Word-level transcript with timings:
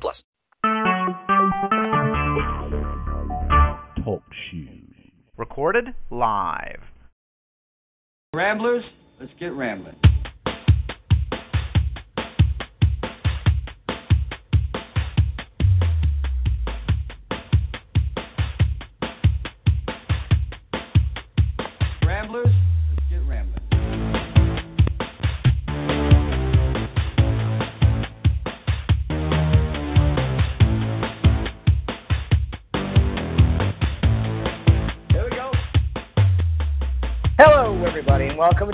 plus. 0.00 0.24
Talk 4.04 4.22
shoes. 4.50 4.78
Recorded 5.36 5.94
live. 6.10 6.82
Ramblers, 8.34 8.84
let's 9.20 9.32
get 9.38 9.52
rambling. 9.52 9.96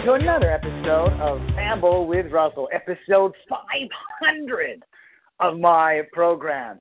To 0.08 0.14
another 0.14 0.50
episode 0.50 1.12
of 1.20 1.38
Ramble 1.54 2.06
with 2.06 2.32
Russell, 2.32 2.66
episode 2.72 3.34
500 3.46 4.82
of 5.38 5.60
my 5.60 6.00
program. 6.14 6.80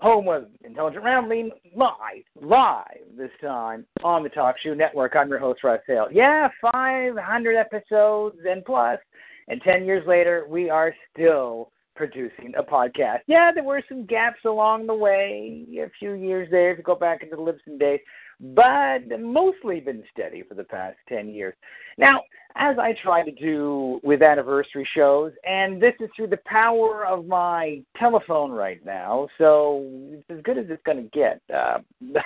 Home 0.00 0.28
of 0.28 0.46
Intelligent 0.62 1.02
Rambling, 1.02 1.50
live, 1.74 2.22
live 2.40 2.84
this 3.18 3.32
time 3.40 3.84
on 4.04 4.22
the 4.22 4.28
Talk 4.28 4.54
Shoe 4.62 4.76
Network. 4.76 5.16
I'm 5.16 5.28
your 5.28 5.40
host, 5.40 5.64
Russ 5.64 5.80
Hale. 5.88 6.06
Yeah, 6.12 6.50
500 6.70 7.56
episodes 7.56 8.36
and 8.48 8.64
plus, 8.64 9.00
and 9.48 9.60
10 9.62 9.84
years 9.84 10.06
later, 10.06 10.46
we 10.48 10.70
are 10.70 10.94
still 11.12 11.72
producing 11.96 12.52
a 12.56 12.62
podcast. 12.62 13.22
Yeah, 13.26 13.50
there 13.52 13.64
were 13.64 13.82
some 13.88 14.06
gaps 14.06 14.44
along 14.44 14.86
the 14.86 14.94
way, 14.94 15.66
a 15.80 15.90
few 15.98 16.12
years 16.12 16.46
there 16.52 16.70
if 16.70 16.78
you 16.78 16.84
go 16.84 16.94
back 16.94 17.24
into 17.24 17.34
the 17.34 17.42
Libsyn 17.42 17.80
days, 17.80 18.00
but 18.40 19.00
mostly 19.20 19.80
been 19.80 20.02
steady 20.12 20.42
for 20.42 20.54
the 20.54 20.64
past 20.64 20.96
10 21.08 21.28
years. 21.28 21.54
Now, 21.98 22.22
as 22.56 22.78
I 22.78 22.94
try 23.02 23.24
to 23.24 23.30
do 23.30 24.00
with 24.02 24.22
anniversary 24.22 24.88
shows, 24.94 25.32
and 25.44 25.80
this 25.80 25.94
is 26.00 26.08
through 26.16 26.28
the 26.28 26.40
power 26.44 27.06
of 27.06 27.26
my 27.26 27.82
telephone 27.98 28.50
right 28.50 28.84
now, 28.84 29.28
so 29.38 29.86
it's 30.12 30.24
as 30.30 30.42
good 30.42 30.58
as 30.58 30.66
it's 30.68 30.82
going 30.84 31.02
to 31.02 31.10
get. 31.10 31.40
Uh, 31.52 31.78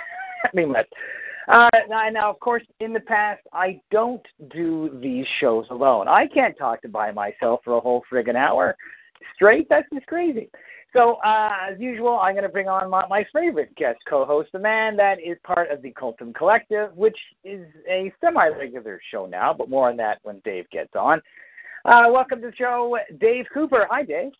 I 0.43 0.49
mean, 0.53 0.71
let 0.71 0.87
uh, 1.47 1.69
now, 1.87 2.09
now, 2.09 2.29
of 2.29 2.39
course, 2.39 2.63
in 2.81 2.91
the 2.91 2.99
past, 2.99 3.41
I 3.53 3.79
don't 3.89 4.25
do 4.51 4.99
these 5.01 5.25
shows 5.39 5.65
alone. 5.69 6.07
I 6.07 6.27
can't 6.27 6.57
talk 6.57 6.81
to 6.81 6.89
by 6.89 7.11
myself 7.11 7.61
for 7.63 7.77
a 7.77 7.79
whole 7.79 8.03
friggin' 8.11 8.35
hour 8.35 8.75
straight. 9.33 9.67
That's 9.69 9.87
just 9.93 10.05
crazy. 10.07 10.49
So, 10.97 11.19
uh, 11.23 11.51
as 11.71 11.79
usual, 11.79 12.17
I'm 12.17 12.33
going 12.33 12.41
to 12.41 12.49
bring 12.49 12.67
on 12.67 12.89
my, 12.89 13.05
my 13.07 13.23
favorite 13.31 13.75
guest 13.75 13.99
co-host, 14.09 14.49
the 14.51 14.57
man 14.57 14.97
that 14.97 15.19
is 15.19 15.37
part 15.43 15.69
of 15.69 15.83
the 15.83 15.91
Cultum 15.91 16.33
Collective, 16.33 16.89
which 16.97 17.17
is 17.43 17.67
a 17.87 18.11
semi-regular 18.19 18.99
show 19.11 19.27
now, 19.27 19.53
but 19.53 19.69
more 19.69 19.89
on 19.91 19.97
that 19.97 20.17
when 20.23 20.41
Dave 20.43 20.67
gets 20.71 20.95
on. 20.95 21.21
Uh, 21.85 22.05
welcome 22.09 22.41
to 22.41 22.47
the 22.47 22.55
show, 22.55 22.97
Dave 23.19 23.45
Cooper. 23.53 23.85
Hi, 23.91 24.01
Dave. 24.01 24.31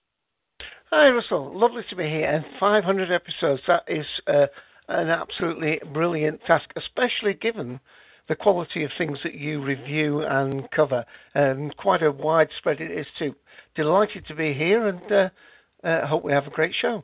Hi, 0.89 1.09
Russell. 1.09 1.55
Lovely 1.55 1.83
to 1.91 1.95
be 1.95 2.05
here. 2.05 2.25
And 2.25 2.43
500 2.59 3.11
episodes. 3.11 3.61
That 3.67 3.83
is 3.87 4.07
uh, 4.25 4.47
an 4.87 5.09
absolutely 5.09 5.79
brilliant 5.93 6.41
task, 6.47 6.71
especially 6.75 7.35
given 7.35 7.79
the 8.29 8.35
quality 8.35 8.83
of 8.83 8.89
things 8.97 9.19
that 9.23 9.35
you 9.35 9.63
review 9.63 10.21
and 10.21 10.67
cover. 10.71 11.05
And 11.35 11.77
quite 11.77 12.01
a 12.01 12.11
widespread 12.11 12.81
it 12.81 12.89
is 12.89 13.05
too. 13.19 13.35
Delighted 13.75 14.25
to 14.25 14.33
be 14.33 14.55
here 14.55 14.87
and 14.87 15.31
uh, 15.83 16.05
hope 16.05 16.23
we 16.23 16.31
have 16.31 16.47
a 16.47 16.51
great 16.51 16.73
show. 16.81 17.03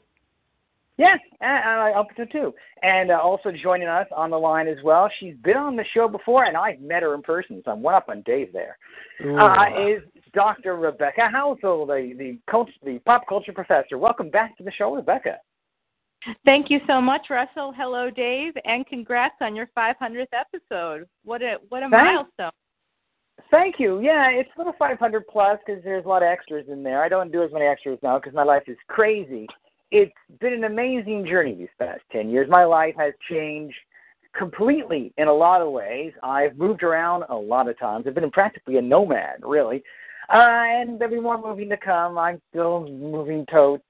Yeah, 0.97 1.16
I 1.41 1.91
hope 1.95 2.09
so 2.16 2.25
too. 2.25 2.53
And 2.84 3.09
uh, 3.09 3.16
also 3.16 3.51
joining 3.51 3.88
us 3.88 4.06
on 4.16 4.29
the 4.29 4.38
line 4.38 4.67
as 4.67 4.78
well, 4.84 5.09
she's 5.19 5.34
been 5.44 5.57
on 5.57 5.75
the 5.75 5.85
show 5.91 6.07
before, 6.07 6.45
and 6.45 6.56
I've 6.56 6.79
met 6.81 7.01
her 7.01 7.16
in 7.16 7.23
person, 7.23 7.63
so 7.66 7.72
I'm 7.72 7.81
one 7.81 7.95
up 7.95 8.09
on 8.09 8.22
Dave 8.22 8.53
there. 8.53 8.78
Uh, 9.19 9.66
is 9.88 10.03
Dr. 10.34 10.75
Rebecca 10.75 11.29
Housel, 11.34 11.88
the 11.88 12.13
the, 12.17 12.38
cult, 12.50 12.69
the 12.84 13.00
pop 13.06 13.28
culture 13.28 13.53
professor. 13.53 13.97
Welcome 13.97 14.29
back 14.29 14.56
to 14.57 14.63
the 14.63 14.72
show, 14.72 14.94
Rebecca. 14.94 15.38
Thank 16.45 16.69
you 16.69 16.79
so 16.88 17.01
much, 17.01 17.28
Russell. 17.29 17.73
Hello, 17.75 18.09
Dave, 18.09 18.53
and 18.63 18.85
congrats 18.85 19.35
on 19.41 19.55
your 19.55 19.69
500th 19.75 20.28
episode. 20.31 21.07
What 21.23 21.41
a 21.41 21.57
what 21.69 21.84
a 21.84 21.90
Thanks. 21.90 22.29
milestone! 22.40 22.51
Thank 23.50 23.80
you. 23.80 24.00
Yeah, 24.00 24.30
it's 24.30 24.50
a 24.56 24.60
little 24.60 24.76
500 24.78 25.28
plus 25.28 25.60
because 25.66 25.84
there's 25.84 26.06
a 26.06 26.08
lot 26.08 26.24
of 26.24 26.28
extras 26.28 26.66
in 26.70 26.84
there. 26.84 27.04
I 27.04 27.10
don't 27.10 27.32
do 27.32 27.44
as 27.44 27.52
many 27.52 27.66
extras 27.66 28.00
now 28.02 28.20
because 28.20 28.34
my 28.34 28.44
life 28.44 28.64
is 28.68 28.78
crazy. 28.88 29.48
It's 29.92 30.12
been 30.40 30.54
an 30.54 30.64
amazing 30.64 31.26
journey 31.26 31.54
these 31.54 31.68
past 31.78 32.02
10 32.12 32.30
years. 32.30 32.50
My 32.50 32.64
life 32.64 32.96
has 32.98 33.14
changed 33.30 33.76
completely 34.36 35.14
in 35.18 35.28
a 35.28 35.34
lot 35.34 35.62
of 35.62 35.72
ways. 35.72 36.14
I've 36.24 36.58
moved 36.58 36.84
around 36.84 37.26
a 37.30 37.36
lot 37.36 37.70
of 37.70 37.78
times. 37.78 38.06
I've 38.08 38.16
been 38.16 38.32
practically 38.32 38.78
a 38.78 38.82
nomad, 38.82 39.42
really. 39.44 39.84
Uh, 40.30 40.38
and 40.38 41.00
there'll 41.00 41.14
be 41.14 41.22
more 41.22 41.40
moving 41.40 41.70
to 41.70 41.78
come. 41.78 42.18
I'm 42.18 42.42
still 42.50 42.88
moving 42.90 43.46
totes, 43.52 43.84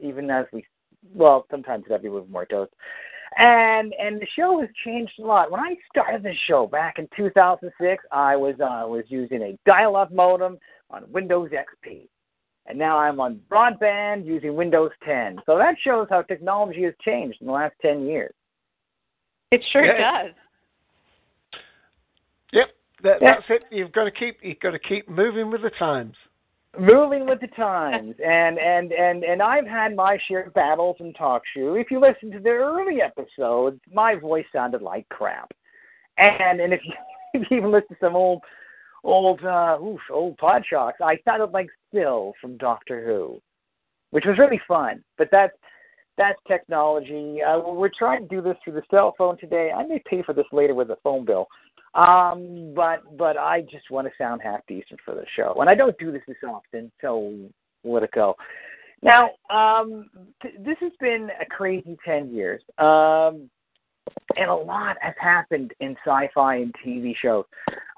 even 0.00 0.30
as 0.30 0.46
we, 0.52 0.64
well, 1.14 1.46
sometimes 1.50 1.84
I'll 1.90 1.98
be 1.98 2.08
moving 2.08 2.32
more 2.32 2.46
totes. 2.46 2.72
And 3.38 3.94
and 3.94 4.20
the 4.20 4.26
show 4.36 4.60
has 4.60 4.68
changed 4.84 5.12
a 5.20 5.22
lot. 5.22 5.50
When 5.50 5.60
I 5.60 5.76
started 5.90 6.22
the 6.22 6.34
show 6.48 6.66
back 6.66 6.98
in 6.98 7.08
2006, 7.16 8.04
I 8.10 8.34
was 8.36 8.54
uh, 8.60 8.86
was 8.88 9.04
using 9.08 9.42
a 9.42 9.58
dial-up 9.64 10.12
modem 10.12 10.58
on 10.90 11.04
Windows 11.12 11.50
XP, 11.50 12.08
and 12.66 12.78
now 12.78 12.98
I'm 12.98 13.20
on 13.20 13.40
broadband 13.48 14.26
using 14.26 14.56
Windows 14.56 14.90
10. 15.04 15.38
So 15.46 15.56
that 15.58 15.76
shows 15.82 16.08
how 16.10 16.22
technology 16.22 16.82
has 16.82 16.94
changed 17.04 17.40
in 17.40 17.46
the 17.46 17.52
last 17.52 17.74
10 17.82 18.04
years. 18.06 18.34
It 19.52 19.62
sure 19.72 19.84
Yeah. 19.84 20.22
does. 20.24 20.34
Yep, 22.52 22.74
that, 23.02 23.22
Yeah. 23.22 23.34
that's 23.34 23.50
it. 23.50 23.64
You've 23.70 23.92
got 23.92 24.04
to 24.04 24.10
keep 24.10 24.42
you've 24.42 24.60
got 24.60 24.72
to 24.72 24.78
keep 24.80 25.08
moving 25.08 25.50
with 25.52 25.62
the 25.62 25.70
times. 25.70 26.16
Moving 26.78 27.26
with 27.26 27.40
the 27.40 27.48
times 27.48 28.14
and 28.24 28.58
and 28.58 28.92
and 28.92 29.24
and 29.24 29.42
I've 29.42 29.66
had 29.66 29.96
my 29.96 30.18
share 30.28 30.42
of 30.42 30.54
battles 30.54 30.96
and 31.00 31.14
talk 31.16 31.42
shoe. 31.54 31.74
If 31.74 31.90
you 31.90 32.00
listen 32.00 32.30
to 32.32 32.40
the 32.40 32.50
early 32.50 33.00
episodes, 33.02 33.80
my 33.92 34.14
voice 34.14 34.46
sounded 34.52 34.82
like 34.82 35.08
crap. 35.08 35.50
And 36.18 36.60
and 36.60 36.72
if 36.72 36.80
you, 36.84 36.92
if 37.34 37.50
you 37.50 37.58
even 37.58 37.70
listen 37.70 37.88
to 37.90 37.96
some 38.00 38.16
old 38.16 38.42
old 39.04 39.44
uh 39.44 39.78
oof, 39.82 40.00
old 40.10 40.36
pod 40.38 40.64
shocks, 40.68 40.98
I 41.02 41.18
sounded 41.24 41.50
like 41.52 41.68
Phil 41.92 42.32
from 42.40 42.56
Doctor 42.56 43.04
Who. 43.04 43.40
Which 44.10 44.24
was 44.26 44.38
really 44.38 44.60
fun. 44.66 45.04
But 45.18 45.28
that's 45.30 45.56
that's 46.18 46.38
technology. 46.46 47.40
Uh, 47.42 47.60
we're 47.60 47.90
trying 47.96 48.28
to 48.28 48.28
do 48.28 48.42
this 48.42 48.56
through 48.62 48.74
the 48.74 48.82
cell 48.90 49.14
phone 49.16 49.38
today. 49.38 49.70
I 49.74 49.86
may 49.86 50.02
pay 50.04 50.22
for 50.22 50.34
this 50.34 50.44
later 50.52 50.74
with 50.74 50.90
a 50.90 50.98
phone 51.02 51.24
bill. 51.24 51.46
Um, 51.94 52.72
but 52.74 53.16
but 53.16 53.36
I 53.36 53.62
just 53.62 53.90
want 53.90 54.06
to 54.06 54.12
sound 54.16 54.42
half 54.42 54.60
decent 54.68 55.00
for 55.04 55.14
the 55.14 55.24
show, 55.34 55.56
and 55.60 55.68
I 55.68 55.74
don't 55.74 55.98
do 55.98 56.12
this 56.12 56.22
this 56.28 56.36
often, 56.46 56.90
so 57.00 57.34
let 57.82 58.04
it 58.04 58.12
go. 58.12 58.36
Now, 59.02 59.30
um, 59.50 60.08
th- 60.42 60.54
this 60.60 60.76
has 60.80 60.92
been 61.00 61.30
a 61.40 61.46
crazy 61.46 61.96
ten 62.04 62.32
years, 62.32 62.62
um, 62.78 63.50
and 64.36 64.48
a 64.48 64.54
lot 64.54 64.96
has 65.00 65.14
happened 65.20 65.72
in 65.80 65.96
sci-fi 66.04 66.56
and 66.56 66.74
TV 66.86 67.14
shows. 67.20 67.44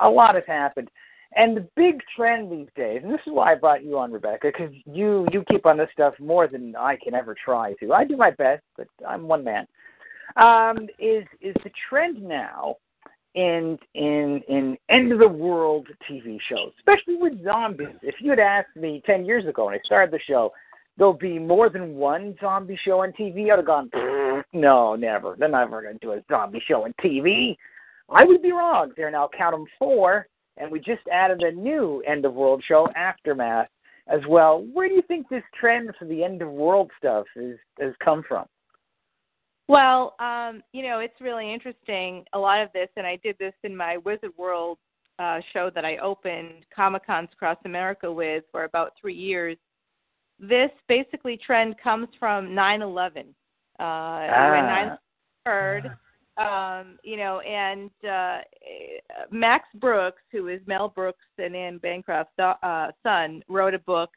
A 0.00 0.08
lot 0.08 0.36
has 0.36 0.44
happened, 0.46 0.88
and 1.36 1.54
the 1.54 1.68
big 1.76 2.00
trend 2.16 2.50
these 2.50 2.68
days, 2.74 3.00
and 3.02 3.12
this 3.12 3.20
is 3.26 3.32
why 3.32 3.52
I 3.52 3.56
brought 3.56 3.84
you 3.84 3.98
on, 3.98 4.10
Rebecca, 4.10 4.50
because 4.56 4.74
you 4.86 5.26
you 5.32 5.44
keep 5.50 5.66
on 5.66 5.76
this 5.76 5.90
stuff 5.92 6.14
more 6.18 6.48
than 6.48 6.74
I 6.76 6.96
can 6.96 7.14
ever 7.14 7.34
try 7.44 7.74
to. 7.74 7.92
I 7.92 8.04
do 8.04 8.16
my 8.16 8.30
best, 8.30 8.62
but 8.76 8.86
I'm 9.06 9.28
one 9.28 9.44
man. 9.44 9.66
Um, 10.36 10.88
is 10.98 11.24
is 11.42 11.54
the 11.62 11.70
trend 11.90 12.22
now? 12.22 12.76
In 13.34 13.78
in 13.94 14.42
in 14.48 14.76
end 14.88 15.12
of 15.12 15.18
the 15.18 15.28
world 15.28 15.88
TV 16.08 16.38
shows, 16.48 16.72
especially 16.78 17.16
with 17.16 17.42
zombies. 17.44 17.96
If 18.02 18.16
you 18.20 18.30
had 18.30 18.38
asked 18.38 18.76
me 18.76 19.02
ten 19.06 19.24
years 19.24 19.46
ago 19.46 19.66
when 19.66 19.74
I 19.74 19.80
started 19.84 20.12
the 20.12 20.20
show, 20.20 20.52
there'll 20.96 21.12
be 21.14 21.38
more 21.38 21.68
than 21.70 21.94
one 21.94 22.36
zombie 22.40 22.78
show 22.84 23.02
on 23.02 23.12
TV, 23.12 23.50
I'd 23.50 23.58
have 23.58 23.66
gone, 23.66 23.88
"Mm, 23.90 24.44
no, 24.52 24.94
never. 24.96 25.34
They're 25.38 25.48
never 25.48 25.82
going 25.82 25.98
to 25.98 26.06
do 26.06 26.12
a 26.12 26.22
zombie 26.30 26.60
show 26.66 26.84
on 26.84 26.92
TV. 27.02 27.56
I 28.10 28.24
would 28.24 28.42
be 28.42 28.52
wrong. 28.52 28.92
There 28.96 29.10
now 29.10 29.28
count 29.36 29.54
them 29.54 29.66
four, 29.78 30.26
and 30.58 30.70
we 30.70 30.80
just 30.80 31.06
added 31.10 31.42
a 31.42 31.52
new 31.52 32.02
end 32.06 32.24
of 32.26 32.34
world 32.34 32.62
show, 32.66 32.88
Aftermath. 32.94 33.68
as 34.08 34.20
well. 34.26 34.62
Where 34.72 34.88
do 34.88 34.94
you 34.94 35.02
think 35.02 35.28
this 35.28 35.44
trend 35.54 35.94
for 35.96 36.04
the 36.06 36.24
end 36.24 36.42
of 36.42 36.50
world 36.50 36.90
stuff 36.98 37.24
is 37.36 37.58
has 37.80 37.94
come 38.04 38.22
from? 38.24 38.46
Well, 39.72 40.14
um, 40.18 40.62
you 40.74 40.82
know, 40.82 40.98
it's 40.98 41.18
really 41.18 41.50
interesting. 41.50 42.26
A 42.34 42.38
lot 42.38 42.60
of 42.60 42.68
this, 42.74 42.88
and 42.98 43.06
I 43.06 43.16
did 43.22 43.36
this 43.38 43.54
in 43.64 43.74
my 43.74 43.96
Wizard 43.96 44.32
World 44.36 44.76
uh, 45.18 45.40
show 45.54 45.70
that 45.74 45.82
I 45.82 45.96
opened 45.96 46.66
Comic 46.76 47.06
Cons 47.06 47.30
across 47.32 47.56
America 47.64 48.12
with 48.12 48.44
for 48.52 48.64
about 48.64 48.92
three 49.00 49.14
years. 49.14 49.56
This 50.38 50.70
basically 50.88 51.38
trend 51.38 51.76
comes 51.82 52.08
from 52.18 52.48
9/11. 52.48 53.28
Uh, 53.80 53.82
Ah. 53.82 54.50
When 54.50 54.66
9 54.66 54.98
occurred, 55.46 55.96
um, 56.36 56.98
you 57.02 57.16
know, 57.16 57.40
and 57.40 57.90
uh, 58.06 58.40
Max 59.30 59.66
Brooks, 59.76 60.22
who 60.32 60.48
is 60.48 60.60
Mel 60.66 60.90
Brooks 60.90 61.24
and 61.38 61.56
Anne 61.56 61.78
Bancroft's 61.78 62.38
uh, 62.38 62.92
son, 63.02 63.42
wrote 63.48 63.72
a 63.72 63.78
book 63.78 64.10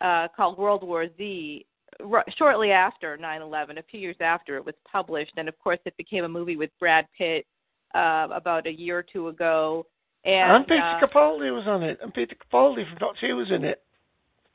uh, 0.00 0.26
called 0.36 0.58
World 0.58 0.82
War 0.82 1.06
Z 1.16 1.64
r- 2.04 2.24
shortly 2.36 2.70
after 2.72 3.16
9/11, 3.16 3.78
a 3.78 3.82
few 3.82 4.00
years 4.00 4.16
after 4.20 4.56
it 4.56 4.64
was 4.64 4.74
published, 4.90 5.32
and 5.36 5.48
of 5.48 5.58
course 5.58 5.78
it 5.84 5.96
became 5.96 6.24
a 6.24 6.28
movie 6.28 6.56
with 6.56 6.70
Brad 6.78 7.06
Pitt 7.16 7.46
uh, 7.94 8.28
about 8.32 8.66
a 8.66 8.72
year 8.72 8.98
or 8.98 9.02
two 9.02 9.28
ago. 9.28 9.86
And, 10.24 10.56
And 10.56 10.66
Peter 10.66 10.82
uh, 10.82 11.00
Capaldi 11.00 11.54
was 11.54 11.66
on 11.66 11.82
it, 11.82 11.98
and 12.02 12.12
Peter 12.12 12.34
Capaldi 12.34 12.88
from 12.88 12.98
Doctor 12.98 13.28
Who 13.28 13.36
was 13.36 13.50
in 13.50 13.64
it. 13.64 13.82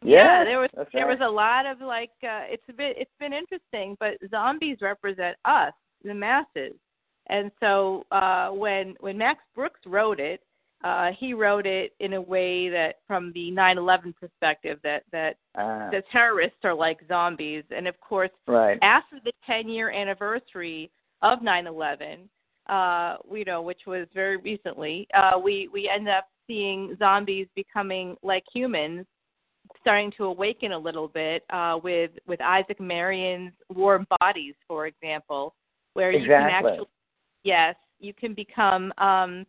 yeah, 0.03 0.43
there 0.43 0.59
was 0.59 0.69
there 0.93 1.07
right. 1.07 1.19
was 1.19 1.25
a 1.25 1.31
lot 1.31 1.65
of 1.65 1.79
like 1.81 2.11
uh, 2.23 2.43
it's 2.49 2.63
a 2.69 2.73
bit 2.73 2.97
it's 2.97 3.11
been 3.19 3.33
interesting, 3.33 3.95
but 3.99 4.13
zombies 4.29 4.77
represent 4.81 5.37
us, 5.45 5.73
the 6.03 6.13
masses, 6.13 6.73
and 7.27 7.51
so 7.59 8.05
uh, 8.11 8.49
when 8.49 8.95
when 8.99 9.17
Max 9.17 9.41
Brooks 9.55 9.79
wrote 9.85 10.19
it, 10.19 10.41
uh, 10.83 11.11
he 11.19 11.33
wrote 11.33 11.65
it 11.65 11.93
in 11.99 12.13
a 12.13 12.21
way 12.21 12.69
that 12.69 12.99
from 13.07 13.31
the 13.33 13.51
9/11 13.51 14.15
perspective 14.15 14.79
that 14.83 15.03
that 15.11 15.37
Ah, 15.55 15.89
the 15.91 16.01
terrorists 16.11 16.59
are 16.63 16.73
like 16.73 16.99
zombies, 17.07 17.63
and 17.75 17.87
of 17.87 17.99
course 17.99 18.31
right. 18.47 18.79
after 18.81 19.19
the 19.23 19.33
10 19.45 19.67
year 19.67 19.91
anniversary 19.91 20.89
of 21.21 21.39
9/11, 21.39 22.29
uh, 22.67 23.17
you 23.31 23.45
know, 23.45 23.61
which 23.61 23.81
was 23.85 24.07
very 24.13 24.37
recently, 24.37 25.07
uh, 25.13 25.37
we 25.37 25.67
we 25.73 25.89
end 25.89 26.07
up 26.07 26.25
seeing 26.47 26.95
zombies 26.97 27.47
becoming 27.55 28.15
like 28.23 28.43
humans, 28.53 29.05
starting 29.79 30.11
to 30.17 30.25
awaken 30.25 30.71
a 30.71 30.79
little 30.79 31.07
bit 31.07 31.43
uh, 31.51 31.79
with 31.83 32.11
with 32.27 32.41
Isaac 32.41 32.79
Marion's 32.79 33.53
Warm 33.69 34.07
Bodies, 34.19 34.55
for 34.67 34.87
example, 34.87 35.53
where 35.93 36.11
you 36.11 36.27
can 36.27 36.49
actually 36.49 36.87
yes, 37.43 37.75
you 37.99 38.13
can 38.13 38.33
become 38.33 38.93
um, 38.97 39.45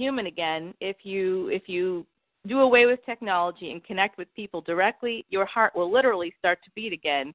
human 0.00 0.26
again 0.26 0.74
if 0.80 0.96
you 1.02 1.48
if 1.48 1.68
you 1.68 2.06
do 2.46 2.60
away 2.60 2.86
with 2.86 3.04
technology 3.04 3.70
and 3.70 3.84
connect 3.84 4.16
with 4.16 4.34
people 4.34 4.62
directly. 4.62 5.26
Your 5.28 5.44
heart 5.44 5.76
will 5.76 5.92
literally 5.92 6.32
start 6.38 6.58
to 6.64 6.70
beat 6.74 6.92
again 6.92 7.34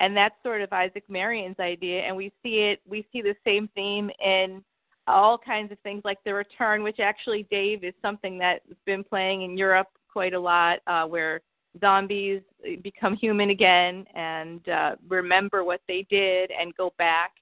and 0.00 0.16
that's 0.16 0.34
sort 0.42 0.62
of 0.62 0.72
Isaac 0.72 1.04
Marion's 1.08 1.60
idea. 1.60 2.00
And 2.00 2.16
we 2.16 2.32
see 2.42 2.70
it, 2.72 2.80
we 2.88 3.06
see 3.12 3.20
the 3.20 3.36
same 3.44 3.68
theme 3.74 4.10
in 4.24 4.64
all 5.06 5.38
kinds 5.38 5.70
of 5.70 5.78
things 5.80 6.02
like 6.04 6.18
The 6.24 6.34
Return, 6.34 6.82
which 6.82 7.00
actually 7.00 7.46
Dave 7.50 7.84
is 7.84 7.94
something 8.00 8.38
that's 8.38 8.64
been 8.86 9.04
playing 9.04 9.42
in 9.42 9.56
Europe 9.56 9.88
quite 10.10 10.34
a 10.34 10.40
lot, 10.40 10.78
uh, 10.86 11.04
where 11.04 11.42
zombies 11.80 12.40
become 12.82 13.14
human 13.14 13.50
again 13.50 14.04
and 14.14 14.68
uh, 14.68 14.96
remember 15.08 15.64
what 15.64 15.82
they 15.86 16.06
did 16.10 16.50
and 16.50 16.74
go 16.76 16.92
back. 16.98 17.32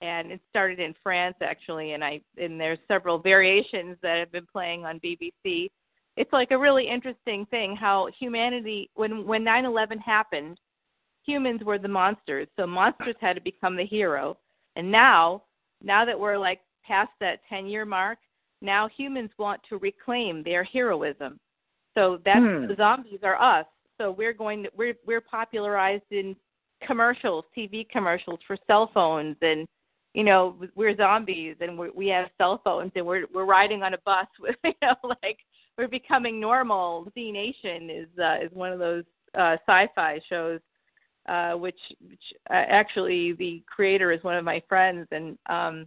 And 0.00 0.30
it 0.30 0.40
started 0.48 0.78
in 0.78 0.94
France 1.02 1.36
actually, 1.40 1.92
and 1.92 2.04
I 2.04 2.20
and 2.36 2.60
there's 2.60 2.78
several 2.86 3.18
variations 3.18 3.96
that 4.02 4.18
have 4.18 4.30
been 4.30 4.46
playing 4.46 4.84
on 4.84 5.00
BBC. 5.00 5.70
It's 6.16 6.32
like 6.32 6.52
a 6.52 6.58
really 6.58 6.88
interesting 6.88 7.46
thing 7.46 7.74
how 7.74 8.08
humanity, 8.18 8.90
when 8.94 9.26
when 9.26 9.44
9/11 9.44 9.98
happened, 10.00 10.60
humans 11.24 11.62
were 11.64 11.78
the 11.78 11.88
monsters. 11.88 12.48
So 12.56 12.66
monsters 12.66 13.16
had 13.20 13.34
to 13.36 13.42
become 13.42 13.76
the 13.76 13.84
hero. 13.84 14.36
And 14.76 14.90
now, 14.90 15.42
now 15.82 16.04
that 16.04 16.18
we're 16.18 16.38
like 16.38 16.60
past 16.84 17.10
that 17.20 17.40
10 17.48 17.66
year 17.66 17.84
mark, 17.84 18.18
now 18.62 18.88
humans 18.88 19.30
want 19.38 19.60
to 19.68 19.78
reclaim 19.78 20.42
their 20.42 20.64
heroism. 20.64 21.38
So 21.96 22.18
that's 22.24 22.38
Hmm. 22.38 22.66
the 22.66 22.76
zombies 22.76 23.20
are 23.24 23.40
us. 23.40 23.66
So 24.00 24.12
we're 24.12 24.32
going 24.32 24.62
to 24.62 24.70
we're 24.76 24.96
we're 25.04 25.20
popularized 25.20 26.10
in 26.12 26.36
commercials, 26.86 27.44
TV 27.56 27.88
commercials 27.88 28.38
for 28.46 28.56
cell 28.68 28.86
phones 28.94 29.36
and 29.42 29.66
you 30.14 30.24
know, 30.24 30.56
we're 30.74 30.96
zombies 30.96 31.56
and 31.60 31.78
we 31.78 31.90
we 31.90 32.06
have 32.08 32.28
cell 32.38 32.60
phones 32.64 32.92
and 32.94 33.06
we're 33.06 33.26
we're 33.32 33.44
riding 33.44 33.82
on 33.82 33.94
a 33.94 33.98
bus 34.04 34.26
with 34.40 34.56
you 34.64 34.72
know 34.82 34.94
like 35.22 35.38
we're 35.76 35.88
becoming 35.88 36.40
normal. 36.40 37.10
Z 37.14 37.30
Nation 37.32 37.90
is 37.90 38.08
uh, 38.18 38.36
is 38.42 38.50
one 38.52 38.72
of 38.72 38.78
those 38.78 39.04
uh 39.38 39.56
sci-fi 39.66 40.20
shows 40.28 40.60
uh, 41.28 41.52
which, 41.52 41.78
which 42.08 42.22
uh, 42.50 42.54
actually 42.68 43.32
the 43.34 43.62
creator 43.66 44.12
is 44.12 44.24
one 44.24 44.36
of 44.36 44.44
my 44.44 44.62
friends, 44.68 45.06
and 45.10 45.38
um, 45.48 45.86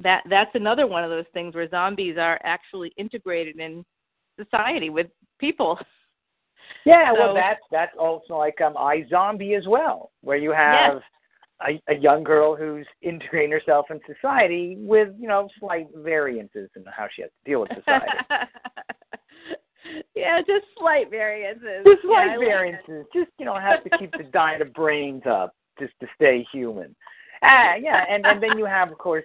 that 0.00 0.22
that's 0.28 0.50
another 0.54 0.86
one 0.86 1.04
of 1.04 1.10
those 1.10 1.24
things 1.32 1.54
where 1.54 1.68
zombies 1.68 2.16
are 2.18 2.40
actually 2.42 2.92
integrated 2.96 3.58
in 3.58 3.84
society 4.38 4.90
with 4.90 5.06
people. 5.38 5.78
Yeah, 6.84 7.12
So- 7.14 7.18
well, 7.20 7.34
that's 7.34 7.60
that's 7.70 7.96
also 7.98 8.36
like 8.36 8.60
um, 8.60 8.74
iZombie 8.74 9.56
as 9.56 9.66
well, 9.66 10.10
where 10.22 10.36
you 10.36 10.50
have 10.50 11.00
a, 11.66 11.80
a 11.88 11.96
young 11.96 12.22
girl 12.22 12.54
who's 12.54 12.86
integrating 13.02 13.50
herself 13.50 13.86
in 13.90 14.00
society 14.06 14.76
with 14.78 15.08
you 15.18 15.28
know 15.28 15.48
slight 15.58 15.88
variances 15.94 16.70
in 16.76 16.84
how 16.86 17.08
she 17.14 17.22
has 17.22 17.30
to 17.30 17.50
deal 17.50 17.60
with 17.60 17.70
society. 17.74 18.12
yeah, 20.14 20.40
just 20.40 20.66
slight 20.78 21.10
variances. 21.10 21.84
Just 21.84 22.00
Yeah, 22.04 22.10
slight 22.10 22.26
like 22.28 22.38
variances. 22.38 23.06
Just 23.14 23.30
you 23.38 23.44
know 23.44 23.54
have 23.54 23.82
to 23.84 23.98
keep 23.98 24.12
the 24.12 24.24
diet 24.32 24.62
of 24.62 24.72
brains 24.72 25.22
up 25.26 25.54
just 25.78 25.92
to 26.00 26.06
stay 26.14 26.46
human. 26.52 26.94
Ah, 27.42 27.74
yeah, 27.74 28.04
and 28.08 28.26
and 28.26 28.42
then 28.42 28.58
you 28.58 28.64
have 28.64 28.90
of 28.90 28.98
course 28.98 29.24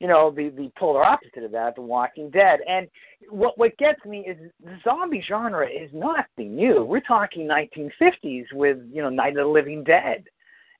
you 0.00 0.06
know 0.06 0.30
the 0.30 0.50
the 0.50 0.70
polar 0.76 1.04
opposite 1.04 1.44
of 1.44 1.52
that, 1.52 1.74
The 1.74 1.82
Walking 1.82 2.30
Dead. 2.30 2.60
And 2.68 2.88
what 3.30 3.58
what 3.58 3.76
gets 3.78 4.04
me 4.04 4.20
is 4.20 4.36
the 4.64 4.78
zombie 4.84 5.24
genre 5.26 5.66
is 5.66 5.90
nothing 5.92 6.54
new. 6.54 6.84
We're 6.84 7.00
talking 7.00 7.48
1950s 7.48 8.46
with 8.52 8.78
you 8.92 9.02
know 9.02 9.10
Night 9.10 9.30
of 9.30 9.44
the 9.44 9.46
Living 9.46 9.84
Dead, 9.84 10.24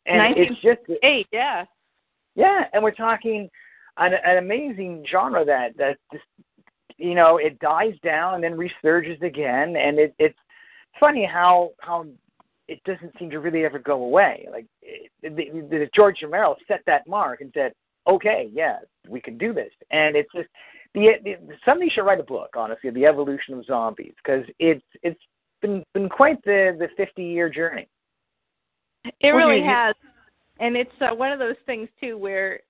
and 0.09 0.37
it's 0.37 0.61
just. 0.61 0.81
Eight, 1.03 1.27
yeah. 1.33 1.65
yeah, 2.35 2.65
and 2.73 2.83
we're 2.83 2.91
talking 2.91 3.49
an, 3.99 4.13
an 4.25 4.39
amazing 4.39 5.05
genre 5.11 5.45
that 5.45 5.77
that 5.77 5.99
just 6.13 6.25
you 6.97 7.15
know 7.15 7.39
it 7.39 7.59
dies 7.59 7.95
down 8.03 8.35
and 8.35 8.45
then 8.45 8.57
resurges 8.57 9.21
again, 9.23 9.77
and 9.77 9.99
it, 9.99 10.15
it's 10.19 10.39
funny 10.99 11.25
how 11.25 11.71
how 11.81 12.07
it 12.69 12.83
doesn't 12.85 13.13
seem 13.19 13.31
to 13.31 13.41
really 13.41 13.65
ever 13.65 13.79
go 13.79 14.05
away. 14.05 14.47
Like 14.51 14.67
it, 14.83 15.11
the, 15.23 15.51
the, 15.69 15.89
George 15.95 16.19
Romero 16.23 16.57
set 16.67 16.83
that 16.87 17.07
mark 17.07 17.41
and 17.41 17.51
said, 17.55 17.73
"Okay, 18.07 18.51
yeah, 18.53 18.79
we 19.09 19.21
can 19.21 19.39
do 19.39 19.53
this," 19.53 19.73
and 19.91 20.17
it's 20.17 20.31
just 20.35 20.49
the, 20.95 21.13
the 21.25 21.37
somebody 21.65 21.91
should 21.91 22.05
write 22.05 22.21
a 22.21 22.25
book, 22.25 22.51
honestly, 22.57 22.91
the 22.91 23.07
evolution 23.07 23.55
of 23.55 23.65
zombies, 23.65 24.15
because 24.23 24.45
it's 24.59 24.85
it's 25.03 25.21
been 25.63 25.85
been 25.95 26.09
quite 26.09 26.43
the 26.45 26.77
the 26.79 26.89
fifty 26.97 27.25
year 27.25 27.49
journey. 27.49 27.89
It 29.21 29.31
really 29.31 29.63
has, 29.63 29.95
and 30.59 30.77
it's 30.77 30.91
uh, 31.01 31.15
one 31.15 31.33
of 31.33 31.39
those 31.39 31.57
things 31.67 31.89
too 32.01 32.19
where 32.19 32.61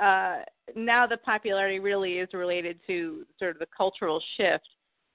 uh, 0.00 0.38
now 0.76 1.06
the 1.06 1.16
popularity 1.16 1.78
really 1.78 2.18
is 2.18 2.28
related 2.32 2.78
to 2.86 3.24
sort 3.38 3.52
of 3.52 3.58
the 3.58 3.66
cultural 3.76 4.22
shift 4.36 4.68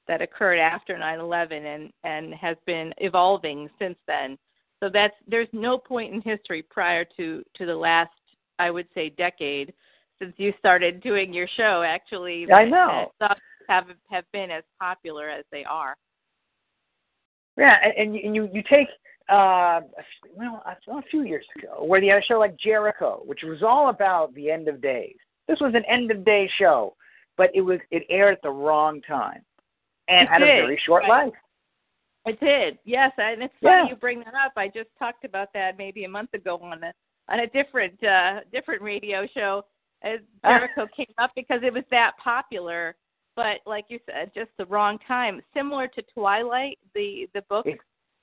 that 0.08 0.22
occurred 0.22 0.60
after 0.60 0.96
9/11 0.96 1.66
and 1.66 1.94
and 2.04 2.34
has 2.34 2.58
been 2.66 2.94
evolving 2.98 3.70
since 3.80 3.98
then. 4.08 4.38
So 4.80 4.90
that's 4.90 5.16
there's 5.28 5.48
no 5.54 5.78
point 5.78 6.14
in 6.14 6.22
history 6.22 6.62
prior 6.62 7.06
to 7.18 7.44
to 7.56 7.66
the 7.66 7.76
last 7.76 8.12
I 8.60 8.72
would 8.72 8.88
say 8.94 9.10
decade 9.10 9.74
since 10.20 10.34
you 10.38 10.54
started 10.60 11.02
doing 11.02 11.34
your 11.34 11.48
show 11.58 11.84
actually 11.86 12.52
I 12.52 12.66
know. 12.66 13.12
that 13.20 13.38
have 13.68 13.86
have 14.10 14.26
been 14.32 14.52
as 14.52 14.64
popular 14.80 15.30
as 15.30 15.46
they 15.52 15.64
are. 15.64 15.96
Yeah, 17.58 17.76
and, 17.84 17.94
and 17.98 18.16
and 18.16 18.36
you, 18.36 18.50
you 18.54 18.62
take 18.70 18.88
uh, 19.30 19.82
well 20.36 20.64
a, 20.66 21.02
few 21.10 21.24
years 21.24 21.46
ago 21.58 21.84
where 21.84 22.00
they 22.00 22.08
had 22.08 22.20
a 22.20 22.26
show 22.26 22.40
like 22.40 22.58
Jericho, 22.58 23.24
which 23.26 23.42
was 23.44 23.64
all 23.64 23.90
about 23.90 24.34
the 24.36 24.52
end 24.52 24.68
of 24.68 24.82
days. 24.82 25.16
This 25.48 25.60
was 25.60 25.74
an 25.76 25.84
end 25.86 26.12
of 26.12 26.24
day 26.24 26.50
show, 26.60 26.96
but 27.38 27.50
it 27.54 27.62
was 27.62 27.80
it 27.92 28.04
aired 28.10 28.34
at 28.34 28.42
the 28.42 28.50
wrong 28.50 29.02
time 29.02 29.42
and 30.08 30.28
It 30.28 30.32
had 30.32 30.42
a 30.42 30.46
very 30.46 30.80
short 30.86 31.04
right. 31.04 31.26
life. 31.26 31.34
It 32.26 32.40
did, 32.40 32.80
yes, 32.86 33.12
and 33.18 33.44
it's 33.44 33.54
funny 33.62 33.84
Yeah. 33.84 33.90
you 33.90 33.96
bring 33.96 34.20
that 34.20 34.34
up. 34.34 34.54
I 34.58 34.68
just 34.68 34.90
talked 34.98 35.26
about 35.26 35.54
that 35.54 35.78
maybe 35.78 36.06
a 36.06 36.10
month 36.10 36.34
ago 36.34 36.58
on 36.62 36.84
a 36.84 36.94
on 37.28 37.40
a 37.40 37.48
different 37.48 38.04
uh 38.04 38.42
different 38.52 38.82
radio 38.82 39.28
show. 39.34 39.64
As. 40.04 40.20
Jericho 40.46 40.88
came 40.96 41.14
up 41.18 41.32
because 41.36 41.62
it 41.64 41.74
was 41.74 41.84
that 41.92 42.14
popular, 42.24 42.96
but 43.36 43.58
like 43.66 43.86
you 43.90 44.00
said, 44.06 44.32
just 44.36 44.50
the 44.58 44.66
wrong 44.66 44.98
time. 45.08 45.42
Similar 45.54 45.88
to 45.90 46.02
Twilight, 46.14 46.78
the 46.94 47.28
the 47.34 47.42
book 47.44 47.66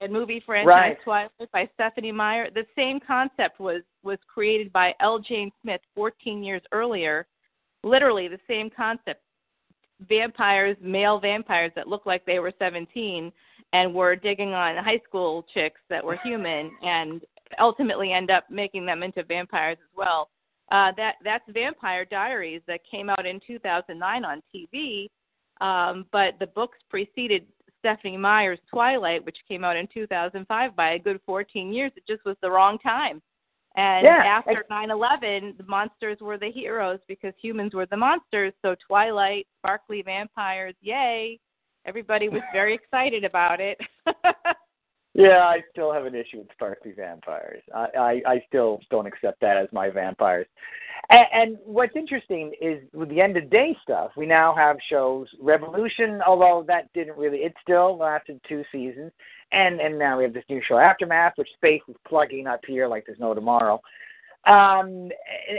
and 0.02 0.12
movie 0.12 0.42
franchise 0.44 0.66
Right. 0.66 1.02
Twilight 1.04 1.52
by 1.52 1.68
Stephanie 1.74 2.12
Meyer. 2.12 2.50
The 2.50 2.66
same 2.76 3.00
concept 3.00 3.60
was 3.60 3.82
was 4.02 4.18
created 4.32 4.72
by 4.72 4.94
L. 5.00 5.18
Jane 5.18 5.50
Smith 5.62 5.80
14 5.94 6.42
years 6.42 6.62
earlier. 6.72 7.26
Literally 7.84 8.28
the 8.28 8.40
same 8.48 8.68
concept. 8.70 9.22
Vampires, 10.08 10.76
male 10.80 11.20
vampires 11.20 11.72
that 11.76 11.86
look 11.86 12.06
like 12.06 12.24
they 12.26 12.40
were 12.40 12.52
17, 12.58 13.32
and 13.72 13.94
were 13.94 14.16
digging 14.16 14.52
on 14.52 14.82
high 14.82 15.00
school 15.06 15.44
chicks 15.54 15.80
that 15.88 16.04
were 16.04 16.18
human 16.24 16.70
and 16.82 17.22
ultimately 17.60 18.12
end 18.12 18.30
up 18.30 18.44
making 18.50 18.84
them 18.84 19.02
into 19.02 19.22
vampires 19.22 19.78
as 19.80 19.96
well. 19.96 20.28
Uh, 20.70 20.90
that 20.96 21.16
that's 21.22 21.44
Vampire 21.48 22.04
Diaries 22.04 22.62
that 22.66 22.80
came 22.90 23.08
out 23.08 23.26
in 23.26 23.40
2009 23.46 24.24
on 24.24 24.42
TV, 24.54 25.08
um, 25.60 26.06
but 26.12 26.34
the 26.40 26.46
books 26.46 26.78
preceded 26.88 27.46
Stephanie 27.82 28.16
Meyer's 28.16 28.60
Twilight, 28.70 29.24
which 29.26 29.36
came 29.48 29.64
out 29.64 29.76
in 29.76 29.88
2005 29.92 30.76
by 30.76 30.92
a 30.92 30.98
good 30.98 31.20
14 31.26 31.72
years. 31.72 31.90
It 31.96 32.04
just 32.08 32.24
was 32.24 32.36
the 32.40 32.50
wrong 32.50 32.78
time. 32.78 33.20
And 33.74 34.04
Yeah, 34.04 34.22
after 34.24 34.64
9/11, 34.70 35.56
the 35.56 35.64
monsters 35.66 36.20
were 36.20 36.38
the 36.38 36.50
heroes 36.50 37.00
because 37.08 37.32
humans 37.40 37.74
were 37.74 37.86
the 37.86 37.96
monsters. 37.96 38.52
So 38.62 38.76
Twilight, 38.86 39.46
sparkly 39.58 40.02
vampires, 40.02 40.74
yay! 40.80 41.40
Everybody 41.84 42.28
was 42.28 42.42
very 42.52 42.74
excited 42.80 43.24
about 43.24 43.60
it. 43.60 43.78
Yeah, 45.14 45.40
I 45.44 45.62
still 45.70 45.92
have 45.92 46.06
an 46.06 46.14
issue 46.14 46.38
with 46.38 46.48
sparkly 46.52 46.92
vampires. 46.92 47.62
I, 47.74 47.86
I, 47.98 48.22
I 48.26 48.44
still 48.48 48.80
don't 48.90 49.06
accept 49.06 49.40
that 49.42 49.58
as 49.58 49.68
my 49.70 49.90
vampires. 49.90 50.46
And, 51.10 51.26
and 51.34 51.58
what's 51.64 51.94
interesting 51.96 52.52
is 52.62 52.82
with 52.94 53.10
the 53.10 53.20
end 53.20 53.36
of 53.36 53.50
day 53.50 53.76
stuff, 53.82 54.12
we 54.16 54.24
now 54.24 54.54
have 54.54 54.76
shows 54.88 55.26
Revolution, 55.38 56.22
although 56.26 56.64
that 56.66 56.90
didn't 56.94 57.18
really, 57.18 57.38
it 57.38 57.52
still 57.62 57.98
lasted 57.98 58.40
two 58.48 58.64
seasons. 58.72 59.12
And 59.52 59.82
and 59.82 59.98
now 59.98 60.16
we 60.16 60.24
have 60.24 60.32
this 60.32 60.44
new 60.48 60.62
show 60.66 60.78
Aftermath, 60.78 61.34
which 61.36 61.48
space 61.56 61.82
is 61.86 61.96
plugging 62.08 62.46
up 62.46 62.60
here 62.66 62.88
like 62.88 63.04
there's 63.04 63.20
no 63.20 63.34
tomorrow. 63.34 63.82
Um, 64.46 65.10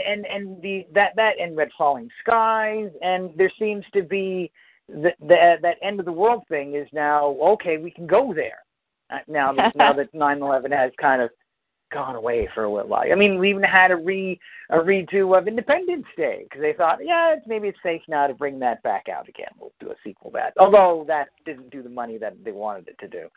and 0.08 0.26
and 0.26 0.60
the 0.62 0.84
that 0.94 1.12
that 1.14 1.38
and 1.40 1.56
Red 1.56 1.68
Falling 1.78 2.10
Skies, 2.20 2.90
and 3.02 3.30
there 3.36 3.52
seems 3.56 3.84
to 3.92 4.02
be 4.02 4.50
the, 4.88 5.12
the 5.20 5.58
that 5.62 5.76
end 5.80 6.00
of 6.00 6.06
the 6.06 6.12
world 6.12 6.42
thing 6.48 6.74
is 6.74 6.88
now 6.92 7.36
okay. 7.40 7.76
We 7.76 7.92
can 7.92 8.08
go 8.08 8.34
there 8.34 8.63
now 9.28 9.52
that 9.52 9.76
now 9.76 9.92
that 9.92 10.12
9/11 10.12 10.72
has 10.72 10.92
kind 11.00 11.22
of 11.22 11.30
gone 11.92 12.16
away 12.16 12.48
for 12.54 12.64
a 12.64 12.72
little 12.72 12.88
while. 12.88 13.04
I 13.10 13.14
mean, 13.14 13.38
we 13.38 13.50
even 13.50 13.62
had 13.62 13.90
a 13.90 13.96
re 13.96 14.38
a 14.70 14.78
redo 14.78 15.38
of 15.38 15.46
Independence 15.46 16.06
Day 16.16 16.40
because 16.44 16.60
they 16.60 16.72
thought, 16.72 16.98
yeah, 17.02 17.34
it's, 17.34 17.46
maybe 17.46 17.68
it's 17.68 17.78
safe 17.82 18.02
now 18.08 18.26
to 18.26 18.34
bring 18.34 18.58
that 18.58 18.82
back 18.82 19.08
out 19.08 19.28
again. 19.28 19.50
We'll 19.58 19.72
do 19.80 19.90
a 19.90 19.94
sequel 20.02 20.30
to 20.30 20.34
that, 20.34 20.54
although 20.58 21.04
that 21.06 21.28
didn't 21.46 21.70
do 21.70 21.82
the 21.82 21.88
money 21.88 22.18
that 22.18 22.34
they 22.44 22.52
wanted 22.52 22.88
it 22.88 22.98
to 23.00 23.08
do. 23.08 23.28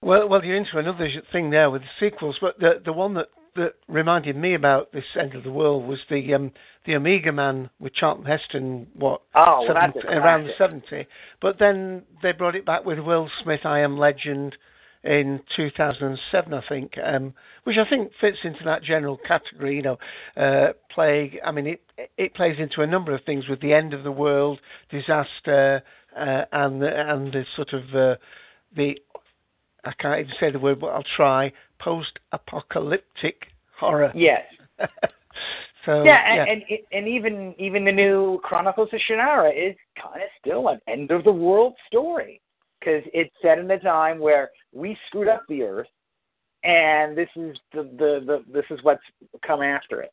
Well, 0.00 0.28
well, 0.28 0.44
you're 0.44 0.56
into 0.56 0.78
another 0.78 1.08
thing 1.32 1.50
there 1.50 1.70
with 1.70 1.82
the 1.82 1.88
sequels, 1.98 2.36
but 2.40 2.58
the 2.58 2.80
the 2.84 2.92
one 2.92 3.14
that, 3.14 3.28
that 3.56 3.74
reminded 3.88 4.36
me 4.36 4.54
about 4.54 4.92
this 4.92 5.04
end 5.18 5.34
of 5.34 5.42
the 5.42 5.50
world 5.50 5.86
was 5.86 5.98
the 6.10 6.34
um, 6.34 6.52
the 6.86 6.94
Omega 6.94 7.32
Man 7.32 7.70
with 7.80 7.94
Charlton 7.94 8.26
Heston. 8.26 8.86
What? 8.94 9.22
Oh, 9.34 9.64
well, 9.66 9.74
70 9.74 9.92
that's 9.94 10.14
around 10.14 10.44
the 10.44 10.52
classic. 10.56 10.82
seventy. 10.88 11.08
But 11.40 11.58
then 11.58 12.02
they 12.22 12.32
brought 12.32 12.54
it 12.54 12.66
back 12.66 12.84
with 12.84 12.98
Will 12.98 13.30
Smith, 13.42 13.60
I 13.64 13.80
Am 13.80 13.96
Legend, 13.98 14.56
in 15.04 15.40
2007, 15.54 16.54
I 16.54 16.62
think, 16.68 16.92
um, 17.02 17.34
which 17.64 17.76
I 17.76 17.88
think 17.88 18.10
fits 18.20 18.38
into 18.42 18.64
that 18.64 18.82
general 18.82 19.18
category. 19.26 19.76
You 19.76 19.82
know, 19.82 19.98
uh, 20.36 20.72
plague. 20.92 21.38
I 21.44 21.52
mean, 21.52 21.66
it 21.66 21.82
it 22.16 22.34
plays 22.34 22.56
into 22.58 22.80
a 22.80 22.86
number 22.86 23.14
of 23.14 23.22
things 23.24 23.48
with 23.48 23.60
the 23.60 23.72
end 23.72 23.92
of 23.92 24.02
the 24.02 24.12
world, 24.12 24.60
disaster, 24.90 25.82
uh, 26.16 26.44
and 26.52 26.82
and 26.82 27.32
the 27.32 27.44
sort 27.54 27.72
of 27.72 27.82
uh, 27.94 28.16
the 28.76 28.96
I 29.84 29.92
can't 30.00 30.20
even 30.20 30.34
say 30.40 30.50
the 30.50 30.58
word, 30.58 30.80
but 30.80 30.88
I'll 30.88 31.04
try. 31.16 31.52
Post-apocalyptic 31.78 33.48
horror. 33.78 34.10
Yes. 34.14 34.42
so 35.84 36.02
yeah, 36.02 36.22
and, 36.26 36.50
and 36.50 36.78
and 36.92 37.08
even 37.08 37.54
even 37.58 37.84
the 37.84 37.92
new 37.92 38.40
Chronicles 38.42 38.88
of 38.92 39.00
Shannara 39.00 39.50
is 39.50 39.76
kind 40.00 40.22
of 40.22 40.28
still 40.40 40.68
an 40.68 40.80
end 40.88 41.10
of 41.10 41.24
the 41.24 41.32
world 41.32 41.74
story 41.88 42.40
because 42.84 43.02
it's 43.12 43.34
set 43.42 43.58
in 43.58 43.70
a 43.70 43.78
time 43.78 44.18
where 44.18 44.50
we 44.72 44.96
screwed 45.08 45.28
up 45.28 45.42
the 45.48 45.62
Earth, 45.62 45.88
and 46.62 47.16
this 47.16 47.28
is 47.36 47.56
the 47.72 47.82
the, 47.98 48.20
the 48.26 48.44
this 48.52 48.64
is 48.70 48.78
what's 48.82 49.02
come 49.46 49.62
after 49.62 50.00
it. 50.02 50.12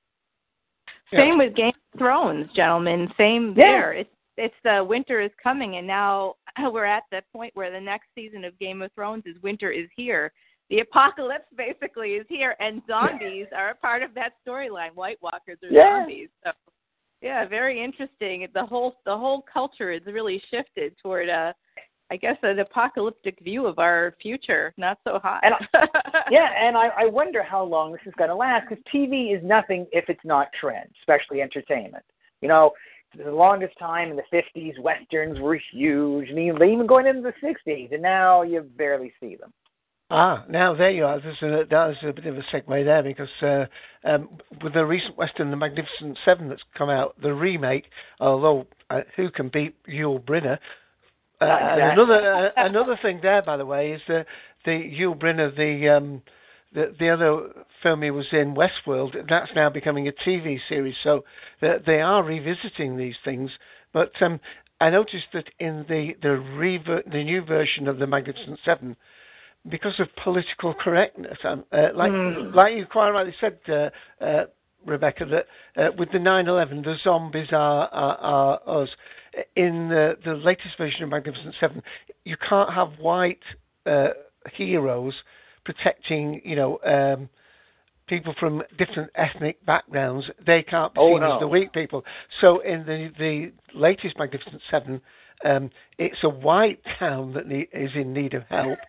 Same 1.14 1.38
with 1.38 1.56
Game 1.56 1.74
of 1.94 2.00
Thrones, 2.00 2.48
gentlemen. 2.56 3.12
Same 3.18 3.50
Yeah. 3.50 3.66
there. 3.66 3.94
It's 3.94 4.10
it's 4.38 4.56
the 4.64 4.84
winter 4.84 5.20
is 5.20 5.32
coming, 5.42 5.76
and 5.76 5.86
now 5.86 6.36
we're 6.72 6.86
at 6.86 7.04
the 7.12 7.22
point 7.34 7.56
where 7.56 7.72
the 7.72 7.82
next 7.82 8.08
season 8.16 8.46
of 8.46 8.58
Game 8.60 8.82
of 8.82 8.92
Thrones 8.94 9.24
is 9.26 9.42
winter 9.42 9.72
is 9.72 9.90
here. 9.96 10.32
The 10.70 10.80
apocalypse 10.80 11.48
basically 11.58 12.12
is 12.12 12.26
here, 12.30 12.56
and 12.60 12.82
zombies 12.88 13.48
are 13.56 13.72
a 13.72 13.76
part 13.76 14.04
of 14.04 14.14
that 14.16 14.34
storyline. 14.48 14.94
White 14.96 15.22
Walkers 15.22 15.58
are 15.64 15.70
Yeah. 15.70 16.00
zombies. 16.00 16.30
So, 16.46 16.52
yeah, 17.22 17.46
very 17.46 17.82
interesting. 17.84 18.48
The 18.54 18.66
whole 18.66 18.96
the 19.06 19.18
whole 19.18 19.42
culture 19.54 19.92
is 19.92 20.06
really 20.06 20.42
shifted 20.50 20.98
toward 20.98 21.30
a, 21.30 21.54
I 22.12 22.18
guess, 22.18 22.36
an 22.44 22.60
apocalyptic 22.60 23.40
view 23.40 23.66
of 23.66 23.80
our 23.80 24.14
future. 24.22 24.74
Not 24.76 25.00
so 25.06 25.18
hot. 25.18 25.42
And 25.44 25.56
Yeah, 26.30 26.50
and 26.62 26.76
I, 26.76 26.90
I 27.00 27.06
wonder 27.06 27.42
how 27.42 27.64
long 27.64 27.94
this 27.94 28.02
is 28.06 28.14
going 28.18 28.30
to 28.30 28.36
last 28.36 28.68
because 28.70 28.84
TV 28.94 29.36
is 29.36 29.42
nothing 29.44 29.88
if 29.94 30.06
it's 30.10 30.26
not 30.26 30.50
trend, 30.60 30.90
especially 31.02 31.42
entertainment. 31.42 32.04
You 32.42 32.50
know, 32.50 32.72
for 33.16 33.24
the 33.24 33.32
longest 33.32 33.80
time 33.80 34.10
in 34.10 34.18
the 34.18 34.24
50s, 34.34 34.78
westerns 34.80 35.40
were 35.40 35.58
huge, 35.72 36.30
and 36.30 36.38
even, 36.38 36.62
even 36.62 36.86
going 36.86 37.08
into 37.08 37.22
the 37.22 37.34
60s, 37.48 37.94
and 37.94 38.02
now 38.02 38.42
you 38.42 38.62
barely 38.62 39.14
see 39.22 39.38
them. 39.38 39.54
Ah, 40.10 40.44
now 40.50 40.76
there 40.76 40.92
you 40.92 41.06
are. 41.06 41.22
There's 41.22 41.42
a, 41.42 41.66
that 41.70 41.88
was 41.88 41.96
a 42.04 42.12
bit 42.12 42.26
of 42.26 42.38
a 42.38 42.42
segue 42.54 42.84
there 42.84 43.02
because 43.02 43.30
uh, 43.42 43.66
um, 44.04 44.28
with 44.62 44.74
the 44.74 44.86
recent 44.86 45.18
Western, 45.18 45.50
The 45.52 45.56
Magnificent 45.56 46.18
Seven, 46.26 46.50
that's 46.50 46.62
come 46.78 46.90
out, 46.90 47.16
the 47.22 47.34
remake, 47.34 47.86
although 48.20 48.68
uh, 48.90 49.02
who 49.16 49.32
can 49.32 49.48
beat 49.48 49.74
Yul 49.88 50.22
Brynner? 50.22 50.58
Uh, 51.42 51.46
and 51.46 51.80
Exactly. 51.80 52.04
another 52.04 52.34
uh, 52.34 52.50
another 52.58 53.00
thing 53.02 53.20
there, 53.22 53.42
by 53.42 53.58
the 53.58 53.66
way, 53.66 53.92
is 53.92 54.02
the 54.08 54.26
the 54.66 54.72
Yul 54.72 55.18
Brynner, 55.18 55.56
the 55.56 55.90
um, 55.90 56.22
the 56.74 56.94
the 57.00 57.10
other 57.10 57.66
film 57.82 58.04
he 58.04 58.12
was 58.12 58.28
in, 58.32 58.54
Westworld. 58.56 59.16
That's 59.28 59.52
now 59.56 59.70
becoming 59.70 60.08
a 60.08 60.12
TV 60.12 60.60
series, 60.70 60.96
so 61.04 61.24
they, 61.60 61.78
they 61.86 62.02
are 62.02 62.24
revisiting 62.24 62.96
these 62.96 63.16
things. 63.26 63.50
But 63.92 64.12
um, 64.22 64.40
I 64.80 64.92
noticed 64.92 65.28
that 65.34 65.50
in 65.60 65.86
the 65.90 66.16
the 66.22 66.38
rever- 66.38 67.04
the 67.12 67.24
new 67.24 67.42
version 67.44 67.88
of 67.88 67.98
the 67.98 68.06
Magnificent 68.08 68.60
Seven, 68.64 68.96
because 69.68 70.00
of 70.00 70.08
political 70.24 70.74
correctness, 70.76 71.38
um, 71.44 71.66
uh, 71.72 71.88
like 71.96 72.12
Mm. 72.12 72.54
like 72.54 72.76
you 72.76 72.86
quite 72.86 73.10
rightly 73.10 73.36
said, 73.40 73.58
uh, 73.68 73.90
uh, 74.24 74.46
Rebecca, 74.86 75.26
that 75.26 75.46
uh, 75.82 75.92
with 75.98 76.12
the 76.12 76.18
9/11, 76.18 76.84
the 76.84 76.96
zombies 77.04 77.48
are, 77.52 77.88
are, 77.90 78.18
are 78.66 78.82
us. 78.84 78.90
In 79.56 79.88
the, 79.88 80.18
the 80.26 80.34
latest 80.34 80.78
version 80.78 81.04
of 81.04 81.10
Magnificent 81.10 81.56
Seven, 81.60 81.82
you 82.26 82.36
can't 82.50 82.74
have 82.74 82.90
white 83.00 83.40
uh, 83.86 84.10
heroes 84.54 85.14
protecting, 85.64 86.42
you 86.44 86.56
know, 86.56 86.80
um, 86.84 87.30
people 88.08 88.34
from 88.38 88.62
different 88.78 89.10
ethnic 89.16 89.66
backgrounds. 89.66 90.26
They 90.46 90.64
can't 90.64 90.94
be 90.94 91.00
Oh, 91.00 91.14
seen 91.14 91.22
no. 91.22 91.36
as 91.36 91.40
the 91.40 91.48
weak 91.48 91.72
people. 91.72 92.04
So 92.42 92.60
in 92.60 92.86
the 92.86 93.10
the 93.18 93.52
latest 93.74 94.18
Magnificent 94.20 94.62
Seven, 94.70 95.00
um, 95.46 95.70
it's 95.98 96.24
a 96.24 96.30
white 96.30 96.82
town 97.00 97.34
that 97.34 97.48
need, 97.48 97.70
is 97.72 97.92
in 97.96 98.12
need 98.14 98.34
of 98.34 98.44
help. 98.50 98.80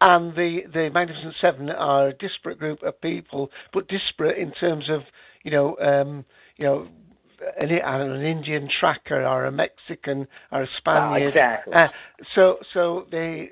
And 0.00 0.34
the, 0.34 0.62
the 0.74 0.90
Magnificent 0.92 1.34
Seven 1.40 1.70
are 1.70 2.08
a 2.08 2.12
disparate 2.14 2.58
group 2.58 2.82
of 2.82 3.00
people, 3.00 3.52
but 3.72 3.86
disparate 3.86 4.36
in 4.36 4.50
terms 4.52 4.90
of, 4.90 5.02
you 5.44 5.50
know, 5.50 5.76
um, 5.78 6.24
you 6.56 6.64
know, 6.64 6.88
an, 7.58 7.70
I 7.84 7.98
don't 7.98 8.08
know, 8.08 8.14
an 8.14 8.24
Indian 8.24 8.68
tracker 8.68 9.24
or 9.26 9.46
a 9.46 9.52
Mexican 9.52 10.26
or 10.50 10.62
a 10.62 10.66
Ah, 10.66 10.76
Spaniard. 10.76 11.28
exactly. 11.30 11.74
Uh, 11.74 11.88
so, 12.34 12.58
so 12.72 13.06
the 13.10 13.48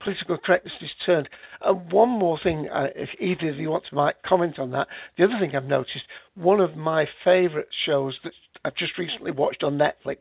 political 0.00 0.38
correctness 0.38 0.74
is 0.80 0.90
turned. 1.04 1.28
Uh, 1.60 1.72
one 1.72 2.08
more 2.08 2.38
thing, 2.42 2.68
uh, 2.70 2.88
if 2.94 3.08
either 3.20 3.50
of 3.50 3.56
you 3.56 3.70
want 3.70 3.84
to 3.88 3.94
might 3.94 4.16
comment 4.22 4.58
on 4.58 4.70
that. 4.70 4.88
The 5.16 5.24
other 5.24 5.38
thing 5.38 5.54
I've 5.54 5.64
noticed, 5.64 6.04
one 6.34 6.60
of 6.60 6.76
my 6.76 7.06
favourite 7.24 7.68
shows 7.84 8.18
that 8.24 8.32
I've 8.64 8.76
just 8.76 8.96
recently 8.98 9.30
watched 9.32 9.62
on 9.62 9.78
Netflix, 9.78 10.18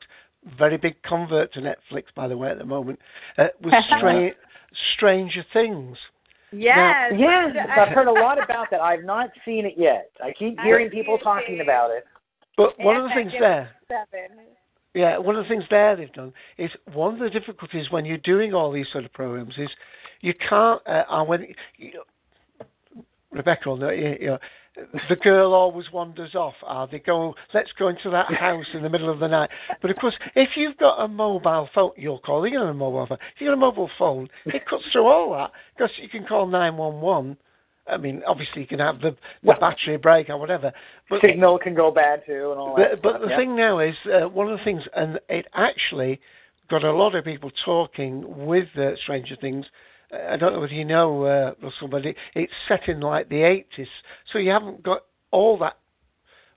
very 0.58 0.78
big 0.78 1.02
convert 1.04 1.54
to 1.54 1.62
Netflix, 1.62 2.06
by 2.16 2.28
the 2.28 2.38
way, 2.38 2.50
at 2.50 2.58
the 2.58 2.66
moment, 2.66 3.00
uh, 3.38 3.48
was 3.62 3.74
Stra- 3.88 4.32
Stranger 4.96 5.46
Things. 5.54 5.98
Yes. 6.54 7.14
Yes, 7.18 7.56
I've 7.78 7.90
heard 7.90 8.08
a 8.08 8.12
lot 8.12 8.42
about 8.44 8.68
that. 8.72 8.82
I've 8.82 9.04
not 9.04 9.30
seen 9.46 9.66
it 9.66 9.74
yet. 9.78 10.12
I 10.24 10.32
keep 10.38 10.60
hearing 10.62 10.90
people 10.90 11.18
talking 11.18 11.62
about 11.62 11.92
it. 11.92 12.06
But 12.58 12.80
one 12.80 12.98
of 12.98 13.04
the 13.04 13.10
things 13.16 13.32
that 13.34 13.40
there, 13.40 13.72
Seven. 13.88 14.46
Yeah, 14.94 15.18
one 15.18 15.36
of 15.36 15.44
the 15.44 15.50
things 15.50 15.64
there 15.70 15.96
they've 15.96 16.14
done 16.14 16.34
is 16.58 16.70
one 16.94 17.16
of 17.16 17.20
the 17.20 17.30
difficulties 17.30 17.90
when 17.90 18.06
you're 18.06 18.20
doing 18.20 18.54
all 18.54 18.72
these 18.72 18.86
sort 18.92 19.06
of 19.06 19.14
programs 19.14 19.56
is 19.58 19.70
you 20.22 20.34
can't. 20.48 20.82
Uh, 20.86 21.04
and 21.10 21.28
when 21.28 21.48
you 21.78 21.94
know, 21.94 22.66
Rebecca 23.32 23.70
will 23.70 23.78
know, 23.78 23.90
you 23.90 24.16
you 24.20 24.28
know, 24.28 24.38
the 25.10 25.16
girl 25.16 25.54
always 25.54 25.92
wanders 25.92 26.36
off. 26.36 26.56
Uh, 26.68 26.86
they 26.92 27.00
go, 27.00 27.36
let's 27.54 27.72
go 27.78 27.90
into 27.90 28.10
that 28.10 28.34
house 28.34 28.66
in 28.74 28.82
the 28.82 28.90
middle 28.90 29.12
of 29.12 29.20
the 29.20 29.28
night. 29.28 29.50
But 29.82 29.92
of 29.92 29.98
course, 29.98 30.16
if 30.36 30.50
you've 30.56 30.78
got 30.78 31.04
a 31.04 31.08
mobile 31.08 31.70
phone, 31.74 31.92
you're 31.96 32.20
calling 32.20 32.56
on 32.58 32.68
a 32.68 32.74
mobile 32.74 33.06
phone. 33.08 33.20
If 33.36 33.42
you've 33.42 33.50
got 33.50 33.54
a 33.54 33.58
mobile 33.58 33.90
phone, 33.98 34.30
it 34.46 34.66
cuts 34.70 34.84
through 34.92 35.06
all 35.06 35.34
that 35.34 35.52
because 35.76 35.92
you 36.02 36.10
can 36.10 36.26
call 36.26 36.48
911. 36.48 37.38
I 37.86 37.98
mean, 37.98 38.22
obviously 38.26 38.62
you 38.62 38.68
can 38.68 38.80
have 38.80 39.00
the, 39.02 39.12
the 39.12 39.18
Well- 39.44 39.60
battery 39.60 39.98
break 39.98 40.30
or 40.30 40.38
whatever. 40.38 40.72
But 41.10 41.22
Signal 41.22 41.60
can 41.60 41.76
go 41.76 41.92
bad 41.92 42.24
too, 42.26 42.52
and 42.52 42.60
all 42.60 42.76
that. 42.78 43.02
but, 43.02 43.14
but 43.14 43.22
the 43.22 43.30
yeah. 43.30 43.38
thing 43.38 43.56
now 43.56 43.80
is, 43.80 43.96
uh, 44.06 44.28
one 44.28 44.50
of 44.52 44.58
the 44.58 44.64
things, 44.64 44.84
and 44.96 45.20
it 45.30 45.48
actually 45.54 46.20
got 46.70 46.84
a 46.84 46.92
lot 46.92 47.14
of 47.14 47.26
people 47.26 47.52
talking 47.66 48.24
with 48.46 48.70
uh, 48.78 48.96
Stranger 49.04 49.36
Things, 49.36 49.66
I 50.30 50.38
don't 50.38 50.54
know 50.54 50.60
whether 50.60 50.74
you 50.74 50.86
know 50.86 51.24
uh, 51.24 51.54
Russell, 51.62 51.88
but 51.88 52.06
it, 52.06 52.16
it's 52.36 52.54
set 52.68 52.88
in 52.88 53.00
like 53.00 53.30
the 53.30 53.36
80s, 53.78 53.88
so 54.32 54.38
you 54.40 54.52
haven't 54.52 54.84
got 54.84 55.04
all 55.32 55.58
that 55.60 55.78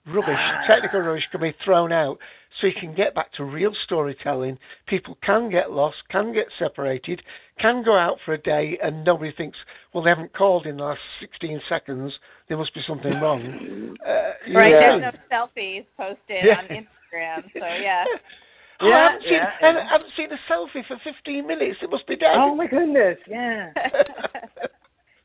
rubbish, 0.07 0.39
technical 0.67 1.01
rubbish 1.01 1.25
can 1.33 1.41
be 1.41 1.55
thrown 1.65 1.91
out, 1.93 2.19
so 2.61 2.67
you 2.67 2.73
can 2.79 2.95
get 2.95 3.15
back 3.15 3.33
to 3.33 3.45
real 3.45 3.73
storytelling. 3.85 4.59
People 4.87 5.19
can 5.25 5.51
get 5.51 5.73
lost, 5.73 5.97
can 6.11 6.33
get 6.33 6.47
separated, 6.59 7.23
can 7.59 7.83
go 7.83 7.97
out 7.97 8.19
for 8.25 8.35
a 8.35 8.39
day, 8.39 8.79
and 8.83 9.05
nobody 9.05 9.33
thinks, 9.33 9.59
well, 9.93 10.05
they 10.05 10.11
haven't 10.11 10.33
called 10.35 10.67
in 10.67 10.77
the 10.77 10.85
last 10.85 11.01
16 11.21 11.61
seconds. 11.69 12.13
There 12.49 12.57
must 12.57 12.75
be 12.75 12.83
something 12.87 13.21
wrong. 13.21 13.97
Uh, 14.07 14.33
Right, 14.55 14.71
yeah. 14.71 14.99
there's 14.99 15.15
no 15.31 15.37
selfies 15.37 15.85
posted 15.97 16.45
Yeah. 16.45 16.59
on 16.61 16.67
Instagram, 16.69 17.43
so 17.53 17.67
yeah. 17.83 18.05
Oh, 18.81 18.87
I, 18.87 18.89
Yeah, 18.89 19.09
haven't 19.09 19.23
seen, 19.23 19.33
yeah, 19.33 19.51
I 19.63 19.67
and- 19.69 19.89
haven't 19.89 20.11
seen 20.17 20.29
a 20.33 20.39
selfie 20.53 20.87
for 20.87 20.99
15 21.05 21.47
minutes. 21.47 21.79
It 21.83 21.91
must 21.91 22.07
be 22.07 22.17
dead. 22.17 22.35
Oh 22.37 22.55
my 22.55 22.67
goodness, 22.67 23.19
yeah. 23.29 23.73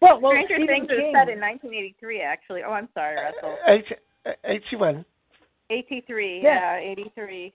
Well, 0.01 0.19
well, 0.19 0.31
Stranger 0.31 0.55
Stephen 0.55 0.67
Things 0.67 0.87
was 0.89 1.13
set 1.13 1.29
in 1.29 1.39
1983, 1.39 2.21
actually. 2.21 2.61
Oh, 2.65 2.71
I'm 2.71 2.89
sorry, 2.95 3.17
Russell. 3.21 3.55
80, 3.67 3.85
81. 4.45 5.05
83, 5.69 6.41
Yeah. 6.41 6.79
yeah, 6.79 6.91
83. 6.91 7.53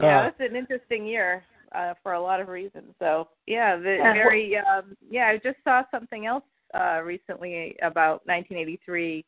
Ah. 0.00 0.04
Yeah, 0.04 0.26
it 0.26 0.34
was 0.40 0.50
an 0.50 0.56
interesting 0.56 1.06
year 1.06 1.44
uh, 1.72 1.94
for 2.02 2.14
a 2.14 2.20
lot 2.20 2.40
of 2.40 2.48
reasons. 2.48 2.92
So 2.98 3.28
yeah, 3.46 3.76
the 3.76 3.96
Yeah. 4.00 4.12
very 4.12 4.56
um, 4.56 4.96
yeah. 5.08 5.28
I 5.28 5.36
just 5.36 5.58
saw 5.62 5.82
something 5.92 6.26
else 6.26 6.42
uh, 6.74 7.00
recently 7.04 7.76
about 7.80 8.26
1983 8.26 9.24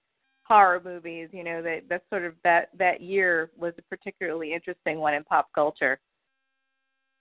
horror 0.46 0.80
movies. 0.84 1.28
You 1.32 1.44
know 1.44 1.62
that 1.62 1.82
that 1.88 2.02
sort 2.10 2.24
of 2.24 2.34
that 2.44 2.70
that 2.78 3.00
year 3.00 3.50
was 3.56 3.74
a 3.78 3.82
particularly 3.82 4.52
interesting 4.52 4.98
one 4.98 5.14
in 5.14 5.24
pop 5.24 5.48
culture. 5.54 5.98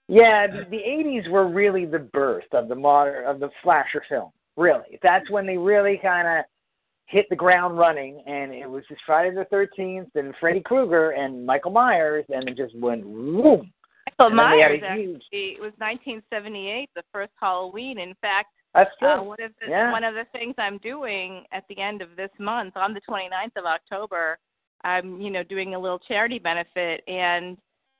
Yeah, 0.07 0.45
the, 0.45 0.65
the 0.69 0.77
80s 0.77 1.29
were 1.31 1.47
really 1.47 1.85
the 1.87 1.97
birth 1.97 2.45
of 2.51 2.67
the 2.67 2.75
modern 2.75 3.25
of 3.25 3.39
the 3.39 3.49
slasher 3.63 4.03
film. 4.07 4.29
Really, 4.55 4.99
that's 5.01 5.29
when 5.31 5.45
they 5.47 5.57
really 5.57 5.99
kind 6.01 6.27
of 6.27 6.45
hit 7.07 7.25
the 7.29 7.35
ground 7.35 7.77
running, 7.77 8.23
and 8.25 8.53
it 8.53 8.69
was 8.69 8.83
just 8.87 9.01
Friday 9.05 9.33
the 9.35 9.45
13th 9.51 10.09
and 10.15 10.33
Freddy 10.39 10.61
Krueger 10.61 11.11
and 11.11 11.45
Michael 11.45 11.71
Myers, 11.71 12.25
and 12.29 12.47
it 12.47 12.55
just 12.57 12.75
went 12.77 13.03
boom. 13.03 13.71
Michael 14.19 14.31
And 14.31 14.39
then 14.39 14.51
they 14.51 14.59
had 14.61 14.69
Myers 14.69 14.81
a 14.81 14.85
actually 14.85 15.03
huge- 15.03 15.27
it 15.31 15.61
was 15.61 15.73
1978, 15.77 16.89
the 16.95 17.03
first 17.11 17.31
Halloween. 17.39 17.99
In 17.99 18.13
fact, 18.21 18.49
That's 18.75 18.91
true. 18.99 19.07
Uh, 19.07 19.23
one 19.23 19.41
of 19.41 19.51
the 19.61 19.69
Yeah. 19.69 19.91
one 19.91 20.03
of 20.03 20.13
the 20.13 20.25
things 20.25 20.53
I'm 20.57 20.77
doing 20.79 21.45
at 21.51 21.67
the 21.69 21.77
end 21.79 22.01
of 22.01 22.15
this 22.15 22.31
month, 22.37 22.75
on 22.75 22.93
the 22.93 23.01
29th 23.01 23.55
of 23.55 23.65
October, 23.65 24.37
I'm 24.83 25.19
you 25.21 25.31
know 25.31 25.43
doing 25.43 25.73
a 25.75 25.79
little 25.79 25.99
charity 25.99 26.39
benefit, 26.39 27.01
and 27.07 27.57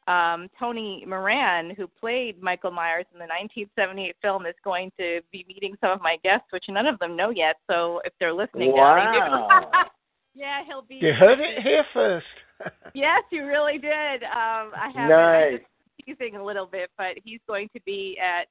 um, 0.08 0.50
Tony 0.60 1.04
Moran, 1.08 1.72
who 1.72 1.88
played 1.88 2.42
Michael 2.44 2.70
Myers 2.70 3.08
in 3.12 3.18
the 3.18 3.26
1978 3.26 4.16
film, 4.22 4.46
is 4.46 4.54
going 4.64 4.92
to 5.00 5.22
be 5.32 5.44
meeting 5.48 5.76
some 5.82 5.90
of 5.92 6.02
my 6.02 6.18
guests, 6.24 6.46
which 6.52 6.66
none 6.70 6.86
of 6.86 7.00
them 7.00 7.16
know 7.16 7.32
yet. 7.32 7.56
So 7.66 8.02
if 8.06 8.14
they're 8.20 8.34
listening 8.34 8.76
now, 8.76 8.94
they 8.96 9.02
Wow. 9.02 9.72
do. 9.74 9.90
yeah, 10.36 10.64
he'll 10.68 10.84
be. 10.84 10.96
You 10.96 11.14
heard 11.14 11.40
it 11.40 11.62
here 11.64 11.86
first. 11.94 12.28
Yes, 12.94 13.24
you 13.32 13.46
really 13.46 13.78
did. 13.78 14.24
Um, 14.24 14.72
I 14.74 14.90
have. 14.96 15.10
Nice. 15.10 15.54
I'm 15.54 15.60
just 15.60 16.18
teasing 16.20 16.38
a 16.38 16.44
little 16.44 16.66
bit, 16.66 16.90
but 16.98 17.18
he's 17.22 17.42
going 17.48 17.68
to 17.76 17.82
be 17.82 18.18
at 18.18 18.48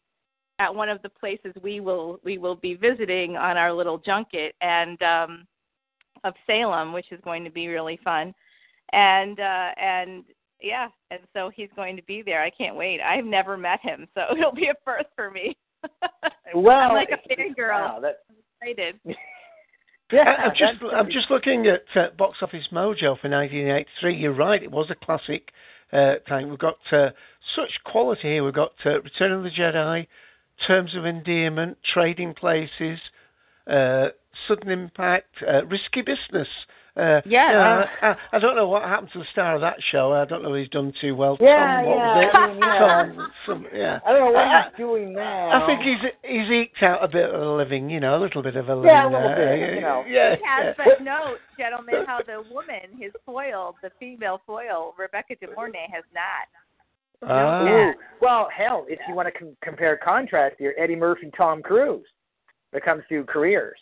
at 0.59 0.75
one 0.75 0.89
of 0.89 1.03
the 1.03 1.09
places 1.09 1.53
we 1.63 1.81
will 1.81 2.21
we 2.25 2.39
will 2.39 2.55
be 2.55 2.75
visiting 2.75 3.37
on 3.37 3.57
our 3.57 3.73
little 3.73 3.99
junket 3.99 4.55
and 4.61 5.03
um, 5.03 5.47
of 6.25 6.35
Salem, 6.47 6.93
which 6.93 7.13
is 7.13 7.21
going 7.23 7.45
to 7.45 7.51
be 7.51 7.69
really 7.69 7.99
fun. 8.03 8.35
And 8.93 9.41
uh, 9.41 9.71
and 9.81 10.25
yeah, 10.61 10.89
and 11.11 11.21
so 11.33 11.51
he's 11.55 11.69
going 11.77 11.97
to 11.97 12.03
be 12.03 12.23
there. 12.23 12.43
I 12.43 12.51
can't 12.51 12.77
wait. 12.77 13.01
I've 13.01 13.25
never 13.25 13.57
met 13.57 13.81
him, 13.81 14.07
so 14.15 14.23
it'll 14.37 14.53
be 14.53 14.69
a 14.69 14.75
first 14.85 15.09
for 15.15 15.31
me. 15.31 15.57
well, 16.55 16.91
I'm 16.91 16.95
like 16.95 17.11
a 17.11 17.35
fan 17.35 17.53
girl. 17.53 17.79
Wow, 17.79 18.01
that, 18.01 18.21
Excited. 18.63 18.99
yeah, 20.13 20.23
I'm 20.23 20.53
just 20.57 20.83
I'm 20.95 21.11
just 21.11 21.31
looking 21.31 21.67
at 21.67 21.85
uh, 21.95 22.09
Box 22.17 22.39
Office 22.41 22.67
Mojo 22.73 23.19
for 23.21 23.29
1983. 23.29 24.17
You're 24.17 24.33
right, 24.33 24.63
it 24.63 24.71
was 24.71 24.91
a 24.91 25.05
classic 25.05 25.51
uh, 25.93 26.15
time. 26.27 26.49
We've 26.49 26.59
got 26.59 26.79
uh, 26.93 27.11
such 27.55 27.71
quality 27.85 28.23
here. 28.29 28.45
We've 28.45 28.55
got 28.55 28.73
uh, 28.87 29.03
Return 29.03 29.33
of 29.33 29.43
the 29.43 29.51
Jedi, 29.51 30.07
Terms 30.67 30.95
of 30.95 31.05
Endearment, 31.05 31.77
Trading 31.93 32.33
Places, 32.35 32.99
uh, 33.67 34.09
Sudden 34.49 34.71
Impact, 34.71 35.29
uh, 35.47 35.65
Risky 35.67 36.03
Business. 36.03 36.49
Uh, 36.97 37.21
Yeah. 37.27 37.49
you 37.49 37.53
know, 37.55 37.85
I, 38.03 38.17
I 38.37 38.39
don't 38.39 38.55
know 38.55 38.69
what 38.69 38.85
happened 38.85 39.11
to 39.15 39.19
the 39.19 39.25
star 39.33 39.57
of 39.57 39.61
that 39.63 39.79
show. 39.91 40.13
I 40.13 40.25
don't 40.27 40.45
know 40.45 40.55
if 40.55 40.63
he's 40.63 40.71
done 40.71 40.93
too 41.01 41.17
well. 41.17 41.37
Yeah, 41.41 41.79
Tom, 41.83 41.87
what 41.87 41.97
yeah, 41.97 42.15
was 42.15 42.25
it? 42.25 42.37
I 42.39 42.47
mean, 42.47 42.57
you 42.57 42.63
Tom, 43.19 43.33
some, 43.47 43.67
yeah. 43.75 43.99
I 44.07 44.13
don't 44.13 44.21
know 44.21 44.31
what 44.31 44.45
I- 44.47 44.63
he's 44.69 44.77
doing 44.79 45.13
now. 45.13 45.51
I 45.63 45.67
think 45.67 45.81
he's 45.83 45.99
he's 46.23 46.49
eked 46.51 46.83
out 46.85 47.03
a 47.03 47.09
bit 47.09 47.29
of 47.35 47.43
a 47.43 47.51
living, 47.51 47.91
you 47.91 47.99
know, 47.99 48.17
a 48.17 48.21
little 48.23 48.43
bit 48.45 48.55
of 48.55 48.69
a 48.69 48.77
living. 48.77 48.91
Yeah, 48.91 49.07
a 49.07 49.11
little 49.11 49.29
there. 49.29 49.57
bit, 49.57 49.75
you 49.75 49.81
know. 49.81 50.05
Yeah, 50.07 50.37
He 50.37 50.43
has, 50.47 50.75
yeah. 50.79 50.85
but 50.85 51.03
note, 51.03 51.39
gentlemen, 51.59 52.05
how 52.07 52.21
the 52.25 52.45
woman, 52.55 52.95
his 52.97 53.11
foil, 53.27 53.75
the 53.83 53.91
female 53.99 54.41
foil, 54.47 54.95
Rebecca 54.97 55.35
De 55.35 55.53
Mornay, 55.53 55.89
has 55.93 56.05
not. 56.15 56.47
Ah. 57.27 57.65
Ooh. 57.65 57.93
Well, 58.21 58.49
hell, 58.57 58.87
if 58.89 58.99
you 59.09 59.15
want 59.15 59.33
to 59.33 59.39
com- 59.39 59.57
compare 59.63 59.97
contrast 59.97 60.57
here, 60.59 60.75
Eddie 60.79 60.97
Murphy, 60.97 61.31
Tom 61.37 61.63
Cruise, 61.63 62.07
when 62.71 62.83
it 62.83 62.85
comes 62.85 63.03
to 63.09 63.25
careers 63.25 63.79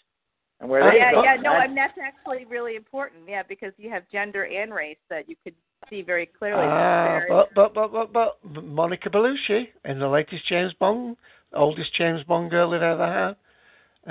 and 0.61 0.68
where 0.68 0.88
they 0.90 0.96
yeah, 0.96 1.12
go. 1.12 1.22
yeah, 1.22 1.35
no, 1.37 1.52
That's- 1.52 1.68
and 1.68 1.76
that's 1.76 1.98
actually 2.02 2.44
really 2.46 2.76
important. 2.76 3.22
Yeah, 3.28 3.42
because 3.48 3.72
you 3.76 3.90
have 3.90 4.02
gender 4.11 4.44
and 4.46 4.72
race 4.74 4.98
that 5.11 5.28
you 5.28 5.37
could 5.44 5.55
see 5.90 6.02
very 6.02 6.26
clearly. 6.26 6.64
Ah, 6.64 7.20
Very- 7.20 7.28
but, 7.28 7.55
but 7.55 7.74
but 7.74 7.92
but 7.92 8.12
but 8.12 8.64
Monica 8.64 9.11
Bellucci 9.11 9.68
in 9.85 9.98
the 9.98 10.09
latest 10.09 10.46
James 10.46 10.72
Bond, 10.74 11.16
oldest 11.52 11.92
James 11.94 12.22
Bond 12.24 12.50
girl 12.50 12.70
they've 12.70 12.83
ever 12.83 13.07
had, 13.07 13.37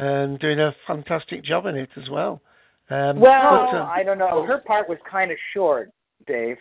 and 0.02 0.39
doing 0.39 0.60
a 0.60 0.74
fantastic 0.88 1.44
job 1.44 1.65
in 1.65 1.76
it 1.76 1.89
as 1.98 2.10
well. 2.10 2.41
Um, 2.89 3.22
well, 3.22 3.70
but, 3.72 3.78
uh, 3.78 3.86
I 3.86 4.04
don't 4.04 4.17
know. 4.17 4.44
Her 4.46 4.58
part 4.58 4.89
was 4.89 4.98
kind 5.10 5.32
of 5.32 5.38
short, 5.54 5.91
Dave. 6.28 6.58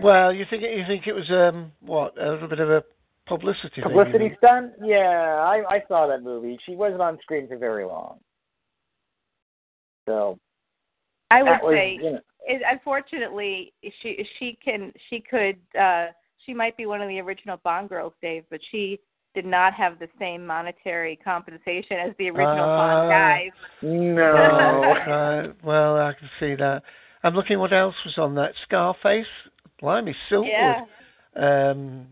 well, 0.00 0.32
you 0.32 0.44
think 0.50 0.62
you 0.62 0.84
think 0.86 1.06
it 1.06 1.12
was 1.14 1.30
um 1.30 1.72
what 1.80 2.16
a 2.20 2.30
little 2.30 2.48
bit 2.48 2.60
of 2.60 2.70
a 2.70 2.82
publicity 3.26 3.80
Publicity 3.82 4.28
think? 4.28 4.38
stunt? 4.38 4.72
Yeah, 4.82 5.40
I 5.44 5.62
I 5.68 5.82
saw 5.88 6.06
that 6.06 6.22
movie. 6.22 6.58
She 6.66 6.74
wasn't 6.74 7.02
on 7.02 7.18
screen 7.22 7.48
for 7.48 7.56
very 7.56 7.84
long. 7.84 8.18
So 10.08 10.38
I 11.30 11.42
would 11.42 11.62
was, 11.62 11.74
say, 11.74 11.98
you 12.02 12.12
know, 12.12 12.20
it, 12.46 12.62
unfortunately, 12.68 13.72
she 14.02 14.26
she 14.38 14.58
can 14.64 14.92
she 15.08 15.20
could 15.20 15.56
uh 15.78 16.06
she 16.44 16.52
might 16.52 16.76
be 16.76 16.86
one 16.86 17.00
of 17.00 17.08
the 17.08 17.20
original 17.20 17.58
Bond 17.62 17.88
girls, 17.88 18.12
Dave, 18.20 18.44
but 18.50 18.60
she 18.70 18.98
did 19.34 19.46
not 19.46 19.72
have 19.72 19.98
the 19.98 20.08
same 20.18 20.46
monetary 20.46 21.16
compensation 21.24 21.96
as 21.98 22.12
the 22.18 22.28
original 22.28 22.66
Bond 22.66 23.06
Ah. 23.06 23.08
guys. 23.08 23.50
no. 23.80 24.94
Right, 25.06 25.64
well, 25.64 25.96
I 25.96 26.12
can 26.12 26.28
see 26.38 26.54
that. 26.56 26.82
I'm 27.24 27.34
looking 27.34 27.58
what 27.58 27.72
else 27.72 27.94
was 28.04 28.18
on 28.18 28.34
that. 28.36 28.52
Scarface, 28.64 29.26
Blimey, 29.80 30.14
Silkwood. 30.30 30.48
Yeah, 30.48 31.70
Um, 31.70 32.06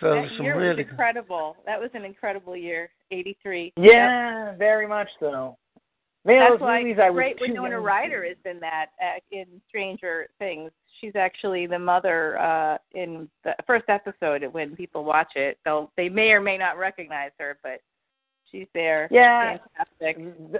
so 0.00 0.08
that 0.10 0.14
there's 0.14 0.36
some 0.36 0.44
year 0.44 0.58
really 0.58 0.82
was 0.82 0.90
incredible. 0.90 1.56
That 1.66 1.80
was 1.80 1.90
an 1.94 2.04
incredible 2.04 2.56
year, 2.56 2.90
'83. 3.10 3.72
Yeah, 3.76 4.54
very 4.56 4.86
much 4.86 5.08
so. 5.20 5.56
Man, 6.24 6.40
That's 6.40 6.52
those 6.54 6.60
why 6.60 6.82
movies 6.82 6.98
I 7.02 7.10
was 7.10 7.16
great 7.16 7.38
too 7.38 7.44
Winona 7.52 7.70
young- 7.76 7.82
Ryder 7.84 8.24
is 8.24 8.36
in 8.44 8.60
that 8.60 8.86
uh, 9.02 9.18
in 9.32 9.46
Stranger 9.68 10.28
Things. 10.38 10.70
She's 11.00 11.14
actually 11.16 11.66
the 11.66 11.78
mother 11.78 12.38
uh 12.40 12.78
in 12.92 13.28
the 13.44 13.54
first 13.66 13.84
episode. 13.88 14.44
When 14.52 14.74
people 14.76 15.04
watch 15.04 15.32
it, 15.36 15.58
they'll 15.64 15.90
they 15.96 16.08
may 16.08 16.30
or 16.32 16.40
may 16.40 16.58
not 16.58 16.76
recognize 16.76 17.30
her, 17.38 17.58
but 17.62 17.80
she's 18.50 18.66
there. 18.74 19.08
Yeah. 19.10 19.58
Th- 20.00 20.16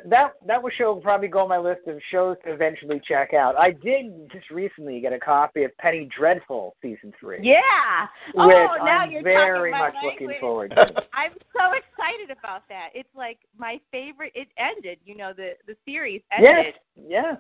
That 0.07 0.33
that 0.47 0.63
would 0.63 0.73
show 0.77 0.97
probably 0.97 1.29
go 1.29 1.41
on 1.41 1.49
my 1.49 1.59
list 1.59 1.87
of 1.87 1.99
shows 2.11 2.37
to 2.45 2.53
eventually 2.53 3.01
check 3.07 3.35
out. 3.35 3.57
I 3.57 3.71
did 3.71 4.31
just 4.33 4.51
recently 4.51 5.01
get 5.01 5.13
a 5.13 5.19
copy 5.19 5.65
of 5.65 5.77
Penny 5.79 6.09
Dreadful 6.17 6.75
season 6.83 7.13
three. 7.21 7.39
Yeah. 7.43 8.07
Which 8.35 8.55
oh, 8.57 8.85
now 8.85 8.99
I'm 9.01 9.11
you're 9.11 9.23
very 9.23 9.71
talking 9.71 10.01
much 10.01 10.05
looking 10.05 10.33
forward 10.41 10.71
to. 10.77 10.83
I'm 11.13 11.33
so 11.53 11.73
excited 11.73 12.37
about 12.37 12.63
that. 12.69 12.91
It's 12.95 13.09
like 13.17 13.39
my 13.57 13.81
favorite. 13.93 14.33
It 14.35 14.49
ended. 14.59 14.99
You 15.05 15.17
know, 15.17 15.33
the 15.37 15.53
the 15.67 15.77
series 15.85 16.23
ended. 16.37 16.75
yes, 16.97 17.07
yeah. 17.09 17.35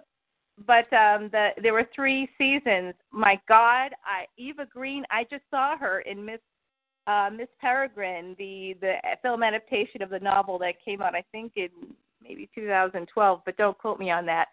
but 0.66 0.92
um 0.92 1.28
the 1.30 1.50
there 1.62 1.72
were 1.72 1.86
three 1.94 2.28
seasons 2.36 2.94
my 3.12 3.38
god 3.48 3.92
i 4.04 4.24
eva 4.36 4.66
green 4.66 5.04
i 5.10 5.22
just 5.30 5.44
saw 5.50 5.76
her 5.78 6.00
in 6.00 6.24
miss 6.24 6.40
uh 7.08 7.28
miss 7.36 7.48
peregrine 7.60 8.36
the 8.38 8.74
the 8.80 8.94
film 9.22 9.42
adaptation 9.42 10.00
of 10.02 10.10
the 10.10 10.18
novel 10.20 10.58
that 10.58 10.74
came 10.84 11.00
out 11.02 11.14
i 11.14 11.24
think 11.32 11.52
in 11.56 11.68
maybe 12.22 12.48
2012 12.54 13.40
but 13.44 13.56
don't 13.56 13.76
quote 13.78 13.98
me 13.98 14.10
on 14.10 14.24
that 14.26 14.46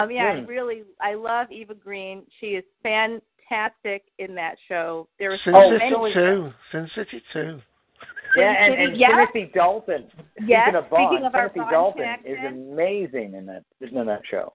um 0.00 0.10
yeah 0.10 0.32
i 0.36 0.40
Hmm. 0.40 0.46
really 0.46 0.82
i 1.00 1.14
love 1.14 1.46
eva 1.52 1.74
green 1.74 2.22
she 2.40 2.48
is 2.48 2.64
fantastic 2.82 4.04
in 4.18 4.34
that 4.34 4.56
show 4.68 5.08
there 5.18 5.32
are 5.32 5.38
Sin 5.44 5.52
so 5.54 5.70
City 5.78 5.90
many 5.90 6.14
two, 6.14 6.52
Sin 6.72 6.90
City 6.94 7.22
two. 7.32 7.60
Yeah, 8.36 8.52
and, 8.64 8.72
City, 8.74 8.84
and 8.84 8.96
yeah. 8.96 9.08
Timothy 9.08 9.50
Dalton. 9.52 10.04
Yes, 10.46 10.68
Speaking 10.68 10.76
of 10.84 10.88
Bond, 10.90 11.08
speaking 11.10 11.26
of 11.26 11.34
our 11.34 11.48
Timothy 11.48 11.58
Bond 11.58 11.70
Dalton 11.72 12.02
connection. 12.22 12.32
is 12.32 12.38
amazing 12.72 13.34
in 13.34 13.44
that 13.46 13.64
in 13.80 14.06
that 14.06 14.22
show. 14.30 14.52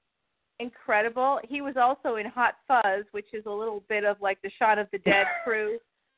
incredible 0.60 1.40
he 1.44 1.60
was 1.62 1.76
also 1.76 2.16
in 2.16 2.26
hot 2.26 2.54
fuzz 2.70 3.04
which 3.12 3.26
is 3.34 3.44
a 3.46 3.52
little 3.52 3.84
bit 3.90 4.06
of 4.06 4.16
like 4.22 4.42
the 4.44 4.52
Shaun 4.58 4.80
of 4.80 4.88
the 4.94 5.00
dead 5.00 5.26
crew 5.44 5.78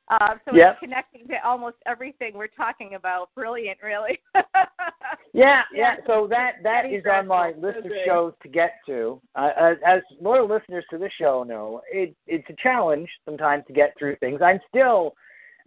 Uh, 0.09 0.35
so 0.45 0.55
Yep. 0.55 0.71
it's 0.71 0.79
connecting 0.79 1.27
to 1.27 1.35
almost 1.45 1.75
everything 1.85 2.33
we're 2.33 2.47
talking 2.47 2.95
about. 2.95 3.33
Brilliant, 3.35 3.81
really. 3.83 4.19
Yeah, 5.33 5.61
yeah. 5.73 5.97
So 6.07 6.27
that 6.31 6.53
that 6.63 6.85
is 6.85 7.03
on 7.05 7.27
my 7.27 7.51
list 7.59 7.85
of 7.85 7.91
shows 8.05 8.33
to 8.41 8.49
get 8.49 8.73
to. 8.87 9.21
Uh, 9.35 9.49
as, 9.59 9.77
as 9.85 10.01
loyal 10.19 10.47
listeners 10.47 10.83
to 10.89 10.97
the 10.97 11.09
show 11.19 11.43
know, 11.43 11.81
it 11.91 12.15
it's 12.25 12.49
a 12.49 12.55
challenge 12.61 13.07
sometimes 13.23 13.63
to 13.67 13.73
get 13.73 13.93
through 13.99 14.15
things. 14.15 14.41
I'm 14.43 14.59
still 14.67 15.13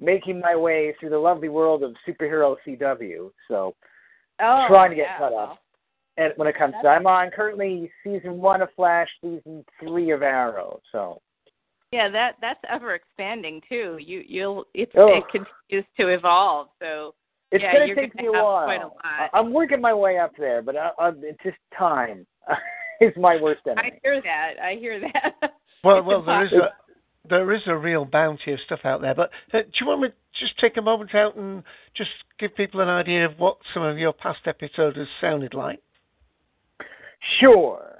making 0.00 0.40
my 0.40 0.56
way 0.56 0.94
through 0.98 1.10
the 1.10 1.18
lovely 1.18 1.48
world 1.48 1.84
of 1.84 1.94
superhero 2.08 2.56
CW. 2.66 3.30
So 3.46 3.76
oh, 4.40 4.64
trying 4.68 4.90
to 4.90 4.96
get 4.96 5.06
yeah, 5.10 5.18
caught 5.18 5.34
up. 5.34 5.58
And 6.16 6.32
when 6.36 6.48
it 6.48 6.58
comes 6.58 6.74
to, 6.82 6.88
I'm 6.88 7.06
on 7.06 7.30
currently 7.30 7.90
season 8.02 8.38
one 8.38 8.62
of 8.62 8.68
Flash, 8.74 9.08
season 9.22 9.64
three 9.78 10.10
of 10.10 10.22
Arrow. 10.22 10.80
So 10.90 11.20
Yeah, 11.92 12.08
that 12.10 12.36
that's 12.40 12.60
ever 12.68 12.94
expanding 12.94 13.60
too. 13.68 13.98
You 14.00 14.22
you'll 14.26 14.64
it's 14.74 14.92
Oh. 14.96 15.08
it 15.18 15.24
continues 15.30 15.86
to 15.98 16.08
evolve. 16.08 16.68
So 16.78 17.14
it's 17.50 17.62
Yeah, 17.62 17.72
gonna 17.72 17.94
take 17.94 18.16
gonna 18.16 18.30
me 18.32 18.38
a 18.38 18.42
while. 18.42 18.64
quite 18.64 18.82
a 18.82 18.86
lot. 18.86 18.94
I- 19.02 19.28
I'm 19.32 19.52
working 19.52 19.80
my 19.80 19.92
way 19.94 20.18
up 20.18 20.32
there, 20.36 20.62
but 20.62 20.76
I, 20.76 20.90
I, 20.98 21.08
it's 21.22 21.42
just 21.42 21.58
time. 21.76 22.26
is 23.00 23.12
my 23.16 23.36
worst 23.40 23.62
enemy. 23.66 23.92
I 23.94 23.98
hear 24.02 24.20
that. 24.22 24.54
I 24.62 24.74
hear 24.74 25.00
that. 25.00 25.52
Well, 25.82 25.96
It's 26.00 26.06
well, 26.06 26.22
there 26.22 26.44
is 26.44 26.52
a 26.52 26.68
there 27.26 27.52
is 27.54 27.62
a 27.66 27.74
real 27.74 28.04
bounty 28.04 28.52
of 28.52 28.60
stuff 28.66 28.80
out 28.84 29.00
there. 29.00 29.14
But 29.14 29.30
uh, 29.54 29.62
do 29.62 29.68
you 29.80 29.86
want 29.86 30.02
me 30.02 30.08
to 30.08 30.14
just 30.38 30.58
take 30.58 30.76
a 30.76 30.82
moment 30.82 31.14
out 31.14 31.36
and 31.36 31.62
just 31.96 32.10
give 32.38 32.54
people 32.54 32.80
an 32.80 32.88
idea 32.90 33.24
of 33.24 33.38
what 33.38 33.56
some 33.72 33.82
of 33.82 33.96
your 33.98 34.12
past 34.12 34.40
episodes 34.46 34.98
has 34.98 35.06
sounded 35.22 35.54
like? 35.54 35.80
Sure. 37.40 37.96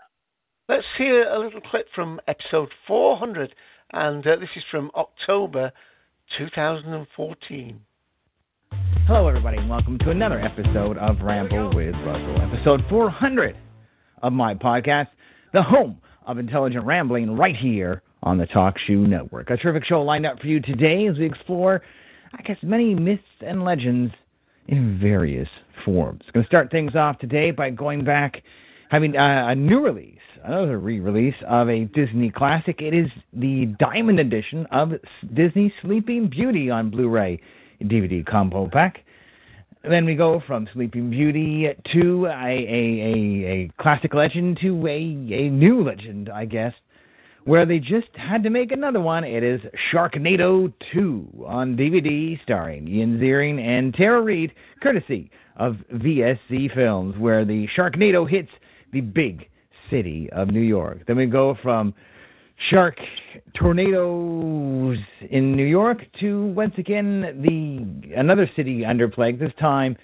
Let's 0.68 0.84
hear 0.98 1.24
a 1.28 1.38
little 1.38 1.60
clip 1.62 1.86
from 1.94 2.20
episode 2.28 2.68
400, 2.86 3.54
and 3.92 4.26
uh, 4.26 4.36
this 4.36 4.48
is 4.56 4.62
from 4.70 4.90
October 4.94 5.72
2014. 6.38 7.80
Hello, 9.06 9.26
everybody, 9.26 9.58
and 9.58 9.68
welcome 9.68 9.98
to 9.98 10.10
another 10.10 10.40
episode 10.40 10.96
of 10.98 11.20
Ramble 11.20 11.74
with 11.74 11.94
Russell, 12.06 12.40
episode 12.40 12.82
400 12.88 13.56
of 14.22 14.32
my 14.32 14.54
podcast, 14.54 15.08
the 15.52 15.62
home 15.62 15.98
of 16.26 16.38
intelligent 16.38 16.84
rambling, 16.84 17.36
right 17.36 17.56
here 17.56 18.02
on 18.22 18.38
the 18.38 18.46
Talk 18.46 18.76
Shoe 18.86 19.06
Network. 19.06 19.50
A 19.50 19.56
terrific 19.56 19.84
show 19.84 20.02
lined 20.02 20.26
up 20.26 20.38
for 20.38 20.46
you 20.46 20.60
today 20.60 21.06
as 21.08 21.18
we 21.18 21.26
explore, 21.26 21.82
I 22.32 22.42
guess, 22.42 22.58
many 22.62 22.94
myths 22.94 23.24
and 23.40 23.64
legends 23.64 24.14
in 24.68 25.00
various 25.00 25.48
forms. 25.84 26.22
Going 26.32 26.44
to 26.44 26.48
start 26.48 26.70
things 26.70 26.94
off 26.94 27.18
today 27.18 27.50
by 27.50 27.70
going 27.70 28.04
back, 28.04 28.42
having 28.90 29.16
uh, 29.16 29.46
a 29.48 29.54
new 29.56 29.80
release, 29.80 30.18
another 30.44 30.78
re-release 30.78 31.34
of 31.48 31.68
a 31.68 31.84
Disney 31.86 32.30
classic. 32.30 32.80
It 32.80 32.94
is 32.94 33.08
the 33.32 33.66
Diamond 33.78 34.20
Edition 34.20 34.66
of 34.70 34.92
Disney 35.34 35.72
Sleeping 35.82 36.28
Beauty 36.28 36.70
on 36.70 36.90
Blu-ray 36.90 37.40
DVD 37.82 38.24
combo 38.24 38.68
pack. 38.68 39.00
Then 39.82 40.04
we 40.04 40.14
go 40.14 40.42
from 40.46 40.68
Sleeping 40.74 41.10
Beauty 41.10 41.68
to 41.92 42.26
a, 42.26 42.30
a, 42.30 42.34
a, 42.34 43.50
a 43.50 43.70
classic 43.80 44.12
legend 44.12 44.58
to 44.60 44.86
a, 44.86 44.90
a 44.90 45.48
new 45.48 45.82
legend, 45.82 46.28
I 46.28 46.44
guess, 46.44 46.74
where 47.44 47.64
they 47.64 47.78
just 47.78 48.08
had 48.14 48.42
to 48.42 48.50
make 48.50 48.72
another 48.72 49.00
one. 49.00 49.24
It 49.24 49.42
is 49.42 49.60
Sharknado 49.92 50.72
2 50.92 51.44
on 51.46 51.76
DVD, 51.76 52.40
starring 52.42 52.86
Ian 52.88 53.18
Ziering 53.18 53.58
and 53.58 53.94
Tara 53.94 54.20
Reid, 54.20 54.52
courtesy 54.82 55.30
of 55.56 55.76
VSC 55.94 56.74
Films, 56.74 57.16
where 57.18 57.44
the 57.44 57.66
Sharknado 57.76 58.28
hits 58.28 58.50
the 58.92 59.00
big 59.00 59.49
city 59.90 60.28
of 60.32 60.48
New 60.48 60.60
York. 60.60 60.98
Then 61.06 61.16
we 61.16 61.26
go 61.26 61.56
from 61.62 61.94
shark 62.68 62.96
tornadoes 63.54 64.98
in 65.30 65.56
New 65.56 65.64
York 65.64 65.98
to 66.20 66.46
once 66.46 66.74
again 66.78 67.20
the 67.42 68.14
another 68.16 68.50
city 68.56 68.84
under 68.84 69.08
plague. 69.08 69.38
This 69.38 69.52
time 69.58 69.96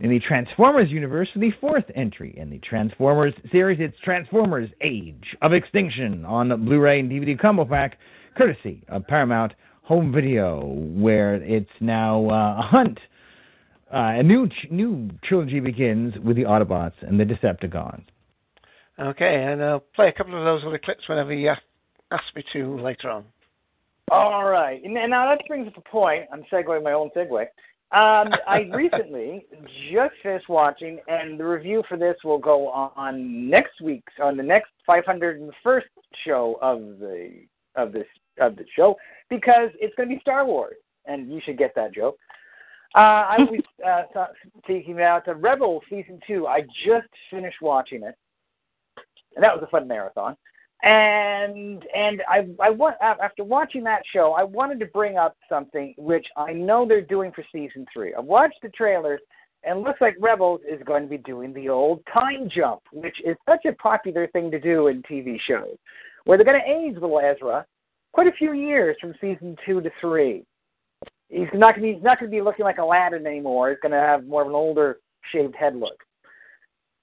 in 0.00 0.10
the 0.10 0.20
Transformers 0.20 0.90
universe, 0.90 1.28
the 1.36 1.52
fourth 1.60 1.84
entry 1.94 2.34
in 2.36 2.50
the 2.50 2.58
Transformers 2.58 3.34
series. 3.50 3.78
It's 3.80 3.96
Transformers: 4.04 4.68
Age 4.80 5.36
of 5.42 5.52
Extinction 5.52 6.24
on 6.24 6.64
Blu-ray 6.64 7.00
and 7.00 7.10
DVD 7.10 7.38
combo 7.38 7.64
pack, 7.64 7.98
courtesy 8.36 8.82
of 8.88 9.06
Paramount 9.06 9.52
Home 9.84 10.12
Video, 10.12 10.64
where 10.64 11.36
it's 11.36 11.70
now 11.80 12.28
uh, 12.28 12.58
a 12.58 12.62
hunt. 12.62 12.98
Uh, 13.92 14.18
a 14.18 14.22
new 14.22 14.48
new 14.70 15.10
trilogy 15.22 15.60
begins 15.60 16.14
with 16.24 16.36
the 16.36 16.44
Autobots 16.44 16.94
and 17.02 17.20
the 17.20 17.24
Decepticons. 17.24 18.04
Okay, 19.02 19.44
and 19.44 19.62
I'll 19.62 19.80
play 19.96 20.08
a 20.08 20.12
couple 20.12 20.38
of 20.38 20.44
those 20.44 20.62
little 20.62 20.78
clips 20.78 21.08
whenever 21.08 21.34
you 21.34 21.48
ask, 21.48 21.62
me 22.36 22.44
to 22.52 22.80
later 22.80 23.10
on. 23.10 23.24
All 24.10 24.44
right. 24.44 24.82
And 24.84 24.94
now 24.94 25.28
that 25.28 25.40
brings 25.48 25.66
up 25.66 25.76
a 25.76 25.80
point. 25.80 26.24
I'm 26.32 26.44
segueing 26.52 26.84
my 26.84 26.92
own 26.92 27.10
segue. 27.16 27.40
Um, 27.92 28.32
I 28.46 28.68
recently 28.74 29.46
just 29.90 30.12
finished 30.22 30.48
watching, 30.48 31.00
and 31.08 31.38
the 31.38 31.44
review 31.44 31.82
for 31.88 31.96
this 31.96 32.16
will 32.24 32.38
go 32.38 32.68
on 32.68 33.50
next 33.50 33.80
week's 33.82 34.12
on 34.22 34.36
the 34.36 34.42
next 34.42 34.70
501st 34.88 35.80
show 36.24 36.58
of 36.62 36.98
the 37.00 37.44
of 37.74 37.92
this 37.92 38.06
of 38.40 38.56
the 38.56 38.64
show 38.76 38.96
because 39.28 39.70
it's 39.80 39.94
going 39.96 40.08
to 40.08 40.14
be 40.14 40.20
Star 40.20 40.46
Wars, 40.46 40.76
and 41.06 41.30
you 41.30 41.40
should 41.44 41.58
get 41.58 41.74
that 41.74 41.94
joke. 41.94 42.16
Uh, 42.94 42.98
I 42.98 43.36
was 43.84 44.06
uh, 44.16 44.26
speaking 44.62 44.94
about 44.94 45.26
the 45.26 45.34
Rebel 45.34 45.80
season 45.90 46.20
two. 46.26 46.46
I 46.46 46.62
just 46.86 47.08
finished 47.30 47.60
watching 47.60 48.02
it, 48.02 48.16
and 49.34 49.42
that 49.42 49.54
was 49.54 49.62
a 49.62 49.70
fun 49.70 49.88
marathon 49.88 50.36
and 50.82 51.84
and 51.94 52.22
I 52.28 52.48
I 52.60 52.70
want 52.70 52.96
after 53.00 53.44
watching 53.44 53.84
that 53.84 54.02
show, 54.12 54.32
I 54.32 54.42
wanted 54.42 54.80
to 54.80 54.86
bring 54.86 55.16
up 55.16 55.36
something 55.48 55.94
which 55.96 56.26
I 56.36 56.52
know 56.52 56.86
they're 56.86 57.00
doing 57.00 57.30
for 57.32 57.44
season 57.52 57.86
three. 57.92 58.14
I've 58.14 58.24
watched 58.24 58.58
the 58.62 58.68
trailers, 58.70 59.20
and 59.62 59.82
looks 59.82 60.00
like 60.00 60.16
Rebels 60.18 60.60
is 60.68 60.82
going 60.84 61.04
to 61.04 61.08
be 61.08 61.18
doing 61.18 61.52
the 61.52 61.68
old 61.68 62.02
time 62.12 62.48
jump, 62.52 62.82
which 62.92 63.16
is 63.24 63.36
such 63.48 63.64
a 63.64 63.72
popular 63.74 64.26
thing 64.28 64.50
to 64.50 64.58
do 64.58 64.88
in 64.88 65.02
TV 65.02 65.38
shows, 65.46 65.76
where 66.24 66.36
they're 66.36 66.44
going 66.44 66.60
to 66.60 66.70
age 66.70 66.94
little 66.94 67.20
Ezra 67.20 67.64
quite 68.12 68.26
a 68.26 68.32
few 68.32 68.52
years 68.52 68.96
from 69.00 69.14
season 69.20 69.56
two 69.64 69.80
to 69.80 69.90
three. 70.00 70.44
He's 71.28 71.46
not 71.54 71.76
going 71.76 71.86
to 71.86 71.92
be, 71.92 71.94
he's 71.94 72.02
not 72.02 72.18
going 72.18 72.30
to 72.30 72.36
be 72.36 72.42
looking 72.42 72.64
like 72.64 72.78
Aladdin 72.78 73.24
anymore. 73.24 73.70
He's 73.70 73.78
going 73.80 73.92
to 73.92 73.98
have 73.98 74.26
more 74.26 74.42
of 74.42 74.48
an 74.48 74.54
older 74.54 74.98
shaved 75.32 75.54
head 75.54 75.76
look. 75.76 75.96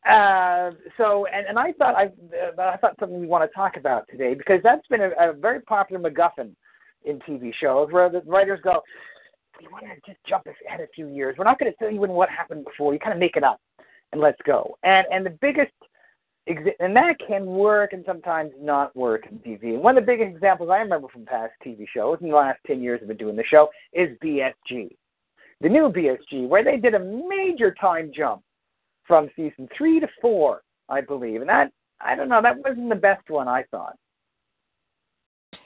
Uh, 0.08 0.72
so, 0.98 1.26
and, 1.26 1.46
and 1.48 1.60
I 1.60 1.74
thought 1.74 1.96
I, 1.96 2.06
uh, 2.06 2.62
I 2.62 2.78
thought 2.78 2.96
something 3.00 3.20
we 3.20 3.28
want 3.28 3.50
to 3.50 3.54
talk 3.54 3.76
about 3.76 4.08
today 4.10 4.34
because 4.34 4.62
that's 4.64 4.86
been 4.88 5.02
a, 5.02 5.10
a 5.20 5.34
very 5.34 5.62
popular 5.62 6.10
MacGuffin 6.10 6.56
in 7.04 7.20
TV 7.20 7.54
shows 7.54 7.90
where 7.92 8.10
the 8.10 8.22
writers 8.26 8.60
go, 8.64 8.82
"We 9.60 9.68
want 9.68 9.86
to 9.86 10.12
just 10.12 10.24
jump 10.26 10.46
ahead 10.46 10.80
a 10.80 10.88
few 10.96 11.08
years. 11.08 11.36
We're 11.38 11.44
not 11.44 11.60
going 11.60 11.72
to 11.72 11.78
tell 11.78 11.92
you 11.92 12.00
when 12.00 12.12
what 12.12 12.30
happened 12.30 12.66
before. 12.66 12.94
You 12.94 13.00
kind 13.00 13.14
of 13.14 13.20
make 13.20 13.36
it 13.36 13.44
up, 13.44 13.60
and 14.14 14.22
let's 14.22 14.42
go." 14.46 14.78
And 14.84 15.06
and 15.12 15.26
the 15.26 15.38
biggest, 15.42 15.74
and 16.48 16.96
that 16.96 17.16
can 17.28 17.46
work 17.46 17.92
and 17.92 18.04
sometimes 18.06 18.52
not 18.58 18.96
work 18.96 19.28
in 19.30 19.40
TV. 19.40 19.74
And 19.74 19.84
one 19.84 19.98
of 19.98 20.06
the 20.06 20.12
biggest 20.12 20.34
examples 20.34 20.70
I 20.70 20.78
remember 20.78 21.10
from 21.10 21.26
past 21.26 21.52
TV 21.66 21.86
shows 21.94 22.20
in 22.22 22.30
the 22.30 22.36
last 22.36 22.60
ten 22.66 22.82
years 22.82 23.00
I've 23.02 23.10
been 23.10 23.18
doing 23.18 23.36
the 23.36 23.44
show 23.44 23.68
is 23.92 24.18
BSG, 24.24 24.96
the 25.60 25.70
new 25.70 25.90
BSG, 25.90 26.48
where 26.48 26.64
they 26.64 26.78
did 26.78 26.96
a 26.96 27.00
major 27.00 27.76
time 27.82 28.14
jump 28.16 28.44
from 29.10 29.28
season 29.36 29.68
three 29.76 30.00
to 30.00 30.08
four, 30.22 30.62
I 30.88 31.02
believe. 31.02 31.42
And 31.42 31.50
that 31.50 31.74
I 32.00 32.16
don't 32.16 32.30
know, 32.30 32.42
that 32.42 32.58
wasn't 32.64 32.88
the 32.88 32.96
best 32.96 33.30
one 33.30 33.50
I 33.50 33.64
thought. 33.72 33.98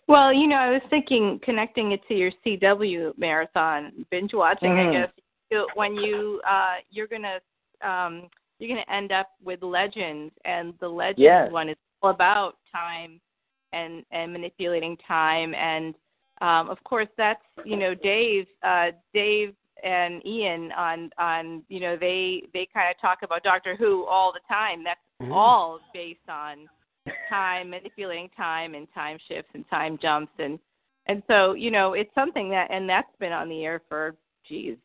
Well, 0.08 0.34
you 0.34 0.48
know, 0.48 0.56
I 0.56 0.72
was 0.72 0.82
thinking 0.90 1.40
connecting 1.44 1.92
it 1.92 2.02
to 2.08 2.16
your 2.16 2.32
CW 2.44 3.14
marathon 3.18 4.06
binge 4.10 4.34
watching. 4.34 4.72
Mhm. 4.72 4.90
I 4.90 4.92
guess 4.94 5.12
you- 5.52 5.70
when 5.76 5.94
you 5.96 6.42
uh, 6.46 6.78
you're 6.90 7.08
gonna 7.08 7.40
um, 7.82 8.30
you're 8.60 8.70
gonna 8.70 8.86
end 8.88 9.12
up 9.12 9.28
with 9.44 9.62
legends, 9.62 10.34
and 10.46 10.74
the 10.80 10.88
legends 10.88 11.20
Yes. 11.22 11.52
one 11.52 11.70
is 11.70 11.78
all 12.02 12.10
about 12.12 12.58
time 12.72 13.20
and 13.74 14.06
and 14.12 14.32
manipulating 14.32 14.98
time, 14.98 15.54
and 15.54 15.94
um, 16.42 16.70
of 16.70 16.82
course 16.84 17.10
that's 17.18 17.44
you 17.66 17.76
know 17.76 17.94
Dave 17.94 18.48
uh, 18.64 18.92
Dave 19.14 19.54
and 19.84 20.26
Ian 20.26 20.72
on 20.74 21.10
on 21.18 21.64
you 21.70 21.80
know 21.80 21.96
they 21.98 22.44
they 22.54 22.68
kind 22.74 22.90
of 22.94 23.00
talk 23.02 23.20
about 23.24 23.44
Doctor 23.44 23.76
Who 23.76 24.06
all 24.06 24.32
the 24.32 24.40
time. 24.48 24.84
That's 24.84 25.00
Mhm. 25.22 25.32
all 25.32 25.80
based 25.94 26.28
on 26.30 26.68
time 27.30 27.70
manipulating 27.70 28.30
time 28.30 28.76
and 28.76 28.88
time 28.94 29.18
shifts 29.28 29.52
and 29.54 29.68
time 29.70 29.98
jumps 30.02 30.32
and 30.40 30.58
and 31.06 31.22
so 31.28 31.54
you 31.54 31.70
know 31.72 31.94
it's 31.94 32.14
something 32.16 32.50
that 32.50 32.70
and 32.72 32.90
that's 32.90 33.16
been 33.20 33.32
on 33.34 33.48
the 33.50 33.64
air 33.66 33.82
for 33.90 34.16
geez 34.48 34.78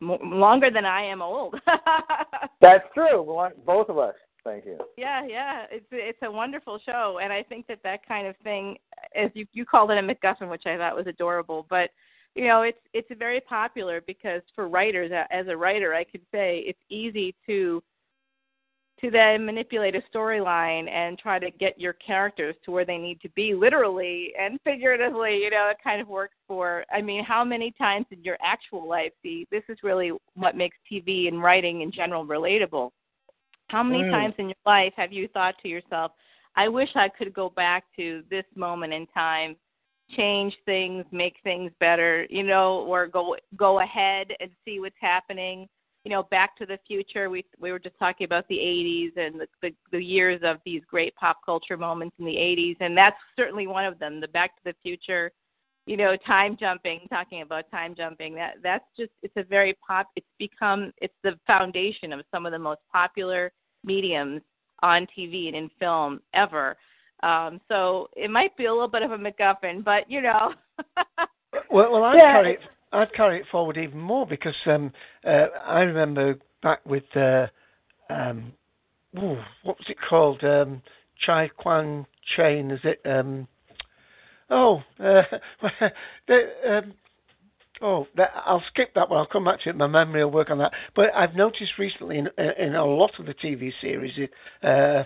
mo- 0.00 0.18
longer 0.22 0.70
than 0.70 0.84
I 0.84 1.02
am 1.02 1.22
old. 1.22 1.60
That's 2.60 2.84
true. 2.94 3.50
Both 3.64 3.88
of 3.88 3.98
us. 3.98 4.14
Thank 4.44 4.64
you. 4.64 4.78
yeah, 4.96 5.26
yeah, 5.26 5.66
it's 5.70 5.84
it's 5.90 6.18
a 6.22 6.30
wonderful 6.30 6.78
show, 6.86 7.18
and 7.22 7.30
I 7.30 7.42
think 7.42 7.66
that 7.66 7.82
that 7.84 8.06
kind 8.08 8.26
of 8.26 8.34
thing, 8.38 8.78
as 9.14 9.30
you 9.34 9.46
you 9.52 9.66
called 9.66 9.90
it 9.90 9.98
a 9.98 10.02
MacGuffin, 10.02 10.48
which 10.48 10.64
I 10.64 10.78
thought 10.78 10.96
was 10.96 11.06
adorable, 11.06 11.66
but 11.68 11.90
you 12.34 12.46
know 12.46 12.62
it's 12.62 12.78
it's 12.92 13.08
very 13.18 13.40
popular 13.40 14.02
because 14.06 14.42
for 14.54 14.68
writers, 14.68 15.10
as 15.30 15.48
a 15.48 15.56
writer, 15.56 15.94
I 15.94 16.04
could 16.04 16.22
say 16.32 16.62
it's 16.66 16.78
easy 16.88 17.34
to 17.46 17.82
to 19.00 19.10
then 19.10 19.46
manipulate 19.46 19.94
a 19.96 20.02
storyline 20.14 20.88
and 20.90 21.18
try 21.18 21.38
to 21.38 21.50
get 21.52 21.80
your 21.80 21.94
characters 21.94 22.54
to 22.64 22.70
where 22.70 22.84
they 22.84 22.98
need 22.98 23.20
to 23.22 23.28
be 23.30 23.54
literally 23.54 24.32
and 24.38 24.60
figuratively 24.62 25.38
you 25.38 25.50
know 25.50 25.68
it 25.70 25.78
kind 25.82 26.00
of 26.00 26.08
works 26.08 26.36
for 26.46 26.84
i 26.92 27.00
mean 27.00 27.24
how 27.24 27.42
many 27.44 27.72
times 27.72 28.06
in 28.10 28.22
your 28.22 28.36
actual 28.42 28.86
life 28.86 29.12
see 29.22 29.46
this 29.50 29.62
is 29.68 29.78
really 29.82 30.12
what 30.34 30.56
makes 30.56 30.76
tv 30.90 31.28
and 31.28 31.42
writing 31.42 31.80
in 31.80 31.90
general 31.90 32.26
relatable 32.26 32.90
how 33.68 33.82
many 33.82 34.02
Mm. 34.02 34.10
times 34.10 34.34
in 34.38 34.46
your 34.46 34.54
life 34.66 34.92
have 34.96 35.12
you 35.12 35.28
thought 35.28 35.54
to 35.62 35.68
yourself 35.68 36.12
i 36.56 36.68
wish 36.68 36.90
i 36.94 37.08
could 37.08 37.32
go 37.32 37.48
back 37.48 37.84
to 37.96 38.22
this 38.30 38.44
moment 38.54 38.92
in 38.92 39.06
time 39.06 39.56
change 40.16 40.54
things 40.64 41.04
make 41.12 41.36
things 41.44 41.70
better 41.80 42.26
you 42.30 42.42
know 42.42 42.80
or 42.80 43.06
go 43.06 43.36
go 43.56 43.80
ahead 43.80 44.28
and 44.40 44.50
see 44.64 44.80
what's 44.80 44.96
happening 45.00 45.68
you 46.04 46.10
know, 46.10 46.22
Back 46.24 46.56
to 46.56 46.66
the 46.66 46.78
Future. 46.86 47.28
We 47.28 47.44
we 47.58 47.72
were 47.72 47.78
just 47.78 47.98
talking 47.98 48.24
about 48.24 48.48
the 48.48 48.56
80s 48.56 49.16
and 49.16 49.40
the, 49.40 49.46
the 49.60 49.74
the 49.92 50.02
years 50.02 50.40
of 50.42 50.56
these 50.64 50.82
great 50.88 51.14
pop 51.16 51.38
culture 51.44 51.76
moments 51.76 52.16
in 52.18 52.24
the 52.24 52.36
80s, 52.36 52.76
and 52.80 52.96
that's 52.96 53.16
certainly 53.36 53.66
one 53.66 53.84
of 53.84 53.98
them. 53.98 54.20
The 54.20 54.28
Back 54.28 54.56
to 54.56 54.62
the 54.64 54.74
Future, 54.82 55.30
you 55.86 55.96
know, 55.96 56.16
time 56.26 56.56
jumping. 56.58 57.00
Talking 57.10 57.42
about 57.42 57.70
time 57.70 57.94
jumping, 57.94 58.34
that 58.36 58.54
that's 58.62 58.84
just 58.98 59.12
it's 59.22 59.36
a 59.36 59.42
very 59.42 59.76
pop. 59.86 60.08
It's 60.16 60.26
become 60.38 60.92
it's 60.98 61.14
the 61.22 61.38
foundation 61.46 62.12
of 62.12 62.20
some 62.30 62.46
of 62.46 62.52
the 62.52 62.58
most 62.58 62.80
popular 62.90 63.52
mediums 63.84 64.40
on 64.82 65.06
TV 65.16 65.48
and 65.48 65.56
in 65.56 65.70
film 65.78 66.20
ever. 66.32 66.76
Um, 67.22 67.60
so 67.68 68.08
it 68.16 68.30
might 68.30 68.56
be 68.56 68.66
a 68.66 68.72
little 68.72 68.88
bit 68.88 69.02
of 69.02 69.12
a 69.12 69.18
MacGuffin, 69.18 69.84
but 69.84 70.10
you 70.10 70.22
know. 70.22 70.54
Well, 71.70 71.92
well 71.92 72.04
I'd 72.04 72.16
Yeah. 72.16 72.32
carry 72.32 72.54
it. 72.54 72.60
I'd 72.92 73.12
carry 73.12 73.38
it 73.38 73.46
forward 73.50 73.76
even 73.76 73.98
more 73.98 74.26
because 74.26 74.54
um, 74.66 74.92
uh, 75.24 75.46
I 75.64 75.80
remember 75.82 76.36
back 76.62 76.84
with 76.84 77.04
uh, 77.16 77.46
um, 78.08 78.52
ooh, 79.16 79.38
what 79.62 79.78
was 79.78 79.88
it 79.88 79.96
called? 80.08 80.42
Um, 80.44 80.82
Chai 81.18 81.48
Kwan 81.56 82.06
Chain, 82.36 82.70
is 82.70 82.80
it? 82.84 83.00
Um, 83.04 83.46
oh, 84.48 84.82
uh, 84.98 85.22
the, 86.26 86.50
um, 86.68 86.94
oh, 87.82 88.06
that, 88.16 88.32
I'll 88.44 88.64
skip 88.68 88.94
that 88.94 89.08
one. 89.08 89.18
I'll 89.18 89.26
come 89.26 89.44
back 89.44 89.60
to 89.62 89.70
it. 89.70 89.76
My 89.76 89.86
memory 89.86 90.24
will 90.24 90.32
work 90.32 90.50
on 90.50 90.58
that. 90.58 90.72
But 90.96 91.14
I've 91.14 91.36
noticed 91.36 91.78
recently 91.78 92.18
in, 92.18 92.28
in 92.58 92.74
a 92.74 92.84
lot 92.84 93.12
of 93.18 93.26
the 93.26 93.34
TV 93.34 93.72
series, 93.80 94.18
uh, 94.62 94.66
uh, 94.66 95.04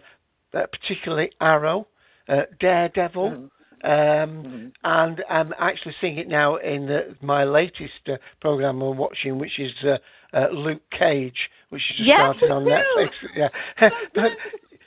particularly 0.52 1.30
Arrow, 1.40 1.86
uh, 2.28 2.42
Daredevil. 2.60 3.30
Mhm. 3.30 3.50
Um, 3.82 4.44
Mhm. 4.44 4.72
and 4.84 5.24
I'm 5.28 5.52
actually 5.58 5.94
seeing 6.00 6.16
it 6.16 6.26
now 6.26 6.56
in 6.56 6.86
the, 6.86 7.14
my 7.20 7.44
latest 7.44 8.08
uh, 8.08 8.16
program 8.40 8.80
I'm 8.80 8.96
watching, 8.96 9.38
which 9.38 9.58
is 9.58 9.72
uh, 9.84 9.98
uh, 10.32 10.48
Luke 10.52 10.80
Cage, 10.90 11.50
which 11.68 11.82
is 11.90 11.96
just 11.98 12.08
Yes, 12.08 12.18
started 12.36 12.50
on 12.50 12.64
me 12.64 12.70
too. 12.70 12.74
Netflix. 12.74 13.10
Yeah, 13.36 13.48
but 14.14 14.32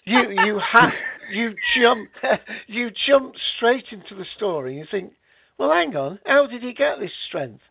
you 0.05 0.31
you 0.31 0.57
have 0.59 0.93
you 1.29 1.53
jump 1.75 2.09
you 2.67 2.89
jump 3.05 3.35
straight 3.55 3.85
into 3.91 4.15
the 4.15 4.25
story. 4.35 4.71
and 4.71 4.79
You 4.79 4.85
think, 4.89 5.13
well, 5.59 5.71
hang 5.71 5.95
on, 5.95 6.19
how 6.25 6.47
did 6.47 6.63
he 6.63 6.73
get 6.73 6.99
this 6.99 7.11
strength? 7.27 7.61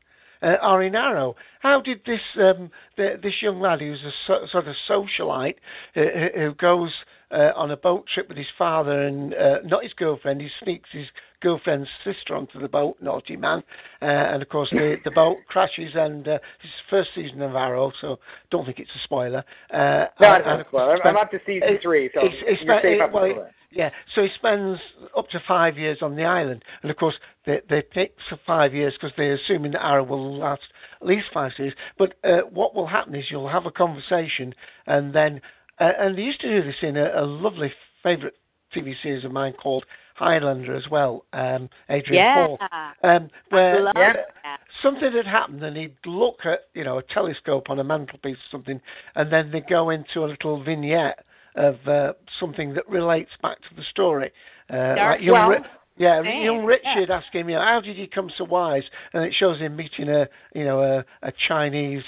Uh, 0.42 0.56
or 0.62 0.82
in 0.82 0.94
Arrow, 0.94 1.34
how 1.60 1.80
did 1.80 2.02
this 2.04 2.20
um, 2.36 2.70
the, 2.96 3.18
this 3.22 3.40
young 3.40 3.58
lad 3.58 3.80
who's 3.80 4.02
a 4.04 4.12
so, 4.26 4.46
sort 4.52 4.68
of 4.68 4.76
socialite 4.88 5.56
uh, 5.96 6.00
who 6.00 6.28
who 6.40 6.54
goes 6.54 6.92
uh, 7.30 7.50
on 7.56 7.70
a 7.70 7.76
boat 7.76 8.06
trip 8.12 8.28
with 8.28 8.36
his 8.38 8.46
father 8.56 9.02
and 9.02 9.34
uh, 9.34 9.58
not 9.64 9.82
his 9.82 9.92
girlfriend. 9.94 10.40
He 10.40 10.48
sneaks 10.62 10.88
his 10.92 11.06
girlfriend's 11.40 11.88
sister 12.04 12.34
onto 12.36 12.60
the 12.60 12.68
boat, 12.68 12.96
naughty 13.00 13.36
man. 13.36 13.62
Uh, 14.00 14.04
and 14.06 14.42
of 14.42 14.48
course, 14.48 14.70
the, 14.70 14.96
the 15.04 15.10
boat 15.10 15.38
crashes. 15.48 15.92
And 15.94 16.26
uh, 16.26 16.38
this 16.62 16.64
is 16.70 16.70
the 16.88 16.90
first 16.90 17.10
season 17.14 17.42
of 17.42 17.54
Arrow, 17.54 17.92
so 18.00 18.18
don't 18.50 18.64
think 18.64 18.78
it's 18.78 18.90
a 18.94 19.02
spoiler. 19.04 19.44
Uh, 19.72 20.06
No, 20.20 20.34
and- 20.34 20.44
not 20.44 20.46
and 20.46 20.60
a 20.62 20.64
spoiler. 20.68 20.92
I'm- 21.04 21.16
I'm 21.16 21.16
up 21.16 21.30
to 21.32 21.40
season 21.44 21.68
it- 21.68 21.82
three, 21.82 22.10
so 22.14 22.20
it's- 22.24 22.42
it's 22.46 22.62
you're 22.62 22.74
spent- 22.78 22.82
safe 22.82 22.94
it- 22.96 23.00
up 23.00 23.12
well, 23.12 23.24
it- 23.24 23.52
yeah, 23.72 23.90
so 24.14 24.22
he 24.22 24.30
spends 24.30 24.80
up 25.16 25.28
to 25.30 25.40
five 25.40 25.76
years 25.76 26.00
on 26.00 26.16
the 26.16 26.24
island, 26.24 26.64
and 26.82 26.90
of 26.90 26.96
course 26.96 27.18
they 27.44 27.60
they 27.68 27.82
take 27.82 28.14
for 28.28 28.36
five 28.46 28.72
years 28.72 28.94
because 28.94 29.12
they're 29.16 29.34
assuming 29.34 29.72
that 29.72 29.84
Arrow 29.84 30.04
will 30.04 30.36
last 30.38 30.62
at 31.02 31.06
least 31.06 31.26
five 31.34 31.52
years. 31.58 31.74
But 31.98 32.14
uh, 32.24 32.38
what 32.42 32.74
will 32.74 32.86
happen 32.86 33.14
is 33.14 33.30
you'll 33.30 33.48
have 33.48 33.66
a 33.66 33.70
conversation, 33.70 34.54
and 34.86 35.12
then 35.12 35.42
uh, 35.80 35.90
and 35.98 36.16
they 36.16 36.22
used 36.22 36.40
to 36.40 36.48
do 36.48 36.66
this 36.66 36.76
in 36.82 36.96
a, 36.96 37.20
a 37.20 37.24
lovely 37.24 37.72
favourite 38.02 38.34
TV 38.74 38.94
series 39.02 39.24
of 39.24 39.32
mine 39.32 39.52
called 39.52 39.84
Highlander 40.14 40.74
as 40.74 40.88
well, 40.90 41.24
um, 41.32 41.68
Adrian 41.90 42.24
yeah. 42.24 42.34
Paul, 42.34 42.58
um, 43.02 43.28
where 43.50 43.82
Yeah. 43.94 44.12
that. 44.42 44.60
something 44.82 45.12
had 45.12 45.26
happened 45.26 45.62
and 45.62 45.76
he'd 45.76 45.96
look 46.06 46.40
at 46.44 46.60
you 46.74 46.84
know 46.84 46.98
a 46.98 47.02
telescope 47.02 47.70
on 47.70 47.78
a 47.78 47.84
mantelpiece 47.84 48.36
or 48.36 48.50
something 48.50 48.80
and 49.14 49.32
then 49.32 49.50
they 49.50 49.60
go 49.60 49.90
into 49.90 50.24
a 50.24 50.26
little 50.26 50.62
vignette 50.62 51.24
of 51.54 51.76
uh, 51.86 52.12
something 52.38 52.74
that 52.74 52.86
relates 52.88 53.30
back 53.42 53.58
to 53.68 53.74
the 53.76 53.82
story 53.90 54.30
uh, 54.70 54.94
like 54.96 55.20
young 55.20 55.34
Well, 55.34 55.48
Ri- 55.50 55.64
yeah, 55.98 56.20
young 56.22 56.58
yeah. 56.58 56.94
Richard 56.94 57.10
asking, 57.10 57.48
you 57.48 57.54
know, 57.54 57.62
how 57.62 57.80
did 57.80 57.96
he 57.96 58.06
come 58.06 58.30
so 58.36 58.44
wise? 58.44 58.82
And 59.14 59.24
it 59.24 59.32
shows 59.34 59.58
him 59.58 59.76
meeting 59.76 60.08
a, 60.08 60.28
you 60.54 60.64
know, 60.64 60.82
a, 60.82 61.04
a 61.26 61.32
Chinese 61.48 62.02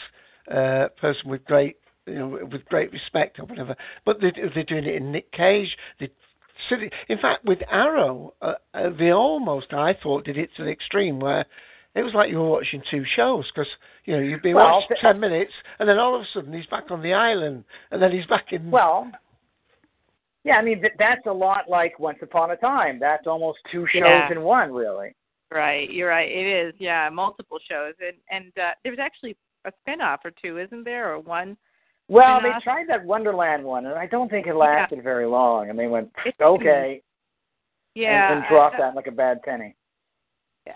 uh, 0.50 0.88
person 1.00 1.30
with 1.30 1.44
great, 1.46 1.76
you 2.08 2.18
know, 2.18 2.38
with 2.50 2.64
great 2.66 2.92
respect 2.92 3.38
or 3.38 3.44
whatever. 3.46 3.76
But 4.04 4.20
they, 4.20 4.32
they're 4.54 4.64
doing 4.64 4.84
it 4.84 4.94
in 4.96 5.12
Nick 5.12 5.30
Cage. 5.32 5.76
They, 6.00 6.10
silly- 6.68 6.90
in 7.08 7.18
fact, 7.18 7.44
with 7.44 7.58
Arrow, 7.70 8.34
uh, 8.42 8.54
uh, 8.74 8.90
they 8.98 9.12
almost, 9.12 9.72
I 9.72 9.94
thought, 10.02 10.24
did 10.24 10.38
it 10.38 10.50
to 10.56 10.64
the 10.64 10.70
extreme 10.70 11.20
where 11.20 11.44
it 11.94 12.02
was 12.02 12.14
like 12.14 12.30
you 12.30 12.38
were 12.38 12.48
watching 12.50 12.82
two 12.90 13.04
shows 13.16 13.44
because 13.52 13.70
you 14.04 14.14
know 14.14 14.22
you'd 14.22 14.42
be 14.42 14.54
Well, 14.54 14.72
watching 14.74 14.88
th- 14.88 15.00
ten 15.00 15.18
minutes 15.18 15.52
and 15.78 15.88
then 15.88 15.98
all 15.98 16.14
of 16.14 16.20
a 16.22 16.26
sudden 16.32 16.52
he's 16.52 16.66
back 16.66 16.90
on 16.90 17.02
the 17.02 17.12
island 17.14 17.64
and 17.90 18.00
then 18.00 18.12
he's 18.12 18.26
back 18.26 18.52
in. 18.52 18.70
Well, 18.70 19.10
yeah, 20.44 20.56
I 20.56 20.62
mean 20.62 20.82
that's 20.98 21.26
a 21.26 21.32
lot 21.32 21.68
like 21.68 21.98
Once 21.98 22.18
Upon 22.22 22.50
a 22.52 22.56
Time. 22.56 22.98
That's 23.00 23.26
almost 23.26 23.58
two 23.72 23.86
shows 23.92 24.02
Yeah. 24.04 24.30
in 24.32 24.42
one, 24.42 24.72
really. 24.72 25.14
Right, 25.50 25.90
you're 25.90 26.10
right. 26.10 26.30
It 26.30 26.46
is, 26.68 26.74
yeah, 26.78 27.08
multiple 27.10 27.58
shows, 27.68 27.94
and 28.00 28.16
and 28.30 28.52
uh, 28.58 28.72
there's 28.84 28.98
actually 29.00 29.34
a 29.64 29.72
spinoff 29.86 30.18
or 30.24 30.30
two, 30.42 30.58
isn't 30.58 30.84
there, 30.84 31.12
or 31.12 31.18
one? 31.20 31.56
Well, 32.08 32.40
they 32.40 32.52
tried 32.64 32.88
that 32.88 33.04
Wonderland 33.04 33.62
one, 33.64 33.84
and 33.86 33.94
I 33.94 34.06
don't 34.06 34.30
think 34.30 34.46
it 34.46 34.54
lasted 34.56 35.02
very 35.02 35.26
long. 35.26 35.68
And 35.68 35.78
they 35.78 35.86
went, 35.86 36.10
okay, 36.40 37.02
Yeah, 37.94 38.32
and, 38.32 38.38
and 38.40 38.48
dropped 38.48 38.76
I, 38.76 38.78
that 38.78 38.94
like 38.94 39.06
a 39.06 39.12
bad 39.12 39.42
penny. 39.42 39.74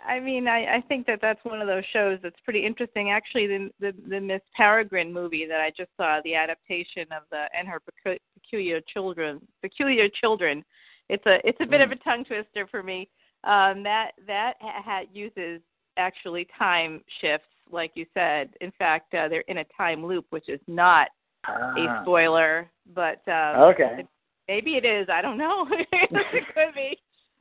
I 0.07 0.21
mean, 0.21 0.49
I, 0.49 0.77
I 0.77 0.81
think 0.89 1.07
that 1.07 1.21
that's 1.21 1.43
one 1.45 1.61
of 1.61 1.67
those 1.67 1.85
shows 1.93 2.19
that's 2.23 2.39
pretty 2.45 2.65
interesting. 2.65 3.11
Actually, 3.11 3.47
the 3.47 3.71
the, 3.81 3.95
the 4.09 4.21
Miss 4.21 4.41
Peregrine 4.57 5.13
movie 5.13 5.47
that 5.47 5.61
I 5.61 5.71
just 5.71 5.91
saw, 5.97 6.21
the 6.25 6.35
adaptation 6.35 7.07
of 7.13 7.23
the 7.31 7.45
and 7.57 7.69
her 7.69 7.81
Pecu- 7.81 8.19
peculiar 8.35 8.81
children, 8.93 9.41
peculiar 9.61 10.09
children. 10.09 10.65
It's 11.09 11.25
a 11.27 11.47
it's 11.47 11.59
a 11.61 11.67
bit 11.67 11.81
of 11.81 11.91
Mm. 11.91 11.93
a 11.93 12.05
tongue 12.05 12.25
twister 12.25 12.67
for 12.67 12.83
me. 12.83 13.09
Um, 13.45 13.83
that 13.83 14.13
that 14.27 14.55
ha- 14.61 14.83
ha- 14.83 15.05
uses 15.13 15.61
actually 15.99 16.47
time 16.59 17.03
shifts, 17.21 17.49
like 17.71 17.93
you 17.95 18.07
said. 18.15 18.51
In 18.61 18.71
fact, 18.79 19.13
uh, 19.15 19.29
they're 19.29 19.45
in 19.49 19.59
a 19.59 19.65
time 19.77 20.07
loop, 20.07 20.27
which 20.31 20.49
is 20.49 20.61
not 20.67 21.09
a 21.49 21.53
Ah, 21.53 22.03
spoiler, 22.03 22.71
but 22.95 23.21
um, 23.29 23.63
okay. 23.73 24.05
maybe 24.49 24.77
it 24.77 24.85
is. 24.85 25.09
I 25.13 25.23
don't 25.23 25.39
know. 25.39 25.67
it 25.71 26.45
could 26.55 26.75
be. 26.75 26.99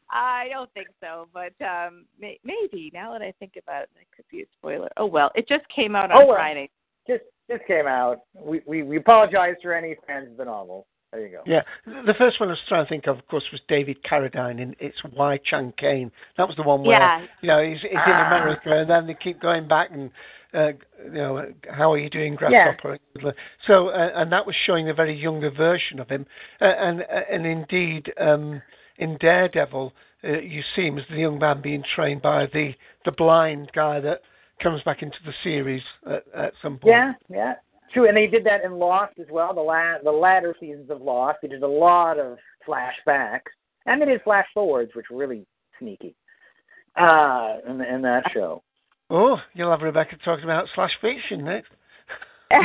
I 0.09 0.47
don't 0.51 0.71
think 0.73 0.87
so, 0.99 1.27
but 1.33 1.53
um 1.65 2.05
may, 2.19 2.37
maybe. 2.43 2.91
Now 2.93 3.13
that 3.13 3.21
I 3.21 3.33
think 3.39 3.53
about 3.61 3.83
it, 3.83 3.89
that 3.95 4.05
could 4.15 4.25
be 4.29 4.41
a 4.41 4.45
spoiler. 4.59 4.89
Oh 4.97 5.05
well, 5.05 5.31
it 5.35 5.47
just 5.47 5.63
came 5.73 5.95
out 5.95 6.11
on 6.11 6.21
Oh, 6.23 6.25
well. 6.25 6.35
Friday. 6.35 6.69
Just 7.07 7.23
just 7.49 7.65
came 7.65 7.87
out. 7.87 8.21
We 8.37 8.61
we 8.65 8.83
we 8.83 8.97
apologize 8.97 9.55
for 9.61 9.73
any 9.73 9.95
fans 10.05 10.29
of 10.31 10.37
the 10.37 10.45
novel. 10.45 10.85
There 11.11 11.25
you 11.27 11.29
go. 11.31 11.41
Yeah, 11.45 11.61
the 11.85 12.13
first 12.17 12.39
one 12.39 12.47
I 12.47 12.53
was 12.53 12.59
trying 12.69 12.85
to 12.85 12.89
think 12.89 13.05
of, 13.07 13.17
of 13.17 13.27
course, 13.27 13.43
was 13.51 13.59
David 13.67 13.97
Carradine 14.09 14.61
in 14.61 14.73
It's 14.79 14.95
Kwai 15.01 15.39
Chang 15.43 15.73
Caine. 15.77 16.09
That 16.37 16.47
was 16.47 16.55
the 16.55 16.63
one 16.63 16.83
where 16.83 16.97
Yeah. 16.99 17.25
you 17.41 17.47
know 17.47 17.61
he's, 17.61 17.81
he's 17.81 17.91
in 17.91 17.97
Ah. 17.97 18.27
America, 18.27 18.71
and 18.79 18.89
then 18.89 19.07
they 19.07 19.15
keep 19.21 19.41
going 19.41 19.67
back 19.67 19.89
and 19.91 20.09
you 20.53 21.11
know 21.11 21.45
how 21.69 21.93
are 21.93 21.97
you 21.97 22.09
doing, 22.09 22.35
Grasshopper? 22.35 22.97
So 23.67 23.89
uh, 23.89 24.11
and 24.15 24.31
that 24.31 24.45
was 24.45 24.55
showing 24.65 24.89
a 24.89 24.93
very 24.93 25.15
younger 25.17 25.51
version 25.51 25.99
of 25.99 26.09
him, 26.09 26.25
uh, 26.61 26.65
and 26.65 27.01
uh, 27.01 27.21
and 27.31 27.45
indeed 27.45 28.11
um, 28.19 28.61
in 28.97 29.17
Daredevil 29.17 29.93
uh, 30.23 30.39
you 30.39 30.61
see 30.75 30.83
him 30.83 30.97
as 30.97 31.05
the 31.09 31.17
young 31.17 31.39
man 31.39 31.61
being 31.61 31.83
trained 31.95 32.21
by 32.21 32.47
the 32.47 32.73
the 33.05 33.11
blind 33.11 33.71
guy 33.73 33.99
that 33.99 34.21
comes 34.61 34.81
back 34.83 35.01
into 35.01 35.17
the 35.25 35.33
series 35.43 35.81
at, 36.05 36.23
at 36.35 36.53
some 36.61 36.77
point. 36.77 36.91
Yeah, 36.91 37.13
yeah. 37.29 37.53
True, 37.93 38.07
and 38.07 38.15
they 38.15 38.27
did 38.27 38.45
that 38.45 38.63
in 38.63 38.73
Lost 38.73 39.19
as 39.19 39.27
well. 39.29 39.53
The 39.53 39.61
la- 39.61 40.01
the 40.03 40.11
latter 40.11 40.55
seasons 40.59 40.89
of 40.89 41.01
Lost, 41.01 41.39
they 41.41 41.49
did 41.49 41.63
a 41.63 41.67
lot 41.67 42.19
of 42.19 42.37
flashbacks, 42.67 43.51
and 43.85 44.01
they 44.01 44.05
did 44.05 44.21
flash 44.21 44.47
forwards, 44.53 44.91
which 44.95 45.07
were 45.09 45.17
really 45.17 45.45
sneaky. 45.79 46.15
Uh, 46.95 47.57
in 47.67 47.81
in 47.81 48.01
that 48.01 48.23
show. 48.33 48.61
Oh, 49.11 49.37
you'll 49.53 49.71
have 49.71 49.81
Rebecca 49.81 50.15
talking 50.23 50.45
about 50.45 50.67
slash 50.73 50.91
fiction 51.01 51.43
next. 51.43 51.71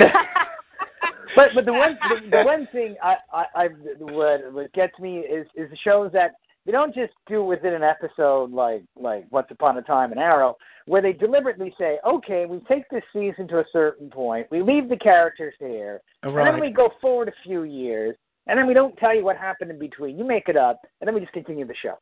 But 1.37 1.49
but 1.55 1.67
the 1.67 1.73
one 1.73 1.99
the, 2.09 2.31
the 2.31 2.43
one 2.45 2.67
thing 2.73 2.97
I, 3.03 3.17
I 3.31 3.45
I 3.55 3.69
what 4.01 4.53
what 4.53 4.73
gets 4.73 4.99
me 4.99 5.19
is 5.19 5.47
is 5.55 5.71
the 5.71 5.77
shows 5.85 6.11
that 6.13 6.33
they 6.65 6.73
don't 6.73 6.95
just 6.95 7.13
do 7.29 7.45
within 7.45 7.75
an 7.75 7.83
episode 7.83 8.51
like 8.53 8.83
like 8.97 9.27
Once 9.31 9.49
Upon 9.51 9.77
a 9.77 9.83
Time 9.83 10.13
and 10.13 10.21
Arrow, 10.21 10.57
where 10.87 11.03
they 11.03 11.13
deliberately 11.13 11.75
say, 11.79 11.99
okay, 12.07 12.47
we 12.47 12.61
take 12.61 12.89
this 12.91 13.03
season 13.13 13.47
to 13.49 13.59
a 13.59 13.65
certain 13.71 14.09
point, 14.09 14.47
we 14.51 14.63
leave 14.63 14.89
the 14.89 14.97
characters 14.97 15.55
here, 15.61 16.01
and 16.23 16.35
then 16.35 16.59
we 16.59 16.71
go 16.71 16.91
forward 17.03 17.29
a 17.29 17.35
few 17.45 17.65
years, 17.65 18.17
and 18.47 18.59
then 18.59 18.67
we 18.67 18.73
don't 18.73 18.97
tell 18.97 19.15
you 19.15 19.23
what 19.23 19.37
happened 19.37 19.71
in 19.71 19.79
between. 19.79 20.19
You 20.19 20.25
make 20.25 20.49
it 20.49 20.57
up, 20.57 20.81
and 21.01 21.07
then 21.07 21.15
we 21.15 21.21
just 21.21 21.35
continue 21.35 21.67
the 21.67 21.75
show. 21.83 21.99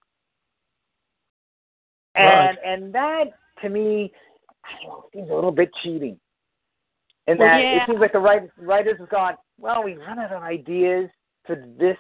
Right. 2.17 2.51
And 2.51 2.59
and 2.65 2.95
that 2.95 3.25
to 3.63 3.69
me, 3.69 4.13
I 4.65 4.83
don't 4.83 4.89
know, 4.89 5.05
seems 5.13 5.31
a 5.31 5.35
little 5.35 5.53
bit 5.53 5.71
cheating. 5.83 6.19
And 7.27 7.39
Well, 7.39 7.49
that 7.49 7.61
yeah. 7.61 7.77
it 7.77 7.83
seems 7.87 8.01
like 8.01 8.13
the 8.13 8.19
writers, 8.19 8.51
writers 8.59 8.99
have 8.99 9.09
gone, 9.09 9.35
well, 9.59 9.83
we 9.83 9.95
run 9.95 10.19
out 10.19 10.33
of 10.33 10.43
ideas 10.43 11.09
for 11.47 11.57
this 11.79 11.97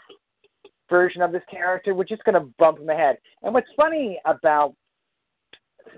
version 0.91 1.23
of 1.23 1.33
this 1.33 1.43
character. 1.51 1.95
We're 1.95 2.05
just 2.05 2.25
going 2.25 2.35
to 2.35 2.53
bump 2.59 2.79
him 2.79 2.91
ahead. 2.91 3.19
And 3.43 3.55
what's 3.55 3.69
funny 3.77 4.21
about 4.25 4.75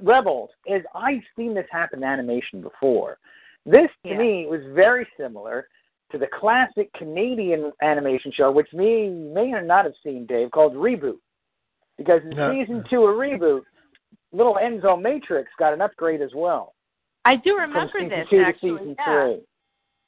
Rebels 0.02 0.50
is 0.66 0.82
I've 0.94 1.22
seen 1.36 1.54
this 1.54 1.66
happen 1.70 2.00
in 2.00 2.04
animation 2.04 2.60
before. 2.60 3.18
This 3.64 3.90
to 4.04 4.10
Yeah. 4.10 4.18
me 4.18 4.46
was 4.46 4.60
very 4.74 5.08
similar 5.16 5.68
to 6.12 6.18
the 6.18 6.28
classic 6.28 6.92
Canadian 6.92 7.72
animation 7.82 8.30
show, 8.30 8.52
which 8.52 8.72
me 8.72 9.08
may 9.08 9.52
or 9.52 9.62
not 9.62 9.84
have 9.84 9.94
seen, 10.04 10.24
Dave, 10.26 10.52
called 10.52 10.74
Reboot. 10.74 11.18
Because 11.98 12.22
in 12.22 12.30
No. 12.30 12.52
season 12.52 12.84
two 12.88 13.06
of 13.06 13.16
Reboot, 13.16 13.64
little 14.32 14.58
Enzo 14.62 15.00
Matrix 15.00 15.50
got 15.58 15.72
an 15.72 15.80
upgrade 15.80 16.22
as 16.22 16.30
well. 16.34 16.74
I 17.24 17.36
do 17.36 17.56
remember 17.56 18.08
this 18.08 18.26
actually. 18.32 18.94
yeah. 18.98 19.04
three. 19.04 19.40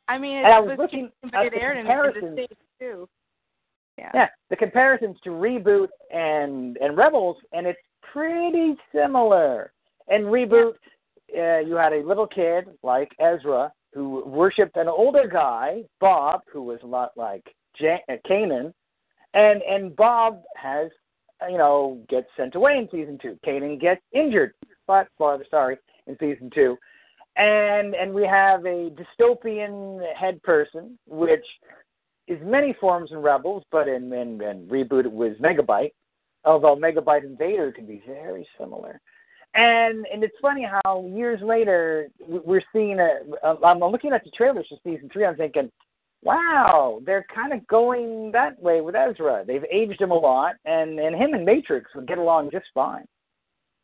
I 0.08 0.18
mean, 0.18 0.38
it 0.38 0.44
And 0.44 0.52
I 0.54 0.60
was 0.60 0.70
was 0.70 0.78
looking 0.78 1.10
at 1.34 1.50
the 1.52 1.60
aired 1.60 1.76
in, 1.76 1.80
in 1.80 1.86
the 1.86 1.92
comparisons. 1.92 2.34
states 2.34 2.60
too. 2.78 3.08
Yeah. 3.98 4.10
Yeah, 4.14 4.28
the 4.48 4.56
comparisons 4.56 5.16
to 5.24 5.30
Reboot 5.30 5.88
and 6.12 6.76
and 6.78 6.96
Rebels, 6.96 7.36
and 7.52 7.66
it's 7.66 7.80
pretty 8.12 8.76
similar. 8.94 9.72
In 10.08 10.22
Reboot, 10.22 10.74
uh, 11.36 11.58
you 11.58 11.74
had 11.74 11.92
a 11.92 12.06
little 12.06 12.26
kid 12.26 12.66
like 12.82 13.10
Ezra 13.20 13.72
who 13.92 14.24
worshipped 14.24 14.76
an 14.76 14.88
older 14.88 15.26
guy, 15.26 15.82
Bob, 16.00 16.42
who 16.50 16.62
was 16.62 16.78
a 16.82 16.86
lot 16.86 17.10
like 17.16 17.44
Jan- 17.78 17.98
uh, 18.08 18.14
Kanan, 18.28 18.72
and 19.34 19.62
and 19.62 19.96
Bob 19.96 20.42
has 20.56 20.90
you 21.50 21.58
know 21.58 22.00
gets 22.08 22.28
sent 22.36 22.54
away 22.54 22.78
in 22.78 22.88
season 22.90 23.18
two. 23.20 23.38
Kanan 23.46 23.80
gets 23.80 24.02
injured, 24.12 24.54
but 24.86 25.08
for 25.16 25.42
sorry 25.50 25.78
in 26.06 26.16
season 26.18 26.50
two. 26.54 26.76
And 27.36 27.94
and 27.94 28.12
we 28.12 28.26
have 28.26 28.64
a 28.66 28.90
dystopian 28.90 30.00
head 30.14 30.42
person, 30.42 30.98
which 31.06 31.44
is 32.26 32.38
many 32.42 32.74
forms 32.80 33.10
in 33.12 33.18
Rebels, 33.18 33.64
but 33.70 33.88
in, 33.88 34.12
in, 34.12 34.40
in 34.42 34.66
Reboot 34.68 35.04
it 35.04 35.12
was 35.12 35.36
Megabyte, 35.40 35.92
although 36.44 36.76
Megabyte 36.76 37.24
and 37.24 37.38
Vader 37.38 37.72
can 37.72 37.86
be 37.86 38.02
very 38.06 38.46
similar. 38.58 39.00
And 39.54 40.06
and 40.12 40.22
it's 40.22 40.36
funny 40.42 40.66
how 40.84 41.06
years 41.06 41.40
later 41.42 42.08
we- 42.26 42.40
we're 42.40 42.62
seeing 42.72 42.98
a. 43.00 43.20
I'm 43.64 43.78
looking 43.78 44.12
at 44.12 44.24
the 44.24 44.30
trailers 44.30 44.66
for 44.68 44.78
season 44.84 45.08
three. 45.12 45.24
I'm 45.24 45.36
thinking, 45.36 45.70
wow, 46.22 47.00
they're 47.04 47.26
kind 47.34 47.52
of 47.52 47.66
going 47.66 48.30
that 48.32 48.60
way 48.60 48.80
with 48.80 48.94
Ezra. 48.94 49.44
They've 49.46 49.64
aged 49.70 50.00
him 50.00 50.10
a 50.10 50.14
lot, 50.18 50.56
and 50.64 50.98
and 50.98 51.14
him 51.14 51.34
and 51.34 51.44
Matrix 51.44 51.90
would 51.94 52.06
get 52.06 52.18
along 52.18 52.50
just 52.50 52.66
fine. 52.74 53.06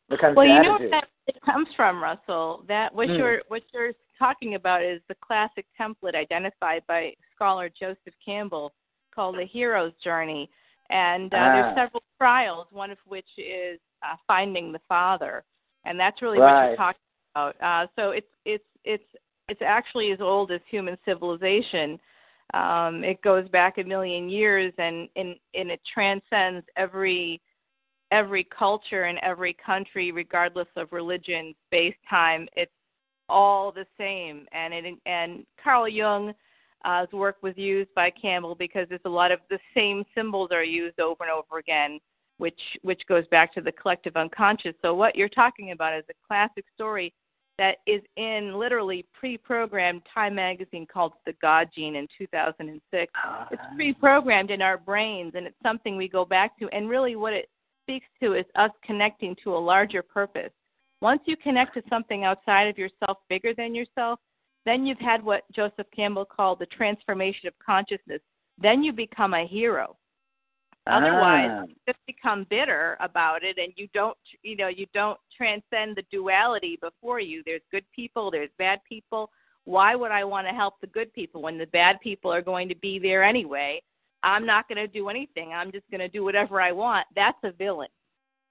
When 0.08 0.18
it 0.18 0.20
comes 0.20 0.36
Well, 0.36 0.46
you 0.46 0.62
know 0.62 0.78
where 0.78 0.90
that 0.90 1.08
it 1.26 1.40
comes 1.42 1.68
from, 1.76 2.02
Russell. 2.02 2.64
That 2.68 2.94
what 2.94 3.08
Hmm. 3.08 3.14
you're 3.14 3.42
what 3.48 3.62
you're 3.72 3.92
talking 4.18 4.54
about 4.54 4.82
is 4.82 5.00
the 5.08 5.14
classic 5.16 5.66
template 5.78 6.14
identified 6.14 6.86
by 6.86 7.14
scholar 7.34 7.68
Joseph 7.68 8.14
Campbell 8.24 8.72
called 9.14 9.36
the 9.38 9.44
hero's 9.44 9.94
journey. 10.02 10.50
And 10.90 11.32
uh, 11.32 11.36
Ah. 11.38 11.52
there's 11.52 11.74
several 11.74 12.02
trials, 12.18 12.66
one 12.70 12.90
of 12.90 12.98
which 13.06 13.28
is 13.38 13.80
uh, 14.02 14.16
finding 14.26 14.70
the 14.70 14.80
father, 14.88 15.42
and 15.84 15.98
that's 15.98 16.20
really 16.20 16.38
what 16.38 16.66
you're 16.66 16.76
talking 16.76 17.00
about. 17.34 17.56
Uh, 17.62 17.86
so 17.96 18.10
it's 18.10 18.28
it's 18.44 18.64
it's 18.84 19.04
it's 19.48 19.62
actually 19.62 20.12
as 20.12 20.20
old 20.20 20.50
as 20.50 20.60
human 20.68 20.98
civilization. 21.04 21.98
Um, 22.52 23.02
it 23.02 23.20
goes 23.22 23.48
back 23.48 23.78
a 23.78 23.84
million 23.84 24.28
years, 24.28 24.72
and 24.78 25.08
and, 25.16 25.36
and 25.54 25.70
it 25.70 25.80
transcends 25.92 26.64
every 26.76 27.40
every 28.10 28.44
culture 28.44 29.04
and 29.04 29.18
every 29.22 29.54
country, 29.54 30.12
regardless 30.12 30.68
of 30.76 30.92
religion, 30.92 31.54
space, 31.66 31.96
time. 32.08 32.46
It's 32.54 32.70
all 33.28 33.72
the 33.72 33.86
same. 33.98 34.46
And 34.52 34.74
it 34.74 34.94
and 35.06 35.44
Carl 35.62 35.88
Jung's 35.88 36.34
work 37.12 37.36
was 37.42 37.54
used 37.56 37.92
by 37.94 38.10
Campbell 38.10 38.54
because 38.54 38.86
there's 38.88 39.00
a 39.04 39.10
lot 39.10 39.32
of 39.32 39.40
the 39.50 39.58
same 39.74 40.04
symbols 40.14 40.50
are 40.52 40.64
used 40.64 41.00
over 41.00 41.24
and 41.24 41.32
over 41.32 41.58
again, 41.58 41.98
which 42.38 42.60
which 42.82 43.02
goes 43.08 43.26
back 43.28 43.52
to 43.54 43.60
the 43.60 43.72
collective 43.72 44.16
unconscious. 44.16 44.74
So 44.82 44.94
what 44.94 45.16
you're 45.16 45.28
talking 45.28 45.72
about 45.72 45.96
is 45.96 46.04
a 46.10 46.26
classic 46.26 46.66
story 46.74 47.12
that 47.58 47.76
is 47.86 48.02
in 48.16 48.58
literally 48.58 49.06
pre-programmed 49.12 50.02
Time 50.12 50.34
magazine 50.34 50.86
called 50.92 51.12
The 51.26 51.34
God 51.40 51.68
Gene 51.74 51.96
in 51.96 52.08
2006 52.18 52.82
it's 52.92 53.12
ah. 53.16 53.74
pre-programmed 53.76 54.50
in 54.50 54.62
our 54.62 54.78
brains 54.78 55.32
and 55.34 55.46
it's 55.46 55.56
something 55.62 55.96
we 55.96 56.08
go 56.08 56.24
back 56.24 56.58
to 56.58 56.68
and 56.68 56.88
really 56.88 57.16
what 57.16 57.32
it 57.32 57.48
speaks 57.82 58.06
to 58.22 58.34
is 58.34 58.46
us 58.56 58.70
connecting 58.84 59.36
to 59.44 59.54
a 59.54 59.58
larger 59.58 60.02
purpose. 60.02 60.50
Once 61.00 61.20
you 61.26 61.36
connect 61.36 61.74
to 61.74 61.82
something 61.88 62.24
outside 62.24 62.64
of 62.64 62.78
yourself 62.78 63.18
bigger 63.28 63.54
than 63.54 63.74
yourself 63.74 64.18
then 64.66 64.86
you've 64.86 64.98
had 64.98 65.22
what 65.22 65.42
joseph 65.52 65.86
campbell 65.94 66.24
called 66.24 66.58
the 66.58 66.66
transformation 66.66 67.46
of 67.46 67.54
consciousness. 67.64 68.20
Then 68.58 68.82
you 68.82 68.92
become 68.92 69.34
a 69.34 69.46
hero 69.46 69.96
otherwise 70.86 71.48
Ah. 71.50 71.64
you 71.66 71.74
just 71.86 71.98
become 72.06 72.44
bitter 72.50 72.96
about 73.00 73.42
it 73.42 73.58
and 73.58 73.72
you 73.76 73.88
don't 73.94 74.16
you 74.42 74.56
know 74.56 74.68
you 74.68 74.86
don't 74.94 75.18
transcend 75.36 75.96
the 75.96 76.04
duality 76.10 76.78
before 76.80 77.20
you. 77.20 77.42
There's 77.46 77.62
good 77.70 77.84
people 77.94 78.30
there's 78.30 78.50
bad 78.58 78.80
people. 78.88 79.30
Why 79.64 79.94
would 79.94 80.10
i 80.10 80.24
want 80.24 80.46
to 80.46 80.52
help 80.52 80.74
the 80.80 80.86
good 80.88 81.12
people 81.14 81.40
when 81.42 81.56
the 81.58 81.66
bad 81.68 81.98
people 82.00 82.32
are 82.32 82.42
going 82.42 82.68
to 82.68 82.76
be 82.76 82.98
there 82.98 83.22
anyway? 83.24 83.82
I'm 84.22 84.46
not 84.46 84.68
going 84.68 84.76
to 84.78 84.88
do 84.88 85.08
anything. 85.10 85.52
I'm 85.52 85.70
just 85.70 85.88
going 85.90 86.00
to 86.00 86.08
do 86.08 86.24
whatever 86.24 86.60
i 86.60 86.72
want. 86.72 87.06
That's 87.14 87.36
a 87.44 87.52
villain. 87.52 87.88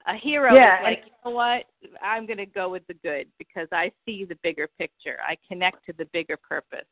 A 0.06 0.16
hero 0.18 0.54
Yeah, 0.54 0.74
is 0.74 0.78
and- 0.80 0.84
like 0.86 1.04
you 1.06 1.12
know 1.26 1.32
what? 1.36 1.64
I'm 2.02 2.26
going 2.26 2.38
to 2.38 2.46
go 2.46 2.68
with 2.70 2.86
the 2.88 2.96
good 2.96 3.28
because 3.38 3.68
i 3.72 3.92
see 4.06 4.26
the 4.26 4.38
bigger 4.44 4.68
picture. 4.80 5.18
I 5.28 5.38
connect 5.48 5.86
to 5.86 5.94
the 5.94 6.06
bigger 6.14 6.38
purpose. 6.38 6.86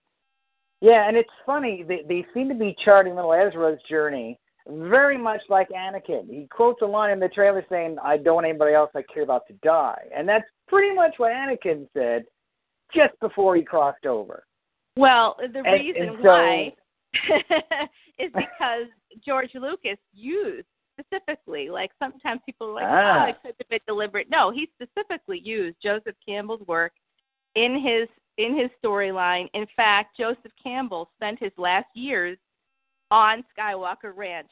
Yeah, 0.82 1.08
and 1.08 1.16
it's 1.18 1.30
funny. 1.46 1.84
They 1.84 2.02
they 2.08 2.26
seem 2.34 2.48
to 2.50 2.56
be 2.56 2.76
charting 2.84 3.16
little 3.16 3.34
Ezra's 3.34 3.80
journey 3.90 4.40
very 4.72 5.18
much 5.18 5.42
like 5.50 5.70
Anakin. 5.70 6.28
He 6.30 6.48
quotes 6.52 6.82
a 6.82 6.86
line 6.86 7.12
in 7.12 7.20
the 7.20 7.30
trailer 7.30 7.66
saying, 7.70 7.98
"I 8.04 8.18
don't 8.18 8.36
want 8.36 8.48
anybody 8.48 8.74
else 8.74 8.92
I 8.96 9.02
care 9.04 9.24
about 9.24 9.48
to 9.48 9.54
die," 9.64 10.08
and 10.16 10.28
that's 10.28 10.46
pretty 10.68 10.94
much 10.94 11.16
what 11.18 11.32
Anakin 11.32 11.88
said 11.94 12.26
just 12.94 13.20
before 13.20 13.56
he 13.56 13.64
crossed 13.64 14.06
over. 14.06 14.46
Well, 14.98 15.36
the 15.40 15.60
And- 15.60 15.66
reason 15.66 16.10
and 16.10 16.18
so- 16.22 16.30
why 16.30 16.76
is 18.20 18.32
because 18.34 18.88
George 19.26 19.54
Lucas 19.56 19.98
used 20.14 20.68
specifically, 21.00 21.70
like 21.70 21.92
sometimes 22.00 22.42
people 22.46 22.68
are 22.70 22.74
like, 22.74 22.86
Ah. 22.88 23.26
oh, 23.26 23.30
it 23.30 23.42
could 23.42 23.56
have 23.60 23.70
been 23.70 23.80
deliberate. 23.88 24.30
No, 24.30 24.52
he 24.52 24.70
specifically 24.76 25.40
used 25.40 25.78
Joseph 25.82 26.16
Campbell's 26.26 26.66
work 26.68 26.94
in 27.56 27.80
his 27.80 28.08
in 28.38 28.58
his 28.58 28.70
storyline. 28.84 29.50
In 29.54 29.66
fact, 29.76 30.16
Joseph 30.18 30.52
Campbell 30.62 31.10
spent 31.16 31.38
his 31.40 31.52
last 31.58 31.88
years 31.96 32.38
on 33.12 33.44
Skywalker 33.58 34.16
Ranch. 34.16 34.50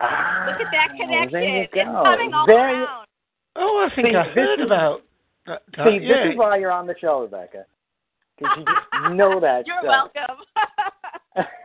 Look 0.00 0.10
at 0.10 0.70
that 0.72 0.88
Ah, 0.92 0.96
connection. 0.96 1.40
There 1.40 1.62
It's 1.64 1.72
coming 1.74 2.34
all 2.34 2.46
Very- 2.46 2.82
around. 2.82 3.06
Oh, 3.56 3.88
I 3.90 3.94
think 3.94 4.08
See, 4.08 4.14
I 4.16 4.24
heard 4.28 4.60
is- 4.60 4.66
about 4.66 5.02
that. 5.46 5.62
that, 5.76 5.86
See, 5.88 5.98
yeah. 6.02 6.24
this 6.24 6.32
is 6.32 6.38
why 6.38 6.56
you're 6.58 6.70
on 6.72 6.86
the 6.86 6.94
show, 7.00 7.22
Rebecca. 7.22 7.64
Because 8.36 8.58
you 8.58 8.64
just 8.66 9.14
know 9.14 9.40
that 9.40 9.66
You're 9.66 9.78
stuff. 9.80 10.10
welcome. 10.14 10.44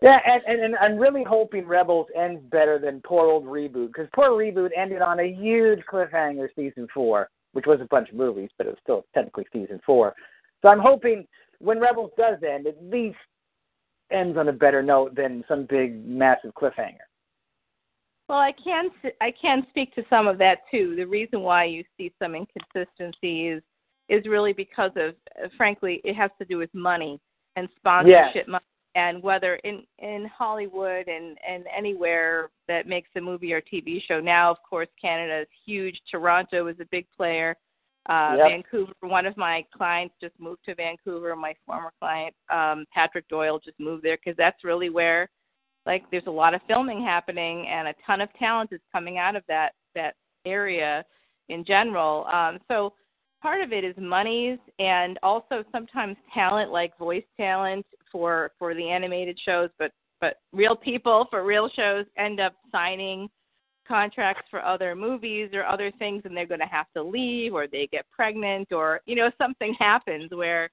Yeah, 0.00 0.18
and, 0.26 0.42
and, 0.48 0.60
and 0.64 0.74
I'm 0.76 0.96
really 0.98 1.22
hoping 1.22 1.64
Rebels 1.64 2.08
ends 2.16 2.42
better 2.50 2.76
than 2.76 3.00
poor 3.04 3.26
old 3.30 3.44
Reboot, 3.44 3.88
because 3.88 4.08
poor 4.12 4.30
Reboot 4.30 4.70
ended 4.76 5.00
on 5.00 5.20
a 5.20 5.30
huge 5.32 5.78
cliffhanger 5.88 6.48
season 6.56 6.88
four, 6.92 7.28
which 7.52 7.66
was 7.66 7.80
a 7.80 7.84
bunch 7.84 8.08
of 8.08 8.16
movies, 8.16 8.50
but 8.58 8.66
it 8.66 8.70
was 8.70 8.78
still 8.82 9.04
technically 9.14 9.46
season 9.52 9.80
four. 9.86 10.12
So 10.60 10.68
I'm 10.70 10.80
hoping 10.80 11.24
when 11.60 11.78
Rebels 11.78 12.10
does 12.16 12.38
end, 12.42 12.66
at 12.66 12.82
least 12.82 13.16
ends 14.12 14.36
on 14.36 14.48
a 14.48 14.52
better 14.52 14.82
note 14.82 15.14
than 15.14 15.44
some 15.48 15.66
big, 15.68 16.06
massive 16.06 16.52
cliffhanger. 16.54 17.06
Well, 18.28 18.38
I 18.38 18.52
can 18.64 18.90
I 19.20 19.30
can 19.30 19.66
speak 19.68 19.94
to 19.94 20.04
some 20.08 20.26
of 20.26 20.38
that 20.38 20.60
too. 20.70 20.94
The 20.96 21.04
reason 21.04 21.40
why 21.40 21.64
you 21.64 21.84
see 21.96 22.12
some 22.18 22.34
inconsistency 22.34 23.48
is 23.48 23.62
is 24.08 24.24
really 24.26 24.52
because 24.52 24.90
of, 24.96 25.14
frankly, 25.56 26.00
it 26.04 26.14
has 26.14 26.30
to 26.38 26.44
do 26.44 26.58
with 26.58 26.70
money 26.74 27.20
and 27.56 27.68
sponsorship 27.76 28.48
money, 28.48 28.64
and 28.94 29.22
whether 29.22 29.56
in 29.56 29.82
in 29.98 30.30
Hollywood 30.34 31.08
and 31.08 31.36
and 31.46 31.64
anywhere 31.76 32.50
that 32.68 32.86
makes 32.86 33.10
a 33.16 33.20
movie 33.20 33.52
or 33.52 33.60
TV 33.60 34.02
show. 34.06 34.20
Now, 34.20 34.50
of 34.50 34.58
course, 34.68 34.88
Canada 35.00 35.42
is 35.42 35.48
huge. 35.66 36.00
Toronto 36.10 36.68
is 36.68 36.76
a 36.80 36.86
big 36.90 37.06
player. 37.14 37.56
Uh, 38.08 38.34
Yep. 38.38 38.48
Vancouver. 38.48 38.92
One 39.00 39.26
of 39.26 39.36
my 39.36 39.64
clients 39.72 40.14
just 40.20 40.34
moved 40.40 40.64
to 40.64 40.74
Vancouver. 40.74 41.36
My 41.36 41.54
former 41.64 41.92
client, 42.00 42.34
um, 42.50 42.84
Patrick 42.92 43.28
Doyle, 43.28 43.60
just 43.60 43.78
moved 43.78 44.02
there 44.02 44.16
because 44.16 44.36
that's 44.36 44.64
really 44.64 44.90
where 44.90 45.30
like 45.86 46.04
there's 46.10 46.26
a 46.26 46.30
lot 46.30 46.54
of 46.54 46.60
filming 46.68 47.02
happening 47.02 47.66
and 47.68 47.88
a 47.88 47.94
ton 48.06 48.20
of 48.20 48.28
talent 48.38 48.70
is 48.72 48.80
coming 48.92 49.18
out 49.18 49.34
of 49.36 49.42
that 49.48 49.72
that 49.96 50.14
area 50.44 51.04
in 51.48 51.64
general 51.64 52.24
um 52.32 52.60
so 52.68 52.92
part 53.42 53.60
of 53.60 53.72
it 53.72 53.82
is 53.82 53.94
monies 53.98 54.58
and 54.78 55.18
also 55.24 55.64
sometimes 55.72 56.16
talent 56.32 56.70
like 56.70 56.96
voice 56.96 57.24
talent 57.36 57.84
for 58.10 58.52
for 58.58 58.74
the 58.74 58.88
animated 58.88 59.38
shows, 59.44 59.68
but 59.78 59.90
but 60.20 60.36
real 60.52 60.76
people 60.76 61.26
for 61.28 61.44
real 61.44 61.68
shows 61.74 62.06
end 62.16 62.38
up 62.38 62.54
signing 62.70 63.28
contracts 63.86 64.46
for 64.50 64.64
other 64.64 64.94
movies 64.94 65.50
or 65.52 65.64
other 65.64 65.90
things 65.98 66.22
and 66.24 66.36
they're 66.36 66.46
going 66.46 66.60
to 66.60 66.66
have 66.66 66.86
to 66.94 67.02
leave 67.02 67.52
or 67.52 67.66
they 67.66 67.88
get 67.90 68.04
pregnant 68.10 68.72
or 68.72 69.00
you 69.06 69.16
know 69.16 69.30
something 69.38 69.74
happens 69.78 70.30
where 70.30 70.70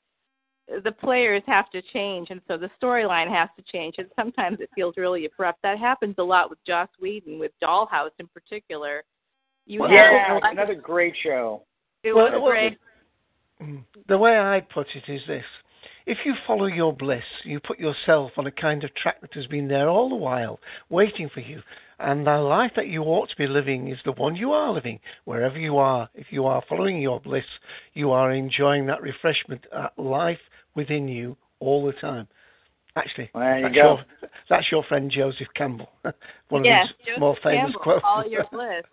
the 0.84 0.92
players 0.92 1.42
have 1.48 1.70
to 1.72 1.82
change 1.94 2.30
and 2.30 2.42
so 2.48 2.58
the 2.58 2.70
storyline 2.82 3.30
has 3.30 3.50
to 3.58 3.64
change 3.72 3.96
and 3.98 4.08
sometimes 4.16 4.60
it 4.60 4.70
feels 4.76 4.96
really 4.98 5.26
abrupt 5.26 5.60
that 5.64 5.80
happens 5.80 6.16
a 6.20 6.24
lot 6.24 6.50
with 6.50 6.60
joss 6.66 6.90
whedon 7.02 7.40
with 7.40 7.52
dollhouse 7.64 8.12
in 8.20 8.28
particular 8.28 9.04
you 9.66 9.88
yeah, 9.88 10.28
have 10.30 10.42
another 10.44 10.74
great 10.74 11.14
show. 11.24 11.62
it 12.04 12.14
Well, 12.14 12.26
was 12.26 12.42
well, 12.42 12.52
great 12.52 12.78
The 14.08 14.18
way 14.18 14.38
I 14.38 14.62
put 14.74 14.88
it 14.96 15.12
is 15.12 15.22
this. 15.28 15.44
If 16.06 16.18
you 16.26 16.34
follow 16.48 16.66
your 16.66 16.92
bliss, 16.92 17.24
you 17.44 17.60
put 17.60 17.78
yourself 17.78 18.32
on 18.38 18.48
a 18.48 18.52
kind 18.52 18.84
of 18.84 18.94
track 18.96 19.22
that 19.22 19.34
has 19.34 19.46
been 19.48 19.68
there 19.68 19.90
all 19.90 20.10
the 20.10 20.16
while, 20.16 20.60
waiting 20.90 21.30
for 21.32 21.42
you. 21.42 21.62
And 22.00 22.26
the 22.26 22.38
life 22.38 22.72
that 22.78 22.88
you 22.88 23.04
ought 23.04 23.30
to 23.30 23.36
be 23.36 23.46
living 23.46 23.90
is 23.90 23.98
the 24.06 24.14
one 24.14 24.36
you 24.36 24.52
are 24.52 24.72
living, 24.72 25.00
wherever 25.26 25.60
you 25.60 25.78
are. 25.78 26.10
If 26.16 26.28
you 26.30 26.46
are 26.46 26.64
following 26.70 27.02
your 27.02 27.20
bliss, 27.20 27.44
you 27.94 28.12
are 28.12 28.32
enjoying 28.32 28.86
that 28.86 29.02
refreshment, 29.02 29.66
that 29.74 29.94
life 29.98 30.40
within 30.76 31.10
you 31.10 31.36
all 31.60 31.86
the 31.86 31.94
time. 31.94 32.28
Actually, 32.96 33.30
There 33.34 33.58
you 33.58 33.64
that's, 33.64 33.76
go. 33.76 33.82
your, 33.82 34.30
that's 34.50 34.72
your 34.72 34.84
friend 34.84 35.12
Joseph 35.12 35.48
Campbell. 35.56 35.90
One 36.50 36.64
yes, 36.64 36.86
of 36.86 36.90
his 36.98 37.06
Joseph 37.06 37.20
more 37.20 37.38
famous 37.44 37.62
Campbell, 37.64 37.80
quotes. 37.82 38.02
Follow 38.02 38.26
your 38.26 38.46
bliss. 38.52 38.86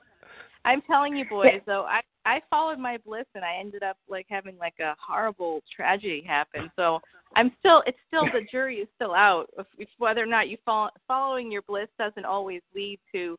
I'm 0.65 0.83
telling 0.83 1.17
you, 1.17 1.25
boys, 1.29 1.61
though, 1.67 1.87
I 1.89 2.01
I 2.27 2.43
followed 2.51 2.79
my 2.79 2.99
bliss 3.07 3.25
and 3.35 3.45
I 3.45 3.57
ended 3.57 3.83
up 3.83 3.97
like 4.09 4.27
having 4.29 4.59
like 4.59 4.75
a 4.81 4.95
horrible 4.99 5.63
tragedy 5.75 6.25
happen. 6.27 6.71
So 6.77 7.01
I'm 7.37 7.53
still, 7.61 7.83
it's 7.87 7.99
still 8.09 8.25
the 8.33 8.45
jury 8.51 8.79
is 8.79 8.89
still 8.97 9.15
out 9.15 9.49
if, 9.57 9.67
if 9.79 9.89
whether 9.99 10.23
or 10.23 10.27
not 10.27 10.49
you 10.49 10.59
follow 10.65 10.91
following 11.07 11.51
your 11.53 11.63
bliss 11.63 11.89
doesn't 11.99 12.25
always 12.25 12.63
lead 12.75 12.99
to, 13.13 13.37
to 13.37 13.39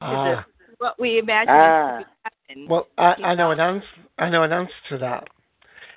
Ah. 0.00 0.46
the, 0.46 0.74
what 0.78 0.98
we 0.98 1.18
imagine 1.18 1.54
Ah. 1.54 1.98
to 1.98 2.06
happen. 2.24 2.68
Well, 2.68 2.88
I, 2.98 3.14
I 3.22 3.34
know 3.34 3.48
know. 3.48 3.50
an 3.52 3.60
answer. 3.60 3.86
I 4.18 4.30
know 4.30 4.42
an 4.42 4.52
answer 4.52 4.72
to 4.90 4.98
that. 4.98 5.28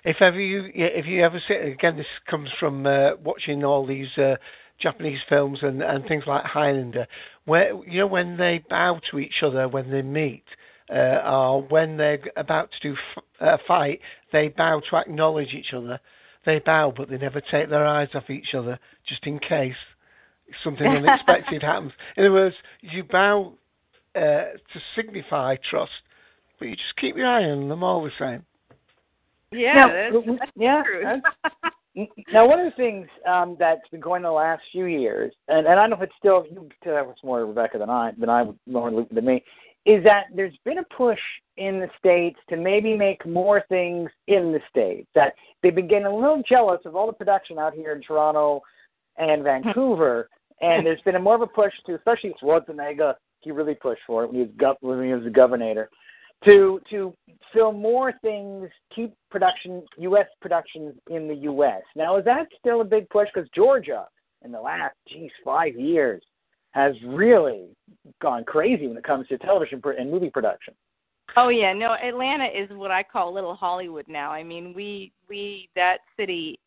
If 0.03 0.21
ever 0.21 0.39
you, 0.39 0.71
if 0.73 1.05
you 1.05 1.23
ever 1.23 1.41
see 1.47 1.53
again, 1.53 1.97
this 1.97 2.05
comes 2.29 2.49
from 2.59 2.85
uh, 2.85 3.15
watching 3.23 3.63
all 3.63 3.85
these 3.85 4.17
uh, 4.17 4.35
Japanese 4.81 5.19
films 5.27 5.59
and, 5.61 5.81
and 5.81 6.05
things 6.05 6.23
like 6.25 6.43
Highlander, 6.43 7.07
where 7.45 7.73
you 7.85 7.99
know 7.99 8.07
when 8.07 8.37
they 8.37 8.63
bow 8.69 8.99
to 9.11 9.19
each 9.19 9.43
other 9.43 9.67
when 9.67 9.91
they 9.91 10.01
meet, 10.01 10.45
uh, 10.91 11.21
or 11.25 11.61
when 11.63 11.97
they're 11.97 12.19
about 12.35 12.69
to 12.71 12.79
do 12.89 12.95
f- 13.17 13.23
a 13.41 13.57
fight, 13.67 13.99
they 14.31 14.49
bow 14.49 14.81
to 14.89 14.95
acknowledge 14.97 15.53
each 15.53 15.73
other. 15.73 15.99
They 16.45 16.59
bow, 16.59 16.93
but 16.95 17.09
they 17.09 17.17
never 17.17 17.41
take 17.41 17.69
their 17.69 17.85
eyes 17.85 18.09
off 18.13 18.29
each 18.29 18.53
other, 18.55 18.79
just 19.07 19.25
in 19.27 19.39
case 19.39 19.75
something 20.63 20.87
unexpected 20.87 21.61
happens. 21.63 21.91
In 22.17 22.25
other 22.25 22.33
words, 22.33 22.55
you 22.81 23.03
bow 23.03 23.53
uh, 24.15 24.19
to 24.19 24.79
signify 24.95 25.55
trust, 25.69 25.91
but 26.57 26.67
you 26.69 26.75
just 26.75 26.95
keep 26.99 27.15
your 27.15 27.27
eye 27.27 27.43
on 27.43 27.69
them 27.69 27.83
all 27.83 28.03
the 28.03 28.11
same. 28.17 28.43
yeah, 29.51 29.73
Now, 29.75 29.87
that's, 29.87 30.39
that's 30.39 30.51
yeah, 30.55 30.83
true. 30.83 31.01
that's- 31.03 31.61
Now, 32.31 32.47
one 32.47 32.59
of 32.59 32.65
the 32.65 32.75
things 32.77 33.07
um, 33.27 33.57
that's 33.59 33.81
been 33.89 33.99
going 33.99 34.23
on 34.23 34.29
the 34.31 34.35
last 34.35 34.61
few 34.71 34.85
years, 34.85 35.33
and, 35.49 35.67
and 35.67 35.77
I 35.79 35.83
don't 35.87 35.89
know 35.89 35.95
if 35.97 36.03
it's 36.03 36.13
still 36.17 36.45
you 36.49 36.69
tell 36.81 36.93
that 36.93 37.05
more 37.25 37.45
Rebecca 37.45 37.77
than 37.77 37.89
I 37.89 38.11
than 38.17 38.29
I 38.29 38.45
more 38.67 39.05
than 39.11 39.25
me, 39.25 39.43
is 39.85 40.03
that 40.03 40.25
there's 40.35 40.57
been 40.65 40.79
a 40.79 40.95
push 40.95 41.19
in 41.57 41.79
the 41.79 41.89
states 41.97 42.39
to 42.49 42.57
maybe 42.57 42.95
make 42.95 43.25
more 43.25 43.63
things 43.69 44.09
in 44.27 44.51
the 44.51 44.59
states. 44.69 45.07
That 45.15 45.33
they've 45.61 45.75
been 45.75 45.87
getting 45.87 46.05
a 46.05 46.15
little 46.15 46.43
jealous 46.47 46.81
of 46.85 46.95
all 46.95 47.07
the 47.07 47.13
production 47.13 47.57
out 47.57 47.73
here 47.73 47.93
in 47.93 48.01
Toronto 48.01 48.61
and 49.17 49.43
Vancouver, 49.43 50.29
and 50.61 50.85
there's 50.85 51.01
been 51.01 51.15
a 51.15 51.19
more 51.19 51.35
of 51.35 51.41
a 51.41 51.47
push 51.47 51.73
to, 51.85 51.95
especially 51.95 52.33
Schwarzenegger, 52.41 53.15
he 53.41 53.51
really 53.51 53.75
pushed 53.75 54.01
for 54.05 54.23
it 54.23 54.27
when 54.27 54.35
he 54.35 54.41
was 54.41 54.51
gov- 54.57 54.75
when 54.81 55.03
he 55.03 55.13
was 55.13 55.23
the 55.23 55.29
governor, 55.29 55.89
to 56.45 56.79
to 56.89 57.13
film 57.53 57.81
more 57.81 58.13
things, 58.21 58.69
keep 58.93 59.13
production 59.31 59.83
U.S. 59.97 60.27
productions 60.41 60.93
in 61.09 61.27
the 61.27 61.35
U.S. 61.35 61.81
Now, 61.95 62.17
is 62.17 62.25
that 62.25 62.47
still 62.59 62.81
a 62.81 62.85
big 62.85 63.09
push? 63.09 63.27
Because 63.33 63.49
Georgia, 63.55 64.07
in 64.43 64.51
the 64.51 64.59
last 64.59 64.95
geez 65.07 65.31
five 65.43 65.75
years, 65.75 66.21
has 66.71 66.93
really 67.05 67.67
gone 68.21 68.43
crazy 68.43 68.87
when 68.87 68.97
it 68.97 69.03
comes 69.03 69.27
to 69.27 69.37
television 69.37 69.81
and 69.97 70.11
movie 70.11 70.29
production. 70.29 70.73
Oh 71.37 71.49
yeah, 71.49 71.73
no, 71.73 71.93
Atlanta 71.93 72.45
is 72.45 72.69
what 72.71 72.91
I 72.91 73.03
call 73.03 73.33
little 73.33 73.55
Hollywood 73.55 74.05
now. 74.07 74.31
I 74.31 74.43
mean, 74.43 74.73
we 74.73 75.11
we 75.29 75.69
that 75.75 75.99
city 76.17 76.59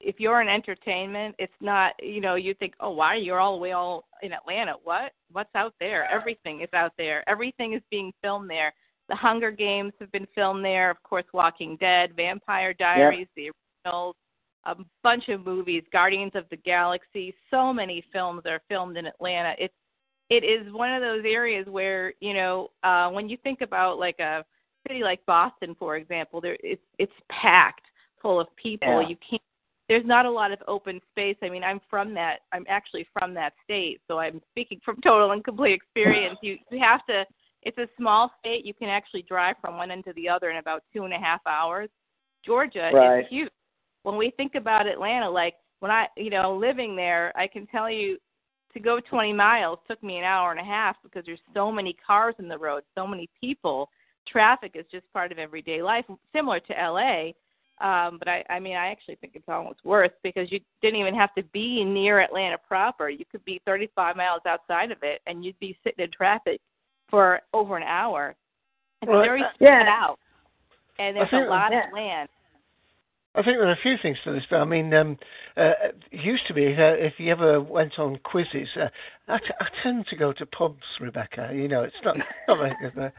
if 0.00 0.18
you're 0.18 0.40
in 0.40 0.48
entertainment, 0.48 1.34
it's 1.38 1.52
not, 1.60 1.92
you 2.02 2.20
know, 2.20 2.34
you 2.34 2.54
think, 2.54 2.74
"Oh, 2.80 2.90
why 2.90 3.16
you're 3.16 3.38
all 3.38 3.56
the 3.56 3.62
way 3.62 3.72
all 3.72 4.08
in 4.22 4.32
Atlanta? 4.32 4.74
What? 4.82 5.12
What's 5.30 5.54
out 5.54 5.74
there? 5.78 6.06
Everything 6.10 6.62
is 6.62 6.72
out 6.72 6.92
there. 6.96 7.22
Everything 7.28 7.74
is 7.74 7.82
being 7.90 8.12
filmed 8.22 8.48
there. 8.48 8.72
The 9.08 9.16
Hunger 9.16 9.50
Games 9.50 9.92
have 10.00 10.10
been 10.12 10.26
filmed 10.34 10.64
there, 10.64 10.90
of 10.90 11.02
course, 11.02 11.24
Walking 11.32 11.76
Dead, 11.76 12.14
Vampire 12.16 12.72
Diaries, 12.72 13.26
the 13.36 13.50
originals, 13.84 14.16
a 14.64 14.76
bunch 15.02 15.28
of 15.28 15.44
movies, 15.44 15.82
Guardians 15.92 16.32
of 16.34 16.44
the 16.50 16.56
Galaxy, 16.56 17.34
so 17.50 17.72
many 17.72 18.04
films 18.12 18.42
are 18.46 18.60
filmed 18.68 18.96
in 18.96 19.06
Atlanta. 19.06 19.54
It's 19.58 19.74
it 20.28 20.44
is 20.44 20.72
one 20.72 20.92
of 20.92 21.02
those 21.02 21.24
areas 21.26 21.66
where 21.68 22.14
you 22.20 22.34
know 22.34 22.70
uh, 22.82 23.08
when 23.10 23.28
you 23.28 23.36
think 23.42 23.60
about 23.62 23.98
like 23.98 24.18
a 24.20 24.44
city 24.86 25.02
like 25.02 25.24
Boston, 25.26 25.74
for 25.78 25.96
example, 25.96 26.40
there 26.40 26.56
it's 26.62 26.82
it's 26.98 27.12
packed 27.30 27.86
full 28.20 28.40
of 28.40 28.48
people. 28.56 29.02
Yeah. 29.02 29.08
You 29.08 29.16
can't. 29.28 29.42
There's 29.88 30.06
not 30.06 30.24
a 30.24 30.30
lot 30.30 30.52
of 30.52 30.60
open 30.68 31.00
space. 31.10 31.36
I 31.42 31.48
mean, 31.48 31.64
I'm 31.64 31.80
from 31.90 32.14
that. 32.14 32.40
I'm 32.52 32.64
actually 32.68 33.08
from 33.12 33.34
that 33.34 33.54
state, 33.64 34.00
so 34.06 34.18
I'm 34.18 34.40
speaking 34.52 34.80
from 34.84 35.00
total 35.00 35.32
and 35.32 35.42
complete 35.42 35.72
experience. 35.72 36.38
You 36.42 36.58
you 36.70 36.78
have 36.80 37.04
to. 37.06 37.24
It's 37.62 37.76
a 37.76 37.88
small 37.98 38.30
state. 38.38 38.64
You 38.64 38.72
can 38.72 38.88
actually 38.88 39.22
drive 39.22 39.56
from 39.60 39.76
one 39.76 39.90
end 39.90 40.04
to 40.04 40.14
the 40.14 40.28
other 40.28 40.50
in 40.50 40.56
about 40.56 40.82
two 40.94 41.04
and 41.04 41.12
a 41.12 41.18
half 41.18 41.40
hours. 41.46 41.90
Georgia 42.44 42.90
Right. 42.94 43.20
is 43.20 43.26
huge. 43.28 43.50
When 44.02 44.16
we 44.16 44.32
think 44.36 44.54
about 44.54 44.86
Atlanta, 44.86 45.28
like 45.28 45.54
when 45.80 45.90
I, 45.90 46.06
you 46.16 46.30
know, 46.30 46.54
living 46.54 46.96
there, 46.96 47.32
I 47.36 47.46
can 47.46 47.66
tell 47.66 47.90
you 47.90 48.18
to 48.72 48.80
go 48.80 49.00
20 49.00 49.32
miles 49.32 49.78
took 49.88 50.02
me 50.02 50.18
an 50.18 50.24
hour 50.24 50.50
and 50.50 50.60
a 50.60 50.64
half 50.64 50.96
because 51.02 51.24
there's 51.26 51.40
so 51.54 51.72
many 51.72 51.96
cars 52.06 52.34
in 52.38 52.48
the 52.48 52.58
road, 52.58 52.82
so 52.94 53.06
many 53.06 53.28
people. 53.40 53.88
Traffic 54.28 54.72
is 54.74 54.84
just 54.90 55.10
part 55.12 55.32
of 55.32 55.38
everyday 55.38 55.82
life, 55.82 56.04
similar 56.34 56.60
to 56.60 56.72
LA. 56.72 57.32
Um, 57.80 58.18
but 58.18 58.28
I, 58.28 58.44
I 58.50 58.60
mean, 58.60 58.76
I 58.76 58.88
actually 58.88 59.16
think 59.16 59.32
it's 59.34 59.48
almost 59.48 59.80
worse 59.84 60.10
because 60.22 60.52
you 60.52 60.60
didn't 60.82 61.00
even 61.00 61.14
have 61.14 61.34
to 61.34 61.42
be 61.44 61.82
near 61.82 62.20
Atlanta 62.20 62.58
proper. 62.58 63.08
You 63.08 63.24
could 63.30 63.44
be 63.44 63.60
35 63.64 64.16
miles 64.16 64.42
outside 64.46 64.90
of 64.90 64.98
it, 65.02 65.22
and 65.26 65.44
you'd 65.44 65.58
be 65.60 65.76
sitting 65.82 66.04
in 66.04 66.10
traffic 66.10 66.60
for 67.08 67.40
over 67.54 67.78
an 67.78 67.82
hour. 67.82 68.36
It's 69.00 69.08
Well, 69.08 69.22
very 69.22 69.42
spread 69.54 69.86
yeah. 69.86 69.96
out, 69.98 70.18
and 70.98 71.16
there's 71.16 71.32
a 71.32 71.48
lot 71.48 71.72
yeah. 71.72 71.86
of 71.86 71.92
land. 71.94 72.28
I 73.32 73.42
think 73.44 73.58
there 73.58 73.68
are 73.68 73.72
a 73.72 73.76
few 73.80 73.94
things 74.02 74.18
to 74.24 74.32
this, 74.32 74.42
but 74.50 74.56
I 74.56 74.64
mean, 74.64 74.92
um, 74.92 75.16
uh, 75.56 75.70
it 76.10 76.24
used 76.24 76.48
to 76.48 76.54
be 76.54 76.66
uh, 76.66 76.94
if 76.98 77.14
you 77.18 77.30
ever 77.30 77.60
went 77.60 77.96
on 77.96 78.18
quizzes, 78.24 78.68
uh, 78.76 78.88
I, 79.28 79.38
t- 79.38 79.44
I 79.60 79.66
tend 79.84 80.08
to 80.08 80.16
go 80.16 80.32
to 80.32 80.44
pubs, 80.46 80.82
Rebecca. 81.00 81.50
You 81.54 81.68
know, 81.68 81.84
it's 81.84 81.94
not 82.04 82.16
not 82.48 82.58
very 82.58 82.74
good. 82.82 82.98
Uh, 82.98 83.10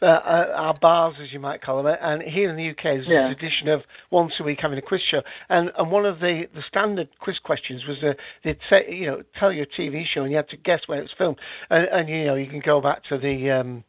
uh, 0.00 0.06
uh, 0.06 0.52
our 0.56 0.74
bars, 0.80 1.16
as 1.22 1.34
you 1.34 1.38
might 1.38 1.60
call 1.60 1.82
them, 1.82 1.94
and 2.00 2.22
here 2.22 2.48
in 2.48 2.56
the 2.56 2.70
UK, 2.70 2.82
there's 2.82 3.06
Yeah. 3.08 3.30
a 3.30 3.34
tradition 3.34 3.68
of 3.68 3.82
once 4.10 4.32
a 4.40 4.42
week 4.42 4.58
having 4.62 4.78
a 4.78 4.82
quiz 4.82 5.02
show, 5.10 5.20
and 5.50 5.70
and 5.76 5.90
one 5.90 6.06
of 6.06 6.18
the 6.20 6.48
the 6.54 6.62
standard 6.66 7.10
quiz 7.18 7.38
questions 7.38 7.82
was 7.86 8.02
uh, 8.02 8.14
they'd 8.44 8.58
say, 8.70 8.86
you 8.90 9.06
know, 9.06 9.22
tell 9.38 9.52
you 9.52 9.64
a 9.64 9.66
TV 9.80 10.06
show, 10.06 10.22
and 10.22 10.30
you 10.30 10.36
had 10.38 10.48
to 10.48 10.56
guess 10.56 10.80
where 10.86 10.98
it 10.98 11.02
was 11.02 11.12
filmed, 11.18 11.38
and, 11.68 11.86
and 11.88 12.08
you 12.08 12.24
know, 12.24 12.36
you 12.36 12.46
can 12.46 12.60
go 12.60 12.80
back 12.80 13.04
to 13.10 13.18
the 13.18 13.50
um, 13.50 13.84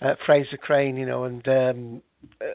uh, 0.00 0.14
Frasier 0.26 0.58
Crane, 0.58 0.96
you 0.96 1.04
know, 1.04 1.24
and 1.24 1.46
um, 1.46 2.02
uh, 2.40 2.46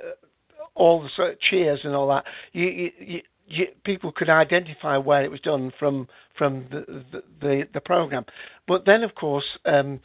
all 0.76 1.02
the 1.02 1.10
sort 1.16 1.32
of 1.34 1.40
cheers 1.40 1.80
and 1.84 1.96
all 1.96 2.08
that. 2.10 2.26
You, 2.54 2.66
you, 2.68 2.92
you, 3.00 3.22
you, 3.48 3.66
people 3.84 4.12
could 4.12 4.30
identify 4.30 4.98
where 4.98 5.24
it 5.24 5.32
was 5.32 5.40
done 5.42 5.72
from 5.80 6.08
from 6.38 6.66
the 6.72 7.04
the, 7.12 7.24
the, 7.42 7.64
the 7.74 7.82
program. 7.82 8.26
But 8.68 8.86
then, 8.86 9.04
of 9.04 9.16
course, 9.16 9.46
um, 9.66 10.00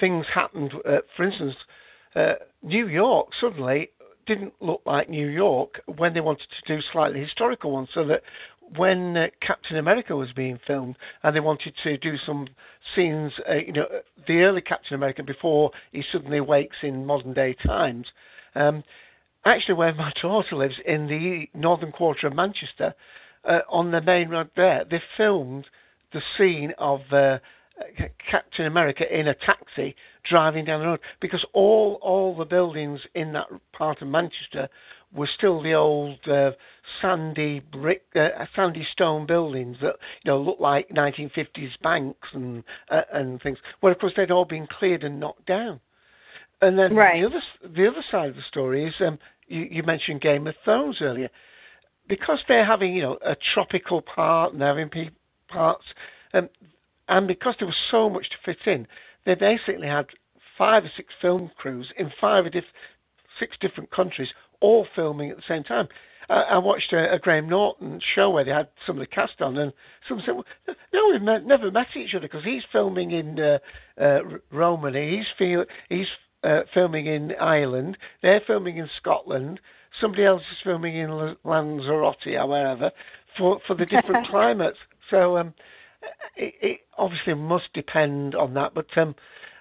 things 0.00 0.26
happened. 0.32 0.72
Uh, 0.88 0.98
for 1.16 1.24
instance, 1.24 1.54
uh, 2.14 2.34
New 2.62 2.86
York 2.88 3.28
suddenly 3.40 3.90
didn't 4.26 4.52
look 4.60 4.82
like 4.84 5.08
New 5.08 5.28
York 5.28 5.80
when 5.96 6.12
they 6.14 6.20
wanted 6.20 6.46
to 6.48 6.76
do 6.76 6.82
slightly 6.92 7.20
historical 7.20 7.70
ones. 7.72 7.88
So 7.94 8.04
that 8.06 8.22
when 8.76 9.16
uh, 9.16 9.26
Captain 9.40 9.78
America 9.78 10.14
was 10.14 10.28
being 10.36 10.58
filmed 10.66 10.96
and 11.22 11.34
they 11.34 11.40
wanted 11.40 11.74
to 11.82 11.96
do 11.98 12.16
some 12.26 12.48
scenes, 12.94 13.32
uh, 13.48 13.54
you 13.54 13.72
know, 13.72 13.86
the 14.26 14.40
early 14.40 14.60
Captain 14.60 14.94
America 14.94 15.22
before 15.22 15.70
he 15.92 16.04
suddenly 16.12 16.40
wakes 16.40 16.76
in 16.82 17.06
modern 17.06 17.32
day 17.32 17.56
times. 17.66 18.06
Um, 18.54 18.84
actually 19.44 19.74
where 19.74 19.94
my 19.94 20.12
daughter 20.22 20.56
lives 20.56 20.76
in 20.86 21.06
the 21.06 21.48
northern 21.58 21.92
quarter 21.92 22.26
of 22.26 22.34
Manchester, 22.34 22.94
uh, 23.44 23.60
on 23.68 23.90
the 23.90 24.00
main 24.00 24.28
road 24.28 24.50
there, 24.56 24.84
they 24.90 25.02
filmed 25.16 25.66
the 26.12 26.22
scene 26.36 26.72
of 26.78 27.00
uh, 27.12 27.38
Captain 28.30 28.66
America 28.66 29.04
in 29.10 29.28
a 29.28 29.34
taxi 29.34 29.94
driving 30.28 30.64
down 30.64 30.80
the 30.80 30.86
road 30.86 31.00
because 31.20 31.44
all 31.52 31.98
all 32.02 32.36
the 32.36 32.44
buildings 32.44 33.00
in 33.14 33.32
that 33.32 33.46
part 33.72 34.02
of 34.02 34.08
Manchester 34.08 34.68
were 35.12 35.28
still 35.36 35.62
the 35.62 35.74
old 35.74 36.18
uh, 36.28 36.50
sandy 37.00 37.60
brick, 37.60 38.04
uh, 38.14 38.28
sandy 38.54 38.86
stone 38.92 39.26
buildings 39.26 39.76
that 39.80 39.96
you 40.24 40.30
know 40.30 40.40
looked 40.40 40.60
like 40.60 40.88
1950s 40.90 41.80
banks 41.82 42.28
and 42.32 42.64
uh, 42.90 43.02
and 43.12 43.40
things. 43.42 43.58
Well, 43.80 43.92
of 43.92 43.98
course, 43.98 44.12
they'd 44.16 44.30
all 44.30 44.44
been 44.44 44.66
cleared 44.66 45.04
and 45.04 45.20
knocked 45.20 45.46
down. 45.46 45.80
And 46.60 46.78
then 46.78 46.94
Right. 46.94 47.20
the 47.20 47.26
other 47.26 47.42
the 47.62 47.88
other 47.88 48.02
side 48.10 48.30
of 48.30 48.36
the 48.36 48.42
story 48.42 48.84
is 48.84 48.94
um, 49.00 49.18
you, 49.46 49.68
you 49.70 49.82
mentioned 49.82 50.20
Game 50.20 50.46
of 50.46 50.54
Thrones 50.64 51.00
earlier, 51.00 51.30
because 52.08 52.40
they're 52.48 52.64
having 52.64 52.94
you 52.94 53.02
know 53.02 53.18
a 53.24 53.36
tropical 53.54 54.02
part 54.02 54.52
and 54.52 54.60
they're 54.60 54.68
having 54.68 54.88
pe- 54.88 55.10
parts, 55.48 55.84
um, 56.34 56.48
and 57.08 57.26
because 57.28 57.54
there 57.58 57.66
was 57.66 57.76
so 57.90 58.10
much 58.10 58.28
to 58.30 58.36
fit 58.44 58.66
in, 58.66 58.86
they 59.24 59.34
basically 59.34 59.86
had 59.86 60.06
five 60.56 60.84
or 60.84 60.90
six 60.96 61.14
film 61.20 61.50
crews 61.56 61.86
in 61.96 62.10
five 62.20 62.44
or 62.46 62.50
diff- 62.50 62.64
six 63.38 63.56
different 63.60 63.90
countries, 63.90 64.28
all 64.60 64.86
filming 64.96 65.30
at 65.30 65.36
the 65.36 65.42
same 65.46 65.62
time. 65.62 65.88
I, 66.28 66.40
I 66.42 66.58
watched 66.58 66.92
a, 66.92 67.12
a 67.14 67.18
Graham 67.20 67.48
Norton 67.48 68.00
show 68.14 68.30
where 68.30 68.44
they 68.44 68.50
had 68.50 68.68
some 68.84 68.96
of 68.96 69.00
the 69.00 69.06
cast 69.06 69.40
on, 69.40 69.56
and 69.56 69.72
someone 70.08 70.26
said, 70.26 70.34
well, 70.34 70.76
"No, 70.92 71.08
we've 71.12 71.22
met, 71.22 71.46
never 71.46 71.70
met 71.70 71.86
each 71.96 72.14
other 72.14 72.26
because 72.26 72.44
he's 72.44 72.64
filming 72.72 73.12
in 73.12 73.38
uh, 73.38 73.58
uh, 74.00 74.04
R- 74.04 74.40
Romany, 74.50 75.18
he's 75.18 75.26
feel, 75.38 75.64
he's 75.88 76.08
uh, 76.44 76.60
filming 76.72 77.06
in 77.06 77.32
Ireland, 77.40 77.96
they're 78.22 78.42
filming 78.46 78.76
in 78.78 78.88
Scotland, 78.96 79.60
somebody 80.00 80.24
else 80.24 80.42
is 80.52 80.58
filming 80.62 80.96
in 80.96 81.10
L- 81.10 81.36
Lanzarote 81.44 82.26
or 82.26 82.46
wherever 82.46 82.90
for 83.36 83.60
for 83.66 83.74
the 83.74 83.86
different 83.86 84.26
climates. 84.30 84.78
So 85.10 85.38
um, 85.38 85.54
it, 86.36 86.54
it 86.60 86.80
obviously 86.96 87.34
must 87.34 87.72
depend 87.74 88.34
on 88.34 88.54
that, 88.54 88.74
but 88.74 88.86
um, 88.96 89.14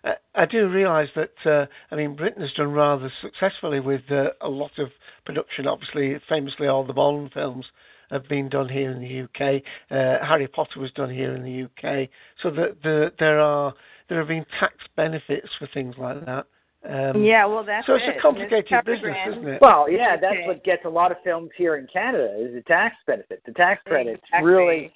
I- 0.03 0.17
I 0.35 0.45
do 0.45 0.67
realise 0.69 1.09
that 1.15 1.33
uh, 1.45 1.65
I 1.91 1.95
mean 1.95 2.15
Britain 2.15 2.41
has 2.41 2.53
done 2.53 2.71
rather 2.73 3.11
successfully 3.21 3.79
with 3.79 4.01
uh, 4.11 4.29
a 4.41 4.49
lot 4.49 4.77
of 4.77 4.89
production. 5.25 5.67
Obviously, 5.67 6.19
famously, 6.29 6.67
all 6.67 6.85
the 6.85 6.93
Bond 6.93 7.31
films 7.33 7.65
have 8.11 8.27
been 8.29 8.47
done 8.49 8.69
here 8.69 8.91
in 8.91 9.01
the 9.01 9.21
UK. 9.23 9.61
Uh, 9.91 10.25
Harry 10.25 10.47
Potter 10.47 10.79
was 10.79 10.91
done 10.91 11.09
here 11.09 11.33
in 11.33 11.43
the 11.43 11.63
UK. 11.63 12.09
So 12.41 12.49
that 12.51 12.81
the, 12.83 13.11
there 13.19 13.39
are 13.39 13.73
there 14.07 14.19
have 14.19 14.29
been 14.29 14.45
tax 14.59 14.75
benefits 14.95 15.49
for 15.59 15.67
things 15.73 15.95
like 15.97 16.25
that. 16.25 16.45
Um, 16.85 17.23
yeah, 17.23 17.45
well, 17.45 17.63
that's 17.63 17.85
so 17.87 17.95
it's 17.95 18.05
it. 18.07 18.17
a 18.17 18.21
complicated 18.21 18.69
Cover 18.69 18.93
business, 18.95 19.01
grant. 19.01 19.31
isn't 19.37 19.47
it? 19.47 19.61
Well, 19.61 19.89
yeah, 19.89 20.15
that's 20.15 20.33
Okay. 20.35 20.47
what 20.47 20.63
gets 20.63 20.85
a 20.85 20.89
lot 20.89 21.11
of 21.11 21.17
films 21.23 21.49
here 21.57 21.75
in 21.75 21.87
Canada 21.87 22.35
is 22.39 22.53
the 22.53 22.61
tax 22.61 22.95
benefit. 23.07 23.41
The 23.45 23.51
tax 23.53 23.81
credits 23.85 24.21
Exactly. 24.25 24.49
really 24.51 24.93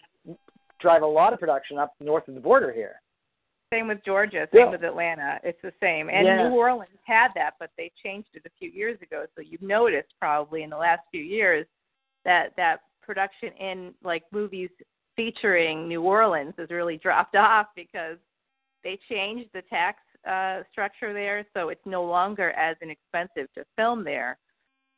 drive 0.79 1.01
a 1.01 1.07
lot 1.07 1.34
of 1.34 1.39
production 1.39 1.77
up 1.77 1.93
north 1.99 2.27
of 2.27 2.36
the 2.36 2.39
border 2.39 2.71
here. 2.71 3.01
Same 3.73 3.88
with 3.88 4.03
Georgia, 4.03 4.47
Yeah. 4.51 4.63
same 4.65 4.71
with 4.71 4.84
Atlanta. 4.84 5.39
It's 5.43 5.61
the 5.61 5.73
same. 5.79 6.09
And 6.09 6.27
Yeah. 6.27 6.49
New 6.49 6.55
Orleans 6.55 6.99
had 7.05 7.34
that, 7.36 7.55
but 7.59 7.71
they 7.77 7.89
changed 8.03 8.36
it 8.36 8.45
a 8.45 8.49
few 8.51 8.69
years 8.69 9.01
ago. 9.01 9.25
So 9.36 9.41
you've 9.41 9.61
noticed 9.61 10.13
probably 10.19 10.63
in 10.63 10.69
the 10.69 10.77
last 10.77 11.01
few 11.09 11.23
years 11.23 11.65
that 12.23 12.55
that 12.57 12.82
production 13.01 13.53
in 13.53 13.95
like 14.03 14.23
movies 14.32 14.69
featuring 15.15 15.88
New 15.88 16.03
Orleans 16.03 16.53
has 16.57 16.69
really 16.69 16.97
dropped 16.97 17.36
off 17.36 17.67
because 17.75 18.17
they 18.84 18.97
changed 19.09 19.49
the 19.53 19.61
tax 19.63 19.99
uh 20.28 20.61
structure 20.72 21.13
there, 21.13 21.45
so 21.53 21.69
it's 21.69 21.86
no 21.86 22.03
longer 22.03 22.51
as 22.51 22.76
inexpensive 22.82 23.51
to 23.53 23.65
film 23.76 24.03
there. 24.03 24.38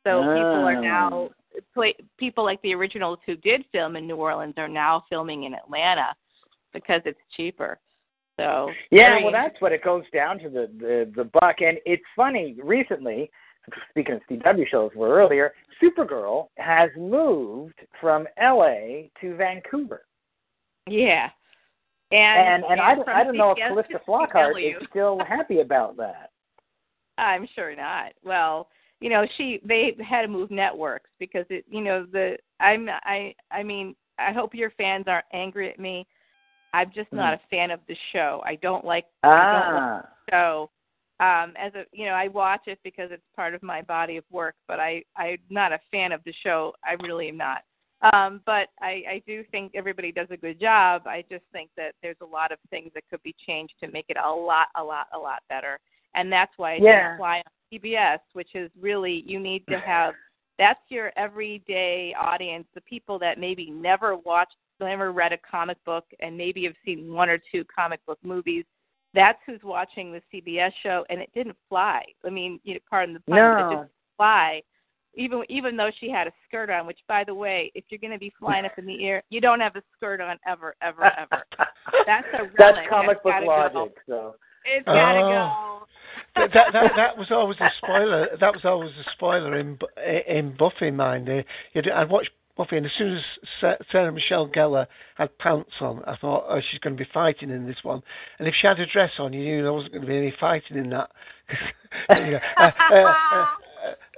So 0.06 0.20
people 0.20 0.66
are 0.66 0.80
now 0.80 1.30
play, 1.72 1.94
people 2.18 2.44
like 2.44 2.60
the 2.60 2.74
originals 2.74 3.18
who 3.24 3.36
did 3.36 3.64
film 3.72 3.96
in 3.96 4.06
New 4.06 4.16
Orleans 4.16 4.54
are 4.58 4.68
now 4.68 5.04
filming 5.08 5.44
in 5.44 5.54
Atlanta 5.54 6.14
because 6.74 7.00
it's 7.06 7.18
cheaper. 7.34 7.78
So 8.38 8.70
Yeah, 8.90 9.10
very 9.10 9.24
well, 9.24 9.32
that's 9.32 9.58
what 9.60 9.72
it 9.72 9.82
goes 9.82 10.04
down 10.12 10.38
to 10.40 10.50
the 10.50 10.68
the, 10.78 11.12
the 11.16 11.24
buck. 11.24 11.60
And 11.60 11.78
it's 11.86 12.02
funny. 12.14 12.56
Recently, 12.62 13.30
speaking 13.90 14.16
of 14.16 14.20
CW 14.30 14.68
shows, 14.68 14.90
were 14.94 15.14
earlier, 15.14 15.54
Supergirl 15.82 16.48
has 16.58 16.90
moved 16.96 17.80
from 18.00 18.26
L.A. 18.36 19.10
to 19.20 19.36
Vancouver, 19.36 20.04
Yeah. 20.86 21.30
And 22.10 22.64
And 22.64 22.64
and, 22.64 22.80
I, 22.80 22.94
from 22.94 23.04
I 23.08 23.24
don't 23.24 23.36
know 23.36 23.52
if 23.52 23.58
CBS 23.58 23.68
Calista 23.68 24.00
Flockhart 24.08 24.60
is 24.60 24.86
still 24.90 25.18
happy 25.26 25.60
about 25.60 25.96
that. 25.96 26.30
I'm 27.18 27.46
sure 27.54 27.74
not. 27.76 28.12
Well, 28.24 28.68
you 29.00 29.10
know, 29.10 29.26
she 29.36 29.60
they 29.64 29.96
had 30.08 30.22
to 30.22 30.28
move 30.28 30.50
networks 30.50 31.10
because 31.18 31.46
it 31.50 31.64
you 31.68 31.82
know, 31.82 32.06
the 32.10 32.36
I'm 32.60 32.88
I 32.88 33.34
I 33.50 33.62
mean, 33.62 33.94
I 34.18 34.32
hope 34.32 34.54
your 34.54 34.70
fans 34.70 35.04
aren't 35.06 35.26
angry 35.32 35.70
at 35.70 35.78
me. 35.78 36.06
I'm 36.72 36.90
just 36.92 37.12
not 37.12 37.34
a 37.34 37.40
fan 37.50 37.70
of 37.70 37.80
the 37.86 37.96
show. 38.12 38.42
I 38.44 38.56
don't 38.56 38.84
like 38.84 39.06
I 39.22 39.28
don't 39.28 39.74
like 39.74 39.82
Ah, 39.82 40.08
the 40.26 40.32
show. 40.32 40.70
Um 41.20 41.54
as 41.56 41.72
a 41.74 41.84
you 41.92 42.06
know, 42.06 42.12
I 42.12 42.28
watch 42.28 42.62
it 42.66 42.78
because 42.82 43.10
it's 43.12 43.22
part 43.36 43.54
of 43.54 43.62
my 43.62 43.82
body 43.82 44.16
of 44.16 44.24
work, 44.30 44.56
but 44.66 44.80
I 44.80 45.02
I'm 45.16 45.38
not 45.50 45.72
a 45.72 45.80
fan 45.90 46.12
of 46.12 46.22
the 46.24 46.34
show. 46.42 46.72
I 46.84 46.92
really 47.02 47.28
am 47.28 47.36
not. 47.36 47.62
Um, 48.12 48.40
but 48.44 48.68
I, 48.80 49.02
I 49.08 49.22
do 49.26 49.42
think 49.50 49.72
everybody 49.74 50.12
does 50.12 50.28
a 50.30 50.36
good 50.36 50.60
job. 50.60 51.06
I 51.06 51.24
just 51.30 51.44
think 51.52 51.70
that 51.76 51.94
there's 52.02 52.16
a 52.20 52.26
lot 52.26 52.52
of 52.52 52.58
things 52.70 52.90
that 52.94 53.04
could 53.10 53.22
be 53.22 53.34
changed 53.46 53.74
to 53.82 53.90
make 53.90 54.06
it 54.08 54.16
a 54.22 54.30
lot, 54.30 54.66
a 54.76 54.82
lot, 54.82 55.06
a 55.14 55.18
lot 55.18 55.42
better. 55.48 55.78
And 56.14 56.30
that's 56.30 56.52
why 56.56 56.74
it 56.74 56.82
Yeah. 56.82 57.08
didn't 57.08 57.18
fly 57.18 57.36
on 57.38 57.52
CBS, 57.72 58.20
which 58.34 58.54
is 58.54 58.70
really 58.78 59.24
you 59.26 59.40
need 59.40 59.66
to 59.68 59.78
have 59.78 60.14
that's 60.58 60.80
your 60.88 61.12
everyday 61.16 62.14
audience, 62.14 62.66
the 62.74 62.80
people 62.82 63.18
that 63.18 63.38
maybe 63.38 63.70
never 63.70 64.16
watched, 64.16 64.54
never 64.80 65.10
read 65.10 65.32
a 65.32 65.38
comic 65.38 65.82
book, 65.84 66.04
and 66.20 66.36
maybe 66.36 66.64
have 66.64 66.74
seen 66.84 67.12
one 67.12 67.28
or 67.28 67.38
two 67.50 67.64
comic 67.64 68.04
book 68.06 68.18
movies. 68.22 68.64
That's 69.14 69.38
who's 69.46 69.62
watching 69.62 70.12
the 70.12 70.22
CBS 70.32 70.72
show, 70.82 71.04
and 71.08 71.20
it 71.20 71.30
didn't 71.34 71.56
fly. 71.68 72.04
I 72.24 72.30
mean, 72.30 72.60
you 72.64 72.74
know, 72.74 72.80
pardon 72.88 73.14
the 73.14 73.20
pun, 73.20 73.36
but 73.36 73.60
it 73.60 73.62
no. 73.62 73.70
didn't 73.70 73.90
fly. 74.16 74.62
Even 75.16 75.42
even 75.48 75.76
though 75.76 75.90
she 76.00 76.10
had 76.10 76.26
a 76.26 76.32
skirt 76.48 76.70
on, 76.70 76.86
which 76.86 76.98
by 77.08 77.24
the 77.24 77.34
way, 77.34 77.70
if 77.74 77.84
you're 77.88 77.98
going 78.00 78.12
to 78.12 78.18
be 78.18 78.32
flying 78.38 78.64
up 78.64 78.72
in 78.78 78.86
the 78.86 79.04
air, 79.06 79.22
you 79.30 79.40
don't 79.40 79.60
have 79.60 79.76
a 79.76 79.82
skirt 79.96 80.20
on 80.20 80.38
ever, 80.46 80.74
ever, 80.82 81.04
ever. 81.04 81.44
That's 82.06 82.26
a 82.34 82.38
relic. 82.38 82.52
That's 82.58 82.78
comic 82.88 83.22
book 83.22 83.34
logic. 83.44 83.74
Go. 83.74 83.88
So 84.06 84.34
It's 84.64 84.84
gotta 84.86 85.18
Oh. 85.20 85.86
go. 86.36 86.40
that, 86.40 86.50
that 86.54 86.72
that 86.72 86.90
that 86.96 87.16
was 87.18 87.28
always 87.30 87.58
a 87.60 87.70
spoiler. 87.78 88.28
That 88.40 88.52
was 88.52 88.64
always 88.64 88.90
a 88.92 89.10
spoiler 89.12 89.58
in 89.58 89.78
in 90.26 90.56
Buffy. 90.56 90.90
Mind, 90.90 91.28
you'd- 91.74 91.90
I'd 91.90 92.08
watch 92.10 92.26
Buffy, 92.56 92.76
and 92.76 92.86
as 92.86 92.92
soon 92.96 93.16
as 93.16 93.76
Sarah 93.90 94.12
Michelle 94.12 94.48
Gellar 94.48 94.86
had 95.16 95.36
pants 95.38 95.72
on, 95.80 96.04
I 96.06 96.14
thought, 96.16 96.44
oh, 96.48 96.60
she's 96.70 96.78
going 96.78 96.96
to 96.96 97.02
be 97.04 97.10
fighting 97.12 97.50
in 97.50 97.66
this 97.66 97.82
one. 97.82 98.00
And 98.38 98.46
if 98.46 98.54
she 98.60 98.68
had 98.68 98.78
a 98.78 98.86
dress 98.86 99.10
on, 99.18 99.32
you 99.32 99.42
knew 99.42 99.62
there 99.64 99.72
wasn't 99.72 99.92
going 99.92 100.02
to 100.02 100.08
be 100.08 100.16
any 100.16 100.32
fighting 100.38 100.76
in 100.76 100.90
that. 100.90 101.10
You 102.10 102.32
know, 102.32 102.38
uh, 102.58 102.70
uh, 102.92 103.12
uh, 103.34 103.46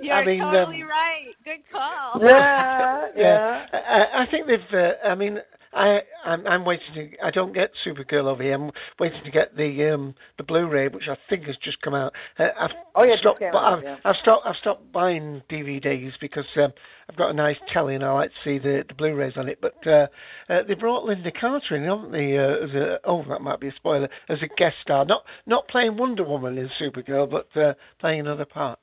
You're 0.00 0.14
I 0.14 0.24
mean, 0.24 0.40
totally 0.40 0.82
um, 0.82 0.88
right. 0.88 1.34
Good 1.44 1.60
call. 1.72 2.20
yeah, 2.22 3.06
yeah. 3.16 3.66
I, 3.72 4.22
I 4.22 4.26
think 4.30 4.46
they've. 4.46 4.60
Uh, 4.80 4.92
I 5.06 5.14
mean, 5.14 5.38
I 5.72 6.00
I'm, 6.24 6.46
I'm 6.46 6.64
waiting 6.64 6.86
to. 6.94 7.10
I 7.22 7.30
don't 7.30 7.52
get 7.52 7.70
Supergirl 7.84 8.24
over 8.24 8.42
here. 8.42 8.54
I'm 8.54 8.70
waiting 8.98 9.22
to 9.24 9.30
get 9.30 9.56
the 9.56 9.92
um 9.92 10.14
the 10.38 10.44
Blu-ray, 10.44 10.88
which 10.88 11.08
I 11.08 11.16
think 11.28 11.44
has 11.44 11.56
just 11.62 11.80
come 11.82 11.94
out. 11.94 12.12
Uh, 12.38 12.48
I've 12.58 12.70
Oh, 12.94 13.02
yeah, 13.02 13.10
it 13.10 13.14
just 13.16 13.22
stopped. 13.24 13.40
came 13.40 13.54
out, 13.54 13.78
I've, 13.78 13.84
yeah. 13.84 13.96
I've 14.04 14.16
stopped. 14.22 14.46
I've 14.46 14.56
stopped 14.56 14.90
buying 14.92 15.42
DVDs 15.50 16.12
because 16.20 16.46
um, 16.56 16.72
I've 17.10 17.16
got 17.16 17.30
a 17.30 17.34
nice 17.34 17.58
telly 17.72 17.94
and 17.94 18.02
I 18.04 18.10
like 18.12 18.30
to 18.30 18.36
see 18.42 18.58
the 18.58 18.84
the 18.88 18.94
Blu-rays 18.94 19.34
on 19.36 19.48
it. 19.48 19.58
But 19.60 19.86
uh, 19.86 20.06
uh, 20.48 20.62
they 20.66 20.74
brought 20.74 21.04
Lynda 21.06 21.32
Carter 21.38 21.76
in, 21.76 21.84
haven't 21.84 22.12
they? 22.12 22.38
Uh, 22.38 22.64
as 22.64 22.70
a 22.74 22.98
oh, 23.04 23.24
that 23.28 23.42
might 23.42 23.60
be 23.60 23.68
a 23.68 23.74
spoiler. 23.74 24.08
As 24.28 24.38
a 24.42 24.48
guest 24.56 24.76
star, 24.82 25.04
not 25.04 25.24
not 25.46 25.68
playing 25.68 25.96
Wonder 25.98 26.24
Woman 26.24 26.56
in 26.56 26.70
Supergirl, 26.80 27.30
but 27.30 27.60
uh, 27.60 27.74
playing 28.00 28.20
another 28.20 28.46
part. 28.46 28.78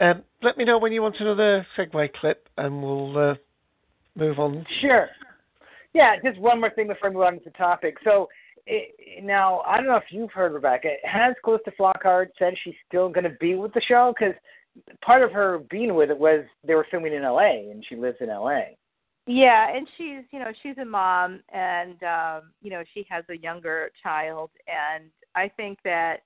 Um, 0.00 0.22
let 0.42 0.56
me 0.56 0.64
know 0.64 0.78
when 0.78 0.92
you 0.92 1.02
want 1.02 1.16
another 1.20 1.66
segue 1.76 2.12
clip, 2.14 2.48
and 2.56 2.82
we'll 2.82 3.18
uh, 3.18 3.34
move 4.16 4.38
on. 4.38 4.64
Sure. 4.80 5.08
Yeah, 5.92 6.16
just 6.24 6.38
one 6.38 6.60
more 6.60 6.70
thing 6.70 6.88
before 6.88 7.10
we 7.10 7.16
move 7.16 7.24
on 7.24 7.34
to 7.34 7.40
the 7.44 7.50
topic. 7.50 7.96
So 8.04 8.28
it, 8.66 9.24
now, 9.24 9.60
I 9.60 9.76
don't 9.76 9.86
know 9.86 9.96
if 9.96 10.04
you've 10.10 10.32
heard, 10.32 10.52
Rebecca. 10.52 10.88
Has 11.04 11.34
Calista 11.44 11.72
Flockhart 11.78 12.28
said 12.38 12.54
she's 12.62 12.74
still 12.88 13.08
going 13.08 13.24
to 13.24 13.36
be 13.40 13.54
with 13.56 13.74
the 13.74 13.82
show? 13.82 14.14
Because 14.18 14.34
part 15.04 15.22
of 15.22 15.32
her 15.32 15.58
being 15.70 15.94
with 15.94 16.10
it 16.10 16.18
was 16.18 16.44
they 16.66 16.74
were 16.74 16.86
filming 16.90 17.12
in 17.12 17.24
L.A. 17.24 17.68
and 17.70 17.84
she 17.86 17.96
lives 17.96 18.18
in 18.20 18.30
L.A. 18.30 18.76
Yeah, 19.26 19.74
and 19.74 19.86
she's 19.96 20.24
you 20.32 20.38
know 20.38 20.50
she's 20.62 20.78
a 20.78 20.84
mom, 20.84 21.40
and 21.52 22.02
um, 22.02 22.50
you 22.62 22.70
know 22.70 22.82
she 22.94 23.06
has 23.10 23.24
a 23.28 23.36
younger 23.36 23.90
child, 24.02 24.50
and 24.66 25.04
I 25.34 25.48
think 25.56 25.78
that 25.84 26.22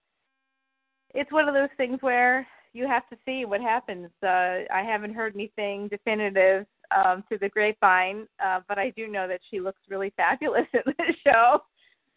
it's 1.12 1.33
one 1.33 1.49
of 1.49 1.55
those 1.55 1.68
things 1.77 1.99
where 2.01 2.47
you 2.75 2.87
have 2.87 3.09
to 3.09 3.16
see 3.25 3.45
what 3.45 3.61
happens. 3.61 4.11
Uh, 4.22 4.66
I 4.72 4.83
haven't 4.85 5.14
heard 5.14 5.35
anything 5.35 5.89
definitive 5.89 6.66
um, 6.95 7.25
to 7.31 7.39
the 7.39 7.49
grapevine, 7.49 8.27
uh, 8.45 8.61
but 8.68 8.79
I 8.79 8.91
do 8.91 9.07
know 9.07 9.27
that 9.29 9.41
she 9.51 9.61
looks 9.61 9.81
really 9.89 10.12
fabulous 10.16 10.66
in 10.75 10.83
the 10.87 11.14
show. 11.25 11.61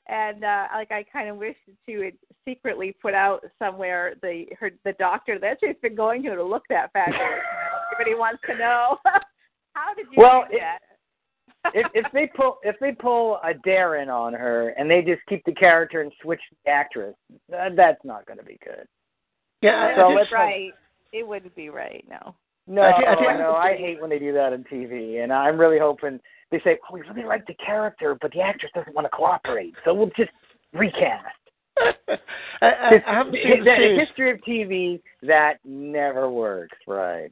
And 0.10 0.44
uh, 0.44 0.68
like 0.74 0.92
I 0.92 1.04
kind 1.12 1.30
of 1.30 1.38
wish 1.38 1.56
that 1.68 1.76
she 1.86 1.98
would 1.98 2.18
secretly 2.46 2.96
put 3.02 3.14
out 3.14 3.44
somewhere 3.60 4.16
the 4.22 4.46
her 4.60 4.72
the 4.86 4.94
doctor 4.94 5.38
that 5.40 5.58
she's 5.60 5.76
been 5.82 5.96
going 5.96 6.24
to 6.24 6.36
to 6.36 6.44
look 6.44 6.64
that 6.70 6.92
fabulous. 6.94 7.22
Everybody 7.94 8.18
wants 8.18 8.42
to 8.50 8.58
know 8.58 8.98
how 9.74 9.94
did 9.96 10.06
you 10.12 10.18
Well, 10.18 10.46
do 10.50 10.58
that? 10.60 10.80
if, 11.74 11.88
if 11.94 12.06
they 12.14 12.30
pull 12.36 12.60
if 12.64 12.78
they 12.80 12.94
pull 12.94 13.40
a 13.44 13.54
Darrin 13.54 14.10
on 14.10 14.34
her 14.34 14.70
and 14.70 14.90
they 14.90 15.02
just 15.02 15.22
keep 15.28 15.44
the 15.46 15.54
character 15.54 16.02
and 16.02 16.12
switch 16.22 16.42
the 16.64 16.72
actress, 16.72 17.16
that, 17.50 17.76
that's 17.76 18.04
not 18.06 18.26
going 18.26 18.40
to 18.40 18.46
be 18.46 18.58
good. 18.64 18.88
Yeah, 19.62 19.82
I- 19.82 19.92
I 19.92 19.96
So 19.96 20.08
did- 20.10 20.16
let's- 20.16 20.32
right. 20.32 20.74
It 21.14 21.26
wouldn't 21.26 21.56
be 21.56 21.70
right, 21.70 22.06
no. 22.10 22.36
No, 22.68 22.82
I 22.82 22.92
thi- 23.00 23.06
I 23.08 23.16
thi- 23.16 23.40
no, 23.40 23.56
I 23.56 23.76
hate 23.78 24.02
when 24.02 24.10
they 24.10 24.20
do 24.20 24.34
that 24.34 24.52
on 24.52 24.66
TV, 24.66 25.20
and 25.24 25.32
I'm 25.32 25.58
really 25.58 25.80
hoping 25.80 26.20
they 26.52 26.60
say, 26.60 26.78
"Oh, 26.84 26.94
we 26.94 27.02
really 27.02 27.24
like 27.24 27.46
the 27.46 27.54
character, 27.56 28.16
but 28.16 28.32
the 28.34 28.42
actress 28.42 28.72
doesn't 28.74 28.94
want 28.94 29.06
to 29.06 29.10
cooperate, 29.10 29.74
so 29.86 29.94
we'll 29.94 30.12
just 30.18 30.32
recast." 30.74 31.34
I, 31.78 32.18
I, 32.62 33.04
I 33.08 33.14
haven't 33.14 33.36
seen 33.36 33.60
the 33.64 33.76
the 33.76 33.96
history 34.00 34.32
of 34.32 34.42
TV 34.42 35.02
that 35.22 35.60
never 35.64 36.30
works, 36.30 36.78
right? 36.88 37.32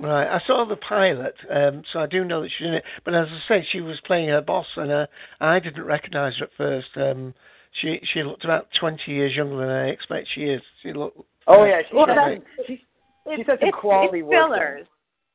Right, 0.00 0.26
I 0.26 0.40
saw 0.46 0.64
the 0.64 0.76
pilot, 0.76 1.36
um, 1.48 1.84
so 1.92 2.00
I 2.00 2.06
do 2.06 2.24
know 2.24 2.42
that 2.42 2.50
she's 2.50 2.66
in 2.66 2.74
it. 2.74 2.84
But 3.04 3.14
as 3.14 3.28
I 3.30 3.38
said, 3.46 3.66
she 3.70 3.80
was 3.80 4.00
playing 4.00 4.30
her 4.30 4.40
boss, 4.40 4.66
and 4.76 4.90
uh, 4.90 5.06
I 5.40 5.60
didn't 5.60 5.84
recognise 5.84 6.36
her 6.38 6.46
at 6.46 6.52
first. 6.54 6.88
Um, 6.96 7.34
she 7.70 8.00
she 8.12 8.24
looked 8.24 8.44
about 8.44 8.66
twenty 8.78 9.12
years 9.12 9.36
younger 9.36 9.58
than 9.58 9.68
I 9.68 9.88
expect 9.88 10.28
she 10.34 10.42
is. 10.44 10.62
She 10.82 10.92
looked. 10.92 11.20
Oh 11.46 11.64
yeah, 11.64 11.82
she's 11.86 11.94
Well, 11.94 12.06
done- 12.06 12.42
she's, 12.66 12.78
It's, 13.26 13.36
she's 13.36 13.46
some 13.46 13.58
it's, 13.60 13.76
quality 13.80 14.20
it's 14.20 14.28
fillers. 14.28 14.86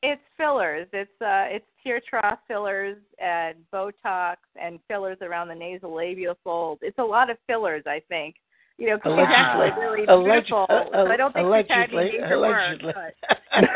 It's 0.04 0.22
fillers. 0.38 0.88
It's 0.94 1.22
uh, 1.22 1.46
it's 1.50 1.66
tear 1.84 2.00
trough 2.08 2.40
fillers 2.48 2.98
and 3.20 3.56
Botox 3.74 4.36
and 4.62 4.80
fillers 4.88 5.18
around 5.22 5.48
the 5.48 5.56
nasal 5.56 5.96
labial 5.96 6.38
fold. 6.44 6.80
It's 6.82 7.00
a 7.00 7.04
lot 7.04 7.30
of 7.30 7.38
fillers, 7.48 7.84
I 7.88 8.02
think. 8.08 8.36
You 8.78 8.88
know, 8.92 9.00
'cause 9.00 9.18
she's 9.18 9.28
actually 9.36 9.82
really 9.82 10.06
Alleg- 10.06 10.34
beautiful. 10.44 10.66
uh, 10.70 10.84
so 10.94 11.08
I 11.08 11.18
don't 11.18 11.34
think 11.34 11.48
she's 11.66 11.68
had 11.76 11.90
any 11.94 12.20
work, 12.38 12.80
but- 12.84 13.14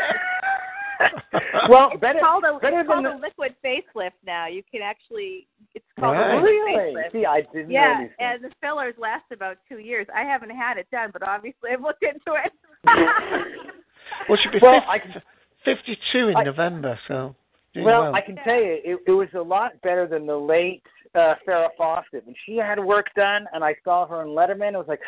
well, 1.68 1.90
it's 1.92 2.00
better, 2.00 2.20
called 2.20 2.44
a 2.44 2.58
better 2.58 2.80
it's 2.80 2.88
called 2.88 3.04
than 3.04 3.12
a 3.12 3.20
liquid 3.20 3.54
facelift 3.64 4.18
now. 4.26 4.46
You 4.46 4.62
can 4.70 4.82
actually 4.82 5.46
it's 5.74 5.84
called 5.98 6.16
Right. 6.16 6.32
a 6.32 6.36
liquid 6.36 6.44
really. 6.52 6.94
facelift. 6.94 7.12
See, 7.12 7.26
I 7.26 7.40
didn't 7.40 7.68
know 7.68 7.74
Yeah, 7.74 8.00
these 8.02 8.10
and 8.18 8.44
the 8.44 8.50
fillers 8.60 8.94
last 8.98 9.24
about 9.32 9.56
two 9.68 9.78
years. 9.78 10.06
I 10.14 10.22
haven't 10.22 10.50
had 10.50 10.76
it 10.78 10.86
done, 10.90 11.10
but 11.12 11.22
obviously 11.22 11.70
I've 11.72 11.80
looked 11.82 12.02
into 12.02 12.38
it. 12.44 12.52
well, 14.28 14.38
she'll 14.42 14.52
be 14.52 14.58
Well, 14.60 14.80
50, 14.80 14.88
I 14.88 14.98
can- 14.98 15.22
52 15.64 16.28
in 16.28 16.36
I- 16.36 16.44
November, 16.44 16.98
so. 17.08 17.34
Well, 17.74 18.02
well. 18.02 18.14
I 18.14 18.20
can 18.20 18.36
tell 18.36 18.56
you, 18.60 18.78
it, 18.84 18.98
it 19.06 19.10
was 19.12 19.28
a 19.34 19.40
lot 19.40 19.80
better 19.80 20.06
than 20.06 20.26
the 20.26 20.36
late 20.36 20.82
uh, 21.14 21.34
Farrah 21.48 21.68
Fawcett. 21.78 22.26
When 22.26 22.34
she 22.44 22.56
had 22.56 22.78
work 22.78 23.06
done, 23.16 23.46
and 23.54 23.64
I 23.64 23.74
saw 23.82 24.06
her 24.08 24.20
in 24.22 24.28
Letterman, 24.28 24.74
it 24.74 24.76
was 24.76 24.88
like, 24.88 25.00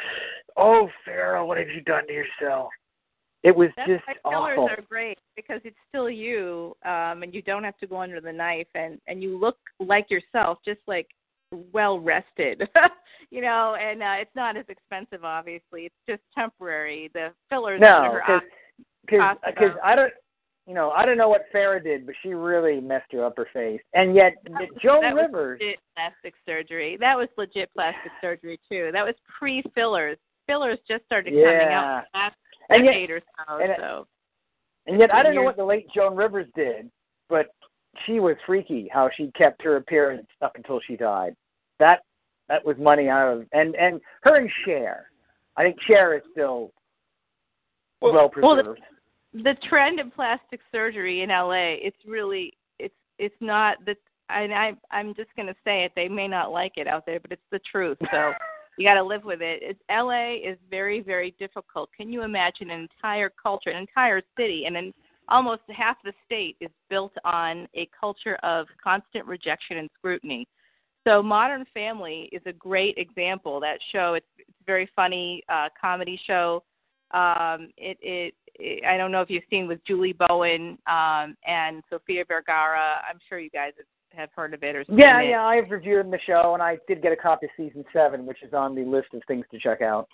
"Oh, 0.56 0.88
Farrah, 1.06 1.46
what 1.46 1.58
have 1.58 1.68
you 1.68 1.82
done 1.82 2.06
to 2.06 2.12
yourself?" 2.14 2.70
It 3.44 3.54
was 3.54 3.68
That's 3.76 3.88
just 3.90 4.04
why 4.06 4.14
fillers 4.32 4.58
awful. 4.58 4.68
are 4.70 4.82
great 4.88 5.18
because 5.36 5.60
it's 5.64 5.76
still 5.88 6.08
you, 6.10 6.74
um, 6.84 7.22
and 7.22 7.32
you 7.34 7.42
don't 7.42 7.62
have 7.62 7.76
to 7.78 7.86
go 7.86 8.00
under 8.00 8.20
the 8.20 8.32
knife, 8.32 8.66
and 8.74 8.98
and 9.06 9.22
you 9.22 9.38
look 9.38 9.58
like 9.78 10.10
yourself, 10.10 10.58
just 10.64 10.80
like 10.86 11.06
well 11.72 12.00
rested, 12.00 12.62
you 13.30 13.42
know. 13.42 13.76
And 13.78 14.02
uh, 14.02 14.14
it's 14.18 14.34
not 14.34 14.56
as 14.56 14.64
expensive, 14.68 15.24
obviously. 15.24 15.82
It's 15.84 15.94
just 16.08 16.22
temporary. 16.34 17.10
The 17.12 17.32
fillers 17.50 17.82
under 17.82 17.86
No, 17.86 18.12
her 18.12 18.22
because 18.26 18.40
eyes. 18.42 18.84
because 19.04 19.20
cost 19.20 19.40
because 19.46 19.70
about- 19.76 19.84
I 19.84 19.94
don't. 19.94 20.12
You 20.66 20.72
know, 20.72 20.92
I 20.92 21.04
don't 21.04 21.18
know 21.18 21.28
what 21.28 21.42
Farrah 21.54 21.84
did, 21.84 22.06
but 22.06 22.14
she 22.22 22.32
really 22.32 22.80
messed 22.80 23.12
her 23.12 23.22
upper 23.22 23.46
face. 23.52 23.82
And 23.92 24.14
yet, 24.14 24.32
That 24.44 24.52
was- 24.62 24.80
Joan 24.82 25.02
that 25.02 25.14
was 25.14 25.24
Rivers, 25.26 25.60
legit 25.60 25.78
plastic 25.94 26.32
surgery. 26.46 26.96
That 26.98 27.18
was 27.18 27.28
legit 27.36 27.68
plastic 27.74 28.10
surgery 28.22 28.58
too. 28.72 28.88
That 28.94 29.04
was 29.04 29.14
pre 29.38 29.62
fillers. 29.74 30.16
Fillers 30.46 30.78
just 30.88 31.04
started 31.04 31.34
coming 31.34 31.68
out 31.72 32.04
last 32.14 32.36
and 32.70 32.84
yet, 32.84 32.92
decade 32.92 33.10
or 33.10 33.20
and 33.60 33.70
uh, 33.72 33.76
so 33.78 34.06
and 34.86 34.98
yet, 34.98 35.14
I 35.14 35.22
don't 35.22 35.34
know 35.34 35.42
what 35.42 35.56
the 35.56 35.64
late 35.64 35.86
Joan 35.94 36.14
Rivers 36.14 36.46
did, 36.54 36.90
but 37.28 37.46
she 38.06 38.20
was 38.20 38.36
freaky. 38.46 38.88
How 38.92 39.08
she 39.16 39.30
kept 39.36 39.62
her 39.62 39.76
appearance 39.76 40.26
up 40.42 40.52
until 40.56 40.80
she 40.86 40.96
died. 40.96 41.34
That 41.78 42.00
that 42.48 42.64
was 42.64 42.76
money 42.78 43.08
out 43.08 43.32
of 43.32 43.46
and 43.52 43.74
and 43.76 44.00
her 44.22 44.36
and 44.36 44.50
Cher. 44.64 45.06
I 45.56 45.62
think 45.62 45.76
Cher 45.86 46.16
is 46.16 46.22
still 46.32 46.72
Well- 48.00 48.12
well 48.12 48.30
well, 48.42 48.56
the- 48.56 48.62
preserved. 48.64 48.82
the 49.32 49.54
trend 49.68 50.00
in 50.00 50.10
plastic 50.10 50.60
surgery 50.70 51.22
in 51.22 51.30
LA, 51.30 51.74
it's 51.80 52.04
really 52.06 52.52
it's 52.78 52.94
it's 53.18 53.40
not 53.40 53.78
that 53.86 53.96
and 54.28 54.52
I 54.52 54.72
I'm 54.90 55.14
just 55.14 55.34
going 55.36 55.48
to 55.48 55.56
say 55.64 55.84
it. 55.84 55.92
They 55.96 56.08
may 56.08 56.26
not 56.28 56.50
like 56.52 56.72
it 56.76 56.86
out 56.86 57.06
there, 57.06 57.20
but 57.20 57.32
it's 57.32 57.42
the 57.50 57.60
truth. 57.60 57.98
So 58.10 58.32
you 58.78 58.86
got 58.86 58.94
to 58.94 59.02
live 59.02 59.24
with 59.24 59.40
it. 59.40 59.60
It's 59.62 59.80
LA 59.90 60.34
is 60.34 60.58
very 60.70 61.00
very 61.00 61.34
difficult. 61.38 61.90
Can 61.96 62.12
you 62.12 62.22
imagine 62.22 62.70
an 62.70 62.80
entire 62.80 63.30
culture, 63.30 63.70
an 63.70 63.76
entire 63.76 64.22
city, 64.36 64.64
and 64.66 64.74
then 64.74 64.92
almost 65.28 65.62
half 65.68 65.96
the 66.04 66.12
state 66.24 66.56
is 66.60 66.70
built 66.90 67.12
on 67.24 67.66
a 67.74 67.88
culture 67.98 68.36
of 68.42 68.66
constant 68.82 69.26
rejection 69.26 69.78
and 69.78 69.90
scrutiny. 69.98 70.46
So 71.06 71.22
Modern 71.22 71.64
Family 71.74 72.28
is 72.32 72.42
a 72.46 72.52
great 72.52 72.96
example. 72.96 73.60
That 73.60 73.78
show, 73.92 74.14
it's, 74.14 74.26
it's 74.38 74.48
a 74.48 74.64
very 74.64 74.88
funny 74.96 75.42
uh, 75.48 75.68
comedy 75.78 76.18
show. 76.26 76.62
Um, 77.12 77.68
it, 77.76 77.98
it, 78.00 78.34
it, 78.54 78.84
I 78.84 78.96
don't 78.96 79.12
know 79.12 79.20
if 79.20 79.30
you've 79.30 79.44
seen 79.50 79.68
with 79.68 79.84
Julie 79.86 80.14
Bowen 80.14 80.78
um, 80.86 81.36
and 81.46 81.82
Sofia 81.90 82.24
Vergara. 82.26 83.02
I'm 83.08 83.18
sure 83.28 83.38
you 83.38 83.50
guys 83.50 83.72
have, 83.76 83.86
have 84.16 84.30
heard 84.34 84.54
of 84.54 84.62
it 84.62 84.76
or 84.76 84.84
seen 84.84 84.98
Yeah, 84.98 85.20
it. 85.20 85.30
yeah, 85.30 85.44
I've 85.44 85.70
reviewed 85.70 86.10
the 86.10 86.18
show, 86.26 86.54
and 86.54 86.62
I 86.62 86.78
did 86.88 87.02
get 87.02 87.12
a 87.12 87.16
copy 87.16 87.46
of 87.46 87.52
season 87.56 87.84
seven, 87.92 88.26
which 88.26 88.42
is 88.42 88.52
on 88.52 88.74
the 88.74 88.82
list 88.82 89.08
of 89.14 89.22
things 89.26 89.44
to 89.50 89.58
check 89.58 89.82
out. 89.82 90.08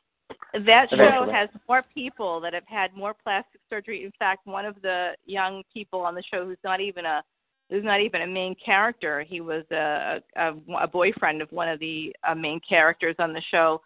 That 0.66 0.88
show 0.90 1.28
has 1.32 1.48
more 1.68 1.82
people 1.94 2.40
that 2.40 2.55
have 2.55 2.66
had 2.66 2.94
more 2.96 3.14
plastic 3.14 3.61
surgery. 3.68 4.05
In 4.05 4.12
fact, 4.18 4.46
one 4.46 4.64
of 4.64 4.80
the 4.82 5.11
young 5.26 5.62
people 5.72 6.01
on 6.03 6.14
the 6.14 6.22
show 6.32 6.44
who's 6.44 6.59
not 6.64 6.80
even 6.80 7.05
a 7.05 7.22
who's 7.68 7.84
not 7.84 8.01
even 8.01 8.22
a 8.22 8.26
main 8.26 8.55
character, 8.64 9.22
he 9.22 9.40
was 9.40 9.64
a 9.70 10.20
a, 10.36 10.53
a 10.80 10.86
boyfriend 10.86 11.42
of 11.42 11.51
one 11.51 11.68
of 11.68 11.80
the 11.80 12.14
uh, 12.28 12.34
main 12.34 12.61
characters 12.68 13.16
on 13.18 13.32
the 13.32 13.42
show. 13.51 13.80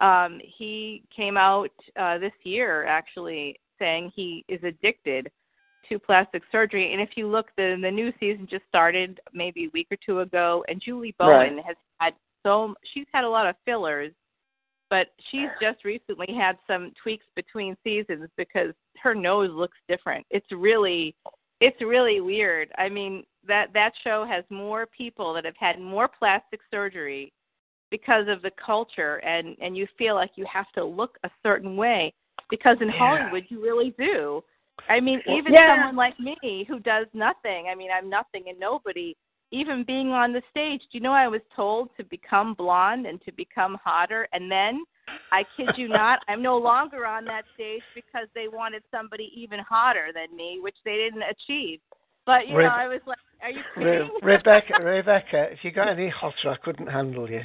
Um, 0.00 0.40
he 0.42 1.02
came 1.14 1.36
out 1.36 1.70
uh, 1.98 2.16
this 2.18 2.32
year 2.44 2.86
actually 2.86 3.60
saying 3.78 4.12
he 4.14 4.44
is 4.48 4.60
addicted 4.64 5.30
to 5.88 5.98
plastic 5.98 6.42
surgery. 6.52 6.92
And 6.92 7.00
if 7.00 7.10
you 7.16 7.26
look, 7.26 7.48
the 7.56 7.78
the 7.80 7.90
new 7.90 8.12
season 8.20 8.46
just 8.50 8.64
started 8.68 9.20
maybe 9.32 9.66
a 9.66 9.70
week 9.72 9.88
or 9.90 9.96
two 10.04 10.20
ago, 10.20 10.64
and 10.68 10.80
Julie 10.80 11.14
Bowen 11.18 11.56
Right. 11.56 11.64
has 11.64 11.76
had 12.00 12.14
so 12.44 12.74
she's 12.94 13.06
had 13.12 13.24
a 13.24 13.28
lot 13.28 13.46
of 13.46 13.54
fillers 13.64 14.12
but 14.90 15.06
she's 15.30 15.48
just 15.62 15.84
recently 15.84 16.26
had 16.36 16.58
some 16.66 16.92
tweaks 17.00 17.24
between 17.36 17.76
seasons 17.84 18.28
because 18.36 18.74
her 19.00 19.14
nose 19.14 19.50
looks 19.52 19.78
different. 19.88 20.26
It's 20.30 20.50
really 20.50 21.14
it's 21.60 21.80
really 21.80 22.20
weird. 22.20 22.70
I 22.76 22.88
mean, 22.88 23.22
that 23.46 23.72
that 23.74 23.92
show 24.02 24.24
has 24.26 24.44
more 24.50 24.86
people 24.86 25.32
that 25.34 25.44
have 25.44 25.56
had 25.58 25.78
more 25.80 26.08
plastic 26.08 26.60
surgery 26.70 27.32
because 27.90 28.26
of 28.28 28.42
the 28.42 28.50
culture 28.64 29.16
and 29.18 29.56
and 29.60 29.76
you 29.76 29.86
feel 29.96 30.16
like 30.16 30.32
you 30.34 30.44
have 30.52 30.70
to 30.72 30.84
look 30.84 31.16
a 31.22 31.30
certain 31.42 31.76
way 31.76 32.12
because 32.50 32.76
in 32.80 32.88
Yeah. 32.88 32.98
Hollywood 32.98 33.44
you 33.48 33.62
really 33.62 33.94
do. 33.96 34.42
I 34.88 35.00
mean, 35.00 35.20
even 35.26 35.52
yeah. 35.52 35.74
someone 35.74 35.96
like 35.96 36.18
me 36.18 36.64
who 36.68 36.78
does 36.80 37.06
nothing. 37.12 37.66
I 37.70 37.74
mean, 37.74 37.90
I'm 37.94 38.08
nothing 38.08 38.44
and 38.48 38.58
nobody. 38.58 39.16
Even 39.52 39.84
being 39.84 40.10
on 40.10 40.32
the 40.32 40.42
stage, 40.50 40.80
do 40.80 40.98
you 40.98 41.00
know 41.00 41.12
I 41.12 41.26
was 41.26 41.40
told 41.54 41.90
to 41.96 42.04
become 42.04 42.54
blonde 42.54 43.06
and 43.06 43.20
to 43.22 43.32
become 43.32 43.76
hotter, 43.82 44.28
and 44.32 44.50
then 44.50 44.84
I 45.32 45.44
kid 45.56 45.70
you 45.76 45.88
not, 45.88 46.20
I'm 46.28 46.42
no 46.42 46.56
longer 46.56 47.04
on 47.04 47.24
that 47.24 47.44
stage 47.54 47.82
because 47.94 48.28
they 48.34 48.46
wanted 48.46 48.82
somebody 48.90 49.32
even 49.34 49.58
hotter 49.58 50.10
than 50.14 50.36
me, 50.36 50.60
which 50.62 50.76
they 50.84 50.96
didn't 50.96 51.22
achieve. 51.22 51.80
But 52.26 52.46
you 52.46 52.56
Re- 52.56 52.64
know, 52.64 52.70
I 52.70 52.86
was 52.86 53.00
like, 53.06 53.18
"Are 53.42 53.50
you 53.50 53.62
Re- 53.76 53.98
kidding?" 53.98 54.10
Rebecca, 54.22 54.74
Rebecca, 54.82 55.48
if 55.50 55.64
you 55.64 55.72
got 55.72 55.88
any 55.88 56.08
hotter, 56.08 56.50
I 56.50 56.56
couldn't 56.56 56.86
handle 56.86 57.28
you. 57.28 57.42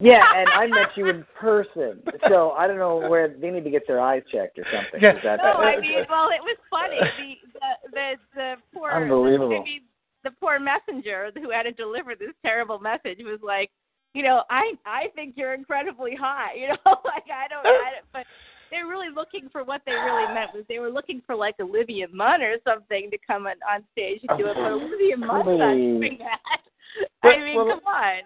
Yeah, 0.00 0.24
and 0.36 0.48
I 0.48 0.66
met 0.66 0.88
you 0.96 1.08
in 1.08 1.24
person, 1.38 2.02
so 2.28 2.52
I 2.52 2.66
don't 2.66 2.78
know 2.78 2.96
where 3.08 3.28
they 3.28 3.50
need 3.50 3.64
to 3.64 3.70
get 3.70 3.86
their 3.86 4.00
eyes 4.00 4.22
checked 4.32 4.58
or 4.58 4.64
something. 4.74 5.00
Yeah. 5.00 5.16
Is 5.16 5.22
that- 5.24 5.40
No, 5.42 5.52
I 5.52 5.80
mean, 5.80 6.04
well, 6.08 6.28
it 6.30 6.40
was 6.42 6.56
funny. 6.70 6.98
The 6.98 7.90
the 7.92 7.92
the, 7.92 8.14
the 8.34 8.54
poor 8.74 8.90
Unbelievable. 8.92 9.60
I 9.60 9.64
mean, 9.64 9.82
the 10.24 10.30
poor 10.40 10.58
messenger 10.58 11.30
who 11.34 11.50
had 11.50 11.62
to 11.64 11.72
deliver 11.72 12.14
this 12.14 12.32
terrible 12.44 12.78
message 12.78 13.18
was 13.20 13.40
like, 13.42 13.70
you 14.14 14.22
know, 14.22 14.42
I 14.50 14.72
I 14.86 15.08
think 15.14 15.34
you're 15.36 15.54
incredibly 15.54 16.14
hot. 16.14 16.56
You 16.58 16.68
know, 16.84 16.96
like 17.04 17.24
I 17.32 17.48
don't, 17.48 17.66
I 17.66 17.92
don't 17.94 18.06
but 18.12 18.24
they're 18.70 18.86
really 18.86 19.08
looking 19.14 19.48
for 19.50 19.64
what 19.64 19.82
they 19.84 19.92
really 19.92 20.32
meant 20.32 20.54
was 20.54 20.64
they 20.68 20.78
were 20.78 20.90
looking 20.90 21.20
for 21.26 21.34
like 21.34 21.56
Olivia 21.60 22.06
Munn 22.12 22.40
or 22.42 22.56
something 22.64 23.10
to 23.10 23.18
come 23.26 23.46
on, 23.46 23.56
on 23.68 23.82
stage 23.92 24.20
and 24.28 24.38
do 24.38 24.46
it, 24.46 24.54
but 24.54 24.62
oh, 24.62 24.80
Olivia 24.80 25.16
Munn's 25.16 25.58
not 25.58 25.74
doing 25.74 26.18
that. 26.20 26.38
But- 27.22 27.28
I 27.34 27.44
mean, 27.44 27.56
well, 27.56 27.66
come 27.66 27.86
on. 27.86 28.22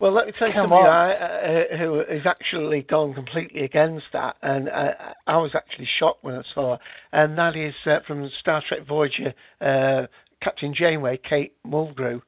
Well, 0.00 0.12
let 0.12 0.26
me 0.26 0.32
tell 0.38 0.48
you 0.48 0.54
Come 0.54 0.70
something. 0.70 0.78
I, 0.78 1.12
uh, 1.12 1.76
who 1.78 1.98
has 2.08 2.26
actually 2.26 2.82
gone 2.82 3.14
completely 3.14 3.62
against 3.62 4.06
that, 4.12 4.36
and 4.42 4.68
uh, 4.68 4.90
I 5.26 5.36
was 5.36 5.52
actually 5.54 5.88
shocked 5.98 6.24
when 6.24 6.34
I 6.34 6.42
saw 6.52 6.76
her, 6.76 6.78
and 7.12 7.38
that 7.38 7.56
is 7.56 7.74
uh, 7.86 8.00
from 8.06 8.28
Star 8.40 8.62
Trek 8.68 8.86
Voyager, 8.86 9.32
uh, 9.60 10.06
Captain 10.42 10.74
Janeway, 10.74 11.18
Kate 11.28 11.54
Mulgrew, 11.66 12.20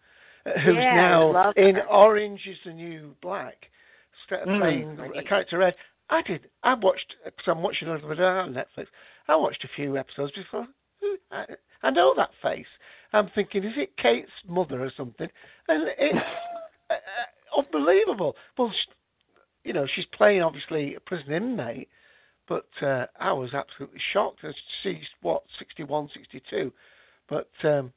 uh, 0.46 0.50
who's 0.60 0.76
Yeah, 0.76 0.94
now 0.94 1.52
in 1.56 1.74
her. 1.74 1.86
Orange 1.86 2.40
is 2.46 2.56
the 2.64 2.72
New 2.72 3.14
Black, 3.20 3.68
st- 4.26 4.46
Mm. 4.46 4.58
playing 4.58 5.12
a 5.16 5.22
character 5.24 5.58
Red. 5.58 5.74
I 6.08 6.22
did. 6.22 6.48
I 6.62 6.74
watched 6.74 7.14
because 7.24 7.48
I'm 7.48 7.62
watching 7.62 7.88
a 7.88 7.92
little 7.94 8.08
bit 8.08 8.20
on 8.20 8.54
Netflix. 8.54 8.86
I 9.28 9.34
watched 9.34 9.64
a 9.64 9.68
few 9.74 9.96
episodes 9.98 10.32
before. 10.32 10.68
"Hmm, 11.02 11.14
I, 11.32 11.44
I 11.82 11.90
know 11.90 12.14
that 12.16 12.30
face. 12.40 12.66
I'm 13.12 13.28
thinking, 13.34 13.64
is 13.64 13.74
it 13.76 13.96
Kate's 13.96 14.30
mother 14.46 14.82
or 14.84 14.92
something? 14.96 15.28
And 15.68 15.88
it's 15.98 16.16
uh, 16.90 16.94
uh, 16.94 16.96
unbelievable. 17.56 18.36
Well, 18.58 18.70
sh 18.70 18.88
you 19.64 19.72
know, 19.72 19.86
she's 19.94 20.04
playing 20.16 20.42
obviously 20.42 20.94
a 20.94 21.00
prison 21.00 21.32
inmate, 21.32 21.88
but 22.48 22.68
uh, 22.82 23.06
I 23.18 23.32
was 23.32 23.52
absolutely 23.52 23.98
shocked. 24.12 24.38
She's 24.82 24.94
what 25.22 25.42
61, 25.58 26.08
62. 26.14 26.72
But 27.28 27.48
um, 27.64 27.92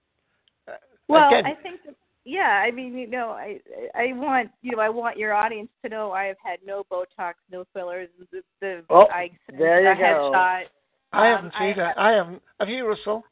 uh, 0.68 0.72
Well, 1.08 1.28
again, 1.28 1.46
I 1.46 1.54
think, 1.62 1.82
yeah. 2.26 2.64
I 2.66 2.72
mean, 2.72 2.98
you 2.98 3.08
know, 3.08 3.30
I 3.30 3.60
I 3.94 4.14
want 4.14 4.50
you 4.64 4.72
know 4.72 4.82
I 4.82 4.90
want 4.90 5.18
your 5.18 5.34
audience 5.34 5.70
to 5.84 5.90
know 5.90 6.12
I 6.12 6.26
have 6.26 6.38
had 6.44 6.60
no 6.66 6.84
Botox, 6.92 7.34
no 7.52 7.66
fillers. 7.74 8.10
The, 8.32 8.42
the 8.62 8.84
Oh, 8.90 9.08
I 9.12 9.30
there 9.58 9.84
you 9.84 9.90
a 9.90 9.96
go. 9.96 10.32
headshot. 10.34 10.64
I 11.12 11.32
um, 11.32 11.36
haven't 11.36 11.54
I 11.56 11.70
either. 11.70 12.00
I 12.00 12.12
haven't. 12.14 12.42
Have 12.60 12.70
you, 12.70 12.88
Russell? 12.88 13.24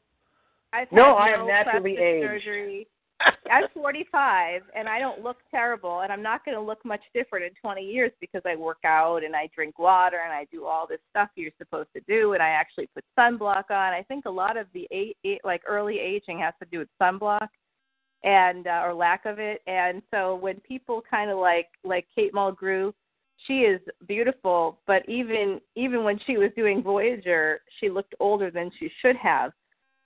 I've 0.72 0.92
No, 0.92 1.14
I 1.14 1.28
am 1.30 1.40
no 1.40 1.46
naturally 1.46 1.96
aged. 1.96 2.24
Surgery. 2.24 2.86
I'm 3.50 3.64
45 3.74 4.62
and 4.76 4.88
I 4.88 4.98
don't 4.98 5.22
look 5.22 5.38
terrible, 5.50 6.00
and 6.00 6.12
I'm 6.12 6.22
not 6.22 6.44
going 6.44 6.56
to 6.56 6.60
look 6.60 6.84
much 6.84 7.00
different 7.14 7.46
in 7.46 7.52
20 7.60 7.82
years 7.82 8.12
because 8.20 8.42
I 8.46 8.56
work 8.56 8.78
out 8.84 9.24
and 9.24 9.34
I 9.34 9.48
drink 9.54 9.78
water 9.78 10.20
and 10.24 10.32
I 10.32 10.46
do 10.52 10.64
all 10.64 10.86
this 10.86 11.00
stuff 11.10 11.28
you're 11.34 11.50
supposed 11.58 11.88
to 11.94 12.00
do, 12.08 12.34
and 12.34 12.42
I 12.42 12.50
actually 12.50 12.88
put 12.94 13.04
sunblock 13.18 13.70
on. 13.70 13.92
I 13.92 14.04
think 14.06 14.26
a 14.26 14.30
lot 14.30 14.56
of 14.56 14.66
the 14.72 14.86
a- 14.92 15.14
a- 15.24 15.40
like 15.44 15.62
early 15.66 15.98
aging 15.98 16.38
has 16.40 16.54
to 16.62 16.68
do 16.70 16.78
with 16.78 16.88
sunblock 17.00 17.48
and 18.24 18.66
uh, 18.66 18.82
or 18.84 18.94
lack 18.94 19.26
of 19.26 19.38
it. 19.38 19.62
And 19.66 20.02
so 20.12 20.36
when 20.36 20.60
people 20.60 21.02
kind 21.08 21.30
of 21.30 21.38
like 21.38 21.68
like 21.84 22.06
Kate 22.14 22.32
Mulgrew, 22.32 22.92
she 23.46 23.60
is 23.60 23.80
beautiful, 24.06 24.78
but 24.86 25.08
even 25.08 25.60
even 25.76 26.04
when 26.04 26.18
she 26.26 26.36
was 26.36 26.50
doing 26.56 26.82
Voyager, 26.82 27.60
she 27.80 27.88
looked 27.88 28.14
older 28.20 28.50
than 28.50 28.70
she 28.78 28.90
should 29.00 29.16
have. 29.16 29.52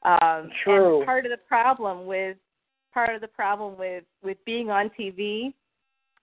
Um, 0.05 0.51
True. 0.65 0.99
And 0.99 1.07
part 1.07 1.27
of 1.27 1.31
the 1.31 1.39
problem 1.49 2.07
with 2.07 2.37
part 2.93 3.15
of 3.15 3.21
the 3.21 3.29
problem 3.29 3.79
with 3.79 4.05
with 4.23 4.39
being 4.45 4.71
on 4.71 4.91
TV 4.99 5.53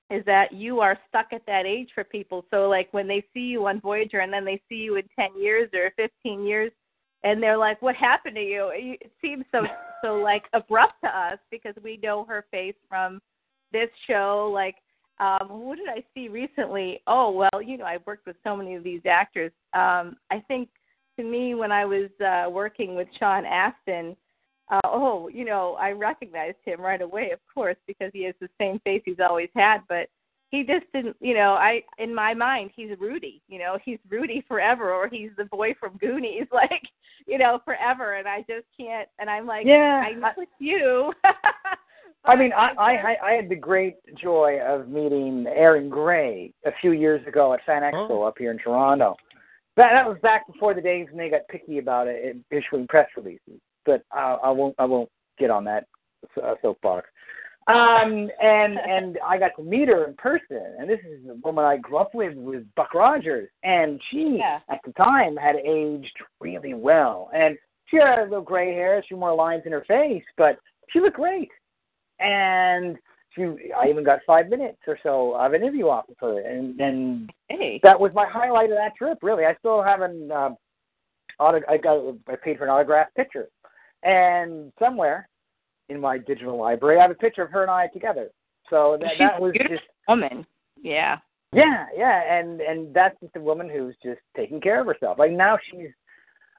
is 0.10 0.26
that 0.26 0.52
you 0.52 0.80
are 0.80 0.98
stuck 1.08 1.28
at 1.32 1.46
that 1.46 1.66
age 1.66 1.90
for 1.94 2.04
people. 2.04 2.44
So 2.50 2.68
like 2.68 2.92
when 2.92 3.08
they 3.08 3.24
see 3.34 3.42
you 3.42 3.68
on 3.68 3.80
Voyager 3.80 4.20
and 4.20 4.34
then 4.34 4.44
they 4.44 4.62
see 4.68 4.76
you 4.76 4.96
in 4.96 5.04
10 5.16 5.40
years 5.40 5.70
or 5.74 5.92
15 5.98 6.46
years 6.46 6.72
and 7.24 7.42
they're 7.44 7.58
like 7.58 7.82
what 7.82 7.96
happened 7.96 8.36
to 8.36 8.42
you? 8.42 8.72
It 8.74 9.12
seems 9.22 9.46
so 9.52 9.66
so 10.04 10.16
like 10.16 10.44
abrupt 10.54 11.02
to 11.04 11.10
us 11.10 11.38
because 11.52 11.76
we 11.84 11.98
know 11.98 12.26
her 12.26 12.46
face 12.52 12.76
from 12.88 13.22
this 13.72 13.90
show 14.08 14.50
like 14.54 14.76
um 15.20 15.48
what 15.50 15.78
did 15.78 15.90
I 15.90 16.04
see 16.14 16.28
recently? 16.28 17.02
Oh, 17.06 17.30
well, 17.32 17.62
you 17.62 17.78
know, 17.78 17.86
I've 17.86 18.06
worked 18.08 18.26
with 18.26 18.38
so 18.44 18.56
many 18.56 18.76
of 18.76 18.84
these 18.84 19.02
actors. 19.06 19.52
Um 19.74 20.18
I 20.32 20.44
think 20.48 20.70
to 21.18 21.24
me 21.24 21.54
when 21.54 21.72
I 21.72 21.86
was 21.86 22.10
uh 22.26 22.50
working 22.50 22.96
with 22.96 23.08
Sean 23.20 23.46
Astin, 23.46 24.16
uh, 24.70 24.80
oh, 24.84 25.30
you 25.30 25.46
know, 25.46 25.76
I 25.80 25.92
recognized 25.92 26.58
him 26.64 26.80
right 26.82 27.02
away, 27.02 27.32
of 27.32 27.40
course, 27.54 27.78
because 27.88 28.12
he 28.14 28.24
has 28.24 28.36
the 28.40 28.50
same 28.60 28.80
face 28.80 29.02
he's 29.06 29.20
always 29.20 29.50
had. 29.56 29.80
But 29.88 30.10
he 30.50 30.64
just 30.64 30.86
didn't, 30.94 31.16
you 31.20 31.34
know, 31.34 31.54
I 31.54 31.84
in 31.98 32.14
my 32.14 32.34
mind 32.34 32.72
he's 32.76 32.92
Rudy, 33.00 33.42
you 33.48 33.60
know, 33.60 33.78
he's 33.84 34.00
Rudy 34.10 34.44
forever, 34.48 34.92
or 34.94 35.08
he's 35.08 35.32
the 35.38 35.46
boy 35.46 35.74
from 35.80 35.98
Goonies, 35.98 36.48
like, 36.52 36.84
you 37.28 37.38
know, 37.38 37.60
forever. 37.66 38.16
And 38.16 38.28
I 38.28 38.40
just 38.42 38.66
can't. 38.78 39.08
And 39.20 39.30
I'm 39.30 39.46
like, 39.48 39.66
Yeah, 39.66 40.04
I 40.06 40.12
know 40.14 40.30
it's 40.38 40.52
you. 40.60 41.14
I 42.26 42.36
mean, 42.36 42.52
I, 42.54 42.72
I 42.78 42.92
I 42.92 43.16
I 43.24 43.32
had 43.34 43.50
the 43.50 43.56
great 43.56 43.96
joy 44.16 44.60
of 44.60 44.90
meeting 44.90 45.48
Erin 45.48 45.90
Gray 45.90 46.54
a 46.66 46.72
few 46.82 46.92
years 46.92 47.26
ago 47.28 47.54
at 47.54 47.64
Fan 47.66 47.82
Expo 47.82 48.10
Oh. 48.12 48.24
up 48.24 48.36
here 48.38 48.52
in 48.52 48.58
Toronto. 48.60 49.16
That 49.78 49.94
that 49.94 50.08
was 50.08 50.18
back 50.22 50.46
before 50.46 50.74
the 50.74 50.82
days 50.82 51.08
when 51.10 51.18
they 51.18 51.30
got 51.30 51.48
picky 51.50 51.78
about 51.78 52.08
it 52.08 52.38
issuing 52.52 52.88
press 52.88 53.08
releases. 53.16 53.60
But 53.90 54.04
I, 54.12 54.38
I 54.44 54.50
won't 54.52 54.76
I 54.78 54.86
won't 54.86 55.10
get 55.40 55.50
on 55.50 55.64
that 55.64 55.86
uh, 56.44 56.54
soapbox. 56.62 57.08
Um, 57.68 58.30
and 58.42 58.78
and 58.88 59.18
I 59.26 59.40
got 59.40 59.52
to 59.58 59.64
meet 59.64 59.88
her 59.88 60.06
in 60.06 60.14
person, 60.16 60.62
and 60.78 60.88
this 60.88 61.00
is 61.00 61.26
the 61.26 61.40
woman 61.44 61.66
I 61.66 61.78
grew 61.78 61.98
up 61.98 62.14
with 62.14 62.36
was 62.36 62.64
Buck 62.76 62.94
Rogers, 62.94 63.50
and 63.64 64.00
she 64.12 64.38
Yeah. 64.38 64.60
at 64.70 64.80
the 64.86 64.94
time 64.94 65.36
had 65.36 65.56
aged 65.56 66.18
really 66.40 66.76
well, 66.76 67.32
and 67.34 67.58
she 67.88 67.98
had 67.98 68.20
a 68.20 68.24
little 68.24 68.42
gray 68.42 68.74
hair, 68.74 69.00
a 69.00 69.04
few 69.04 69.18
more 69.18 69.34
lines 69.34 69.64
in 69.66 69.72
her 69.72 69.86
face, 69.88 70.24
but 70.38 70.60
she 70.90 71.00
looked 71.00 71.16
great. 71.16 71.50
And 72.20 72.98
she, 73.34 73.44
I 73.76 73.88
even 73.90 74.04
got 74.04 74.20
five 74.28 74.50
minutes 74.50 74.80
or 74.86 75.00
so 75.02 75.34
of 75.34 75.54
an 75.54 75.62
interview 75.64 75.88
off 75.88 76.10
of 76.10 76.16
her, 76.22 76.42
and 76.42 76.80
and 76.80 77.32
hey, 77.48 77.80
that 77.82 78.00
was 78.00 78.12
my 78.14 78.28
highlight 78.28 78.70
of 78.70 78.78
that 78.78 78.96
trip. 78.96 79.18
Really, 79.24 79.46
I 79.46 79.56
still 79.56 79.82
haven't. 79.82 80.32
Uh, 80.32 80.52
auto, 81.40 81.62
I 81.70 81.78
got 81.78 82.16
I 82.28 82.36
paid 82.36 82.58
for 82.58 82.66
an 82.66 82.70
autograph 82.70 83.08
picture, 83.16 83.48
and 84.04 84.72
somewhere 84.80 85.28
in 85.90 86.00
my 86.00 86.18
digital 86.18 86.58
library, 86.58 87.00
I 87.00 87.02
have 87.02 87.12
a 87.12 87.16
picture 87.16 87.42
of 87.42 87.52
her 87.52 87.62
and 87.62 87.72
I 87.72 87.88
together. 87.88 88.30
So 88.70 88.98
that 89.02 89.12
She's 89.12 89.20
that 89.20 89.42
was 89.42 89.52
beautiful. 89.52 89.78
just 89.78 89.90
woman. 90.08 90.46
Yeah. 90.82 91.18
yeah, 91.52 91.88
yeah, 91.96 92.40
and 92.40 92.62
and 92.62 92.94
that's 92.94 93.20
just 93.20 93.36
a 93.36 93.40
woman 93.40 93.70
who's 93.70 93.96
just 94.04 94.20
taking 94.38 94.62
care 94.62 94.80
of 94.80 94.88
herself. 94.88 95.18
Like 95.18 95.32
now, 95.32 95.58
she's 95.72 95.90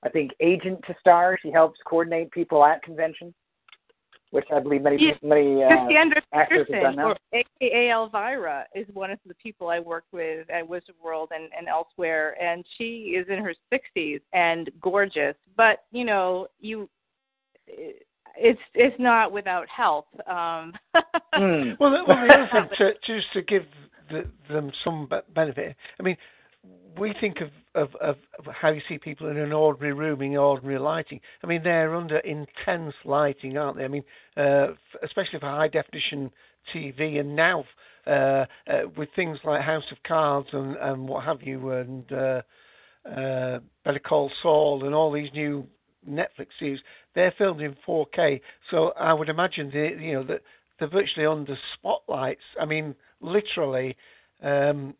I 0.02 0.08
think 0.08 0.32
agent 0.40 0.80
to 0.86 0.94
star. 0.98 1.38
She 1.40 1.50
helps 1.50 1.78
coordinate 1.86 2.30
people 2.32 2.64
at 2.64 2.82
conventions, 2.82 3.34
which 4.30 4.46
I 4.52 4.60
believe 4.60 4.82
many 4.82 5.14
many 5.22 5.62
uh, 5.62 5.68
Cassandra 5.68 6.22
actors 6.32 6.66
have 6.72 6.82
done 6.82 6.98
or 6.98 7.16
AKA 7.32 7.90
Elvira, 7.90 8.66
is 8.74 8.86
one 8.92 9.10
of 9.10 9.18
the 9.26 9.34
people 9.34 9.68
I 9.68 9.78
worked 9.78 10.12
with 10.12 10.48
at 10.50 10.66
Wizard 10.66 10.94
World 11.02 11.30
and, 11.34 11.50
and 11.56 11.68
elsewhere, 11.68 12.40
and 12.42 12.64
she 12.78 13.14
is 13.16 13.26
in 13.28 13.38
her 13.38 13.54
60s 13.72 14.20
and 14.32 14.70
gorgeous. 14.80 15.36
But 15.56 15.84
you 15.92 16.04
know, 16.04 16.48
you, 16.60 16.88
it's 18.36 18.60
it's 18.74 18.96
not 18.98 19.32
without 19.32 19.66
help. 19.68 20.06
Um, 20.28 20.72
Hmm. 21.32 21.70
Well, 21.78 21.92
the- 21.92 22.04
well, 22.06 22.26
the 22.26 22.34
other 22.34 22.48
thing, 22.52 22.68
to, 22.78 22.92
just 23.06 23.32
to 23.34 23.42
give 23.42 23.62
the, 24.10 24.24
them 24.52 24.72
some 24.82 25.08
benefit, 25.32 25.76
I 25.98 26.02
mean, 26.02 26.16
we 26.98 27.14
think 27.20 27.36
of, 27.40 27.50
of, 27.74 27.94
of, 28.00 28.16
of 28.38 28.52
how 28.52 28.70
you 28.70 28.80
see 28.88 28.98
people 28.98 29.28
in 29.28 29.36
an 29.38 29.52
ordinary 29.52 29.92
room 29.92 30.20
in 30.22 30.36
ordinary 30.36 30.78
lighting. 30.80 31.20
I 31.42 31.46
mean, 31.46 31.62
they're 31.62 31.94
under 31.94 32.18
intense 32.18 32.94
lighting, 33.04 33.56
aren't 33.56 33.78
they? 33.78 33.84
I 33.84 33.88
mean, 33.88 34.02
uh, 34.36 34.68
especially 35.04 35.38
for 35.38 35.46
high 35.46 35.68
definition 35.68 36.30
TV, 36.74 37.20
and 37.20 37.36
now 37.36 37.64
uh, 38.06 38.10
uh, 38.10 38.46
with 38.96 39.08
things 39.14 39.38
like 39.44 39.62
House 39.62 39.84
of 39.92 39.98
Cards 40.02 40.48
and, 40.52 40.76
and 40.76 41.08
what 41.08 41.24
have 41.24 41.42
you, 41.42 41.70
and 41.70 42.12
uh, 42.12 42.42
uh, 43.08 43.60
Better 43.84 44.00
Call 44.00 44.30
Saul, 44.42 44.84
and 44.84 44.94
all 44.94 45.12
these 45.12 45.30
new 45.32 45.66
Netflix 46.08 46.48
series, 46.58 46.80
they're 47.14 47.34
filmed 47.36 47.60
in 47.60 47.76
4K. 47.86 48.40
So 48.70 48.92
I 48.98 49.12
would 49.12 49.28
imagine 49.28 49.70
the, 49.70 49.96
you 50.02 50.12
know 50.14 50.24
that 50.24 50.42
they're 50.78 50.88
virtually 50.88 51.26
under 51.26 51.56
spotlights. 51.74 52.40
I 52.60 52.64
mean, 52.64 52.94
literally, 53.20 53.96
um, 54.42 54.94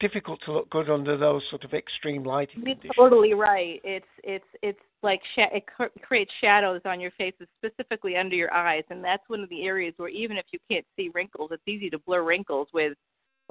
difficult 0.00 0.40
to 0.44 0.52
look 0.52 0.70
good 0.70 0.90
under 0.90 1.16
those 1.16 1.42
sort 1.50 1.64
of 1.64 1.72
extreme 1.72 2.24
lighting 2.24 2.62
You're 2.64 2.74
conditions. 2.74 2.92
totally 2.96 3.34
right. 3.34 3.80
It's 3.84 4.06
it's 4.22 4.44
it's 4.62 4.78
like 5.02 5.20
sh- 5.34 5.50
it 5.52 5.64
creates 6.02 6.30
shadows 6.40 6.80
on 6.84 7.00
your 7.00 7.10
faces, 7.12 7.48
specifically 7.58 8.16
under 8.16 8.36
your 8.36 8.52
eyes, 8.52 8.84
and 8.90 9.02
that's 9.02 9.22
one 9.28 9.40
of 9.40 9.48
the 9.48 9.64
areas 9.64 9.94
where 9.96 10.08
even 10.08 10.36
if 10.36 10.46
you 10.52 10.58
can't 10.70 10.86
see 10.96 11.10
wrinkles, 11.14 11.50
it's 11.52 11.62
easy 11.66 11.90
to 11.90 11.98
blur 11.98 12.22
wrinkles 12.22 12.68
with 12.72 12.94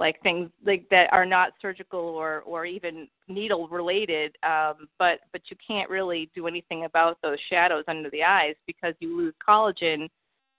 like 0.02 0.20
things 0.20 0.50
like 0.66 0.84
that 0.90 1.12
are 1.12 1.24
not 1.24 1.52
surgical 1.62 2.00
or 2.00 2.40
or 2.40 2.66
even 2.66 3.06
needle 3.28 3.68
related. 3.68 4.36
Um, 4.42 4.88
but 4.98 5.20
but 5.30 5.42
you 5.48 5.56
can't 5.64 5.88
really 5.88 6.28
do 6.34 6.48
anything 6.48 6.84
about 6.86 7.18
those 7.22 7.38
shadows 7.48 7.84
under 7.86 8.10
the 8.10 8.24
eyes 8.24 8.56
because 8.66 8.94
you 8.98 9.16
lose 9.16 9.34
collagen. 9.48 10.08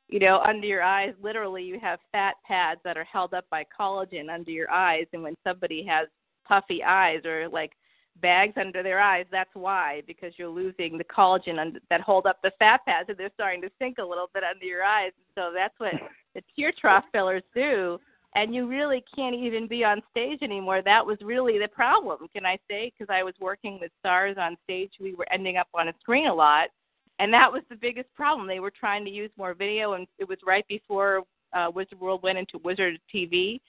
You 0.08 0.20
know, 0.20 0.40
under 0.48 0.66
your 0.66 0.82
eyes, 0.82 1.14
literally, 1.22 1.64
you 1.64 1.78
have 1.82 2.00
fat 2.12 2.36
pads 2.48 2.80
that 2.86 2.98
are 2.98 3.04
held 3.04 3.34
up 3.34 3.46
by 3.50 3.66
collagen 3.78 4.34
under 4.34 4.52
your 4.52 4.72
eyes, 4.72 5.08
and 5.12 5.22
when 5.22 5.36
somebody 5.46 5.86
has 5.86 6.08
puffy 6.48 6.82
eyes 6.82 7.26
or 7.26 7.50
like 7.50 7.74
bags 8.22 8.54
under 8.58 8.82
their 8.82 9.02
eyes. 9.02 9.26
That's 9.30 9.50
why, 9.54 10.04
because 10.08 10.34
you're 10.38 10.48
losing 10.48 10.98
the 10.98 11.04
collagen 11.04 11.60
under, 11.60 11.80
that 11.90 12.02
hold 12.02 12.28
up 12.28 12.40
the 12.44 12.52
fat 12.60 12.82
pads, 12.86 13.10
and 13.10 13.18
they're 13.18 13.32
starting 13.34 13.62
to 13.64 13.72
sink 13.80 13.98
a 13.98 14.06
little 14.06 14.30
bit 14.34 14.44
under 14.44 14.66
your 14.66 14.84
eyes. 14.84 15.12
So 15.36 15.52
that's 15.54 15.78
what 15.80 15.94
the 16.34 16.42
tear 16.56 16.72
trough 16.80 17.06
fillers 17.12 17.44
do. 17.54 18.00
And 18.36 18.54
you 18.54 18.68
really 18.68 19.04
can't 19.16 19.36
even 19.36 19.68
be 19.68 19.84
on 19.84 20.02
stage 20.10 20.40
anymore. 20.42 20.82
That 20.82 21.06
was 21.06 21.18
really 21.22 21.60
the 21.60 21.68
problem, 21.68 22.28
can 22.34 22.46
I 22.46 22.58
say? 22.70 22.92
Because 22.92 23.14
I 23.14 23.22
was 23.24 23.36
working 23.40 23.80
with 23.80 23.92
stars 24.00 24.38
on 24.40 24.58
stage. 24.64 24.92
We 25.00 25.14
were 25.14 25.28
ending 25.32 25.58
up 25.58 25.68
on 25.74 25.90
a 25.90 25.94
screen 26.00 26.28
a 26.28 26.34
lot. 26.34 26.70
And 27.20 27.32
that 27.32 27.52
was 27.52 27.62
the 27.70 27.76
biggest 27.76 28.12
problem. 28.16 28.48
They 28.48 28.60
were 28.60 28.72
trying 28.72 29.06
to 29.06 29.12
use 29.12 29.30
more 29.38 29.54
video, 29.54 29.94
and 29.94 30.08
it 30.18 30.28
was 30.28 30.40
right 30.46 30.68
before 30.68 31.24
uh, 31.54 31.70
Wizard 31.74 32.00
World 32.00 32.24
went 32.24 32.40
into 32.40 32.58
Wizard 32.64 33.00
TV 33.14 33.60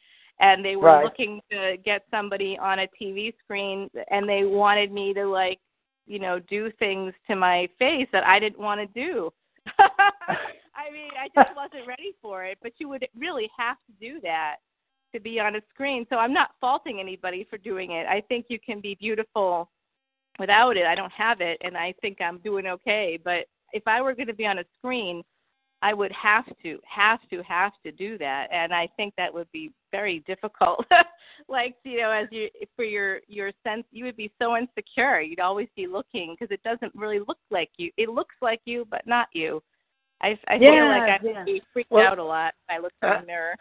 and 0.40 0.64
they 0.64 0.76
were 0.76 0.86
Right. 0.86 1.04
looking 1.04 1.40
to 1.50 1.76
get 1.84 2.04
somebody 2.10 2.58
on 2.58 2.80
a 2.80 2.88
TV 3.00 3.34
screen 3.38 3.88
and 4.10 4.28
they 4.28 4.44
wanted 4.44 4.90
me 4.92 5.14
to 5.14 5.26
like 5.26 5.60
you 6.06 6.18
know 6.18 6.38
do 6.38 6.70
things 6.78 7.12
to 7.28 7.36
my 7.36 7.68
face 7.78 8.08
that 8.12 8.26
I 8.26 8.38
didn't 8.38 8.58
want 8.58 8.80
to 8.80 8.86
do. 8.86 9.32
I 10.86 10.92
mean, 10.92 11.10
I 11.18 11.28
just 11.34 11.56
wasn't 11.56 11.86
ready 11.86 12.14
for 12.20 12.44
it, 12.44 12.58
but 12.62 12.72
you 12.78 12.88
would 12.88 13.06
really 13.16 13.48
have 13.56 13.76
to 13.86 13.92
do 14.00 14.20
that 14.22 14.56
to 15.14 15.20
be 15.20 15.40
on 15.40 15.56
a 15.56 15.60
screen. 15.72 16.06
So 16.10 16.16
I'm 16.16 16.32
not 16.32 16.50
faulting 16.60 17.00
anybody 17.00 17.46
for 17.48 17.56
doing 17.58 17.92
it. 17.92 18.06
I 18.06 18.20
think 18.28 18.46
you 18.48 18.58
can 18.58 18.80
be 18.80 18.96
beautiful 18.96 19.70
without 20.38 20.76
it. 20.76 20.86
I 20.86 20.94
don't 20.94 21.12
have 21.12 21.40
it 21.40 21.58
and 21.62 21.76
I 21.76 21.94
think 22.02 22.20
I'm 22.20 22.38
doing 22.38 22.66
okay, 22.66 23.18
but 23.22 23.46
if 23.72 23.84
I 23.86 24.02
were 24.02 24.14
going 24.14 24.28
to 24.28 24.34
be 24.34 24.46
on 24.46 24.58
a 24.58 24.64
screen, 24.78 25.22
I 25.82 25.92
would 25.92 26.12
have 26.12 26.46
to, 26.62 26.78
have 26.84 27.20
to, 27.28 27.42
have 27.42 27.72
to 27.84 27.92
do 27.92 28.16
that, 28.16 28.46
and 28.50 28.72
I 28.72 28.88
think 28.96 29.12
that 29.18 29.34
would 29.34 29.50
be 29.52 29.70
very 29.90 30.20
difficult. 30.26 30.86
like 31.48 31.76
you 31.84 31.98
know, 31.98 32.10
as 32.10 32.26
you 32.30 32.48
for 32.74 32.86
your 32.86 33.20
your 33.28 33.52
sense, 33.62 33.84
you 33.90 34.06
would 34.06 34.16
be 34.16 34.32
so 34.40 34.56
insecure. 34.56 35.20
You'd 35.20 35.40
always 35.40 35.68
be 35.76 35.86
looking 35.86 36.36
because 36.38 36.50
it 36.50 36.62
doesn't 36.62 36.94
really 36.94 37.18
look 37.18 37.36
like 37.50 37.68
you. 37.76 37.90
It 37.98 38.08
looks 38.08 38.34
like 38.40 38.62
you, 38.64 38.86
but 38.90 39.06
not 39.06 39.28
you. 39.34 39.62
I 40.24 40.38
I 40.48 40.58
feel 40.58 40.88
like 40.88 41.02
I'd 41.02 41.20
yeah. 41.22 41.44
be 41.44 41.62
freaked 41.72 41.90
Well, 41.90 42.06
out 42.06 42.18
a 42.18 42.24
lot. 42.24 42.54
I 42.70 42.78
look 42.78 42.92
in 43.02 43.08
uh, 43.08 43.20
the 43.20 43.26
mirror. 43.26 43.54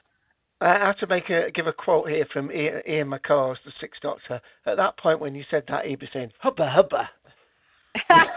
I 0.61 0.79
have 0.79 0.97
to 0.99 1.07
make 1.07 1.29
a 1.29 1.51
give 1.51 1.67
a 1.67 1.73
quote 1.73 2.09
here 2.09 2.25
from 2.31 2.49
Ian, 2.51 3.09
McCaws, 3.09 3.57
the 3.65 3.71
Sixth 3.81 4.01
Doctor. 4.01 4.39
At 4.65 4.77
that 4.77 4.97
point, 4.97 5.19
when 5.19 5.35
you 5.35 5.43
said 5.51 5.63
that, 5.67 5.85
he'd 5.85 5.99
be 5.99 6.09
saying 6.13 6.31
"hubba 6.39 6.69
hubba." 6.69 7.09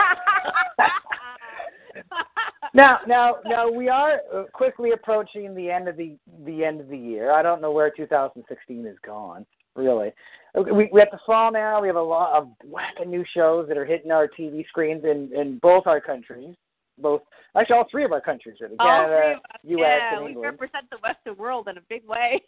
Now, 2.74 2.98
now, 3.06 3.36
now 3.46 3.70
we 3.70 3.88
are 3.88 4.20
quickly 4.52 4.90
approaching 4.92 5.54
the 5.54 5.70
end 5.70 5.88
of 5.88 5.96
the 5.96 6.18
the 6.44 6.62
end 6.62 6.82
of 6.82 6.88
the 6.88 6.98
year. 6.98 7.32
I 7.32 7.42
don't 7.42 7.62
know 7.62 7.72
where 7.72 7.90
2016 7.90 8.86
is 8.86 8.98
gone. 9.02 9.46
Really, 9.74 10.12
we 10.54 10.90
we 10.92 11.00
have 11.00 11.08
the 11.10 11.18
fall 11.24 11.50
now. 11.50 11.80
We 11.80 11.86
have 11.86 11.96
a 11.96 12.02
lot 12.02 12.36
of 12.36 12.48
whack 12.66 12.96
of 13.00 13.08
new 13.08 13.24
shows 13.34 13.66
that 13.68 13.78
are 13.78 13.86
hitting 13.86 14.10
our 14.10 14.28
TV 14.28 14.66
screens 14.66 15.04
in 15.04 15.30
in 15.34 15.58
both 15.62 15.86
our 15.86 16.02
countries. 16.02 16.54
Both, 16.98 17.22
actually, 17.56 17.76
all 17.76 17.86
three 17.90 18.04
of 18.04 18.12
our 18.12 18.20
countries, 18.20 18.56
really. 18.60 18.76
All 18.78 18.86
Canada, 18.86 19.34
us, 19.36 19.60
yeah, 19.62 20.16
and 20.16 20.36
we 20.36 20.42
represent 20.42 20.88
the 20.90 20.98
Western 21.02 21.36
world 21.36 21.68
in 21.68 21.76
a 21.76 21.82
big 21.88 22.02
way. 22.06 22.42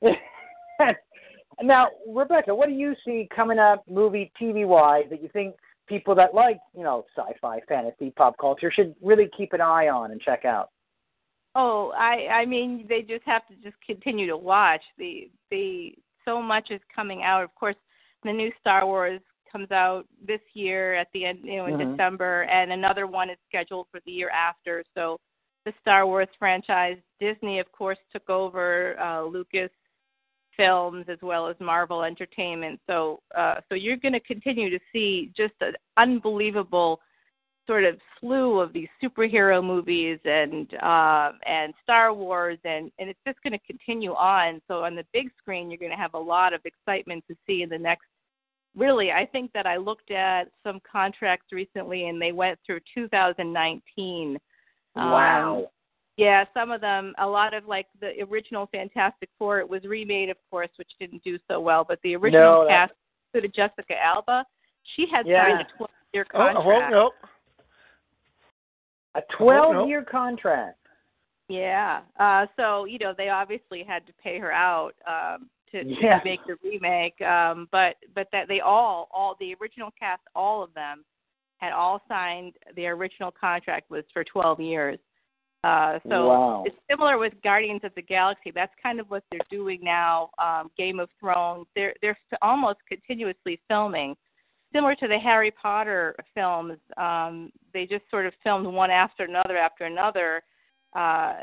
now, 1.62 1.88
Rebecca, 2.08 2.54
what 2.54 2.68
do 2.68 2.74
you 2.74 2.94
see 3.04 3.28
coming 3.34 3.58
up, 3.58 3.84
movie, 3.88 4.32
TV 4.40 4.66
wise, 4.66 5.04
that 5.10 5.22
you 5.22 5.28
think 5.32 5.56
people 5.88 6.14
that 6.14 6.34
like, 6.34 6.58
you 6.76 6.82
know, 6.82 7.04
sci-fi, 7.16 7.60
fantasy, 7.68 8.10
pop 8.10 8.36
culture 8.40 8.70
should 8.70 8.94
really 9.02 9.28
keep 9.36 9.52
an 9.52 9.60
eye 9.60 9.88
on 9.88 10.12
and 10.12 10.20
check 10.20 10.44
out? 10.44 10.70
Oh, 11.54 11.92
I 11.96 12.26
I 12.32 12.46
mean 12.46 12.86
they 12.88 13.02
just 13.02 13.24
have 13.26 13.46
to 13.46 13.54
just 13.62 13.76
continue 13.86 14.26
to 14.26 14.36
watch. 14.36 14.82
The 14.98 15.30
the 15.50 15.94
so 16.24 16.42
much 16.42 16.70
is 16.70 16.80
coming 16.94 17.22
out. 17.22 17.44
Of 17.44 17.54
course, 17.54 17.76
the 18.24 18.32
new 18.32 18.50
Star 18.60 18.84
Wars 18.86 19.20
comes 19.54 19.70
out 19.70 20.04
this 20.26 20.40
year 20.54 20.94
at 20.94 21.06
the 21.14 21.24
end, 21.24 21.38
you 21.44 21.56
know, 21.56 21.66
in 21.66 21.74
Mhm. 21.74 21.92
December, 21.92 22.42
and 22.44 22.72
another 22.72 23.06
one 23.06 23.30
is 23.30 23.38
scheduled 23.46 23.86
for 23.90 24.00
the 24.00 24.10
year 24.10 24.30
after. 24.30 24.82
So 24.94 25.20
the 25.64 25.72
Star 25.80 26.06
Wars 26.06 26.28
franchise, 26.38 26.98
Disney 27.20 27.60
of 27.60 27.70
course 27.70 27.98
took 28.12 28.28
over 28.28 28.98
uh 28.98 29.22
Lucas 29.22 29.70
films 30.56 31.08
as 31.08 31.20
well 31.22 31.46
as 31.46 31.58
Marvel 31.60 32.02
Entertainment. 32.02 32.80
So 32.88 33.20
uh 33.34 33.60
so 33.68 33.74
you're 33.76 33.96
going 33.96 34.12
to 34.12 34.20
continue 34.20 34.70
to 34.70 34.80
see 34.92 35.30
just 35.36 35.54
an 35.60 35.74
unbelievable 35.96 37.00
sort 37.66 37.84
of 37.84 37.98
slew 38.18 38.60
of 38.60 38.72
these 38.72 38.88
superhero 39.02 39.64
movies 39.64 40.18
and 40.24 40.74
uh, 40.82 41.32
and 41.46 41.72
Star 41.82 42.12
Wars 42.12 42.58
and 42.64 42.90
and 42.98 43.08
it's 43.08 43.24
just 43.26 43.40
going 43.42 43.52
to 43.58 43.66
continue 43.72 44.14
on. 44.14 44.60
So 44.68 44.84
on 44.84 44.94
the 44.96 45.06
big 45.12 45.30
screen, 45.38 45.70
you're 45.70 45.78
going 45.78 45.90
to 45.90 45.96
have 45.96 46.14
a 46.14 46.18
lot 46.34 46.52
of 46.52 46.60
excitement 46.66 47.24
to 47.28 47.36
see 47.46 47.62
in 47.62 47.68
the 47.68 47.78
next. 47.78 48.06
Really, 48.76 49.12
I 49.12 49.24
think 49.26 49.52
that 49.52 49.66
I 49.66 49.76
looked 49.76 50.10
at 50.10 50.48
some 50.64 50.80
contracts 50.90 51.52
recently, 51.52 52.08
and 52.08 52.20
they 52.20 52.32
went 52.32 52.58
through 52.66 52.80
2019. 52.94 54.38
Um, 54.96 55.10
Wow. 55.10 55.70
yeah, 56.16 56.44
some 56.52 56.70
of 56.72 56.80
them, 56.80 57.14
a 57.18 57.26
lot 57.26 57.54
of 57.54 57.66
like 57.66 57.86
the 58.00 58.20
original 58.22 58.66
Fantastic 58.66 59.28
Four, 59.38 59.60
it 59.60 59.68
was 59.68 59.84
remade, 59.84 60.28
of 60.28 60.36
course, 60.50 60.70
which 60.76 60.90
didn't 60.98 61.22
do 61.22 61.38
so 61.48 61.60
well. 61.60 61.84
But 61.84 62.00
the 62.02 62.16
original 62.16 62.42
No, 62.42 62.64
that- 62.64 62.90
cast 62.90 62.94
included 63.32 63.54
Jessica 63.54 63.94
Alba. 64.02 64.44
She 64.94 65.06
had 65.06 65.26
Yeah. 65.26 65.44
signed 65.44 65.60
a 65.60 65.64
12-year 65.76 66.26
Oh, 66.34 66.38
contract. 66.38 66.66
won't 66.66 66.90
know. 66.90 67.12
A 69.16 69.18
Oh, 69.18 69.20
no. 69.20 69.36
12 69.36 69.88
year 69.88 70.02
contract. 70.04 70.78
Yeah. 71.48 72.02
Uh 72.18 72.46
so, 72.56 72.84
you 72.86 72.98
know, 72.98 73.12
they 73.12 73.28
obviously 73.28 73.82
had 73.84 74.06
to 74.06 74.12
pay 74.14 74.38
her 74.38 74.50
out 74.50 74.94
um 75.06 75.48
to, 75.82 75.84
Yeah. 75.86 76.18
to 76.20 76.24
make 76.24 76.40
the 76.46 76.56
remake. 76.62 77.20
Um 77.22 77.68
but 77.72 77.96
but 78.14 78.28
that 78.32 78.48
they 78.48 78.60
all 78.60 79.08
all 79.12 79.36
the 79.40 79.54
original 79.60 79.90
cast, 79.98 80.22
all 80.34 80.62
of 80.62 80.72
them 80.74 81.04
had 81.58 81.72
all 81.72 82.00
signed 82.08 82.54
their 82.76 82.92
original 82.94 83.30
contract 83.30 83.90
was 83.90 84.04
for 84.12 84.24
12 84.24 84.60
years. 84.60 84.98
Uh 85.64 85.98
so 86.08 86.28
Wow. 86.28 86.62
it's 86.66 86.76
similar 86.90 87.18
with 87.18 87.32
Guardians 87.42 87.82
of 87.84 87.94
the 87.94 88.02
Galaxy. 88.02 88.50
That's 88.50 88.72
kind 88.82 89.00
of 89.00 89.08
what 89.10 89.24
they're 89.30 89.40
doing 89.50 89.80
now. 89.82 90.30
Um 90.38 90.70
Game 90.76 91.00
of 91.00 91.08
Thrones. 91.20 91.66
They're 91.74 91.94
they're 92.02 92.18
almost 92.42 92.78
continuously 92.88 93.60
filming 93.68 94.16
similar 94.72 94.96
to 94.96 95.06
the 95.06 95.18
Harry 95.18 95.52
Potter 95.52 96.16
films. 96.34 96.78
Um, 96.96 97.52
they 97.72 97.86
just 97.86 98.02
sort 98.10 98.26
of 98.26 98.32
filmed 98.42 98.66
one 98.66 98.90
after 98.90 99.22
another 99.24 99.56
after 99.56 99.84
another 99.84 100.42
uh, 100.94 101.34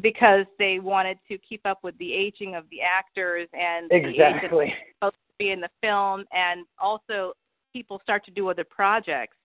because 0.00 0.46
they 0.58 0.78
wanted 0.78 1.18
to 1.28 1.38
keep 1.38 1.60
up 1.64 1.78
with 1.82 1.96
the 1.98 2.12
aging 2.12 2.54
of 2.54 2.64
the 2.70 2.80
actors 2.80 3.48
and 3.52 3.90
the 3.90 3.96
Exactly. 3.96 4.72
supposed 4.94 5.14
to 5.14 5.34
be 5.38 5.50
in 5.50 5.60
the 5.60 5.70
film, 5.82 6.24
and 6.32 6.64
also 6.78 7.32
people 7.72 8.00
start 8.02 8.24
to 8.24 8.30
do 8.30 8.48
other 8.48 8.64
projects. 8.64 9.36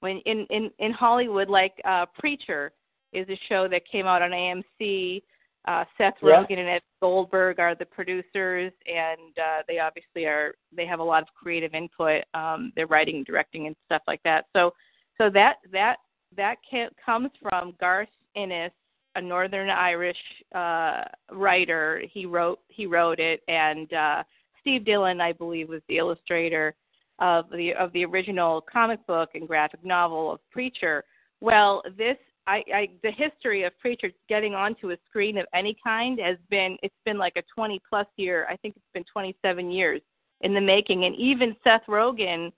When 0.00 0.18
in 0.26 0.46
in 0.50 0.70
in 0.78 0.92
Hollywood, 0.92 1.48
like 1.48 1.74
uh, 1.84 2.06
Preacher 2.18 2.72
is 3.12 3.28
a 3.28 3.38
show 3.48 3.68
that 3.68 3.82
came 3.90 4.06
out 4.06 4.22
on 4.22 4.30
AMC. 4.30 5.22
Uh, 5.68 5.84
Seth 5.98 6.14
Yeah. 6.22 6.42
Rogen 6.42 6.58
and 6.58 6.68
Ed 6.68 6.82
Goldberg 7.02 7.60
are 7.60 7.74
the 7.74 7.84
producers, 7.84 8.72
and 8.86 9.38
uh, 9.38 9.62
they 9.68 9.78
obviously 9.78 10.24
are. 10.24 10.54
They 10.74 10.86
have 10.86 11.00
a 11.00 11.04
lot 11.04 11.22
of 11.22 11.28
creative 11.34 11.74
input. 11.74 12.24
Um, 12.34 12.72
they're 12.76 12.86
writing, 12.86 13.24
directing, 13.24 13.66
and 13.66 13.76
stuff 13.84 14.02
like 14.06 14.22
that. 14.24 14.46
So, 14.54 14.72
so 15.18 15.28
that 15.30 15.56
that 15.70 15.96
that 16.36 16.56
ca- 16.70 16.88
comes 17.04 17.30
from 17.42 17.74
Garth 17.78 18.08
Ennis, 18.36 18.72
a 19.16 19.20
Northern 19.20 19.70
Irish 19.70 20.16
uh, 20.54 21.02
writer. 21.32 22.02
He 22.12 22.26
wrote 22.26 22.60
he 22.68 22.86
wrote 22.86 23.18
it, 23.20 23.42
and 23.48 23.92
uh, 23.92 24.22
Steve 24.60 24.84
Dillon, 24.84 25.20
I 25.20 25.32
believe, 25.32 25.68
was 25.68 25.82
the 25.88 25.98
illustrator 25.98 26.74
of 27.18 27.46
the 27.50 27.74
of 27.74 27.92
the 27.92 28.04
original 28.04 28.62
comic 28.62 29.04
book 29.06 29.30
and 29.34 29.46
graphic 29.46 29.84
novel 29.84 30.32
of 30.32 30.40
Preacher. 30.50 31.04
Well, 31.40 31.82
this 31.96 32.16
I, 32.46 32.62
I 32.74 32.88
the 33.02 33.12
history 33.12 33.64
of 33.64 33.78
Preacher 33.78 34.10
getting 34.28 34.54
onto 34.54 34.90
a 34.90 34.96
screen 35.08 35.38
of 35.38 35.46
any 35.54 35.76
kind 35.82 36.18
has 36.20 36.36
been 36.48 36.76
it's 36.82 36.94
been 37.04 37.18
like 37.18 37.36
a 37.36 37.42
20 37.54 37.80
plus 37.88 38.06
year. 38.16 38.46
I 38.48 38.56
think 38.56 38.76
it's 38.76 38.92
been 38.94 39.04
27 39.12 39.70
years 39.70 40.00
in 40.42 40.54
the 40.54 40.60
making, 40.60 41.04
and 41.04 41.14
even 41.16 41.54
Seth 41.62 41.82
Rogen 41.88 42.50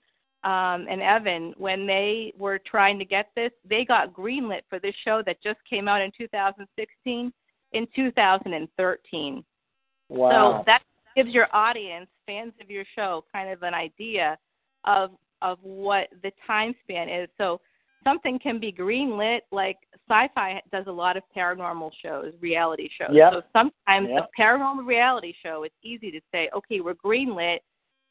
um, 0.43 0.87
and 0.89 1.01
Evan, 1.01 1.53
when 1.57 1.87
they 1.87 2.33
were 2.37 2.59
trying 2.59 2.99
to 2.99 3.05
get 3.05 3.29
this, 3.35 3.51
they 3.67 3.85
got 3.85 4.13
greenlit 4.13 4.61
for 4.69 4.79
this 4.79 4.95
show 5.05 5.23
that 5.25 5.41
just 5.41 5.59
came 5.69 5.87
out 5.87 6.01
in 6.01 6.11
2016 6.17 7.31
in 7.71 7.87
2013. 7.95 9.43
Wow. 10.09 10.29
So 10.29 10.63
that 10.65 10.81
gives 11.15 11.29
your 11.29 11.47
audience, 11.53 12.07
fans 12.25 12.53
of 12.61 12.69
your 12.69 12.83
show, 12.95 13.23
kind 13.31 13.49
of 13.49 13.63
an 13.63 13.73
idea 13.73 14.37
of 14.85 15.11
of 15.41 15.59
what 15.61 16.07
the 16.23 16.31
time 16.47 16.73
span 16.83 17.09
is. 17.09 17.27
So 17.37 17.59
something 18.03 18.39
can 18.39 18.59
be 18.59 18.71
greenlit, 18.71 19.41
like 19.51 19.77
sci-fi 20.09 20.61
does 20.71 20.85
a 20.87 20.91
lot 20.91 21.17
of 21.17 21.23
paranormal 21.35 21.91
shows, 22.01 22.33
reality 22.39 22.89
shows. 22.97 23.09
Yep. 23.11 23.33
So 23.33 23.41
sometimes 23.51 24.09
Yep. 24.09 24.29
a 24.29 24.41
paranormal 24.41 24.85
reality 24.85 25.33
show, 25.43 25.63
it's 25.63 25.75
easy 25.83 26.11
to 26.11 26.21
say, 26.31 26.49
okay, 26.55 26.79
we're 26.79 26.95
greenlit. 26.95 27.59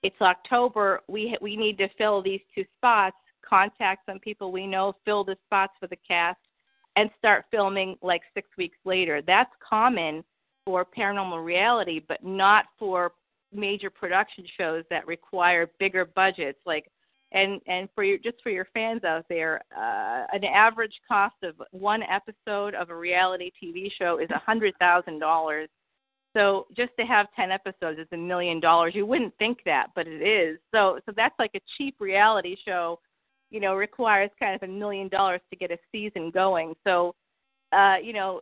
It's 0.02 0.20
October. 0.20 1.00
We 1.08 1.36
we 1.40 1.56
need 1.56 1.78
to 1.78 1.88
fill 1.96 2.22
these 2.22 2.40
two 2.54 2.64
spots. 2.76 3.16
Contact 3.48 4.06
some 4.06 4.18
people 4.18 4.50
we 4.50 4.66
know, 4.66 4.94
fill 5.04 5.24
the 5.24 5.36
spots 5.46 5.74
for 5.78 5.86
the 5.86 5.98
cast, 6.06 6.40
and 6.96 7.10
start 7.18 7.44
filming 7.50 7.96
like 8.02 8.22
six 8.34 8.48
weeks 8.56 8.78
later. 8.84 9.22
That's 9.24 9.50
common 9.66 10.24
for 10.64 10.84
paranormal 10.84 11.44
reality, 11.44 12.00
but 12.06 12.24
not 12.24 12.66
for 12.78 13.12
major 13.52 13.90
production 13.90 14.44
shows 14.58 14.84
that 14.90 15.06
require 15.06 15.70
bigger 15.78 16.04
budgets. 16.04 16.58
Like, 16.66 16.90
and 17.32 17.60
and 17.66 17.88
for 17.94 18.04
your 18.04 18.18
just 18.18 18.42
for 18.42 18.50
your 18.50 18.66
fans 18.74 19.04
out 19.04 19.24
there, 19.28 19.60
uh, 19.76 20.26
an 20.32 20.44
average 20.44 20.94
cost 21.06 21.36
of 21.42 21.54
one 21.70 22.02
episode 22.02 22.74
of 22.74 22.90
a 22.90 22.96
reality 22.96 23.50
TV 23.62 23.90
show 23.98 24.18
is 24.18 24.30
a 24.30 24.38
hundred 24.38 24.74
thousand 24.80 25.20
dollars. 25.20 25.68
So 26.34 26.66
just 26.76 26.92
to 26.98 27.04
have 27.04 27.26
ten 27.36 27.50
episodes 27.50 27.98
is 27.98 28.06
a 28.12 28.16
million 28.16 28.60
dollars. 28.60 28.94
You 28.94 29.06
wouldn't 29.06 29.36
think 29.38 29.58
that, 29.64 29.88
but 29.94 30.06
it 30.06 30.22
is. 30.22 30.58
So 30.74 30.98
so 31.06 31.12
that's 31.14 31.38
like 31.38 31.52
a 31.54 31.60
cheap 31.76 31.96
reality 32.00 32.56
show. 32.64 32.98
You 33.50 33.60
know, 33.60 33.74
requires 33.74 34.30
kind 34.38 34.54
of 34.54 34.68
a 34.68 34.72
million 34.72 35.08
dollars 35.08 35.42
to 35.50 35.56
get 35.56 35.70
a 35.70 35.78
season 35.90 36.30
going. 36.30 36.74
So, 36.84 37.14
uh, 37.72 37.96
you 38.02 38.14
know, 38.14 38.40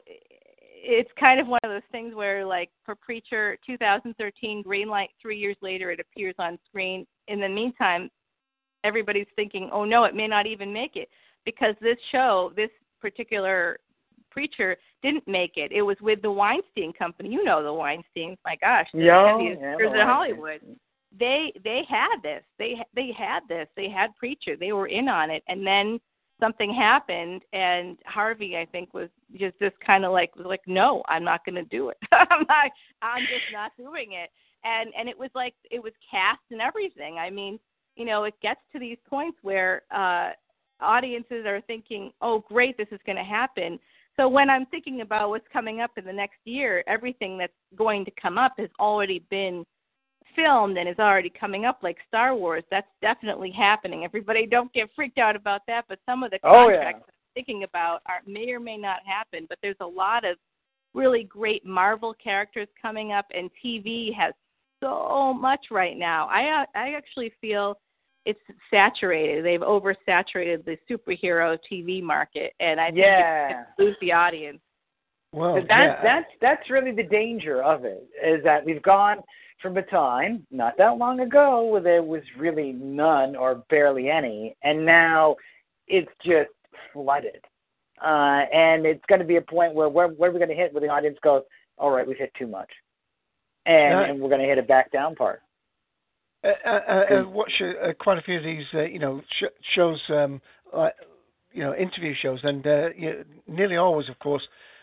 it's 0.83 1.11
kind 1.19 1.41
of 1.41 1.47
one 1.47 1.61
of 1.63 1.71
those 1.71 1.83
things 1.93 2.15
where 2.15 2.45
like 2.45 2.71
for 2.85 2.95
preacher 2.95 3.59
2013 3.67 4.63
green 4.63 4.89
light 4.89 5.11
three 5.21 5.39
years 5.39 5.57
later 5.61 5.91
it 5.91 6.01
appears 6.01 6.35
on 6.39 6.59
screen 6.67 7.07
in 7.29 7.39
the 7.39 7.49
meantime 7.49 8.09
everybody's 8.83 9.27
thinking 9.37 9.69
oh 9.73 9.85
no 9.85 10.05
it 10.05 10.15
may 10.15 10.27
not 10.27 10.47
even 10.47 10.73
make 10.73 10.97
it 10.97 11.09
because 11.45 11.75
this 11.83 11.99
show 12.11 12.51
this 12.57 12.71
particular 13.01 13.79
preacher 14.31 14.77
didn't 15.03 15.27
make 15.27 15.53
it. 15.57 15.73
It 15.73 15.83
was 15.83 15.97
with 16.01 16.23
the 16.23 16.31
weinstein 16.31 16.93
company. 16.93 17.31
You 17.31 17.45
know 17.45 17.63
the 17.63 17.69
weinsteins. 17.71 18.37
My 18.45 18.57
gosh 18.61 18.89
they're 18.97 19.07
Yeah, 19.07 19.23
heaviest 19.23 19.61
yeah, 19.61 19.77
in 19.79 19.93
hollywood. 20.07 20.61
They 21.19 21.53
they 21.65 21.83
had 21.89 22.17
this. 22.23 22.43
They 22.59 22.77
they 22.95 23.13
had 23.17 23.41
this. 23.49 23.69
They 23.77 23.89
had 23.89 24.15
preacher. 24.17 24.57
They 24.57 24.73
were 24.73 24.87
in 24.89 25.09
on 25.09 25.31
it. 25.31 25.43
And 25.49 25.67
then 25.67 26.01
something 26.41 26.73
happened 26.73 27.43
and 27.53 27.99
Harvey 28.07 28.57
I 28.57 28.67
think 28.67 28.95
was 28.95 29.09
just 29.39 29.59
just 29.61 29.79
kind 29.81 30.05
of 30.05 30.13
like 30.13 30.35
was 30.37 30.47
like 30.47 30.63
no 30.67 31.03
I'm 31.09 31.25
not 31.25 31.45
going 31.45 31.57
to 31.57 31.65
do 31.65 31.91
it. 31.91 31.99
I'm 32.13 32.45
not 32.49 32.71
I'm 33.03 33.23
just 33.23 33.53
not 33.53 33.73
doing 33.77 34.13
it. 34.13 34.31
And 34.65 34.91
and 34.99 35.09
it 35.09 35.19
was 35.19 35.31
like 35.35 35.55
it 35.71 35.83
was 35.83 35.93
cast 36.11 36.41
and 36.51 36.61
everything. 36.61 37.19
I 37.19 37.31
mean 37.31 37.59
you 37.97 38.05
know 38.05 38.25
it 38.25 38.35
gets 38.43 38.61
to 38.73 38.79
these 38.79 38.99
points 39.09 39.39
where 39.43 39.83
uh 39.95 40.31
audiences 40.81 41.45
are 41.47 41.61
thinking 41.63 42.11
oh 42.23 42.45
great 42.49 42.77
this 42.77 42.89
is 42.91 43.01
going 43.05 43.17
to 43.17 43.25
happen 43.25 43.79
so 44.21 44.29
when 44.29 44.51
I'm 44.51 44.67
thinking 44.67 45.01
about 45.01 45.31
what's 45.31 45.47
coming 45.51 45.81
up 45.81 45.93
in 45.97 46.05
the 46.05 46.13
next 46.13 46.39
year 46.45 46.85
everything 46.87 47.39
that's 47.39 47.53
going 47.77 48.05
to 48.05 48.11
come 48.21 48.37
up 48.37 48.53
has 48.59 48.69
already 48.79 49.25
been 49.31 49.65
filmed 50.37 50.77
and 50.77 50.89
is 50.89 50.99
already 50.99 51.31
coming 51.31 51.65
up 51.65 51.81
like 51.83 51.97
Star 52.07 52.35
Wars, 52.35 52.63
that's 52.71 52.87
definitely 53.01 53.51
happening. 53.51 54.05
Everybody 54.05 54.47
don't 54.47 54.73
get 54.73 54.91
freaked 54.95 55.19
out 55.19 55.37
about 55.37 55.63
that, 55.67 55.87
but 55.89 55.99
some 56.07 56.23
of 56.23 56.31
the 56.31 56.39
Oh, 56.45 56.69
yeah. 56.69 56.77
contracts 56.77 57.05
I'm 57.09 57.15
thinking 57.35 57.65
about 57.65 58.03
are 58.07 58.21
may 58.27 58.51
or 58.51 58.61
may 58.61 58.77
not 58.77 59.01
happen, 59.07 59.47
but 59.49 59.59
there's 59.63 59.77
a 59.81 59.87
lot 59.87 60.25
of 60.25 60.37
really 60.95 61.25
great 61.25 61.65
Marvel 61.65 62.15
characters 62.23 62.69
coming 62.81 63.13
up 63.13 63.27
and 63.35 63.51
TV 63.65 64.15
has 64.15 64.35
so 64.83 65.33
much 65.33 65.67
right 65.71 65.97
now. 65.97 66.27
I 66.29 66.63
uh, 66.63 66.67
I 66.75 66.95
actually 66.95 67.33
feel 67.41 67.79
it's 68.27 68.41
saturated. 68.71 69.45
They've 69.45 69.61
oversaturated 69.61 70.65
the 70.65 70.77
superhero 70.91 71.59
TV 71.71 72.03
market 72.03 72.53
and 72.61 72.81
I 72.81 72.87
think 72.87 72.99
Yeah. 72.99 73.45
it's 73.49 73.55
gonna 73.55 73.67
lose 73.79 73.97
the 74.01 74.13
audience. 74.13 74.61
Well, 75.33 75.55
But 75.55 75.69
that, 75.69 75.85
yeah. 75.85 76.03
that's 76.03 76.31
that's 76.41 76.71
really 76.71 76.91
the 76.93 77.05
danger 77.05 77.63
of 77.63 77.85
it 77.85 78.05
is 78.23 78.43
that 78.45 78.65
we've 78.65 78.83
gone 78.83 79.23
from 79.63 79.77
a 79.77 79.83
time 79.83 80.47
not 80.51 80.77
that 80.79 80.97
long 80.99 81.21
ago 81.21 81.65
where 81.65 81.81
there 81.81 82.03
was 82.03 82.23
really 82.37 82.73
none 82.73 83.37
or 83.37 83.57
barely 83.71 84.11
any, 84.11 84.57
and 84.65 84.85
now 84.85 85.37
it's 85.87 86.11
just 86.25 86.51
flooded. 86.93 87.45
Uh, 88.03 88.47
and 88.53 88.87
it's 88.87 89.05
going 89.09 89.19
to 89.21 89.27
be 89.27 89.37
a 89.37 89.43
point 89.43 89.75
where 89.75 89.89
where, 89.89 90.09
where 90.09 90.31
are 90.31 90.33
we 90.33 90.39
going 90.39 90.49
to 90.49 90.55
hit 90.55 90.73
where 90.73 90.81
the 90.81 90.89
audience 90.89 91.19
goes, 91.23 91.43
all 91.79 91.91
right, 91.91 92.07
we've 92.07 92.17
hit 92.17 92.33
too 92.35 92.47
much, 92.47 92.71
and, 93.67 93.77
Yeah. 93.77 94.05
and 94.05 94.21
we're 94.21 94.31
going 94.31 94.41
to 94.41 94.47
hit 94.47 94.59
a 94.59 94.63
back 94.63 94.91
down 94.91 95.15
part. 95.15 95.43
Uh, 96.43 96.49
uh, 96.65 96.71
uh, 96.71 97.15
uh, 97.15 97.29
watch 97.29 97.53
uh, 97.61 97.89
uh, 97.89 97.93
quite 97.95 98.17
a 98.19 98.23
few 98.23 98.39
of 98.39 98.45
these, 98.45 98.65
uh, 98.75 98.83
you 98.83 98.99
know, 98.99 99.21
sh- 99.39 99.75
shows, 99.75 100.01
um, 100.09 100.41
like, 100.75 100.95
you 101.53 101.63
know, 101.63 101.75
interview 101.75 102.15
shows, 102.15 102.41
and 102.45 102.67
uh, 102.67 102.89
you 102.97 103.25
nearly 103.47 103.77
always, 103.77 104.09
of 104.09 104.19
course, 104.21 104.43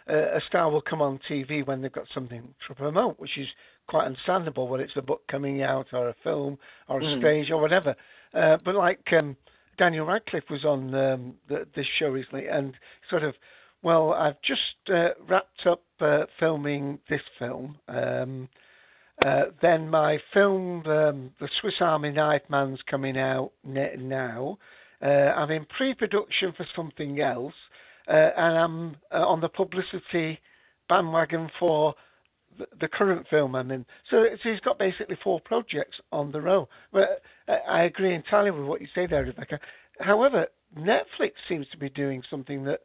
uh, 0.10 0.14
a 0.38 0.42
star 0.48 0.70
will 0.70 0.82
come 0.82 1.02
on 1.02 1.20
TV 1.30 1.66
when 1.66 1.82
they've 1.82 1.92
got 1.92 2.06
something 2.14 2.54
to 2.68 2.76
promote, 2.76 3.20
which 3.20 3.38
is 3.38 3.48
quite 3.88 4.06
understandable, 4.06 4.68
whether 4.68 4.84
it's 4.84 4.96
a 4.98 5.02
book 5.02 5.22
coming 5.28 5.64
out 5.64 5.88
or 5.94 6.10
a 6.10 6.16
film 6.24 6.58
or 6.88 7.00
a 7.00 7.04
Mhm. 7.04 7.18
stage 7.20 7.52
or 7.52 7.60
whatever. 7.60 7.96
Uh, 8.34 8.58
but 8.64 8.76
like 8.76 9.12
um, 9.14 9.36
Daniel 9.78 10.06
Radcliffe 10.06 10.50
was 10.50 10.64
on 10.64 10.94
um, 10.94 11.36
the, 11.48 11.66
this 11.76 11.88
show 11.98 12.10
recently, 12.10 12.48
and 12.48 12.76
sort 13.10 13.24
of, 13.24 13.36
well, 13.82 14.14
I've 14.14 14.40
just 14.42 14.90
uh, 14.94 15.10
wrapped 15.28 15.66
up 15.66 15.82
uh, 16.02 16.26
filming 16.40 17.00
this 17.10 17.22
film. 17.40 17.78
Um, 17.88 18.48
uh, 19.26 19.46
then 19.62 19.90
my 19.90 20.20
film, 20.34 20.86
um, 20.86 21.32
The 21.40 21.50
Swiss 21.60 21.76
Army 21.82 22.12
Knife 22.12 22.44
Man's 22.50 22.80
coming 22.90 23.18
out 23.18 23.52
ne- 23.64 23.96
now. 23.98 24.58
Uh, 25.02 25.06
I'm 25.06 25.52
in 25.52 25.66
pre-production 25.66 26.54
for 26.56 26.66
something 26.76 27.20
else, 27.20 27.54
uh, 28.08 28.30
and 28.38 28.58
I'm 28.58 28.96
uh, 29.12 29.28
on 29.28 29.42
the 29.42 29.50
publicity 29.50 30.40
bandwagon 30.90 31.50
for 31.60 31.96
the, 32.80 32.88
current 32.88 33.28
film 33.30 33.56
I'm 33.56 33.72
in. 33.72 33.86
So, 34.10 34.26
so 34.42 34.50
he's 34.50 34.60
got 34.62 34.80
basically 34.80 35.18
four 35.24 35.40
projects 35.42 35.98
on 36.12 36.32
the 36.32 36.42
row. 36.42 36.68
But 36.92 37.22
uh, 37.48 37.58
I 37.70 37.84
agree 37.84 38.14
entirely 38.16 38.52
with 38.52 38.66
what 38.66 38.82
you 38.82 38.88
say 38.96 39.08
there, 39.08 39.24
Rebecca. 39.24 39.60
However, 40.00 40.48
Netflix 40.78 41.34
seems 41.48 41.68
to 41.72 41.78
be 41.78 41.90
doing 41.90 42.24
something 42.30 42.64
that 42.66 42.82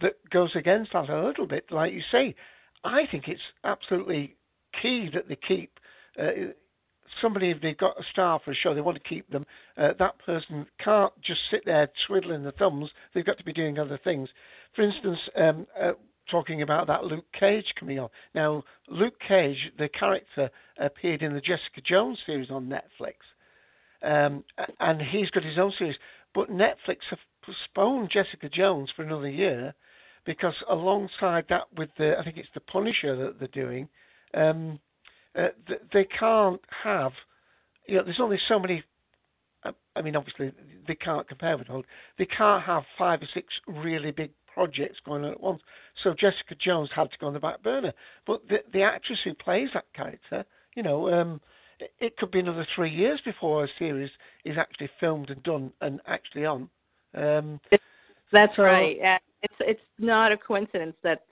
that 0.00 0.14
goes 0.30 0.50
against 0.56 0.92
that 0.92 1.08
a 1.08 1.24
little 1.24 1.46
bit. 1.46 1.64
Like 1.70 1.92
you 1.92 2.02
say, 2.10 2.34
I 2.82 3.06
think 3.10 3.28
it's 3.28 3.40
absolutely 3.62 4.36
key 4.82 5.10
that 5.14 5.28
they 5.28 5.38
keep 5.48 5.78
uh, 6.20 6.52
somebody 7.20 7.50
if 7.50 7.60
they've 7.60 7.76
got 7.76 7.98
a 7.98 8.04
star 8.12 8.40
for 8.44 8.52
a 8.52 8.54
show, 8.54 8.74
they 8.74 8.80
want 8.80 9.00
to 9.00 9.08
keep 9.08 9.28
them. 9.30 9.46
Uh, 9.76 9.90
that 9.98 10.18
person 10.24 10.66
can't 10.82 11.12
just 11.22 11.40
sit 11.50 11.64
there 11.64 11.88
twiddling 12.06 12.42
the 12.42 12.52
thumbs. 12.52 12.90
They've 13.14 13.24
got 13.24 13.38
to 13.38 13.44
be 13.44 13.52
doing 13.52 13.78
other 13.78 13.98
things. 14.02 14.28
For 14.74 14.82
instance, 14.82 15.18
um, 15.36 15.66
uh, 15.80 15.92
talking 16.30 16.62
about 16.62 16.86
that 16.86 17.04
Luke 17.04 17.26
Cage 17.38 17.66
coming 17.78 17.98
on. 17.98 18.08
Now, 18.34 18.62
Luke 18.88 19.18
Cage, 19.26 19.72
the 19.78 19.88
character, 19.88 20.50
appeared 20.78 21.22
in 21.22 21.34
the 21.34 21.40
Jessica 21.40 21.80
Jones 21.84 22.18
series 22.26 22.50
on 22.50 22.66
Netflix, 22.66 23.14
um, 24.02 24.44
and 24.80 25.00
he's 25.00 25.30
got 25.30 25.44
his 25.44 25.58
own 25.58 25.72
series. 25.78 25.96
But 26.34 26.50
Netflix 26.50 26.98
have 27.10 27.18
postponed 27.42 28.10
Jessica 28.10 28.48
Jones 28.48 28.90
for 28.96 29.02
another 29.02 29.28
year 29.28 29.74
because 30.26 30.54
alongside 30.68 31.44
that, 31.50 31.64
with 31.76 31.90
the 31.98 32.18
I 32.18 32.24
think 32.24 32.38
it's 32.38 32.48
the 32.54 32.60
Punisher 32.60 33.14
that 33.16 33.38
they're 33.38 33.48
doing, 33.48 33.88
um, 34.34 34.78
uh, 35.36 35.48
th- 35.66 35.80
they 35.92 36.04
can't 36.04 36.60
have. 36.82 37.12
You 37.86 37.96
know, 37.96 38.04
there's 38.04 38.20
only 38.20 38.38
so 38.48 38.58
many. 38.58 38.82
uh, 39.64 39.72
I 39.96 40.02
mean, 40.02 40.16
obviously 40.16 40.52
they 40.86 40.94
can't 40.94 41.28
compare 41.28 41.56
with 41.56 41.66
Hollywood. 41.66 41.86
They 42.18 42.26
can't 42.26 42.62
have 42.64 42.84
five 42.98 43.20
or 43.22 43.28
six 43.34 43.48
really 43.66 44.10
big 44.10 44.30
projects 44.52 44.98
going 45.04 45.24
on 45.24 45.32
at 45.32 45.40
once. 45.40 45.60
So 46.02 46.14
Jessica 46.14 46.54
Jones 46.60 46.88
had 46.94 47.10
to 47.10 47.18
go 47.18 47.26
on 47.26 47.34
the 47.34 47.40
back 47.40 47.62
burner. 47.62 47.92
But 48.26 48.46
the 48.48 48.58
the 48.72 48.82
actress 48.82 49.18
who 49.24 49.34
plays 49.34 49.68
that 49.74 49.84
character, 49.94 50.44
you 50.76 50.82
know, 50.82 51.12
um, 51.12 51.40
it, 51.80 51.92
it 51.98 52.16
could 52.16 52.30
be 52.30 52.40
another 52.40 52.66
three 52.74 52.90
years 52.90 53.20
before 53.24 53.64
a 53.64 53.68
series 53.78 54.10
is 54.44 54.56
actually 54.58 54.90
filmed 55.00 55.30
and 55.30 55.42
done 55.42 55.72
and 55.80 56.00
actually 56.06 56.44
on. 56.46 56.68
Um, 57.14 57.60
That's 58.32 58.56
So- 58.56 58.62
right. 58.64 58.96
It's 59.42 59.54
it's 59.60 59.80
not 59.98 60.32
a 60.32 60.38
coincidence 60.38 60.96
that 61.02 61.24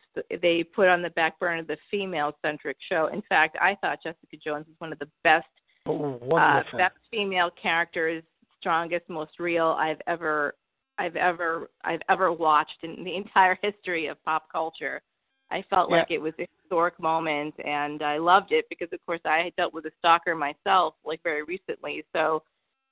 they 0.43 0.65
put 0.65 0.89
on 0.89 1.03
the 1.03 1.11
back 1.11 1.39
burner 1.39 1.63
the 1.63 1.77
female 1.91 2.37
centric 2.43 2.77
show. 2.91 3.09
In 3.13 3.23
fact, 3.29 3.57
I 3.61 3.77
thought 3.81 4.03
Jessica 4.03 4.37
Jones 4.43 4.67
was 4.67 4.77
one 4.79 4.93
of 4.93 4.99
the 4.99 5.09
best 5.25 5.47
oh, 5.87 6.19
uh, 6.37 6.63
best 6.77 6.97
female 7.11 7.51
characters, 7.61 8.23
strongest, 8.59 9.09
most 9.09 9.39
real 9.39 9.77
I've 9.79 10.01
ever 10.07 10.55
I've 10.99 11.17
ever 11.17 11.71
I've 11.85 12.03
ever 12.09 12.33
watched 12.33 12.83
in 12.83 13.05
the 13.05 13.17
entire 13.17 13.59
history 13.63 14.07
of 14.07 14.23
pop 14.25 14.51
culture. 14.51 15.03
I 15.51 15.63
felt 15.69 15.91
Yeah. 15.91 15.99
like 15.99 16.11
it 16.11 16.21
was 16.21 16.35
a 16.39 16.49
historic 16.61 16.99
moment 16.99 17.55
and 17.65 18.03
I 18.03 18.19
loved 18.19 18.53
it 18.53 18.67
because 18.71 18.89
of 18.93 19.05
course 19.05 19.21
I 19.25 19.39
had 19.39 19.57
dealt 19.57 19.75
with 19.75 19.85
a 19.87 19.93
stalker 19.99 20.35
myself 20.35 20.95
like 21.05 21.23
very 21.23 21.43
recently. 21.43 22.05
So 22.13 22.43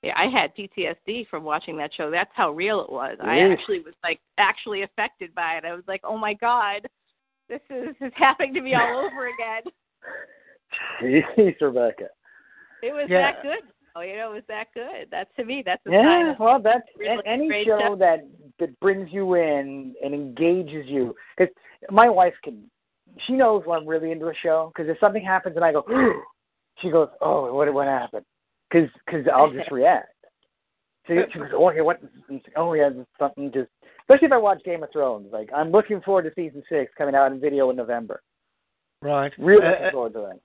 yeah, 0.03 0.13
I 0.17 0.27
had 0.27 0.55
PTSD 0.55 1.27
from 1.27 1.43
watching 1.43 1.77
that 1.77 1.93
show. 1.93 2.09
That's 2.09 2.31
how 2.33 2.51
real 2.51 2.81
it 2.81 2.91
was. 2.91 3.17
I 3.21 3.39
actually 3.39 3.81
was 3.81 3.93
like 4.03 4.19
actually 4.39 4.81
affected 4.81 5.33
by 5.35 5.57
it. 5.57 5.65
I 5.65 5.73
was 5.75 5.83
like, 5.87 6.01
"Oh 6.03 6.17
my 6.17 6.33
god, 6.33 6.87
this 7.51 7.61
is 7.69 7.95
this 7.99 8.07
is 8.07 8.13
happening 8.15 8.53
to 8.55 8.61
me 8.61 8.73
all 8.73 9.05
over 9.05 9.27
again." 9.27 9.61
Jeez, 11.37 11.55
Rebecca. 11.61 12.05
It 12.81 12.93
was 12.93 13.07
Yeah. 13.09 13.31
that 13.33 13.43
good. 13.43 13.59
Oh, 13.95 14.01
you 14.01 14.15
know, 14.15 14.31
it 14.31 14.35
was 14.35 14.43
that 14.47 14.67
good. 14.73 15.09
That 15.11 15.27
to 15.35 15.43
me, 15.43 15.61
that's 15.65 15.85
a 15.85 15.89
sign 15.89 16.03
Yeah, 16.05 16.31
of 16.31 16.39
well, 16.39 16.59
that's 16.61 16.87
really 16.97 17.17
a- 17.25 17.27
any 17.27 17.49
show 17.65 17.89
show. 17.89 17.95
that 17.97 18.25
that 18.59 18.79
brings 18.79 19.11
you 19.11 19.33
in 19.35 19.93
and 20.03 20.13
engages 20.13 20.87
you. 20.87 21.13
Because 21.37 21.53
my 21.89 22.07
wife 22.09 22.33
can, 22.43 22.69
she 23.27 23.33
knows 23.33 23.63
when 23.65 23.79
I'm 23.79 23.87
really 23.87 24.11
into 24.11 24.27
a 24.27 24.33
show. 24.41 24.71
Because 24.73 24.89
if 24.89 24.97
something 24.99 25.23
happens 25.23 25.57
and 25.57 25.65
I 25.65 25.73
go, 25.73 25.83
she 26.81 26.89
goes, 26.89 27.09
"Oh, 27.19 27.53
what 27.53 27.71
what 27.73 27.87
happened?" 27.87 28.25
Because 28.71 28.89
cause 29.09 29.25
I'll 29.33 29.51
just 29.51 29.69
react. 29.71 30.10
She, 31.07 31.15
she 31.33 31.39
"Oh, 31.55 31.71
yeah, 31.71 31.81
what? 31.81 31.99
Oh, 32.55 32.73
yeah, 32.73 32.89
something 33.19 33.51
just." 33.51 33.69
Especially 34.01 34.27
if 34.27 34.31
I 34.33 34.37
watch 34.37 34.63
Game 34.63 34.83
of 34.83 34.91
Thrones, 34.91 35.27
like 35.31 35.49
I'm 35.55 35.71
looking 35.71 36.01
forward 36.01 36.23
to 36.23 36.31
season 36.35 36.63
six 36.69 36.91
coming 36.97 37.15
out 37.15 37.31
in 37.31 37.39
video 37.39 37.69
in 37.69 37.75
November. 37.75 38.21
right. 39.01 39.31
Really 39.37 39.65
Uh, 39.65 39.69
looking 39.71 39.85
uh, 39.85 39.91
forward 39.91 40.13
to 40.13 40.19
that. 40.19 40.39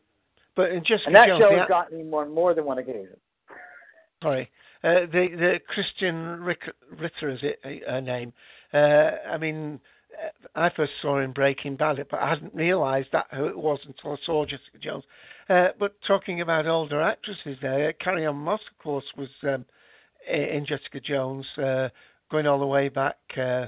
but 0.54 0.70
in 0.70 0.84
just 0.84 1.04
And 1.07 1.14
that 1.14 1.26
Jones, 1.28 1.40
show 1.42 1.59
has 1.59 1.68
gotten 1.68 1.98
me 1.98 2.04
more 2.04 2.26
more 2.26 2.54
than 2.54 2.64
one 2.64 2.78
occasion. 2.78 3.16
Sorry. 4.22 4.50
Uh, 4.84 5.00
the 5.12 5.28
the 5.36 5.61
Krysten 5.74 6.44
Rick, 6.46 6.61
Ritter 6.98 7.30
is 7.30 7.40
it 7.42 7.59
uh, 7.64 7.90
her 7.92 8.00
name? 8.00 8.32
Uh, 8.72 9.11
I 9.28 9.36
mean, 9.38 9.80
uh, 10.22 10.30
I 10.54 10.70
first 10.70 10.92
saw 11.02 11.18
in 11.20 11.32
Breaking 11.32 11.76
Bad, 11.76 11.96
but 12.11 12.20
I 12.20 12.28
hadn't 12.30 12.54
realised 12.54 13.09
that 13.12 13.26
who 13.34 13.46
it 13.46 13.57
was 13.59 13.80
until 13.86 14.12
I 14.12 14.16
saw 14.24 14.44
Jessica 14.44 14.78
Jones. 14.80 15.04
Uh, 15.48 15.68
but 15.78 15.94
talking 16.07 16.40
about 16.40 16.66
older 16.66 17.00
actresses, 17.00 17.57
there, 17.62 17.92
Carrie-Anne 17.94 18.36
Moss, 18.36 18.61
of 18.70 18.82
course, 18.82 19.04
was 19.16 19.28
um, 19.44 19.64
in 20.29 20.66
Jessica 20.66 21.01
Jones, 21.01 21.47
uh, 21.59 21.89
going 22.31 22.47
all 22.47 22.59
the 22.59 22.66
way 22.66 22.89
back 22.89 23.16
uh, 23.37 23.66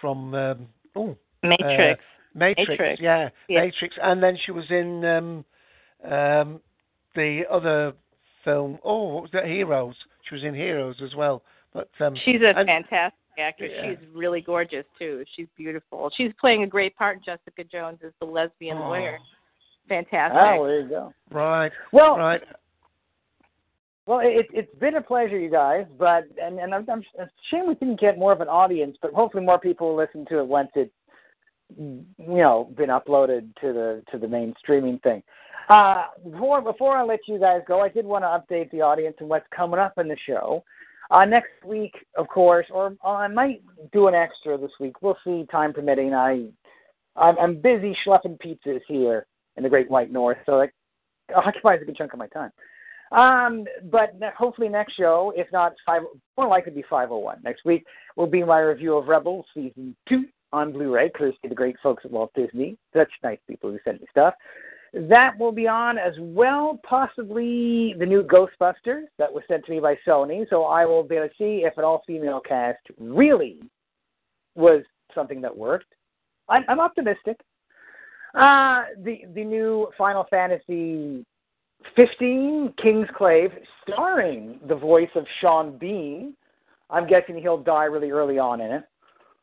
from 0.00 0.34
um, 0.34 0.66
oh 0.96 1.16
Matrix. 1.42 2.02
Matrix, 2.34 2.68
Matrix. 2.68 3.00
yeah, 3.00 3.28
Yeah. 3.48 3.60
Matrix, 3.60 3.94
and 4.02 4.22
then 4.22 4.36
she 4.44 4.50
was 4.50 4.64
in 4.70 5.04
um, 5.04 5.44
um, 6.10 6.60
the 7.14 7.42
other 7.50 7.92
film. 8.44 8.78
Oh, 8.84 9.04
what 9.14 9.22
was 9.22 9.30
that? 9.32 9.46
Heroes. 9.46 9.94
She 10.28 10.34
was 10.34 10.42
in 10.44 10.54
Heroes 10.54 10.96
as 11.02 11.14
well. 11.14 11.42
But 11.72 11.88
um, 12.00 12.14
She's 12.24 12.40
a 12.42 12.56
and- 12.58 12.66
fantastic 12.66 13.18
actress. 13.38 13.70
Yeah. 13.74 13.90
She's 13.90 14.08
really 14.14 14.40
gorgeous 14.40 14.84
too. 14.98 15.24
She's 15.36 15.46
beautiful. 15.56 16.10
She's 16.16 16.32
playing 16.40 16.62
a 16.64 16.66
great 16.66 16.96
part. 16.96 17.24
Jessica 17.24 17.62
Jones 17.64 17.98
as 18.04 18.12
the 18.20 18.26
lesbian 18.26 18.78
Oh. 18.78 18.88
lawyer. 18.88 19.18
Fantastic. 19.88 20.38
Oh, 20.40 20.66
there 20.66 20.80
you 20.80 20.88
go. 20.88 21.12
right, 21.30 21.70
Well, 21.92 22.16
right. 22.16 22.42
Well, 24.06 24.20
it, 24.22 24.46
it's 24.52 24.74
been 24.78 24.96
a 24.96 25.02
pleasure, 25.02 25.38
you 25.38 25.50
guys. 25.50 25.86
But 25.98 26.24
and 26.42 26.58
and 26.58 26.74
I'm, 26.74 26.88
I'm 26.90 27.00
it's 27.00 27.08
a 27.18 27.30
shame 27.50 27.66
we 27.66 27.74
didn't 27.74 28.00
get 28.00 28.18
more 28.18 28.32
of 28.32 28.40
an 28.40 28.48
audience, 28.48 28.96
but 29.00 29.12
hopefully 29.12 29.44
more 29.44 29.58
people 29.58 29.88
will 29.88 29.96
listen 29.96 30.26
to 30.26 30.38
it 30.40 30.46
once 30.46 30.70
it's 30.74 30.92
you 31.78 32.04
know 32.18 32.70
been 32.76 32.90
uploaded 32.90 33.54
to 33.60 33.72
the 33.72 34.02
to 34.10 34.18
the 34.18 34.28
main 34.28 34.54
streaming 34.58 34.98
thing. 35.00 35.22
Uh, 35.68 36.04
before 36.30 36.60
before 36.60 36.96
I 36.96 37.02
let 37.02 37.20
you 37.26 37.38
guys 37.38 37.62
go, 37.66 37.80
I 37.80 37.88
did 37.88 38.04
want 38.04 38.24
to 38.24 38.28
update 38.28 38.70
the 38.70 38.82
audience 38.82 39.16
on 39.20 39.28
what's 39.28 39.46
coming 39.54 39.80
up 39.80 39.94
in 39.96 40.08
the 40.08 40.16
show. 40.26 40.62
Uh, 41.10 41.24
next 41.24 41.52
week, 41.64 41.94
of 42.16 42.28
course, 42.28 42.66
or 42.70 42.96
I 43.04 43.28
might 43.28 43.62
do 43.92 44.08
an 44.08 44.14
extra 44.14 44.58
this 44.58 44.72
week. 44.80 45.02
We'll 45.02 45.18
see, 45.24 45.46
time 45.50 45.72
permitting. 45.72 46.12
I 46.14 46.46
I'm, 47.16 47.38
I'm 47.38 47.60
busy 47.60 47.96
schlepping 48.06 48.38
pizzas 48.38 48.80
here 48.86 49.26
in 49.56 49.62
the 49.62 49.68
Great 49.68 49.90
White 49.90 50.12
North, 50.12 50.38
so 50.44 50.60
it 50.60 50.70
occupies 51.34 51.80
a 51.82 51.84
good 51.86 51.96
chunk 51.96 52.12
of 52.12 52.18
my 52.18 52.26
time. 52.28 52.50
Um, 53.14 53.64
but 53.92 54.12
hopefully 54.36 54.68
next 54.68 54.94
show, 54.94 55.32
if 55.36 55.46
not 55.52 55.74
five, 55.86 56.02
more 56.36 56.48
likely 56.48 56.72
to 56.72 56.76
be 56.76 56.84
501 56.90 57.38
next 57.44 57.64
week, 57.64 57.84
will 58.16 58.26
be 58.26 58.42
my 58.42 58.58
review 58.58 58.96
of 58.96 59.06
Rebels 59.06 59.46
season 59.54 59.94
two 60.08 60.24
on 60.52 60.72
Blu-ray, 60.72 61.10
courtesy 61.10 61.38
of 61.44 61.50
the 61.50 61.54
great 61.54 61.76
folks 61.82 62.04
at 62.04 62.10
Walt 62.10 62.32
Disney. 62.34 62.76
Such 62.92 63.10
nice 63.22 63.38
people 63.48 63.70
who 63.70 63.78
sent 63.84 64.00
me 64.00 64.06
stuff. 64.10 64.34
That 64.92 65.38
will 65.38 65.52
be 65.52 65.66
on 65.68 65.96
as 65.96 66.14
well, 66.18 66.80
possibly 66.84 67.94
the 67.98 68.06
new 68.06 68.22
Ghostbusters 68.22 69.04
that 69.18 69.32
was 69.32 69.42
sent 69.48 69.64
to 69.66 69.72
me 69.72 69.80
by 69.80 69.96
Sony. 70.06 70.48
So 70.50 70.64
I 70.64 70.84
will 70.84 71.02
be 71.02 71.16
able 71.16 71.28
to 71.28 71.34
see 71.36 71.64
if 71.64 71.76
an 71.78 71.84
all-female 71.84 72.40
cast 72.40 72.78
really 72.98 73.60
was 74.56 74.82
something 75.14 75.40
that 75.40 75.56
worked. 75.56 75.92
I'm, 76.48 76.64
I'm 76.68 76.80
optimistic. 76.80 77.40
Uh, 78.34 78.82
the 79.04 79.22
the 79.34 79.44
new 79.44 79.88
Final 79.96 80.26
Fantasy 80.28 81.24
15 81.96 82.74
Kingsglaive, 82.82 83.52
starring 83.82 84.58
the 84.68 84.74
voice 84.74 85.10
of 85.14 85.26
Sean 85.40 85.78
Bean. 85.78 86.34
I'm 86.90 87.06
guessing 87.06 87.38
he'll 87.38 87.62
die 87.62 87.84
really 87.84 88.10
early 88.10 88.38
on 88.38 88.60
in 88.60 88.70
it. 88.72 88.84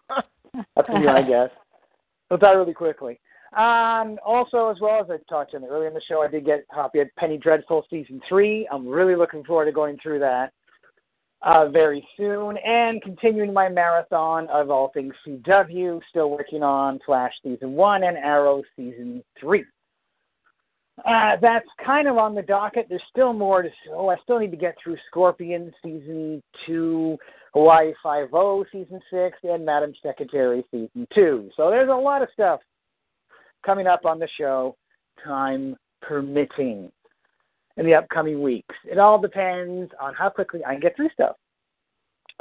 That's 0.75 0.89
me, 0.89 1.07
I 1.07 1.21
guess. 1.21 1.49
He'll 2.29 2.37
die 2.37 2.53
really 2.53 2.73
quickly. 2.73 3.19
Um, 3.57 4.17
also, 4.25 4.69
as 4.69 4.77
well 4.79 5.01
as 5.01 5.09
I 5.09 5.17
talked 5.29 5.51
to 5.51 5.57
him 5.57 5.65
earlier 5.65 5.89
in 5.89 5.93
the 5.93 6.01
show, 6.07 6.21
I 6.21 6.27
did 6.27 6.45
get 6.45 6.65
a 6.71 6.73
copy 6.73 6.99
of 6.99 7.09
Penny 7.17 7.37
Dreadful 7.37 7.85
season 7.89 8.21
three. 8.29 8.67
I'm 8.71 8.87
really 8.87 9.15
looking 9.15 9.43
forward 9.43 9.65
to 9.65 9.71
going 9.73 9.97
through 10.01 10.19
that 10.19 10.53
uh, 11.41 11.67
very 11.69 12.07
soon 12.15 12.57
and 12.57 13.01
continuing 13.01 13.51
my 13.51 13.67
marathon 13.67 14.47
of 14.49 14.69
all 14.69 14.91
things 14.93 15.13
CW. 15.27 15.99
Still 16.09 16.29
working 16.29 16.63
on 16.63 16.99
Flash 17.05 17.33
season 17.43 17.73
one 17.73 18.03
and 18.03 18.17
Arrow 18.17 18.63
season 18.75 19.23
three. 19.39 19.65
Uh, 21.05 21.37
that's 21.41 21.67
kind 21.83 22.07
of 22.07 22.17
on 22.17 22.35
the 22.35 22.41
docket. 22.41 22.85
There's 22.89 23.01
still 23.09 23.33
more 23.33 23.63
to. 23.63 23.69
Oh, 23.91 24.09
I 24.09 24.17
still 24.23 24.39
need 24.39 24.51
to 24.51 24.57
get 24.57 24.75
through 24.83 24.97
Scorpion 25.09 25.73
season 25.83 26.43
two, 26.65 27.17
Hawaii 27.53 27.93
Five 28.03 28.33
O 28.33 28.65
season 28.71 28.99
six, 29.09 29.37
and 29.43 29.65
Madam 29.65 29.93
Secretary 30.03 30.63
season 30.69 31.07
two. 31.13 31.49
So 31.57 31.69
there's 31.69 31.89
a 31.89 31.93
lot 31.93 32.21
of 32.21 32.29
stuff 32.33 32.59
coming 33.65 33.87
up 33.87 34.05
on 34.05 34.19
the 34.19 34.27
show, 34.37 34.75
time 35.23 35.75
permitting, 36.01 36.91
in 37.77 37.85
the 37.85 37.95
upcoming 37.95 38.41
weeks. 38.41 38.75
It 38.85 38.99
all 38.99 39.19
depends 39.19 39.91
on 39.99 40.13
how 40.13 40.29
quickly 40.29 40.63
I 40.65 40.73
can 40.73 40.81
get 40.81 40.95
through 40.95 41.09
stuff. 41.13 41.35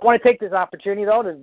I 0.01 0.05
want 0.05 0.21
to 0.23 0.29
take 0.29 0.41
this 0.41 0.53
opportunity, 0.53 1.05
though, 1.05 1.23
to 1.23 1.39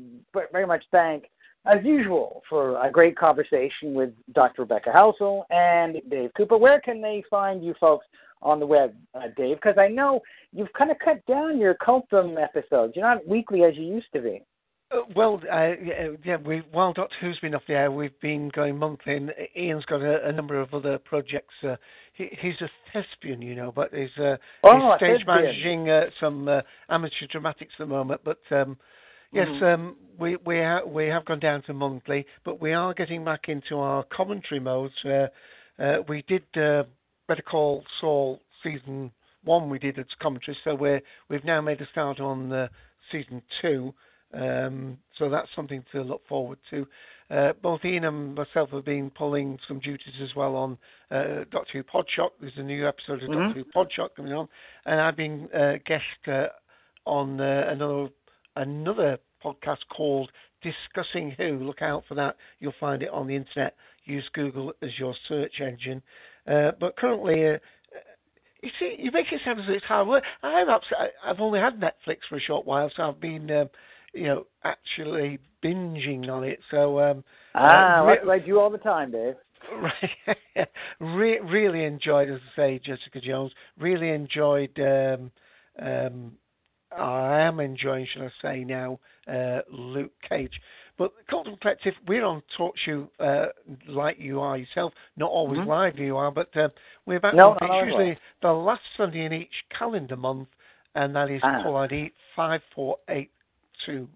very 0.51 0.65
much 0.65 0.83
thank, 0.91 1.25
as 1.65 1.83
usual, 1.83 2.41
for 2.49 2.81
a 2.81 2.91
great 2.91 3.17
conversation 3.17 3.93
with 3.93 4.11
Dr. 4.33 4.61
Rebecca 4.61 4.91
Housel 4.93 5.43
and 5.49 5.97
Dave 6.09 6.31
Cooper. 6.35 6.57
Where 6.57 6.79
can 6.79 7.01
they 7.01 7.23
find 7.29 7.63
you 7.63 7.73
folks 7.79 8.05
on 8.41 8.59
the 8.59 8.65
web, 8.65 8.95
uh, 9.13 9.27
Dave? 9.35 9.57
Because 9.57 9.77
I 9.77 9.87
know 9.87 10.21
you've 10.53 10.71
kind 10.73 10.91
of 10.91 10.97
cut 11.03 11.25
down 11.25 11.59
your 11.59 11.75
Cultum 11.75 12.41
episodes. 12.41 12.93
You're 12.95 13.05
not 13.05 13.27
weekly 13.27 13.63
as 13.63 13.75
you 13.75 13.83
used 13.83 14.07
to 14.13 14.21
be. 14.21 14.41
Uh, 14.89 15.01
well, 15.15 15.41
uh, 15.51 15.71
yeah, 15.83 16.09
yeah, 16.23 16.37
we 16.37 16.61
while 16.71 16.93
Doctor 16.93 17.15
Who's 17.19 17.37
been 17.39 17.53
off 17.53 17.63
the 17.67 17.73
air, 17.73 17.91
we've 17.91 18.17
been 18.21 18.49
going 18.49 18.77
monthly. 18.77 19.17
And 19.17 19.33
Ian's 19.55 19.83
got 19.85 20.01
a, 20.01 20.25
a 20.27 20.31
number 20.31 20.59
of 20.61 20.73
other 20.73 20.97
projects. 20.97 21.53
Uh, 21.61 21.75
he, 22.13 22.29
he's 22.39 22.55
a 22.61 22.69
thespian, 22.93 23.41
you 23.41 23.55
know, 23.55 23.73
but 23.75 23.93
he's, 23.93 24.09
uh, 24.17 24.37
Oh, 24.63 24.95
he's 24.97 24.97
stage 24.97 25.27
managing 25.27 25.89
uh, 25.89 26.05
some 26.21 26.47
uh, 26.47 26.61
amateur 26.89 27.27
dramatics 27.29 27.73
at 27.77 27.83
the 27.83 27.93
moment. 27.93 28.21
But 28.23 28.39
um, 28.51 28.77
yes, 29.31 29.47
Mhm. 29.47 29.73
um, 29.73 29.95
we 30.17 30.35
we 30.37 30.59
ha- 30.59 30.83
we 30.85 31.07
have 31.07 31.25
gone 31.25 31.39
down 31.39 31.61
to 31.63 31.73
monthly, 31.73 32.25
but 32.43 32.59
we 32.59 32.73
are 32.73 32.93
getting 32.93 33.23
back 33.23 33.49
into 33.49 33.77
our 33.79 34.03
commentary 34.03 34.59
mode. 34.59 34.91
Uh, 35.05 35.27
uh, 35.79 36.01
we 36.07 36.21
did 36.23 36.43
uh, 36.57 36.83
Better 37.27 37.41
Call 37.43 37.83
Saul 37.99 38.41
season 38.63 39.11
one. 39.43 39.69
We 39.69 39.79
did 39.79 39.99
as 39.99 40.05
commentary, 40.19 40.57
so 40.63 40.75
we're 40.75 41.01
we've 41.29 41.43
now 41.45 41.61
made 41.61 41.81
a 41.81 41.87
start 41.87 42.19
on 42.19 42.51
uh, 42.51 42.67
season 43.11 43.41
two. 43.61 43.93
Um, 44.33 44.97
so 45.17 45.29
that's 45.29 45.47
something 45.55 45.83
to 45.93 46.01
look 46.01 46.27
forward 46.27 46.57
to. 46.71 46.85
Uh, 47.29 47.53
both 47.61 47.83
Ian 47.85 48.05
and 48.05 48.35
myself 48.35 48.71
have 48.71 48.83
been 48.85 49.09
pulling 49.09 49.57
some 49.67 49.79
duties 49.79 50.13
as 50.21 50.33
well 50.35 50.55
on 50.55 50.77
uh, 51.11 51.43
Doctor 51.49 51.73
Who 51.73 51.83
Podshock. 51.83 52.31
There's 52.39 52.57
a 52.57 52.63
new 52.63 52.87
episode 52.87 53.23
of 53.23 53.29
Mhm. 53.29 53.47
Doctor 53.47 53.59
Who 53.61 53.65
Podshock 53.65 54.15
coming 54.15 54.33
on, 54.33 54.49
and 54.85 54.99
I've 54.99 55.15
been 55.15 55.49
uh, 55.53 55.77
guest 55.85 56.03
uh, 56.27 56.47
on 57.05 57.39
uh, 57.39 57.67
another 57.69 58.09
another 58.57 59.17
podcast 59.43 59.79
called 59.95 60.31
Discussing 60.61 61.31
Who. 61.37 61.59
Look 61.63 61.81
out 61.81 62.03
for 62.07 62.15
that. 62.15 62.35
You'll 62.59 62.73
find 62.79 63.01
it 63.03 63.09
on 63.09 63.27
the 63.27 63.35
internet. 63.35 63.75
Use 64.05 64.27
Google 64.33 64.73
as 64.81 64.89
your 64.97 65.13
search 65.27 65.61
engine. 65.61 66.01
Uh, 66.47 66.71
but 66.79 66.95
currently, 66.97 67.45
uh, 67.45 67.57
you 68.61 68.69
see, 68.79 68.95
you 68.97 69.11
make 69.11 69.27
it 69.31 69.41
sound 69.45 69.59
as 69.59 69.65
if 69.67 69.75
it's 69.75 69.85
hard 69.85 70.07
work. 70.07 70.23
I'm 70.41 70.69
upset. 70.69 71.13
I've 71.23 71.39
only 71.39 71.59
had 71.59 71.79
Netflix 71.79 72.17
for 72.27 72.37
a 72.37 72.41
short 72.41 72.65
while, 72.65 72.91
so 72.95 73.03
I've 73.03 73.21
been, 73.21 73.49
um, 73.51 73.69
you 74.13 74.23
know, 74.23 74.47
actually 74.63 75.39
binging 75.63 76.29
on 76.29 76.43
it. 76.43 76.59
So, 76.71 76.99
um, 76.99 77.23
Ah, 77.53 77.99
uh, 77.99 78.05
re- 78.05 78.19
what 78.23 78.29
I 78.29 78.39
do 78.39 78.59
all 78.59 78.69
the 78.69 78.77
time, 78.77 79.11
Dave. 79.11 79.35
Re- 80.99 81.39
really 81.39 81.83
enjoyed, 81.83 82.29
as 82.29 82.39
I 82.53 82.55
say, 82.55 82.79
Jessica 82.83 83.19
Jones. 83.19 83.51
Really 83.77 84.09
enjoyed. 84.09 84.77
Um, 84.79 85.31
um, 85.79 86.31
I 86.97 87.41
am 87.41 87.59
enjoying, 87.59 88.07
shall 88.13 88.23
I 88.23 88.31
say 88.41 88.63
now, 88.63 88.99
uh, 89.31 89.59
Luke 89.71 90.11
Cage. 90.27 90.59
But 90.97 91.13
Colton 91.29 91.55
Collective, 91.61 91.93
we're 92.07 92.25
on 92.25 92.41
TalkShoe 92.57 93.07
uh, 93.19 93.45
like 93.87 94.17
you 94.19 94.39
are 94.39 94.57
yourself, 94.57 94.93
not 95.15 95.29
always 95.29 95.59
Mhm. 95.59 95.67
live 95.67 95.99
you 95.99 96.17
are, 96.17 96.31
but 96.31 96.55
uh, 96.57 96.69
we're 97.05 97.19
back. 97.19 97.35
No, 97.35 97.51
on- 97.51 97.57
it's 97.61 97.61
always 97.69 97.85
usually 97.85 98.17
the 98.41 98.51
last 98.51 98.81
Sunday 98.95 99.25
in 99.25 99.31
each 99.33 99.63
calendar 99.69 100.15
month, 100.15 100.47
and 100.95 101.15
that 101.15 101.29
is 101.29 101.39
Ah. 101.43 101.61
call 101.61 101.77
ID 101.77 102.11
five 102.35 102.63
four 102.73 102.97
eight 103.09 103.29
two. 103.85 104.09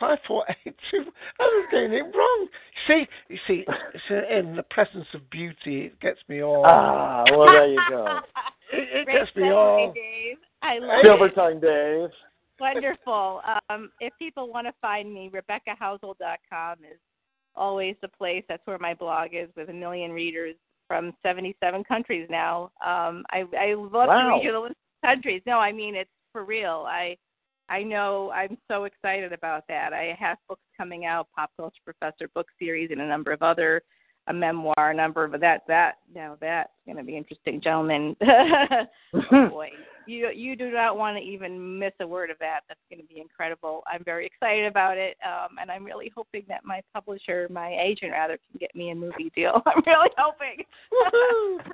Five 0.00 0.18
four 0.26 0.44
eight 0.48 0.74
two. 0.90 1.12
I 1.38 1.42
was 1.44 1.68
getting 1.70 1.92
it 1.92 2.02
wrong. 2.02 2.48
See, 2.88 3.06
you 3.28 3.38
see, 3.46 3.64
it's 3.94 4.10
uh, 4.10 4.26
in 4.36 4.56
the 4.56 4.64
presence 4.64 5.06
of 5.14 5.30
beauty, 5.30 5.86
it 5.86 6.00
gets 6.00 6.18
me 6.28 6.42
all. 6.42 6.64
Ah, 6.66 7.22
well, 7.30 7.46
there 7.46 7.66
you 7.68 7.80
go. 7.88 8.18
it, 8.72 9.06
it 9.06 9.12
gets 9.12 9.36
me 9.36 9.44
segue, 9.44 9.54
all. 9.54 9.92
Dave. 9.92 10.38
I 10.62 10.78
love 10.78 11.00
Silver 11.02 11.26
it. 11.26 11.34
tongue 11.34 11.60
Dave. 11.60 12.10
Wonderful. 12.60 13.40
Um, 13.68 13.90
if 14.00 14.12
people 14.18 14.52
want 14.52 14.66
to 14.66 14.72
find 14.80 15.12
me, 15.12 15.30
RebeccaHousel.com 15.30 16.76
is 16.84 16.98
always 17.56 17.96
the 18.02 18.08
place. 18.08 18.44
That's 18.48 18.64
where 18.66 18.78
my 18.78 18.94
blog 18.94 19.30
is 19.34 19.48
with 19.56 19.68
a 19.68 19.72
million 19.72 20.12
readers 20.12 20.54
from 20.86 21.12
77 21.22 21.84
countries 21.84 22.28
now. 22.30 22.64
Um, 22.84 23.24
I, 23.30 23.44
I 23.58 23.74
love 23.74 24.08
Wow. 24.08 24.22
to 24.22 24.34
read 24.36 24.44
you 24.44 24.52
the 24.52 24.60
list 24.60 24.72
of 25.02 25.08
countries. 25.08 25.42
No, 25.46 25.58
I 25.58 25.72
mean 25.72 25.94
it's 25.94 26.10
for 26.32 26.44
real. 26.44 26.84
I 26.88 27.16
I 27.68 27.82
know 27.82 28.30
I'm 28.32 28.58
so 28.68 28.84
excited 28.84 29.32
about 29.32 29.64
that. 29.68 29.92
I 29.92 30.16
have 30.18 30.36
books 30.48 30.62
coming 30.76 31.06
out, 31.06 31.28
Pop 31.34 31.50
Culture 31.56 31.80
Professor 31.84 32.28
book 32.34 32.46
series, 32.58 32.90
and 32.90 33.00
a 33.00 33.06
number 33.06 33.32
of 33.32 33.42
other 33.42 33.82
a 34.28 34.32
memoir, 34.32 34.94
number 34.94 35.26
but 35.26 35.40
that 35.40 35.62
that 35.68 35.98
now 36.14 36.36
that's 36.40 36.70
going 36.86 36.96
to 36.96 37.02
be 37.02 37.16
interesting, 37.16 37.60
gentlemen. 37.60 38.16
oh 38.22 39.48
boy, 39.48 39.70
you 40.06 40.30
you 40.34 40.56
do 40.56 40.70
not 40.70 40.96
want 40.96 41.16
to 41.16 41.22
even 41.22 41.78
miss 41.78 41.92
a 42.00 42.06
word 42.06 42.30
of 42.30 42.38
that. 42.38 42.60
That's 42.68 42.80
going 42.90 43.00
to 43.00 43.06
be 43.06 43.20
incredible. 43.20 43.82
I'm 43.92 44.04
very 44.04 44.26
excited 44.26 44.66
about 44.66 44.96
it, 44.98 45.16
um, 45.26 45.56
and 45.60 45.70
I'm 45.70 45.84
really 45.84 46.12
hoping 46.14 46.44
that 46.48 46.64
my 46.64 46.82
publisher, 46.94 47.48
my 47.50 47.76
agent 47.82 48.12
rather, 48.12 48.38
can 48.38 48.58
get 48.58 48.74
me 48.74 48.90
a 48.90 48.94
movie 48.94 49.32
deal. 49.34 49.62
I'm 49.66 49.82
really 49.86 50.10
hoping. 50.16 50.64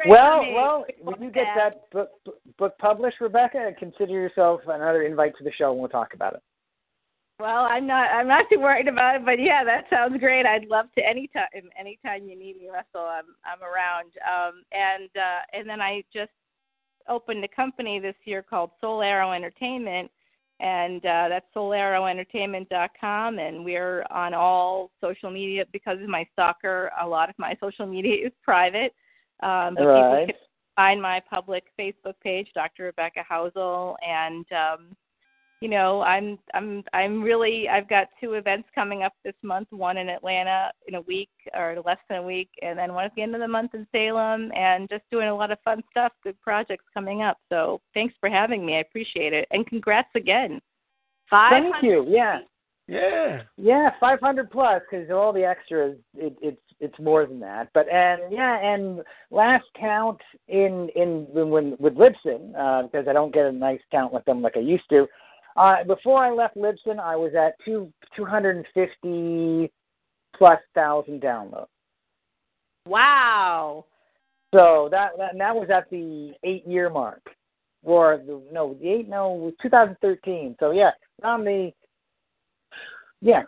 Well, 0.07 0.43
well, 0.55 0.85
when 1.03 1.23
you 1.23 1.31
get 1.31 1.47
that 1.57 1.91
book 1.91 2.11
book 2.59 2.79
published, 2.79 3.21
Rebecca, 3.21 3.73
consider 3.79 4.13
yourself 4.13 4.61
another 4.67 5.03
invite 5.03 5.37
to 5.39 5.45
the 5.45 5.53
show, 5.57 5.73
and 5.73 5.81
we'll 5.81 5.89
talk 5.89 6.15
about 6.15 6.35
it. 6.35 6.43
Well, 7.41 7.69
I'm 7.71 7.87
not. 7.87 8.11
I'm 8.11 8.27
not 8.27 8.47
too 8.51 8.59
worried 8.59 8.89
about 8.89 9.17
it, 9.17 9.25
but 9.25 9.41
yeah, 9.41 9.63
that 9.63 9.85
sounds 9.91 10.19
great. 10.19 10.45
I'd 10.45 10.67
love 10.67 10.87
to 10.97 11.07
anytime. 11.07 11.47
Anytime 11.79 12.25
you 12.25 12.37
need 12.37 12.59
me, 12.59 12.69
Russell, 12.69 13.07
I'm 13.07 13.27
I'm 13.45 13.63
around. 13.63 14.11
Um, 14.27 14.63
and 14.73 15.09
uh, 15.17 15.43
and 15.53 15.69
then 15.69 15.81
I 15.81 16.03
just 16.13 16.33
opened 17.09 17.45
a 17.45 17.49
company 17.49 18.01
this 18.01 18.17
year 18.25 18.43
called 18.43 18.71
Soul 18.81 19.03
Arrow 19.03 19.33
Entertainment, 19.33 20.11
and 20.59 21.05
uh, 21.07 21.29
that's 21.29 21.47
soularrowentertainment.com, 21.55 23.39
and 23.39 23.65
we're 23.65 24.05
on 24.11 24.35
all 24.35 24.91
social 25.01 25.31
media 25.31 25.65
because 25.73 26.03
of 26.03 26.09
my 26.09 26.27
stalker. 26.33 26.91
A 27.01 27.07
lot 27.07 27.31
of 27.31 27.37
my 27.39 27.57
social 27.61 27.87
media 27.87 28.27
is 28.27 28.33
private, 28.43 28.93
um, 29.45 29.75
but 29.75 29.83
people 29.83 30.13
Right. 30.13 30.27
can 30.27 30.37
find 30.75 31.01
my 31.01 31.21
public 31.31 31.65
Facebook 31.79 32.15
page, 32.21 32.49
Dr. 32.53 32.85
Rebecca 32.85 33.25
Housel, 33.29 33.97
and 34.05 34.45
um, 34.53 34.97
you 35.61 35.69
know, 35.69 36.03
I'm 36.03 36.39
I'm 36.55 36.85
I'm 36.93 37.23
really 37.23 37.69
I've 37.69 37.89
got 37.89 38.09
two 38.21 38.35
events 38.35 38.69
coming 38.75 39.03
up 39.03 39.13
this 39.25 39.35
month. 39.43 39.69
One 39.71 39.97
in 39.97 40.09
Atlanta 40.09 40.71
in 40.87 40.95
a 40.95 41.01
week 41.03 41.31
or 41.55 41.77
less 41.85 41.99
than 42.09 42.19
a 42.19 42.23
week, 42.23 42.51
and 42.63 42.79
then 42.79 42.95
one 42.95 43.05
at 43.05 43.15
the 43.17 43.23
end 43.23 43.35
of 43.35 43.41
the 43.41 43.49
month 43.49 43.75
in 43.75 43.87
Salem, 43.91 44.53
and 44.55 44.89
just 44.89 45.03
doing 45.11 45.29
a 45.29 45.35
lot 45.35 45.51
of 45.51 45.59
fun 45.65 45.83
stuff, 45.91 46.13
good 46.23 46.41
projects 46.41 46.85
coming 46.95 47.23
up. 47.23 47.39
So 47.49 47.81
thanks 47.95 48.15
for 48.21 48.29
having 48.29 48.65
me. 48.65 48.77
I 48.77 48.81
appreciate 48.81 49.33
it, 49.33 49.49
and 49.51 49.67
congrats 49.67 50.11
again. 50.15 50.61
Five. 51.29 51.51
Thank 51.51 51.83
you. 51.83 52.07
Yeah. 52.09 52.39
Yeah. 52.87 53.43
Yeah, 53.59 53.91
500 54.01 54.51
plus 54.51 54.81
because 54.91 55.11
all 55.11 55.33
the 55.33 55.45
extras, 55.45 55.99
it, 56.17 56.35
it's 56.41 56.61
it's 56.81 56.99
more 56.99 57.27
than 57.27 57.41
that. 57.41 57.69
But 57.75 57.89
and 57.93 58.33
yeah, 58.33 58.59
and 58.61 59.03
last 59.31 59.65
count 59.79 60.21
in 60.47 60.89
in 60.95 61.27
when 61.33 61.77
with 61.79 61.95
Libsyn 61.95 62.55
uh, 62.57 62.85
because 62.85 63.07
I 63.09 63.13
don't 63.13 63.35
get 63.35 63.47
a 63.47 63.53
nice 63.53 63.81
count 63.91 64.13
with 64.13 64.25
them 64.25 64.41
like 64.41 64.57
I 64.57 64.61
used 64.61 64.89
to. 64.91 65.07
Uh, 65.59 65.83
before 65.83 66.25
I 66.25 66.31
left 66.31 66.57
Libsyn, 66.57 67.01
I 67.01 67.17
was 67.17 67.33
at 67.35 67.55
two 67.65 67.93
250 68.17 69.73
plus 70.37 70.61
thousand 70.73 71.21
downloads. 71.21 71.67
Wow. 72.87 73.85
So 74.55 74.89
that 74.93 75.11
that, 75.19 75.37
that 75.37 75.55
was 75.55 75.69
at 75.69 75.91
the 75.91 76.33
eight 76.45 76.65
year 76.65 76.89
mark, 76.89 77.23
or 77.83 78.23
the 78.25 78.41
no 78.53 78.75
the 78.81 78.89
eight 78.89 79.09
no 79.09 79.53
2013. 79.61 80.55
So 80.61 80.71
yeah, 80.71 80.93
around 81.25 81.45
the 81.45 81.73
yeah 83.21 83.43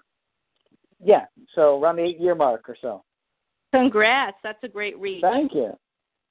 yeah 1.03 1.27
so 1.55 1.81
around 1.81 1.97
the 1.97 2.03
eight 2.03 2.21
year 2.21 2.35
mark 2.35 2.69
or 2.69 2.77
so. 2.83 3.05
Congrats. 3.73 4.37
That's 4.43 4.63
a 4.65 4.69
great 4.69 4.99
read. 4.99 5.23
Thank 5.23 5.55
you. 5.55 5.79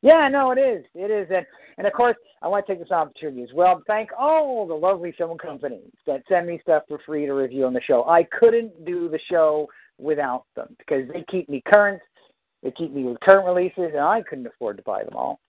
Yeah, 0.02 0.30
no, 0.30 0.52
it 0.52 0.60
is. 0.60 0.86
It 0.96 1.12
is. 1.12 1.28
And, 1.34 1.46
and 1.78 1.86
of 1.86 1.94
course, 1.94 2.16
I 2.42 2.48
want 2.48 2.66
to 2.66 2.74
take 2.74 2.80
this 2.80 2.92
opportunity 2.92 3.44
as 3.44 3.50
well 3.54 3.78
to 3.78 3.84
thank 3.86 4.10
all 4.18 4.66
the 4.66 4.74
lovely 4.74 5.14
film 5.18 5.38
companies 5.38 5.92
that 6.08 6.24
send 6.30 6.48
me 6.48 6.60
stuff 6.62 6.84
for 6.88 7.00
free 7.06 7.26
to 7.26 7.34
review 7.34 7.66
on 7.66 7.74
the 7.74 7.82
show. 7.82 8.06
I 8.08 8.24
couldn't 8.24 8.86
do 8.86 9.10
the 9.10 9.20
show 9.30 9.68
without 9.98 10.46
them 10.56 10.76
because 10.78 11.08
they 11.14 11.26
keep 11.30 11.50
me 11.50 11.62
current. 11.68 12.02
They 12.64 12.72
keep 12.72 12.94
me 12.94 13.04
with 13.04 13.20
current 13.22 13.46
releases, 13.46 13.92
and 13.94 14.00
I 14.00 14.22
couldn't 14.22 14.48
afford 14.48 14.78
to 14.78 14.84
buy 14.84 15.04
them 15.04 15.16
all. 15.16 15.40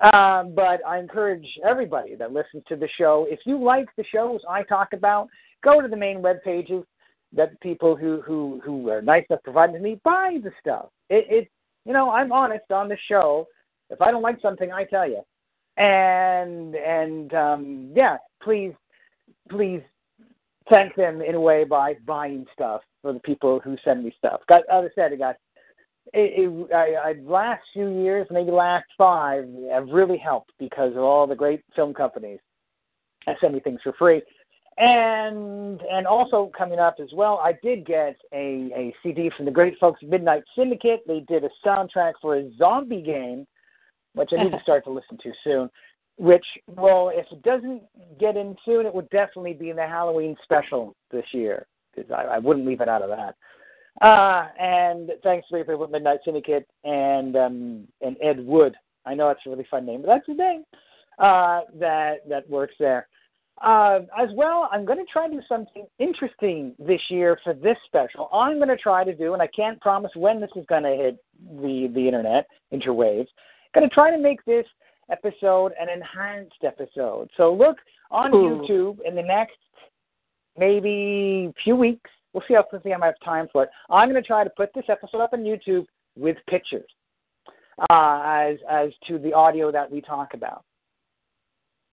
Um, 0.00 0.54
but 0.54 0.80
I 0.86 0.98
encourage 0.98 1.46
everybody 1.68 2.14
that 2.14 2.32
listens 2.32 2.62
to 2.68 2.76
the 2.76 2.88
show, 2.96 3.26
if 3.28 3.40
you 3.44 3.62
like 3.62 3.88
the 3.96 4.04
shows 4.04 4.40
I 4.48 4.62
talk 4.62 4.92
about, 4.92 5.28
go 5.64 5.80
to 5.80 5.88
the 5.88 5.96
main 5.96 6.22
web 6.22 6.36
pages 6.44 6.84
that 7.32 7.60
people 7.60 7.96
who 7.96 8.22
who 8.22 8.60
who 8.64 8.88
are 8.88 9.02
nice 9.02 9.24
enough 9.28 9.42
provided 9.42 9.72
to 9.74 9.80
me 9.80 10.00
buy 10.04 10.38
the 10.42 10.52
stuff. 10.60 10.86
It, 11.10 11.26
it 11.28 11.50
you 11.84 11.92
know 11.92 12.10
I'm 12.10 12.32
honest 12.32 12.70
on 12.70 12.88
the 12.88 12.96
show. 13.08 13.46
If 13.90 14.00
I 14.00 14.10
don't 14.10 14.22
like 14.22 14.40
something, 14.40 14.72
I 14.72 14.84
tell 14.84 15.08
you. 15.08 15.22
And 15.76 16.74
and 16.74 17.34
um, 17.34 17.92
yeah, 17.94 18.16
please 18.42 18.72
please 19.48 19.82
thank 20.68 20.94
them 20.96 21.22
in 21.22 21.34
a 21.34 21.40
way 21.40 21.64
by 21.64 21.94
buying 22.06 22.44
stuff 22.52 22.82
for 23.02 23.12
the 23.12 23.20
people 23.20 23.60
who 23.60 23.76
send 23.84 24.04
me 24.04 24.14
stuff. 24.18 24.40
Got 24.48 24.64
I 24.70 24.88
said, 24.94 25.12
it 25.12 25.18
got 25.18 25.36
it, 26.12 26.48
it, 26.48 26.74
I, 26.74 27.10
I 27.10 27.14
last 27.22 27.62
few 27.72 27.88
years, 28.02 28.26
maybe 28.30 28.50
last 28.50 28.86
five, 28.96 29.46
have 29.70 29.88
really 29.88 30.18
helped 30.18 30.52
because 30.58 30.92
of 30.92 31.02
all 31.02 31.26
the 31.26 31.34
great 31.34 31.62
film 31.76 31.94
companies 31.94 32.40
that 33.26 33.36
send 33.40 33.54
me 33.54 33.60
things 33.60 33.80
for 33.82 33.92
free. 33.92 34.22
And 34.78 35.82
and 35.90 36.06
also 36.06 36.52
coming 36.56 36.78
up 36.78 36.96
as 37.02 37.08
well, 37.12 37.40
I 37.42 37.58
did 37.62 37.84
get 37.84 38.16
a, 38.32 38.70
a 38.76 38.94
CD 39.02 39.30
from 39.36 39.44
the 39.44 39.50
great 39.50 39.76
folks 39.78 40.00
Midnight 40.02 40.44
Syndicate. 40.56 41.02
They 41.06 41.20
did 41.20 41.44
a 41.44 41.50
soundtrack 41.66 42.12
for 42.22 42.36
a 42.36 42.50
zombie 42.56 43.02
game, 43.02 43.46
which 44.18 44.30
I 44.32 44.42
need 44.42 44.52
to 44.52 44.60
start 44.62 44.84
to 44.84 44.90
listen 44.90 45.18
to 45.22 45.32
soon. 45.44 45.70
Which, 46.16 46.44
well, 46.66 47.12
if 47.14 47.26
it 47.30 47.42
doesn't 47.42 47.82
get 48.18 48.36
in 48.36 48.56
soon, 48.64 48.86
it 48.86 48.94
would 48.94 49.08
definitely 49.10 49.52
be 49.52 49.70
in 49.70 49.76
the 49.76 49.86
Halloween 49.86 50.36
special 50.42 50.96
this 51.12 51.26
year 51.32 51.66
because 51.94 52.10
I, 52.10 52.34
I 52.34 52.38
wouldn't 52.38 52.66
leave 52.66 52.80
it 52.80 52.88
out 52.88 53.02
of 53.02 53.10
that. 53.10 53.36
Uh, 54.04 54.48
and 54.60 55.10
thanks 55.22 55.48
to 55.48 55.56
people 55.58 55.84
at 55.84 55.90
Midnight 55.90 56.20
Syndicate 56.24 56.68
and 56.84 57.36
um, 57.36 57.88
and 58.00 58.16
Ed 58.22 58.44
Wood. 58.44 58.76
I 59.06 59.14
know 59.14 59.28
it's 59.30 59.40
a 59.46 59.50
really 59.50 59.66
fun 59.70 59.86
name, 59.86 60.02
but 60.02 60.08
that's 60.08 60.26
his 60.26 60.38
name. 60.38 60.64
Uh, 61.18 61.62
that 61.78 62.28
that 62.28 62.48
works 62.48 62.74
there. 62.78 63.08
Uh, 63.60 64.00
as 64.16 64.28
well, 64.34 64.68
I'm 64.70 64.84
going 64.84 65.04
to 65.04 65.12
try 65.12 65.26
to 65.26 65.34
do 65.34 65.42
something 65.48 65.84
interesting 65.98 66.76
this 66.78 67.00
year 67.10 67.40
for 67.42 67.54
this 67.54 67.76
special. 67.86 68.28
I'm 68.32 68.58
going 68.58 68.68
to 68.68 68.76
try 68.76 69.02
to 69.02 69.14
do, 69.14 69.32
and 69.32 69.42
I 69.42 69.48
can't 69.48 69.80
promise 69.80 70.12
when 70.14 70.40
this 70.40 70.50
is 70.54 70.64
going 70.68 70.84
to 70.84 70.90
hit 70.90 71.18
the 71.60 71.90
the 71.92 72.06
internet 72.06 72.46
interwaves. 72.72 73.26
Going 73.74 73.88
to 73.88 73.94
try 73.94 74.10
to 74.10 74.18
make 74.18 74.44
this 74.44 74.66
episode 75.10 75.72
an 75.80 75.88
enhanced 75.88 76.62
episode. 76.64 77.28
So 77.36 77.52
look 77.54 77.76
on 78.10 78.34
Ooh. 78.34 78.60
YouTube 78.66 78.98
in 79.06 79.14
the 79.14 79.22
next 79.22 79.56
maybe 80.56 81.52
few 81.62 81.76
weeks. 81.76 82.10
We'll 82.32 82.42
see 82.46 82.54
how 82.54 82.62
quickly 82.62 82.92
I 82.92 83.04
have 83.04 83.14
time 83.24 83.48
for 83.52 83.64
it. 83.64 83.70
I'm 83.90 84.10
going 84.10 84.20
to 84.22 84.26
try 84.26 84.44
to 84.44 84.50
put 84.50 84.72
this 84.74 84.84
episode 84.88 85.20
up 85.22 85.32
on 85.32 85.40
YouTube 85.40 85.86
with 86.16 86.36
pictures 86.48 86.88
uh, 87.90 88.20
as 88.24 88.58
as 88.68 88.90
to 89.06 89.18
the 89.18 89.32
audio 89.32 89.70
that 89.72 89.90
we 89.90 90.00
talk 90.00 90.34
about. 90.34 90.64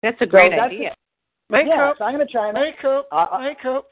That's 0.01 0.17
a 0.21 0.25
great 0.25 0.51
that's 0.51 0.71
idea. 0.71 0.95
Makeup. 1.49 1.67
yeah, 1.75 1.91
so 1.97 2.03
I'm 2.05 2.15
going 2.15 2.25
to 2.25 2.31
try 2.31 2.49
and 2.49 2.57
Makeup. 2.57 3.07
Uh, 3.11 3.27
uh, 3.31 3.39
makeup. 3.39 3.85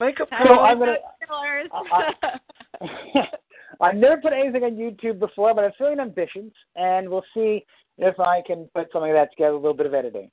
makeup. 0.00 0.30
Time 0.30 0.46
So 0.46 0.54
I'm 0.60 0.78
gonna- 0.78 0.92
at 0.92 1.00
killers. 1.26 1.70
Uh, 1.72 3.20
I've 3.82 3.96
never 3.96 4.20
put 4.20 4.32
anything 4.32 4.62
on 4.64 4.72
YouTube 4.76 5.18
before, 5.18 5.54
but 5.54 5.64
I'm 5.64 5.72
feeling 5.76 6.00
ambitious, 6.00 6.52
and 6.76 7.08
we'll 7.08 7.24
see 7.34 7.64
if 7.98 8.18
I 8.20 8.40
can 8.46 8.68
put 8.74 8.90
something 8.92 9.10
of 9.10 9.16
that 9.16 9.30
together, 9.32 9.54
a 9.54 9.56
little 9.56 9.74
bit 9.74 9.86
of 9.86 9.94
editing. 9.94 10.30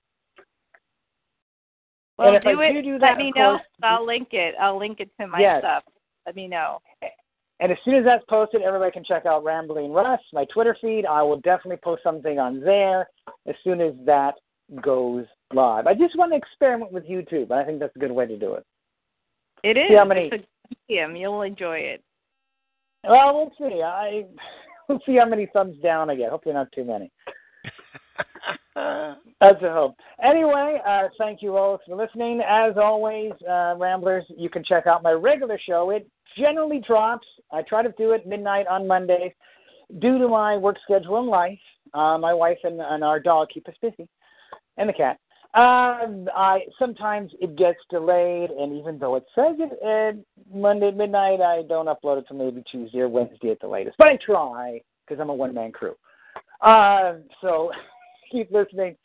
well, 2.18 2.36
and 2.36 2.44
do 2.44 2.62
I 2.62 2.66
it. 2.66 2.74
do 2.74 2.82
do 2.82 3.00
that, 3.00 3.12
Let 3.12 3.18
me 3.18 3.32
know. 3.36 3.58
course- 3.58 3.68
I'll 3.82 4.06
link 4.06 4.34
it. 4.34 4.56
I'll 4.60 4.78
link 4.78 5.00
it 5.00 5.10
to 5.20 5.28
my 5.28 5.40
Yes. 5.40 5.62
stuff. 5.62 5.84
Let 6.26 6.36
me 6.36 6.48
know. 6.48 6.80
And 7.62 7.72
as 7.72 7.78
soon 7.84 7.96
as 7.96 8.06
that's 8.06 8.24
posted, 8.26 8.62
everybody 8.62 8.92
can 8.92 9.04
check 9.04 9.26
out 9.26 9.44
Rambling 9.44 9.92
Russ, 9.92 10.22
my 10.32 10.46
Twitter 10.46 10.76
feed. 10.76 11.06
I 11.06 11.22
will 11.24 11.38
definitely 11.38 11.78
post 11.78 12.04
something 12.04 12.40
on 12.40 12.60
there 12.62 13.10
as 13.48 13.56
soon 13.64 13.82
as 13.82 13.94
that 14.06 14.36
goes 14.82 15.26
live. 15.54 15.88
I 15.88 15.94
just 15.94 16.16
want 16.16 16.32
to 16.32 16.38
experiment 16.38 16.92
with 16.92 17.06
YouTube. 17.08 17.52
I 17.52 17.66
think 17.66 17.80
that's 17.80 17.96
a 17.96 18.00
good 18.00 18.12
way 18.12 18.28
to 18.28 18.38
do 18.38 18.54
it. 18.54 18.66
It 19.64 19.76
is. 19.78 19.90
See 19.90 19.96
how 19.96 20.06
many- 20.06 20.28
It's 20.28 20.46
a 20.46 20.76
medium. 20.88 21.16
You'll 21.16 21.42
enjoy 21.42 21.80
it. 21.80 22.04
Well, 23.04 23.36
we'll 23.36 23.70
see. 23.70 23.82
I 23.82 24.26
we'll 24.90 25.00
see 25.06 25.18
how 25.18 25.26
many 25.26 25.48
thumbs 25.52 25.78
down 25.82 26.10
I 26.10 26.16
get. 26.16 26.30
Hopefully, 26.30 26.56
not 26.56 26.72
too 26.72 26.84
many. 26.84 27.12
That's 28.76 29.62
a 29.64 29.72
hope. 29.72 29.96
Anyway, 30.24 30.82
uh, 30.86 31.08
thank 31.18 31.42
you 31.42 31.56
all 31.56 31.80
for 31.86 31.96
listening. 31.96 32.42
As 32.42 32.74
always, 32.78 33.32
uh, 33.50 33.76
Ramblers, 33.78 34.26
you 34.38 34.50
can 34.50 34.64
check 34.64 34.86
out 34.88 35.04
my 35.04 35.12
regular 35.12 35.60
show. 35.66 35.92
It 35.92 36.10
generally 36.38 36.82
drops. 36.86 37.28
I 37.52 37.62
try 37.62 37.82
to 37.82 37.94
do 37.98 38.12
it 38.12 38.28
midnight 38.28 38.68
on 38.68 38.88
Mondays. 38.88 39.32
Due 40.00 40.20
to 40.20 40.28
my 40.28 40.56
work 40.56 40.78
schedule 40.84 41.20
and 41.20 41.28
life, 41.28 41.60
uh, 41.94 42.18
my 42.18 42.34
wife 42.34 42.60
and, 42.64 42.80
and 42.80 43.04
our 43.04 43.20
dog 43.20 43.48
keep 43.54 43.68
us 43.68 43.76
busy, 43.82 44.08
and 44.78 44.88
the 44.88 44.94
cat. 44.94 45.18
Um, 45.56 46.30
I 46.36 46.62
sometimes 46.78 47.32
it 47.42 47.56
gets 47.56 47.80
delayed, 47.90 48.52
and 48.52 48.78
even 48.78 49.00
though 49.00 49.16
it 49.16 49.26
says 49.34 49.56
it 49.58 49.82
at 49.84 50.24
Monday 50.56 50.92
midnight, 50.92 51.42
I 51.42 51.64
don't 51.68 51.88
upload 51.88 52.20
it 52.20 52.26
till 52.28 52.38
maybe 52.38 52.64
Tuesday 52.72 53.00
or 53.00 53.10
Wednesday 53.10 53.50
at 53.50 53.60
the 53.60 53.68
latest. 53.68 53.98
But 53.98 54.10
I 54.10 54.18
try 54.24 54.80
because 55.08 55.20
I'm 55.20 55.30
a 55.30 55.34
one 55.34 55.56
man 55.56 55.72
crew. 55.72 55.96
Uh, 56.62 57.16
so 57.42 57.72
keep 58.32 58.52
listening. 58.52 58.96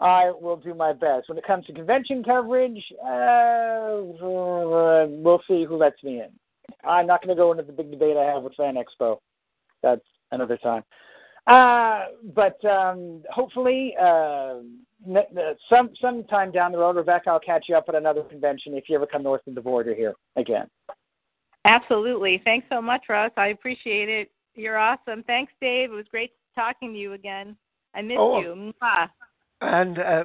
I 0.00 0.30
will 0.30 0.56
do 0.56 0.74
my 0.74 0.92
best. 0.92 1.28
When 1.28 1.38
it 1.38 1.46
comes 1.46 1.66
to 1.66 1.72
convention 1.72 2.22
coverage, 2.22 2.84
uh, 3.02 3.96
we'll 4.20 5.42
see 5.48 5.64
who 5.64 5.76
lets 5.76 6.02
me 6.04 6.20
in. 6.20 6.28
I'm 6.84 7.06
not 7.06 7.20
going 7.22 7.34
to 7.34 7.40
go 7.40 7.50
into 7.50 7.64
the 7.64 7.72
big 7.72 7.90
debate 7.90 8.16
I 8.16 8.24
have 8.24 8.42
with 8.42 8.54
Fan 8.54 8.76
Expo. 8.76 9.18
That's 9.82 10.04
another 10.30 10.56
time. 10.58 10.84
Uh, 11.48 12.06
but 12.34 12.62
um, 12.64 13.22
hopefully, 13.30 13.94
uh, 14.00 14.58
some 15.70 15.90
sometime 16.00 16.50
down 16.50 16.72
the 16.72 16.78
road, 16.78 16.96
Rebecca, 16.96 17.30
I'll 17.30 17.40
catch 17.40 17.66
you 17.68 17.76
up 17.76 17.84
at 17.88 17.94
another 17.94 18.22
convention 18.22 18.74
if 18.74 18.88
you 18.88 18.96
ever 18.96 19.06
come 19.06 19.22
north 19.22 19.46
of 19.46 19.54
the 19.54 19.60
border 19.60 19.94
here 19.94 20.14
again. 20.36 20.66
Absolutely. 21.64 22.40
Thanks 22.44 22.66
so 22.70 22.80
much, 22.80 23.02
Russ. 23.08 23.32
I 23.36 23.48
appreciate 23.48 24.08
it. 24.08 24.30
You're 24.54 24.78
awesome. 24.78 25.22
Thanks, 25.24 25.52
Dave. 25.60 25.92
It 25.92 25.94
was 25.94 26.06
great 26.10 26.32
talking 26.54 26.92
to 26.92 26.98
you 26.98 27.12
again. 27.12 27.56
I 27.94 28.02
miss 28.02 28.16
Oh. 28.18 28.40
you. 28.40 28.72
Mwah. 28.82 29.08
And 29.60 29.98
uh, 29.98 30.24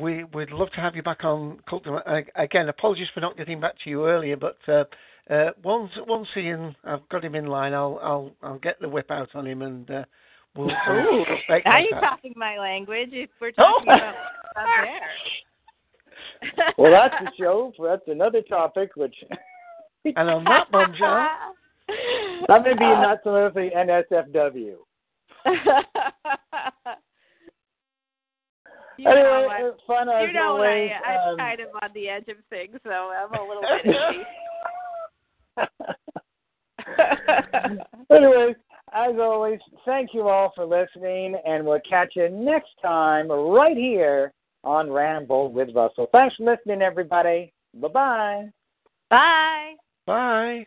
we 0.00 0.24
would 0.24 0.50
love 0.50 0.70
to 0.72 0.80
have 0.80 0.94
you 0.94 1.02
back 1.02 1.24
on 1.24 1.60
Culture. 1.68 2.06
Uh, 2.06 2.20
again, 2.34 2.68
apologies 2.68 3.08
for 3.14 3.20
not 3.20 3.36
getting 3.36 3.58
back 3.58 3.74
to 3.84 3.90
you 3.90 4.06
earlier, 4.06 4.36
but 4.36 4.58
uh, 4.68 4.84
uh, 5.32 5.50
once 5.64 5.90
once 6.06 6.28
Ian, 6.36 6.76
I've 6.84 7.08
got 7.08 7.24
him 7.24 7.34
in 7.34 7.46
line. 7.46 7.72
I'll 7.72 7.98
I'll 8.02 8.32
I'll 8.42 8.58
get 8.58 8.78
the 8.80 8.88
whip 8.88 9.10
out 9.10 9.30
on 9.34 9.46
him 9.46 9.62
and 9.62 9.90
uh, 9.90 10.04
we'll. 10.56 10.66
we'll 10.88 11.20
Ooh, 11.20 11.24
make 11.48 11.64
now 11.64 11.78
you're 11.78 11.90
contact. 11.90 12.02
talking 12.22 12.32
my 12.36 12.58
language. 12.58 13.10
If 13.12 13.30
we're 13.40 13.52
Oh. 13.58 13.80
talking 13.84 13.92
about 13.92 14.14
there. 14.54 15.00
Well, 16.78 16.90
that's 16.92 17.14
the 17.24 17.30
show. 17.38 17.72
That's 17.82 18.06
another 18.08 18.42
topic, 18.42 18.90
which 18.94 19.14
And 20.04 20.30
on 20.30 20.44
that 20.44 20.70
bombshell, 20.70 21.28
I'm 22.48 22.62
going 22.62 22.76
to 22.76 22.76
be 22.76 22.84
not 22.84 23.18
so 23.24 23.32
much 23.32 23.54
the 23.54 23.70
NSFW. 23.74 24.76
you 28.98 29.10
anyway, 29.10 29.22
know, 29.22 29.48
I, 29.50 29.60
it's 29.68 29.80
fun 29.86 30.08
as 30.08 30.26
you 30.26 30.32
know 30.32 30.48
always. 30.52 30.90
I, 31.06 31.10
I'm 31.10 31.28
um, 31.32 31.38
kind 31.38 31.60
of 31.60 31.68
on 31.82 31.90
the 31.94 32.08
edge 32.08 32.28
of 32.28 32.36
things, 32.50 32.76
so 32.84 32.90
I'm 32.90 33.32
a 33.32 33.42
little 33.48 33.62
bit 33.62 33.94
itchy. 33.94 34.24
Anyways, 38.96 39.14
as 39.14 39.20
always, 39.20 39.60
thank 39.84 40.14
you 40.14 40.28
all 40.28 40.52
for 40.54 40.64
listening, 40.64 41.36
and 41.46 41.64
we'll 41.64 41.80
catch 41.88 42.12
you 42.16 42.28
next 42.28 42.70
time 42.82 43.30
right 43.30 43.76
here 43.76 44.32
on 44.64 44.90
Ramble 44.90 45.52
with 45.52 45.74
Russell. 45.74 46.08
Thanks 46.12 46.36
for 46.36 46.44
listening, 46.44 46.82
everybody. 46.82 47.52
Bye-bye. 47.74 48.48
Bye. 49.10 49.74
Bye. 50.06 50.66